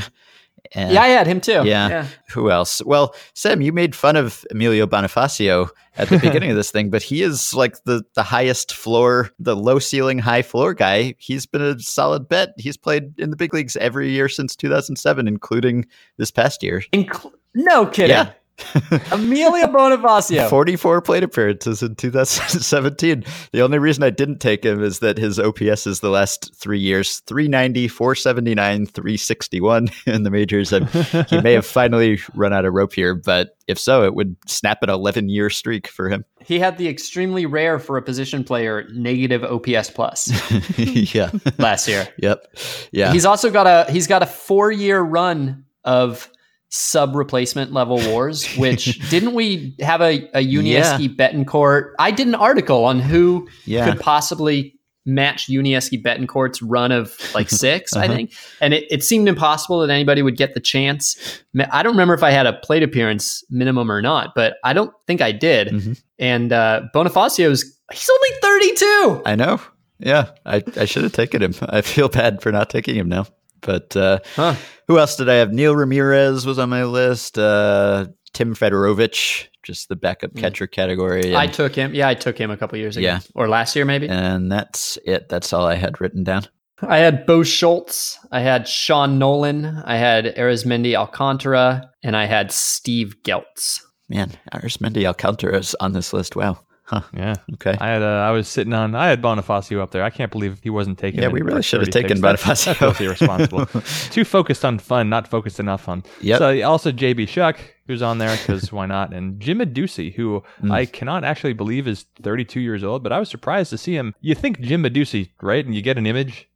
And 0.73 0.93
Yeah, 0.93 1.01
I 1.01 1.07
had 1.07 1.27
him 1.27 1.41
too. 1.41 1.63
Yeah. 1.65 2.07
Who 2.29 2.49
else? 2.49 2.81
Well, 2.85 3.13
Sam, 3.33 3.61
you 3.61 3.73
made 3.73 3.95
fun 3.95 4.15
of 4.15 4.45
Emilio 4.51 4.87
Bonifacio 4.87 5.69
at 5.97 6.09
the 6.09 6.17
beginning 6.21 6.49
of 6.49 6.55
this 6.55 6.71
thing, 6.71 6.89
but 6.89 7.01
he 7.03 7.23
is 7.23 7.53
like 7.53 7.83
the 7.83 8.03
the 8.15 8.23
highest 8.23 8.73
floor, 8.73 9.31
the 9.39 9.55
low 9.55 9.79
ceiling, 9.79 10.19
high 10.19 10.41
floor 10.41 10.73
guy. 10.73 11.15
He's 11.17 11.45
been 11.45 11.61
a 11.61 11.79
solid 11.79 12.29
bet. 12.29 12.53
He's 12.57 12.77
played 12.77 13.19
in 13.19 13.31
the 13.31 13.35
big 13.35 13.53
leagues 13.53 13.75
every 13.77 14.09
year 14.11 14.29
since 14.29 14.55
2007, 14.55 15.27
including 15.27 15.85
this 16.17 16.31
past 16.31 16.63
year. 16.63 16.83
Incl- 16.93 17.33
no 17.53 17.85
kidding. 17.85 18.11
Yeah. 18.15 18.31
Emilio 19.11 19.67
Bonifacio. 19.67 20.49
44 20.49 21.01
plate 21.01 21.23
appearances 21.23 21.81
in 21.81 21.95
2017. 21.95 23.23
The 23.51 23.61
only 23.61 23.79
reason 23.79 24.03
I 24.03 24.09
didn't 24.09 24.39
take 24.39 24.63
him 24.65 24.83
is 24.83 24.99
that 24.99 25.17
his 25.17 25.39
OPS 25.39 25.87
is 25.87 25.99
the 25.99 26.09
last 26.09 26.53
three 26.55 26.79
years 26.79 27.19
390, 27.21 27.87
479, 27.87 28.85
361 28.85 29.89
in 30.05 30.23
the 30.23 30.31
majors. 30.31 30.71
And 30.73 30.89
he 31.29 31.41
may 31.41 31.53
have 31.53 31.65
finally 31.65 32.19
run 32.35 32.53
out 32.53 32.65
of 32.65 32.73
rope 32.73 32.93
here, 32.93 33.15
but 33.15 33.55
if 33.67 33.79
so, 33.79 34.03
it 34.03 34.15
would 34.15 34.35
snap 34.47 34.83
an 34.83 34.89
11 34.89 35.29
year 35.29 35.49
streak 35.49 35.87
for 35.87 36.09
him. 36.09 36.25
he 36.43 36.59
had 36.59 36.77
the 36.77 36.87
extremely 36.87 37.45
rare 37.45 37.79
for 37.79 37.97
a 37.97 38.01
position 38.01 38.43
player 38.43 38.87
negative 38.93 39.43
OPS 39.43 39.89
plus 39.91 40.31
yeah. 41.15 41.31
last 41.57 41.87
year. 41.87 42.07
Yep. 42.17 42.55
Yeah. 42.91 43.13
He's 43.13 43.25
also 43.25 43.49
got 43.49 43.67
a 43.67 43.91
he's 43.91 44.07
got 44.07 44.23
a 44.23 44.25
four 44.25 44.71
year 44.71 44.99
run 44.99 45.65
of 45.83 46.29
sub 46.71 47.15
replacement 47.15 47.73
level 47.73 47.99
wars. 48.09 48.47
Which 48.57 48.97
didn't 49.09 49.33
we 49.33 49.75
have 49.81 50.01
a, 50.01 50.27
a 50.33 50.43
Yuniesky 50.45 51.13
Betancourt? 51.15 51.91
I 51.99 52.11
did 52.11 52.27
an 52.27 52.35
article 52.35 52.85
on 52.85 52.99
who 52.99 53.47
yeah. 53.65 53.89
could 53.91 53.99
possibly 53.99 54.73
match 55.05 55.47
Yuniesky 55.47 56.01
Betancourt's 56.01 56.61
run 56.61 56.91
of 56.91 57.17
like 57.33 57.49
6 57.49 57.93
I 57.95 58.05
Uh-huh. 58.05 58.13
think, 58.15 58.33
and 58.61 58.73
it, 58.73 58.85
it 58.91 59.03
seemed 59.03 59.27
impossible 59.27 59.79
that 59.81 59.89
anybody 59.89 60.21
would 60.21 60.37
get 60.37 60.53
the 60.53 60.59
chance. 60.59 61.41
I 61.71 61.83
don't 61.83 61.93
remember 61.93 62.13
if 62.13 62.23
I 62.23 62.31
had 62.31 62.45
a 62.45 62.53
plate 62.53 62.83
appearance 62.83 63.43
minimum 63.49 63.91
or 63.91 64.01
not, 64.01 64.33
but 64.35 64.57
I 64.63 64.73
don't 64.73 64.93
think 65.07 65.21
I 65.21 65.31
did. 65.31 65.69
Mhm. 65.69 66.01
And 66.19 66.53
uh, 66.53 66.83
Bonifacio's 66.95 67.77
he's 67.91 68.09
only 68.09 68.29
thirty 68.41 68.73
two. 68.75 69.21
I 69.25 69.35
know. 69.35 69.59
Yeah. 69.99 70.29
I, 70.45 70.63
I 70.77 70.85
should 70.85 71.03
have 71.03 71.13
taken 71.13 71.41
him. 71.41 71.53
I 71.61 71.81
feel 71.81 72.07
bad 72.09 72.41
for 72.41 72.51
not 72.51 72.69
taking 72.69 72.95
him 72.95 73.09
now. 73.09 73.25
But 73.61 73.95
uh, 73.95 74.19
Huh. 74.35 74.55
Who 74.87 74.99
else 74.99 75.15
did 75.15 75.29
I 75.29 75.35
have? 75.35 75.51
Neil 75.53 75.75
Ramirez 75.75 76.45
was 76.45 76.59
on 76.59 76.69
my 76.69 76.83
list. 76.83 77.37
Uh, 77.37 78.07
Tim 78.33 78.55
Federowicz, 78.55 79.47
just 79.63 79.89
the 79.89 79.95
backup 79.95 80.35
catcher 80.35 80.67
category. 80.67 81.35
I 81.35 81.47
took 81.47 81.75
him. 81.75 81.93
Yeah, 81.93 82.07
I 82.07 82.13
took 82.13 82.37
him 82.37 82.49
a 82.51 82.57
couple 82.57 82.77
years 82.77 82.97
ago, 82.97 83.05
Yeah. 83.05 83.19
or 83.35 83.47
last 83.49 83.75
year 83.75 83.85
maybe. 83.85 84.07
and 84.09 84.51
that's 84.51 84.97
it. 85.05 85.29
That's 85.29 85.53
all 85.53 85.65
I 85.65 85.75
had 85.75 85.99
written 86.01 86.23
down. 86.23 86.45
I 86.81 86.97
had 86.97 87.25
Bo 87.27 87.43
Schultz, 87.43 88.17
I 88.31 88.39
had 88.39 88.67
Sean 88.67 89.19
Nolan, 89.19 89.65
I 89.85 89.97
had 89.97 90.25
Arismendy 90.35 90.95
Alcantara, 90.95 91.91
and 92.01 92.17
I 92.17 92.25
had 92.25 92.51
Steve 92.51 93.15
Geltz. 93.23 93.81
Man, 94.09 94.31
Arismendy 94.51 95.05
Alcantara 95.05 95.57
is 95.59 95.75
on 95.79 95.93
this 95.93 96.11
list. 96.11 96.35
Wow. 96.35 96.59
Huh. 96.91 97.01
Yeah, 97.13 97.35
Okay. 97.53 97.75
I 97.79 97.87
had 97.87 98.01
uh, 98.01 98.05
I 98.27 98.31
was 98.31 98.49
sitting 98.49 98.73
on 98.73 98.95
I 98.95 99.07
had 99.07 99.21
Bonifacio 99.21 99.79
up 99.79 99.91
there. 99.91 100.03
I 100.03 100.09
can't 100.09 100.31
believe 100.31 100.59
he 100.61 100.69
wasn't 100.69 100.97
taken. 100.99 101.21
Yeah, 101.21 101.29
we 101.29 101.41
really 101.41 101.61
should 101.63 101.79
have 101.79 101.89
taken. 101.89 102.19
That's- 102.19 102.43
Bonifacio. 102.43 102.65
That's 102.65 102.79
filthy 102.79 103.05
irresponsible. 103.05 103.65
Too 104.11 104.25
focused 104.25 104.65
on 104.65 104.77
fun, 104.77 105.09
not 105.09 105.27
focused 105.29 105.59
enough 105.59 105.87
on. 105.87 106.03
Yeah. 106.19 106.37
So 106.37 106.61
also 106.63 106.91
JB 106.91 107.29
Shuck, 107.29 107.59
who's 107.87 108.01
on 108.01 108.17
there 108.17 108.35
because 108.35 108.71
why 108.73 108.87
not? 108.87 109.13
And 109.13 109.39
Jim 109.39 109.59
Adduci, 109.59 110.13
who 110.13 110.43
Mm. 110.61 110.71
I 110.71 110.85
cannot 110.85 111.23
actually 111.23 111.53
believe 111.53 111.87
is 111.87 112.05
32 112.21 112.59
years 112.59 112.83
old, 112.83 113.03
but 113.03 113.11
I 113.13 113.19
was 113.19 113.29
surprised 113.29 113.69
to 113.71 113.77
see 113.77 113.95
him. 113.95 114.13
You 114.21 114.35
think 114.35 114.59
Jim 114.59 114.83
Adduci, 114.83 115.29
right? 115.41 115.65
And 115.65 115.73
you 115.73 115.81
get 115.81 115.97
an 115.97 116.05
image. 116.05 116.47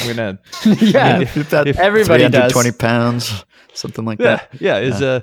I'm 0.00 0.16
gonna. 0.16 0.38
yeah, 0.80 1.20
if- 1.20 1.36
About 1.36 1.68
if- 1.68 1.78
everybody 1.78 2.28
does. 2.28 2.52
Twenty 2.52 2.72
pounds, 2.72 3.44
something 3.72 4.04
like 4.04 4.18
Yeah, 4.18 4.36
that. 4.36 4.60
yeah. 4.60 4.78
Is 4.78 5.02
uh, 5.02 5.20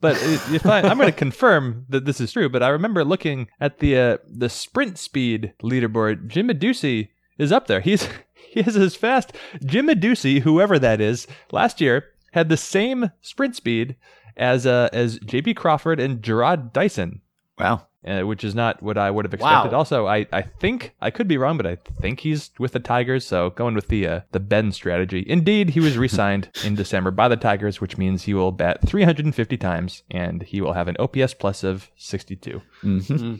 but 0.00 0.16
i- 0.16 0.54
if 0.54 0.66
I, 0.66 0.80
I'm 0.80 0.96
going 0.98 1.10
to 1.10 1.16
confirm 1.16 1.86
that 1.88 2.04
this 2.04 2.20
is 2.20 2.32
true, 2.32 2.48
but 2.48 2.62
I 2.62 2.68
remember 2.68 3.04
looking 3.04 3.48
at 3.60 3.78
the 3.78 3.96
uh, 3.98 4.16
the 4.28 4.48
sprint 4.48 4.98
speed 4.98 5.54
leaderboard. 5.62 6.28
Jim 6.28 6.48
Adduci 6.48 7.08
is 7.38 7.52
up 7.52 7.66
there. 7.66 7.80
He's 7.80 8.08
he 8.34 8.60
is 8.60 8.76
as 8.76 8.94
fast. 8.96 9.32
Jim 9.64 9.88
Adduci, 9.88 10.40
whoever 10.40 10.78
that 10.78 11.00
is, 11.00 11.26
last 11.50 11.80
year 11.80 12.04
had 12.32 12.48
the 12.48 12.56
same 12.56 13.10
sprint 13.20 13.56
speed 13.56 13.96
as 14.36 14.66
uh, 14.66 14.88
as 14.92 15.18
J.P. 15.20 15.54
Crawford 15.54 16.00
and 16.00 16.22
Jarrod 16.22 16.72
Dyson. 16.72 17.20
Wow. 17.58 17.86
Uh, 18.04 18.22
which 18.22 18.42
is 18.42 18.52
not 18.52 18.82
what 18.82 18.98
I 18.98 19.12
would 19.12 19.24
have 19.24 19.32
expected. 19.32 19.70
Wow. 19.70 19.78
Also, 19.78 20.06
I, 20.08 20.26
I 20.32 20.42
think 20.42 20.92
I 21.00 21.10
could 21.12 21.28
be 21.28 21.38
wrong, 21.38 21.56
but 21.56 21.68
I 21.68 21.76
think 22.00 22.18
he's 22.18 22.50
with 22.58 22.72
the 22.72 22.80
Tigers. 22.80 23.24
So 23.24 23.50
going 23.50 23.76
with 23.76 23.86
the 23.86 24.08
uh, 24.08 24.20
the 24.32 24.40
Ben 24.40 24.72
strategy. 24.72 25.24
Indeed, 25.28 25.70
he 25.70 25.78
was 25.78 25.96
re-signed 25.96 26.48
in 26.64 26.74
December 26.74 27.12
by 27.12 27.28
the 27.28 27.36
Tigers, 27.36 27.80
which 27.80 27.96
means 27.96 28.24
he 28.24 28.34
will 28.34 28.50
bat 28.50 28.80
350 28.88 29.56
times 29.56 30.02
and 30.10 30.42
he 30.42 30.60
will 30.60 30.72
have 30.72 30.88
an 30.88 30.96
OPS 30.98 31.34
plus 31.34 31.62
of 31.62 31.92
62. 31.96 32.60
hmm 32.80 33.34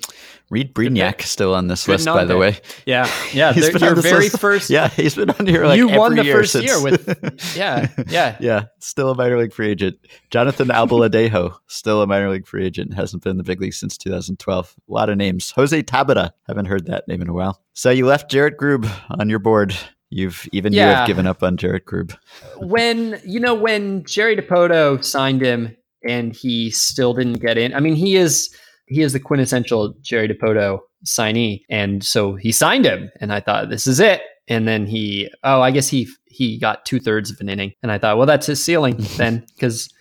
Reid 0.49 0.75
Brignac 0.75 1.23
still 1.23 1.55
on 1.57 1.67
this 1.67 1.85
Good 1.87 1.93
list, 1.93 2.07
by 2.07 2.25
the 2.25 2.37
way. 2.37 2.59
Yeah, 2.87 3.11
yeah. 3.33 3.53
He's 3.53 3.65
they're- 3.65 3.73
been 3.73 3.83
on 3.83 3.89
Your 3.89 3.95
this 3.97 4.05
very 4.05 4.25
list- 4.25 4.39
first. 4.39 4.71
Yeah, 4.71 4.89
he's 4.91 5.17
been 5.17 5.31
on 5.31 5.45
here 5.47 5.65
like 5.67 5.79
you 5.79 5.89
won 5.89 6.15
the 6.15 6.25
year 6.25 6.37
first 6.37 6.53
since- 6.53 6.67
year 6.67 6.81
with. 6.81 7.03
Yeah, 7.57 7.89
yeah. 8.09 8.37
yeah, 8.39 8.65
still 8.79 9.11
a 9.11 9.15
minor 9.17 9.39
league 9.39 9.53
free 9.53 9.71
agent. 9.71 9.99
Jonathan 10.33 10.69
Albaladejo, 10.69 11.55
still 11.67 12.01
a 12.01 12.07
minor 12.07 12.31
league 12.31 12.47
free 12.47 12.65
agent, 12.65 12.95
hasn't 12.95 13.23
been 13.23 13.33
in 13.33 13.37
the 13.37 13.43
big 13.45 13.61
league 13.61 13.75
since 13.75 13.99
2012. 13.99 14.75
A 14.89 14.93
lot 14.93 15.11
of 15.11 15.19
names. 15.19 15.51
Jose 15.51 15.83
Tabata, 15.83 16.31
haven't 16.47 16.65
heard 16.65 16.87
that 16.87 17.07
name 17.07 17.21
in 17.21 17.29
a 17.29 17.35
while. 17.35 17.61
So 17.75 17.91
you 17.91 18.07
left 18.07 18.31
Jarrett 18.31 18.57
Grube 18.57 18.91
on 19.11 19.29
your 19.29 19.39
board. 19.39 19.77
You've 20.09 20.49
even 20.51 20.73
you 20.73 20.81
have 20.81 21.07
given 21.07 21.27
up 21.27 21.43
on 21.43 21.59
Jarrett 21.59 21.85
Grube. 21.85 22.17
when 22.57 23.21
you 23.27 23.41
know 23.41 23.53
when 23.53 24.05
Jerry 24.05 24.35
Dipoto 24.35 25.05
signed 25.05 25.43
him 25.43 25.77
and 26.03 26.35
he 26.35 26.71
still 26.71 27.13
didn't 27.13 27.41
get 27.41 27.59
in. 27.59 27.75
I 27.75 27.81
mean, 27.81 27.95
he 27.95 28.17
is 28.17 28.55
he 28.87 29.03
is 29.03 29.13
the 29.13 29.21
quintessential 29.21 29.95
Jerry 30.01 30.29
Dipoto 30.29 30.79
signee, 31.07 31.61
and 31.69 32.03
so 32.03 32.37
he 32.37 32.53
signed 32.53 32.87
him, 32.87 33.11
and 33.21 33.35
I 33.35 33.41
thought 33.41 33.69
this 33.69 33.87
is 33.87 34.01
it. 34.01 34.23
And 34.49 34.67
then 34.67 34.87
he, 34.87 35.31
oh, 35.45 35.61
I 35.61 35.71
guess 35.71 35.89
he 35.89 36.09
he 36.27 36.59
got 36.59 36.87
two 36.87 37.01
thirds 37.01 37.31
of 37.31 37.39
an 37.41 37.51
inning, 37.51 37.73
and 37.83 37.93
I 37.93 37.99
thought, 37.99 38.17
well, 38.17 38.27
that's 38.27 38.47
his 38.47 38.63
ceiling 38.65 38.97
then, 39.17 39.45
because 39.55 39.93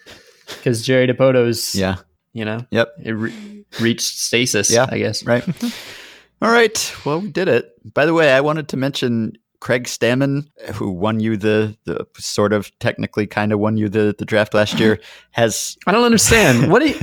because 0.58 0.86
Jerry 0.86 1.08
Dipoto's, 1.08 1.76
Yeah. 1.76 1.96
you 2.34 2.46
know, 2.46 2.66
Yep. 2.72 2.90
it 3.04 3.12
re- 3.12 3.66
reached 3.80 4.18
stasis. 4.20 4.72
Yeah. 4.72 4.88
I 4.90 4.98
guess. 4.98 5.26
Right. 5.26 5.44
All 6.42 6.52
right. 6.52 6.96
Well, 7.06 7.20
we 7.22 7.30
did 7.30 7.48
it. 7.48 7.72
By 7.94 8.06
the 8.06 8.14
way, 8.14 8.32
I 8.34 8.42
wanted 8.42 8.68
to 8.70 8.78
mention 8.78 9.34
Craig 9.62 9.84
Stammen, 9.84 10.48
who 10.74 10.92
won 10.92 11.20
you 11.20 11.38
the, 11.38 11.78
the 11.86 12.06
sort 12.18 12.52
of 12.52 12.78
technically 12.80 13.28
kind 13.28 13.54
of 13.54 13.60
won 13.60 13.78
you 13.78 13.90
the, 13.90 14.14
the 14.18 14.26
draft 14.26 14.56
last 14.56 14.80
year, 14.80 15.00
has. 15.32 15.78
I 15.86 15.92
don't 15.92 16.04
understand. 16.04 16.72
What 16.72 16.80
do 16.80 16.90
you, 16.90 16.96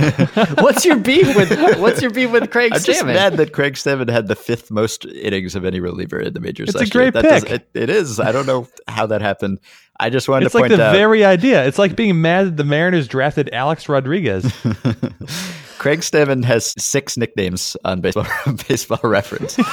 what's 0.63 0.83
your 0.83 0.97
beef 0.97 1.35
with 1.37 1.79
what's 1.79 2.01
your 2.01 2.11
beef 2.11 2.29
with 2.31 2.51
Craig 2.51 2.73
I'm 2.73 2.81
just 2.83 3.05
mad 3.05 3.37
that 3.37 3.53
Craig 3.53 3.73
Stammen 3.75 4.09
had 4.09 4.27
the 4.27 4.35
fifth 4.35 4.69
most 4.71 5.05
innings 5.05 5.55
of 5.55 5.63
any 5.63 5.79
reliever 5.79 6.19
in 6.19 6.33
the 6.33 6.41
majors 6.41 6.69
It's 6.69 6.81
a 6.81 6.85
great 6.85 7.13
year. 7.15 7.23
Does- 7.23 7.45
pick. 7.45 7.51
it, 7.51 7.69
it 7.73 7.89
is. 7.89 8.19
I 8.19 8.33
don't 8.33 8.45
know 8.45 8.67
how 8.89 9.05
that 9.07 9.21
happened. 9.21 9.59
I 9.97 10.09
just 10.09 10.27
wanted 10.27 10.47
It's 10.47 10.53
to 10.53 10.59
like 10.59 10.69
point 10.71 10.77
the 10.77 10.91
very 10.91 11.23
idea. 11.23 11.65
It's 11.65 11.79
like 11.79 11.95
being 11.95 12.21
mad 12.21 12.47
that 12.47 12.57
the 12.57 12.63
Mariners 12.65 13.07
drafted 13.07 13.49
Alex 13.53 13.87
Rodriguez. 13.87 14.43
Craig 15.79 16.01
Stammen 16.01 16.43
has 16.43 16.73
six 16.77 17.17
nicknames 17.17 17.77
on 17.85 18.01
baseball, 18.01 18.27
baseball 18.67 18.99
reference. 19.03 19.57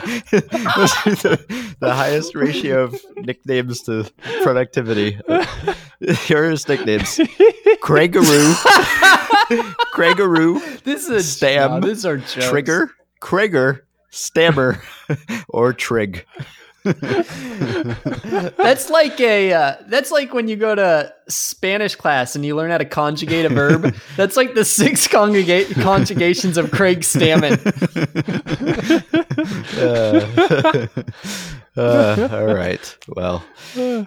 The, 0.00 1.74
the 1.80 1.94
highest 1.94 2.34
ratio 2.34 2.84
of 2.84 2.96
nicknames 3.16 3.82
to 3.82 4.10
productivity. 4.42 5.18
Here 6.00 6.44
are 6.44 6.50
his 6.50 6.66
nicknames 6.66 7.18
Craigaroo, 7.82 8.54
Craigaroo, 9.94 10.82
This 10.84 11.04
is 11.04 11.10
a 11.10 11.22
Stam, 11.22 11.80
no, 11.80 11.86
these 11.86 12.06
are 12.06 12.16
jokes. 12.16 12.48
Trigger, 12.48 12.90
Krieger, 13.20 13.86
Stammer, 14.10 14.82
or 15.48 15.74
Trig. 15.74 16.24
That's 18.56 18.90
like 18.90 19.20
a 19.20 19.52
uh, 19.52 19.76
that's 19.88 20.10
like 20.10 20.32
when 20.32 20.48
you 20.48 20.56
go 20.56 20.74
to 20.74 21.12
Spanish 21.28 21.94
class 21.94 22.34
and 22.34 22.44
you 22.44 22.56
learn 22.56 22.70
how 22.70 22.78
to 22.78 22.84
conjugate 22.84 23.44
a 23.44 23.50
verb. 23.50 23.94
That's 24.16 24.36
like 24.36 24.54
the 24.54 24.64
six 24.64 25.06
conjugate 25.06 25.70
conjugations 25.74 26.56
of 26.56 26.70
Craig 26.70 27.00
Stammen. 27.00 27.60
Uh, 31.76 31.76
uh, 31.76 32.28
all 32.30 32.54
right. 32.54 32.96
Well, 33.08 33.42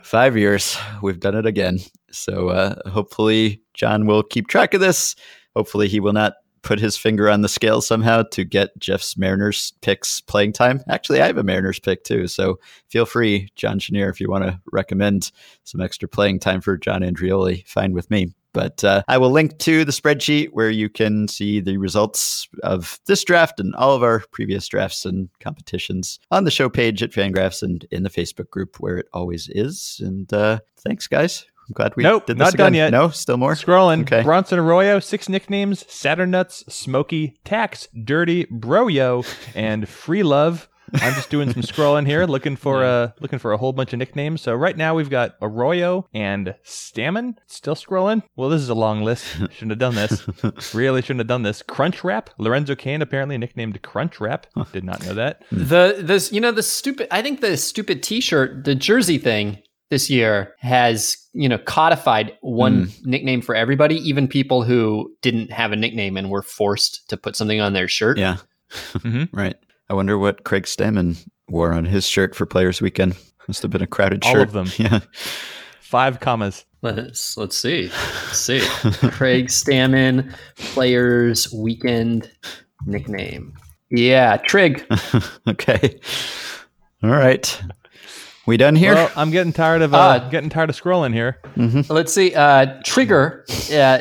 five 0.03 0.37
years. 0.37 0.77
We've 1.01 1.19
done 1.19 1.35
it 1.35 1.47
again. 1.47 1.79
So 2.11 2.49
uh, 2.49 2.75
hopefully, 2.89 3.63
John 3.73 4.05
will 4.05 4.21
keep 4.21 4.47
track 4.47 4.75
of 4.75 4.81
this. 4.81 5.15
Hopefully, 5.55 5.87
he 5.87 5.99
will 5.99 6.13
not 6.13 6.33
put 6.63 6.79
his 6.79 6.97
finger 6.97 7.29
on 7.29 7.41
the 7.41 7.49
scale 7.49 7.81
somehow 7.81 8.23
to 8.31 8.43
get 8.43 8.77
Jeff's 8.79 9.17
Mariners 9.17 9.73
picks 9.81 10.21
playing 10.21 10.53
time. 10.53 10.81
Actually, 10.89 11.21
I 11.21 11.27
have 11.27 11.37
a 11.37 11.43
Mariners 11.43 11.79
pick 11.79 12.03
too. 12.03 12.27
So 12.27 12.59
feel 12.89 13.05
free, 13.05 13.49
John 13.55 13.79
Chenier, 13.79 14.09
if 14.09 14.19
you 14.19 14.29
want 14.29 14.45
to 14.45 14.59
recommend 14.71 15.31
some 15.63 15.81
extra 15.81 16.07
playing 16.07 16.39
time 16.39 16.61
for 16.61 16.77
John 16.77 17.01
Andreoli, 17.01 17.67
fine 17.67 17.93
with 17.93 18.09
me. 18.09 18.33
But 18.53 18.83
uh, 18.83 19.01
I 19.07 19.17
will 19.17 19.31
link 19.31 19.57
to 19.59 19.83
the 19.83 19.91
spreadsheet 19.91 20.49
where 20.51 20.69
you 20.69 20.87
can 20.87 21.27
see 21.27 21.59
the 21.59 21.77
results 21.77 22.47
of 22.61 22.99
this 23.07 23.23
draft 23.23 23.59
and 23.59 23.75
all 23.75 23.95
of 23.95 24.03
our 24.03 24.23
previous 24.31 24.67
drafts 24.67 25.05
and 25.05 25.29
competitions 25.39 26.19
on 26.29 26.43
the 26.43 26.51
show 26.51 26.69
page 26.69 27.01
at 27.01 27.11
Fangraphs 27.11 27.63
and 27.63 27.85
in 27.91 28.03
the 28.03 28.11
Facebook 28.11 28.51
group 28.51 28.79
where 28.79 28.97
it 28.97 29.07
always 29.11 29.49
is. 29.49 29.99
And 30.03 30.31
uh, 30.31 30.59
thanks, 30.77 31.07
guys. 31.07 31.45
I'm 31.73 31.85
glad 31.85 31.95
we 31.95 32.03
Nope, 32.03 32.27
did 32.27 32.37
this 32.37 32.45
not 32.45 32.53
done 32.53 32.75
yet. 32.75 32.91
No, 32.91 33.09
still 33.09 33.37
more. 33.37 33.53
Scrolling. 33.53 34.01
Okay. 34.01 34.21
Bronson 34.21 34.59
Arroyo, 34.59 34.99
six 34.99 35.27
nicknames: 35.27 35.83
Saturn 35.91 36.29
Nuts, 36.29 36.63
Smoky, 36.71 37.39
Tax, 37.43 37.87
Dirty, 38.03 38.45
Broyo, 38.45 39.25
and 39.55 39.89
Free 39.89 40.21
Love. 40.21 40.69
I'm 40.93 41.15
just 41.15 41.31
doing 41.31 41.51
some 41.51 41.61
scrolling 41.63 42.05
here, 42.05 42.25
looking 42.25 42.55
for 42.55 42.83
a 42.83 43.15
looking 43.19 43.39
for 43.39 43.53
a 43.53 43.57
whole 43.57 43.73
bunch 43.73 43.91
of 43.93 43.97
nicknames. 43.97 44.41
So 44.41 44.53
right 44.53 44.77
now 44.77 44.93
we've 44.93 45.09
got 45.09 45.35
Arroyo 45.41 46.07
and 46.13 46.53
Stammen. 46.63 47.37
Still 47.47 47.73
scrolling. 47.73 48.21
Well, 48.35 48.49
this 48.49 48.61
is 48.61 48.69
a 48.69 48.75
long 48.75 49.01
list. 49.01 49.25
Shouldn't 49.53 49.71
have 49.71 49.79
done 49.79 49.95
this. 49.95 50.23
Really 50.75 51.01
shouldn't 51.01 51.21
have 51.21 51.27
done 51.27 51.41
this. 51.41 51.63
Crunch 51.63 52.03
Wrap. 52.03 52.29
Lorenzo 52.37 52.75
Cain 52.75 53.01
apparently 53.01 53.37
nicknamed 53.39 53.81
Crunch 53.81 54.19
Wrap. 54.19 54.45
Did 54.71 54.83
not 54.83 55.03
know 55.03 55.15
that. 55.15 55.41
The 55.51 55.97
this 55.99 56.31
you 56.31 56.39
know 56.39 56.51
the 56.51 56.61
stupid 56.61 57.07
I 57.09 57.23
think 57.23 57.41
the 57.41 57.57
stupid 57.57 58.03
T-shirt 58.03 58.63
the 58.63 58.75
jersey 58.75 59.17
thing 59.17 59.63
this 59.89 60.09
year 60.09 60.55
has 60.59 61.17
you 61.33 61.47
know 61.49 61.57
codified 61.57 62.37
one 62.41 62.89
nickname 63.03 63.41
for 63.41 63.55
everybody, 63.55 63.95
even 64.07 64.27
people 64.27 64.63
who 64.63 65.11
didn't 65.21 65.51
have 65.51 65.71
a 65.71 65.75
nickname 65.75 66.17
and 66.17 66.29
were 66.29 66.41
forced 66.43 67.07
to 67.09 67.17
put 67.17 67.35
something 67.35 67.59
on 67.61 67.73
their 67.73 67.87
shirt. 67.87 68.17
Yeah. 68.17 68.37
Mhm. 68.93 69.29
Right. 69.31 69.55
I 69.89 69.93
wonder 69.93 70.17
what 70.17 70.45
Craig 70.45 70.63
Stammen 70.63 71.23
wore 71.47 71.73
on 71.73 71.85
his 71.85 72.07
shirt 72.07 72.33
for 72.33 72.47
Players 72.47 72.81
Weekend. 72.81 73.15
Must 73.47 73.61
have 73.61 73.69
been 73.69 73.83
a 73.83 73.87
crowded 73.87 74.23
All 74.25 74.31
shirt. 74.31 74.49
All 74.53 74.61
of 74.61 74.69
them. 74.71 74.71
Yeah. 74.83 74.99
Five 75.81 76.19
commas. 76.21 76.65
Let's 76.81 77.37
let's 77.37 77.55
see. 77.55 77.83
Let's 77.89 78.39
see. 78.39 78.61
Craig 79.11 79.47
Stammen, 79.49 80.33
Players 80.57 81.53
Weekend 81.53 82.31
nickname. 82.87 83.53
Yeah, 83.91 84.37
Trig. 84.37 84.83
okay. 85.47 85.99
All 87.03 87.11
right. 87.11 87.61
We 88.45 88.57
done 88.57 88.75
here? 88.75 88.93
Well, 88.95 89.11
I'm 89.15 89.31
getting 89.31 89.53
tired 89.53 89.81
of 89.81 89.93
uh, 89.93 89.97
Uh, 89.97 90.29
getting 90.29 90.49
tired 90.49 90.69
of 90.69 90.75
scrolling 90.79 91.13
here. 91.13 91.39
Let's 91.89 92.13
see. 92.13 92.35
Uh, 92.35 92.81
Trigger. 92.83 93.45
Uh, 93.73 93.99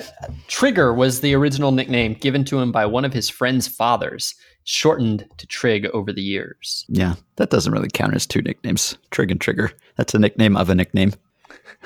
Trigger 0.48 0.92
was 0.92 1.20
the 1.20 1.34
original 1.34 1.70
nickname 1.70 2.14
given 2.14 2.44
to 2.46 2.58
him 2.58 2.72
by 2.72 2.84
one 2.86 3.04
of 3.04 3.12
his 3.12 3.28
friend's 3.30 3.68
fathers, 3.68 4.34
shortened 4.64 5.26
to 5.36 5.46
Trig 5.46 5.86
over 5.94 6.12
the 6.12 6.22
years. 6.22 6.84
yeah. 6.88 7.14
That 7.36 7.50
doesn't 7.50 7.72
really 7.72 7.88
count 7.92 8.14
as 8.14 8.26
two 8.26 8.42
nicknames. 8.42 8.96
Trig 9.10 9.30
and 9.30 9.40
Trigger. 9.40 9.70
That's 9.96 10.14
a 10.14 10.18
nickname 10.18 10.56
of 10.56 10.70
a 10.70 10.74
nickname. 10.74 11.12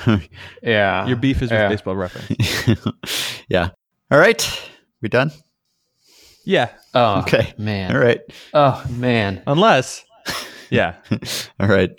Yeah. 0.62 1.06
Your 1.06 1.16
beef 1.16 1.36
is 1.42 1.50
with 1.50 1.52
Yeah. 1.60 1.68
baseball 1.68 1.96
reference. 1.96 2.28
yeah. 3.48 3.70
All 4.10 4.18
right. 4.18 4.70
We 5.00 5.08
done? 5.08 5.30
Yeah, 6.44 6.70
Oh, 6.94 7.20
Okay. 7.20 7.52
man. 7.58 7.94
All 7.94 8.00
right. 8.00 8.20
Oh, 8.54 8.84
man. 8.90 9.42
unless, 9.46 10.04
yeah, 10.70 10.94
All 11.60 11.68
right. 11.68 11.90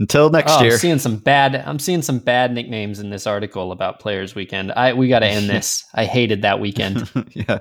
Until 0.00 0.30
next 0.30 0.52
Oh, 0.52 0.62
year. 0.62 0.72
I'm 0.74 0.78
seeing 0.78 0.98
some 0.98 1.16
bad. 1.16 1.56
I'm 1.56 1.78
seeing 1.78 2.02
some 2.02 2.18
bad 2.20 2.52
nicknames 2.52 3.00
in 3.00 3.10
this 3.10 3.26
article 3.26 3.72
about 3.72 3.98
Players 3.98 4.34
Weekend. 4.34 4.70
I 4.72 4.92
we 4.92 5.08
got 5.08 5.20
to 5.20 5.26
end 5.26 5.48
this. 5.50 5.84
I 5.94 6.04
hated 6.04 6.42
that 6.42 6.60
weekend. 6.60 7.10
yeah. 7.34 7.58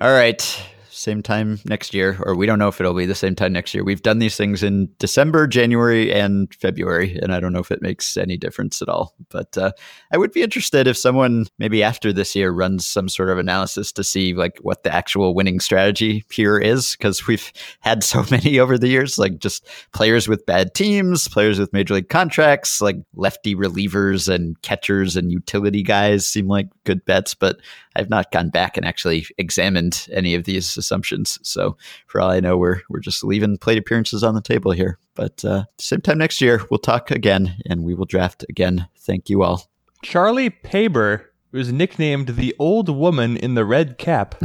All 0.00 0.12
right. 0.12 0.62
Same 0.98 1.22
time 1.22 1.60
next 1.64 1.94
year, 1.94 2.18
or 2.22 2.34
we 2.34 2.44
don't 2.44 2.58
know 2.58 2.66
if 2.66 2.80
it'll 2.80 2.92
be 2.92 3.06
the 3.06 3.14
same 3.14 3.36
time 3.36 3.52
next 3.52 3.72
year. 3.72 3.84
We've 3.84 4.02
done 4.02 4.18
these 4.18 4.36
things 4.36 4.64
in 4.64 4.88
December, 4.98 5.46
January, 5.46 6.12
and 6.12 6.52
February, 6.52 7.16
and 7.22 7.32
I 7.32 7.38
don't 7.38 7.52
know 7.52 7.60
if 7.60 7.70
it 7.70 7.80
makes 7.80 8.16
any 8.16 8.36
difference 8.36 8.82
at 8.82 8.88
all. 8.88 9.14
But 9.28 9.56
uh, 9.56 9.70
I 10.12 10.18
would 10.18 10.32
be 10.32 10.42
interested 10.42 10.88
if 10.88 10.96
someone 10.96 11.46
maybe 11.56 11.84
after 11.84 12.12
this 12.12 12.34
year 12.34 12.50
runs 12.50 12.84
some 12.84 13.08
sort 13.08 13.30
of 13.30 13.38
analysis 13.38 13.92
to 13.92 14.02
see 14.02 14.34
like 14.34 14.58
what 14.62 14.82
the 14.82 14.92
actual 14.92 15.36
winning 15.36 15.60
strategy 15.60 16.24
here 16.32 16.58
is, 16.58 16.96
because 16.96 17.28
we've 17.28 17.52
had 17.78 18.02
so 18.02 18.24
many 18.30 18.58
over 18.58 18.76
the 18.76 18.88
years, 18.88 19.18
like 19.18 19.38
just 19.38 19.68
players 19.92 20.26
with 20.26 20.46
bad 20.46 20.74
teams, 20.74 21.28
players 21.28 21.60
with 21.60 21.72
major 21.72 21.94
league 21.94 22.08
contracts, 22.08 22.80
like 22.80 22.96
lefty 23.14 23.54
relievers 23.54 24.28
and 24.28 24.60
catchers 24.62 25.16
and 25.16 25.30
utility 25.30 25.84
guys 25.84 26.26
seem 26.26 26.48
like 26.48 26.66
good 26.88 27.04
bets, 27.04 27.34
but 27.34 27.60
I've 27.94 28.08
not 28.08 28.32
gone 28.32 28.48
back 28.48 28.78
and 28.78 28.86
actually 28.86 29.26
examined 29.36 30.08
any 30.10 30.34
of 30.34 30.44
these 30.44 30.78
assumptions. 30.78 31.38
So 31.42 31.76
for 32.06 32.18
all 32.18 32.30
I 32.30 32.40
know, 32.40 32.56
we're 32.56 32.80
we're 32.88 33.00
just 33.00 33.22
leaving 33.22 33.58
plate 33.58 33.76
appearances 33.76 34.24
on 34.24 34.34
the 34.34 34.40
table 34.40 34.72
here. 34.72 34.98
But 35.14 35.44
uh, 35.44 35.64
same 35.78 36.00
time 36.00 36.16
next 36.16 36.40
year, 36.40 36.62
we'll 36.70 36.78
talk 36.78 37.10
again 37.10 37.56
and 37.66 37.84
we 37.84 37.92
will 37.94 38.06
draft 38.06 38.46
again. 38.48 38.88
Thank 38.96 39.28
you 39.28 39.42
all. 39.42 39.68
Charlie 40.02 40.48
Pabor 40.48 41.26
was 41.52 41.70
nicknamed 41.72 42.28
the 42.28 42.56
old 42.58 42.88
woman 42.88 43.36
in 43.36 43.54
the 43.54 43.66
red 43.66 43.98
cap. 43.98 44.34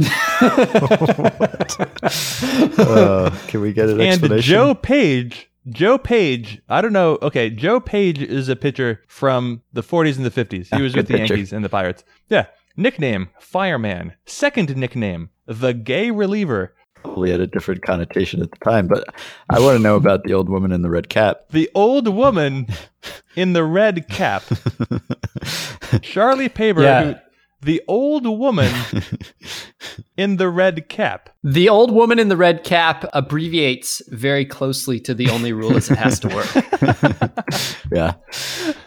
Uh, 2.76 3.30
can 3.46 3.60
we 3.60 3.72
get 3.72 3.88
an 3.88 4.00
and 4.00 4.10
explanation? 4.10 4.50
Joe 4.50 4.74
Page. 4.74 5.48
Joe 5.68 5.96
Page, 5.98 6.60
I 6.68 6.80
don't 6.80 6.92
know. 6.92 7.18
Okay, 7.22 7.48
Joe 7.50 7.80
Page 7.80 8.20
is 8.20 8.48
a 8.48 8.56
pitcher 8.56 9.00
from 9.06 9.62
the 9.72 9.82
40s 9.82 10.16
and 10.16 10.24
the 10.26 10.30
50s. 10.30 10.64
He 10.66 10.68
Ah, 10.72 10.78
was 10.80 10.94
with 10.94 11.06
the 11.08 11.14
pitcher. 11.14 11.34
Yankees 11.34 11.52
and 11.52 11.64
the 11.64 11.68
Pirates. 11.68 12.04
Yeah. 12.28 12.46
Nickname, 12.76 13.28
Fireman. 13.40 14.14
Second 14.26 14.76
nickname, 14.76 15.30
the 15.46 15.72
gay 15.72 16.10
reliever. 16.10 16.74
Probably 16.96 17.30
had 17.30 17.40
a 17.40 17.46
different 17.46 17.82
connotation 17.82 18.42
at 18.42 18.50
the 18.50 18.56
time, 18.64 18.88
but 18.88 19.04
I 19.50 19.60
want 19.60 19.76
to 19.76 19.82
know 19.82 19.94
about 19.96 20.24
the 20.24 20.32
old 20.32 20.48
woman 20.48 20.72
in 20.72 20.82
the 20.82 20.90
red 20.90 21.08
cap. 21.08 21.42
The 21.50 21.70
old 21.74 22.08
woman 22.08 22.66
in 23.36 23.52
the 23.52 23.62
red 23.62 24.08
cap. 24.08 24.42
Charlie 26.02 26.48
Pabor, 26.48 26.82
Yeah. 26.82 27.04
who, 27.04 27.14
the 27.64 27.82
old 27.88 28.26
woman 28.26 28.72
in 30.16 30.36
the 30.36 30.48
red 30.48 30.88
cap. 30.88 31.30
The 31.42 31.68
old 31.68 31.90
woman 31.90 32.18
in 32.18 32.28
the 32.28 32.36
red 32.36 32.64
cap 32.64 33.04
abbreviates 33.12 34.02
very 34.08 34.44
closely 34.44 35.00
to 35.00 35.14
the 35.14 35.28
only 35.30 35.52
rule 35.52 35.76
is 35.76 35.90
it 35.90 35.98
has 35.98 36.20
to 36.20 36.28
work. 36.28 37.30
Yeah. 37.92 38.14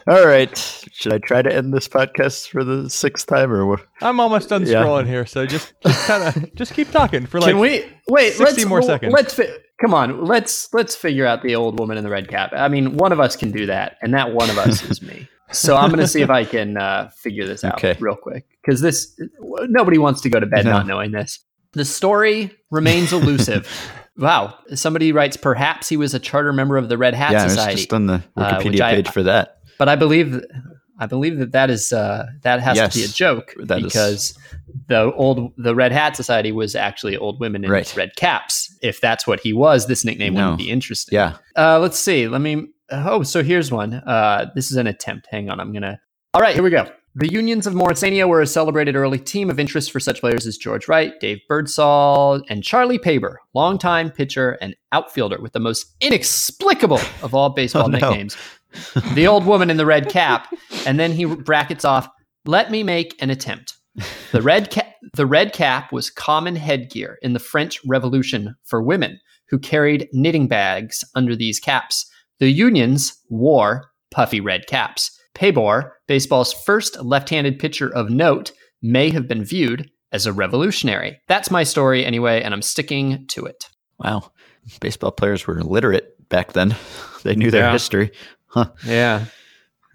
All 0.06 0.26
right. 0.26 0.56
Should 0.92 1.14
I 1.14 1.18
try 1.18 1.40
to 1.40 1.54
end 1.54 1.72
this 1.72 1.88
podcast 1.88 2.48
for 2.48 2.62
the 2.64 2.90
sixth 2.90 3.26
time 3.26 3.50
or 3.50 3.64
what? 3.64 3.80
I'm 4.02 4.20
almost 4.20 4.50
done 4.50 4.66
Yeah. 4.66 4.82
scrolling 4.82 5.06
here, 5.06 5.24
so 5.24 5.46
just 5.46 5.72
just 5.82 6.06
kind 6.06 6.24
of 6.24 6.54
just 6.54 6.74
keep 6.74 6.90
talking 6.90 7.24
for 7.24 7.40
like 7.40 7.50
Can 7.52 7.58
we 7.58 7.86
wait? 8.10 8.32
60 8.34 8.44
let's, 8.44 8.64
more 8.66 8.82
seconds. 8.82 9.12
Let's 9.14 9.32
fi- 9.32 9.56
come 9.80 9.94
on. 9.94 10.24
Let's 10.26 10.68
let's 10.74 10.94
figure 10.94 11.24
out 11.24 11.42
the 11.42 11.54
old 11.54 11.78
woman 11.78 11.96
in 11.96 12.04
the 12.04 12.10
red 12.10 12.28
cap. 12.28 12.50
I 12.54 12.68
mean, 12.68 12.96
one 12.98 13.12
of 13.12 13.20
us 13.20 13.34
can 13.36 13.50
do 13.50 13.64
that, 13.66 13.96
and 14.02 14.12
that 14.12 14.34
one 14.34 14.50
of 14.50 14.58
us 14.58 14.82
is 14.90 15.00
me. 15.00 15.26
So 15.52 15.76
I'm 15.76 15.88
going 15.88 16.00
to 16.00 16.06
see 16.08 16.20
if 16.22 16.30
I 16.30 16.44
can 16.44 16.76
uh, 16.76 17.10
figure 17.16 17.46
this 17.46 17.64
out 17.64 17.74
Okay. 17.82 17.96
real 18.00 18.16
quick 18.16 18.46
because 18.62 18.80
this 18.80 19.18
nobody 19.68 19.98
wants 19.98 20.20
to 20.22 20.30
go 20.30 20.38
to 20.40 20.46
bed 20.46 20.64
No. 20.64 20.72
not 20.72 20.86
knowing 20.86 21.12
this. 21.12 21.40
The 21.72 21.84
story 21.84 22.50
remains 22.70 23.12
elusive. 23.12 23.68
wow, 24.16 24.54
somebody 24.74 25.12
writes 25.12 25.36
perhaps 25.36 25.88
he 25.88 25.96
was 25.96 26.14
a 26.14 26.18
charter 26.18 26.52
member 26.52 26.76
of 26.76 26.88
the 26.88 26.98
Red 26.98 27.14
Hat 27.14 27.32
yeah, 27.32 27.44
I 27.44 27.48
Society, 27.48 27.76
just 27.76 27.92
on 27.92 28.06
the 28.06 28.22
Uh, 28.36 28.58
Wikipedia 28.58 28.80
I- 28.82 28.94
page 28.96 29.08
for 29.08 29.22
that. 29.22 29.58
but 29.78 29.88
I 29.88 29.96
believe 29.96 30.40
I 31.00 31.06
believe 31.06 31.38
that 31.38 31.52
that 31.52 31.70
is 31.70 31.92
uh, 31.92 32.26
that 32.42 32.60
has 32.60 32.92
to 32.92 32.98
be 32.98 33.04
a 33.04 33.08
joke 33.08 33.54
that 33.64 33.78
is- 33.78 33.84
because 33.84 34.38
the 34.88 35.12
old 35.14 35.52
the 35.56 35.74
Red 35.74 35.92
Hat 35.92 36.16
Society 36.16 36.52
was 36.52 36.74
actually 36.74 37.16
old 37.16 37.38
women 37.40 37.64
in 37.64 37.70
Right. 37.70 37.94
red 37.96 38.16
caps. 38.16 38.74
If 38.82 39.00
that's 39.00 39.26
what 39.26 39.40
he 39.40 39.52
was, 39.52 39.86
this 39.86 40.04
nickname 40.04 40.34
No. 40.34 40.40
wouldn't 40.50 40.58
be 40.58 40.70
interesting. 40.70 41.14
Yeah. 41.16 41.36
Uh, 41.56 41.78
let's 41.78 41.98
see. 41.98 42.28
Let 42.28 42.40
me. 42.40 42.66
Oh, 42.90 43.22
so 43.22 43.42
here's 43.42 43.70
one. 43.70 43.94
Uh, 43.94 44.50
this 44.54 44.70
is 44.70 44.76
an 44.76 44.86
attempt. 44.86 45.26
Hang 45.30 45.50
on. 45.50 45.60
I'm 45.60 45.72
gonna. 45.72 46.00
All 46.34 46.40
right, 46.40 46.54
here 46.54 46.62
we 46.62 46.70
go. 46.70 46.86
The 47.14 47.32
Unions 47.32 47.66
of 47.66 47.74
Morrisania 47.74 48.28
were 48.28 48.40
a 48.40 48.46
celebrated 48.46 48.94
early 48.94 49.18
team 49.18 49.50
of 49.50 49.58
interest 49.58 49.90
for 49.90 49.98
such 49.98 50.20
players 50.20 50.46
as 50.46 50.56
George 50.56 50.86
Wright, 50.86 51.18
Dave 51.20 51.38
Birdsall, 51.48 52.42
and 52.48 52.62
Charlie 52.62 52.98
Pabor, 52.98 53.38
longtime 53.54 54.10
pitcher 54.10 54.52
and 54.60 54.76
outfielder 54.92 55.40
with 55.40 55.52
the 55.52 55.58
most 55.58 55.86
inexplicable 56.00 57.00
of 57.22 57.34
all 57.34 57.50
baseball 57.50 57.84
Oh, 57.86 57.88
no. 57.88 57.98
nicknames. 57.98 58.36
the 59.14 59.26
old 59.26 59.46
woman 59.46 59.68
in 59.70 59.78
the 59.78 59.86
red 59.86 60.08
cap, 60.10 60.48
and 60.86 61.00
then 61.00 61.10
he 61.12 61.24
brackets 61.24 61.84
off. 61.84 62.08
Let 62.44 62.70
me 62.70 62.82
make 62.84 63.20
an 63.20 63.30
attempt. 63.30 63.74
The 64.30 64.42
red 64.42 64.70
cap, 64.70 64.86
the 65.14 65.26
red 65.26 65.52
cap 65.52 65.92
was 65.92 66.10
common 66.10 66.54
headgear 66.54 67.18
in 67.22 67.32
the 67.32 67.40
French 67.40 67.80
Revolution 67.84 68.54
for 68.64 68.80
women 68.80 69.18
who 69.48 69.58
carried 69.58 70.08
knitting 70.12 70.46
bags 70.46 71.02
under 71.16 71.34
these 71.34 71.58
caps. 71.58 72.07
The 72.40 72.50
unions 72.50 73.12
wore 73.28 73.90
puffy 74.10 74.40
red 74.40 74.66
caps. 74.66 75.10
Pabor, 75.34 75.92
baseball's 76.06 76.52
first 76.52 77.00
left-handed 77.02 77.58
pitcher 77.58 77.92
of 77.94 78.10
note, 78.10 78.52
may 78.82 79.10
have 79.10 79.28
been 79.28 79.44
viewed 79.44 79.90
as 80.12 80.26
a 80.26 80.32
revolutionary. 80.32 81.20
That's 81.28 81.50
my 81.50 81.62
story 81.64 82.04
anyway, 82.04 82.42
and 82.42 82.54
I'm 82.54 82.62
sticking 82.62 83.26
to 83.28 83.44
it. 83.46 83.66
Wow. 83.98 84.30
Baseball 84.80 85.12
players 85.12 85.46
were 85.46 85.58
illiterate 85.58 86.28
back 86.28 86.52
then. 86.52 86.74
They 87.24 87.34
knew 87.34 87.50
their 87.50 87.62
Yeah. 87.64 87.72
history. 87.72 88.12
Huh. 88.46 88.70
Yeah. 88.86 89.24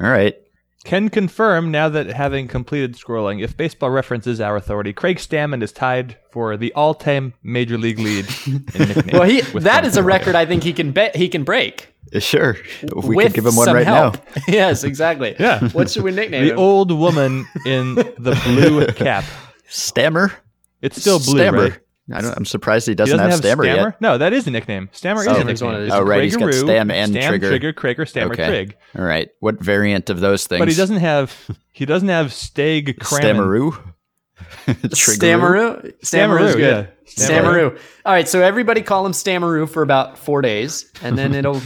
All 0.01 0.09
right. 0.09 0.35
Can 0.83 1.09
confirm 1.09 1.71
now 1.71 1.87
that 1.89 2.07
having 2.07 2.47
completed 2.49 2.95
scrolling, 2.95 3.41
if 3.41 3.55
baseball 3.55 3.89
reference 3.89 4.27
is 4.27 4.41
our 4.41 4.57
authority, 4.57 4.91
Craig 4.91 5.17
Stammen 5.17 5.63
is 5.63 5.71
tied 5.71 6.17
for 6.31 6.57
the 6.57 6.73
all-time 6.73 7.33
major 7.41 7.77
league 7.77 7.99
lead 7.99 8.25
in 8.45 8.65
nicknames. 8.75 9.11
Well, 9.13 9.23
he 9.23 9.41
with 9.53 9.63
that 9.63 9.85
is 9.85 9.95
a 9.95 10.03
record 10.03 10.35
I 10.35 10.45
think 10.45 10.63
he 10.63 10.73
can 10.73 10.91
bet 10.91 11.15
he 11.15 11.29
can 11.29 11.43
break. 11.45 11.87
Uh, 12.13 12.19
Sure. 12.19 12.57
If 12.81 13.05
we 13.05 13.15
with 13.15 13.27
could 13.27 13.35
give 13.35 13.45
him 13.45 13.55
one 13.55 13.65
some 13.65 13.75
right 13.75 13.85
help. 13.87 14.15
now. 14.35 14.43
yes, 14.47 14.83
exactly. 14.83 15.35
Yeah. 15.39 15.69
What 15.69 15.89
should 15.89 16.03
we 16.03 16.11
nickname 16.11 16.43
The 16.45 16.51
him? 16.53 16.59
old 16.59 16.91
woman 16.91 17.47
in 17.65 17.95
the 17.95 18.39
blue 18.43 18.85
cap. 18.93 19.23
Stammer? 19.69 20.33
It's 20.81 20.99
still 20.99 21.17
blue, 21.19 21.37
Stammer. 21.39 21.57
right? 21.69 21.79
I 22.11 22.21
don't, 22.21 22.35
I'm 22.35 22.45
surprised 22.45 22.85
he 22.87 22.91
He 22.91 22.95
doesn't, 22.95 23.17
have, 23.17 23.35
Stammer, 23.35 23.63
Stammer? 23.63 23.89
yet. 23.89 24.01
No, 24.01 24.17
that 24.17 24.33
is 24.33 24.45
a 24.47 24.51
nickname. 24.51 24.89
Stammer 24.91 25.19
Oh. 25.19 25.21
is 25.21 25.27
a 25.27 25.33
Stammer's 25.35 25.63
one 25.63 25.73
of 25.75 25.81
nickname. 25.81 25.89
those. 25.99 25.99
Oh, 25.99 26.03
right. 26.09 26.23
He's 26.23 26.35
got 26.35 26.53
Stam 26.53 26.91
and 26.91 27.11
Stam, 27.11 27.29
Trigger. 27.29 27.49
Trigger, 27.49 27.73
Krager, 27.73 28.07
Stammer, 28.07 28.33
Okay. 28.33 28.47
Trig. 28.47 28.75
All 28.97 29.05
right. 29.05 29.29
What 29.39 29.61
variant 29.61 30.09
of 30.09 30.19
those 30.19 30.45
things? 30.45 30.59
But 30.59 30.67
he 30.67 30.75
doesn't 30.75 30.97
have 30.97 31.33
he 31.71 31.85
doesn't 31.85 32.09
have 32.09 32.33
Stag 32.33 32.99
Crammon. 32.99 33.37
Stammeroo? 33.37 33.93
Triggeroo? 34.67 34.93
Stammeroo. 35.19 35.93
Stammeroo's 36.03 36.55
good. 36.55 36.89
yeah. 37.17 37.27
Stammeroo. 37.27 37.79
All 38.05 38.13
right, 38.13 38.27
so 38.27 38.41
everybody 38.41 38.81
call 38.81 39.05
him 39.05 39.11
Stammeroo 39.13 39.69
for 39.69 39.81
about 39.81 40.17
four 40.17 40.41
days, 40.41 40.91
and 41.01 41.17
then 41.17 41.33
it'll 41.35 41.61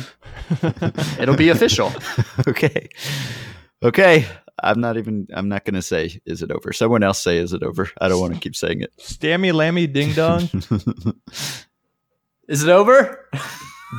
it'll 1.19 1.35
be 1.35 1.49
official. 1.49 1.91
okay. 2.47 2.87
Okay. 3.83 4.25
I'm 4.63 4.81
not 4.81 4.97
even, 4.97 5.27
I'm 5.33 5.49
not 5.49 5.65
going 5.65 5.75
to 5.75 5.81
say, 5.81 6.19
is 6.25 6.41
it 6.41 6.51
over? 6.51 6.73
Someone 6.73 7.03
else 7.03 7.21
say, 7.21 7.37
is 7.37 7.53
it 7.53 7.63
over? 7.63 7.89
I 8.01 8.07
don't 8.07 8.19
want 8.19 8.33
to 8.33 8.39
keep 8.39 8.55
saying 8.55 8.81
it. 8.81 8.91
Stammy 8.97 9.53
Lammy 9.53 9.87
Ding 9.87 10.13
Dong. 10.13 10.49
Is 12.47 12.63
it 12.63 12.69
over? 12.69 13.29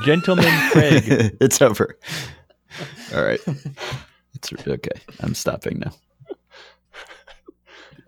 Gentleman 0.04 0.46
Craig. 0.70 1.36
it's 1.40 1.60
over. 1.60 1.98
All 3.14 3.22
right. 3.22 3.40
It's 4.34 4.52
okay. 4.66 5.00
I'm 5.20 5.34
stopping 5.34 5.80
now. 5.80 5.92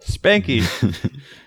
Spanky. 0.01 0.65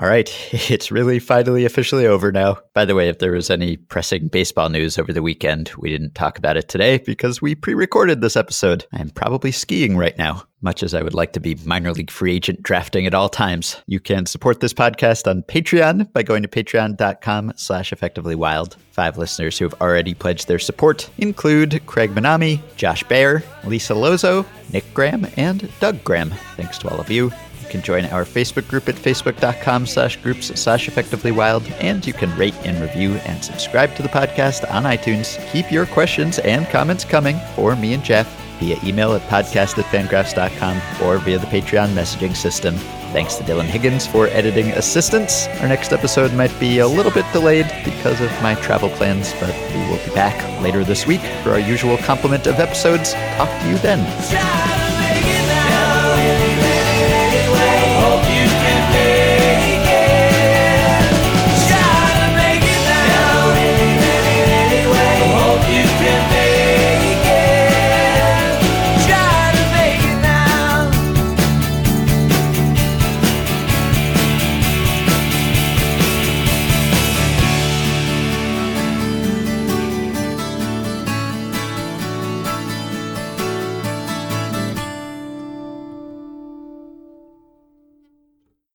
All 0.00 0.08
right. 0.08 0.30
It's 0.70 0.92
really 0.92 1.18
finally 1.18 1.64
officially 1.64 2.06
over 2.06 2.30
now. 2.30 2.58
By 2.74 2.84
the 2.84 2.94
way, 2.94 3.08
if 3.08 3.18
there 3.18 3.32
was 3.32 3.50
any 3.50 3.76
pressing 3.76 4.28
baseball 4.28 4.68
news 4.68 4.98
over 4.98 5.12
the 5.12 5.22
weekend, 5.22 5.72
we 5.78 5.90
didn't 5.90 6.14
talk 6.14 6.38
about 6.38 6.56
it 6.56 6.68
today 6.68 6.98
because 6.98 7.42
we 7.42 7.56
pre 7.56 7.74
recorded 7.74 8.20
this 8.20 8.36
episode. 8.36 8.86
I'm 8.92 9.10
probably 9.10 9.50
skiing 9.50 9.96
right 9.96 10.16
now, 10.16 10.44
much 10.62 10.84
as 10.84 10.94
I 10.94 11.02
would 11.02 11.14
like 11.14 11.32
to 11.32 11.40
be 11.40 11.56
minor 11.64 11.92
league 11.92 12.10
free 12.10 12.36
agent 12.36 12.62
drafting 12.62 13.04
at 13.04 13.14
all 13.14 13.28
times. 13.28 13.76
You 13.86 13.98
can 13.98 14.26
support 14.26 14.60
this 14.60 14.72
podcast 14.72 15.28
on 15.28 15.42
Patreon 15.42 16.12
by 16.12 16.22
going 16.22 16.42
to 16.42 16.48
patreon.com 16.48 17.54
slash 17.56 17.92
effectively 17.92 18.36
wild. 18.36 18.76
Five 18.92 19.18
listeners 19.18 19.58
who 19.58 19.64
have 19.64 19.80
already 19.80 20.14
pledged 20.14 20.46
their 20.46 20.60
support 20.60 21.10
include 21.18 21.84
Craig 21.86 22.14
Manami, 22.14 22.60
Josh 22.76 23.02
Baer, 23.04 23.42
Lisa 23.64 23.94
Lozo, 23.94 24.46
Nick 24.72 24.94
Graham, 24.94 25.26
and 25.36 25.68
Doug 25.80 26.02
Graham. 26.04 26.30
Thanks 26.56 26.78
to 26.78 26.88
all 26.88 27.00
of 27.00 27.10
you. 27.10 27.32
You 27.70 27.78
can 27.78 27.82
join 27.82 28.06
our 28.06 28.24
Facebook 28.24 28.66
group 28.66 28.88
at 28.88 28.96
facebook.com 28.96 29.86
slash 29.86 30.16
groups 30.16 30.48
slash 30.60 30.88
effectively 30.88 31.30
wild, 31.30 31.62
and 31.78 32.04
you 32.04 32.12
can 32.12 32.36
rate 32.36 32.56
and 32.64 32.80
review 32.82 33.12
and 33.26 33.44
subscribe 33.44 33.94
to 33.94 34.02
the 34.02 34.08
podcast 34.08 34.68
on 34.74 34.82
iTunes. 34.82 35.38
Keep 35.52 35.70
your 35.70 35.86
questions 35.86 36.40
and 36.40 36.66
comments 36.66 37.04
coming 37.04 37.38
for 37.54 37.76
me 37.76 37.92
and 37.92 38.02
Jeff 38.02 38.26
via 38.58 38.76
email 38.82 39.12
at 39.12 39.22
podcast 39.28 39.78
at 39.78 39.84
fangraphs.com 39.84 41.06
or 41.06 41.18
via 41.18 41.38
the 41.38 41.46
Patreon 41.46 41.94
messaging 41.94 42.34
system. 42.34 42.74
Thanks 43.12 43.36
to 43.36 43.44
Dylan 43.44 43.66
Higgins 43.66 44.04
for 44.04 44.26
editing 44.26 44.70
assistance. 44.72 45.46
Our 45.60 45.68
next 45.68 45.92
episode 45.92 46.34
might 46.34 46.58
be 46.58 46.80
a 46.80 46.88
little 46.88 47.12
bit 47.12 47.24
delayed 47.32 47.70
because 47.84 48.20
of 48.20 48.30
my 48.42 48.56
travel 48.56 48.90
plans, 48.90 49.32
but 49.34 49.54
we 49.72 49.88
will 49.88 50.04
be 50.04 50.12
back 50.12 50.60
later 50.60 50.82
this 50.82 51.06
week 51.06 51.20
for 51.44 51.50
our 51.50 51.60
usual 51.60 51.98
complement 51.98 52.48
of 52.48 52.58
episodes. 52.58 53.12
Talk 53.12 53.48
to 53.62 53.68
you 53.68 53.78
then. 53.78 54.99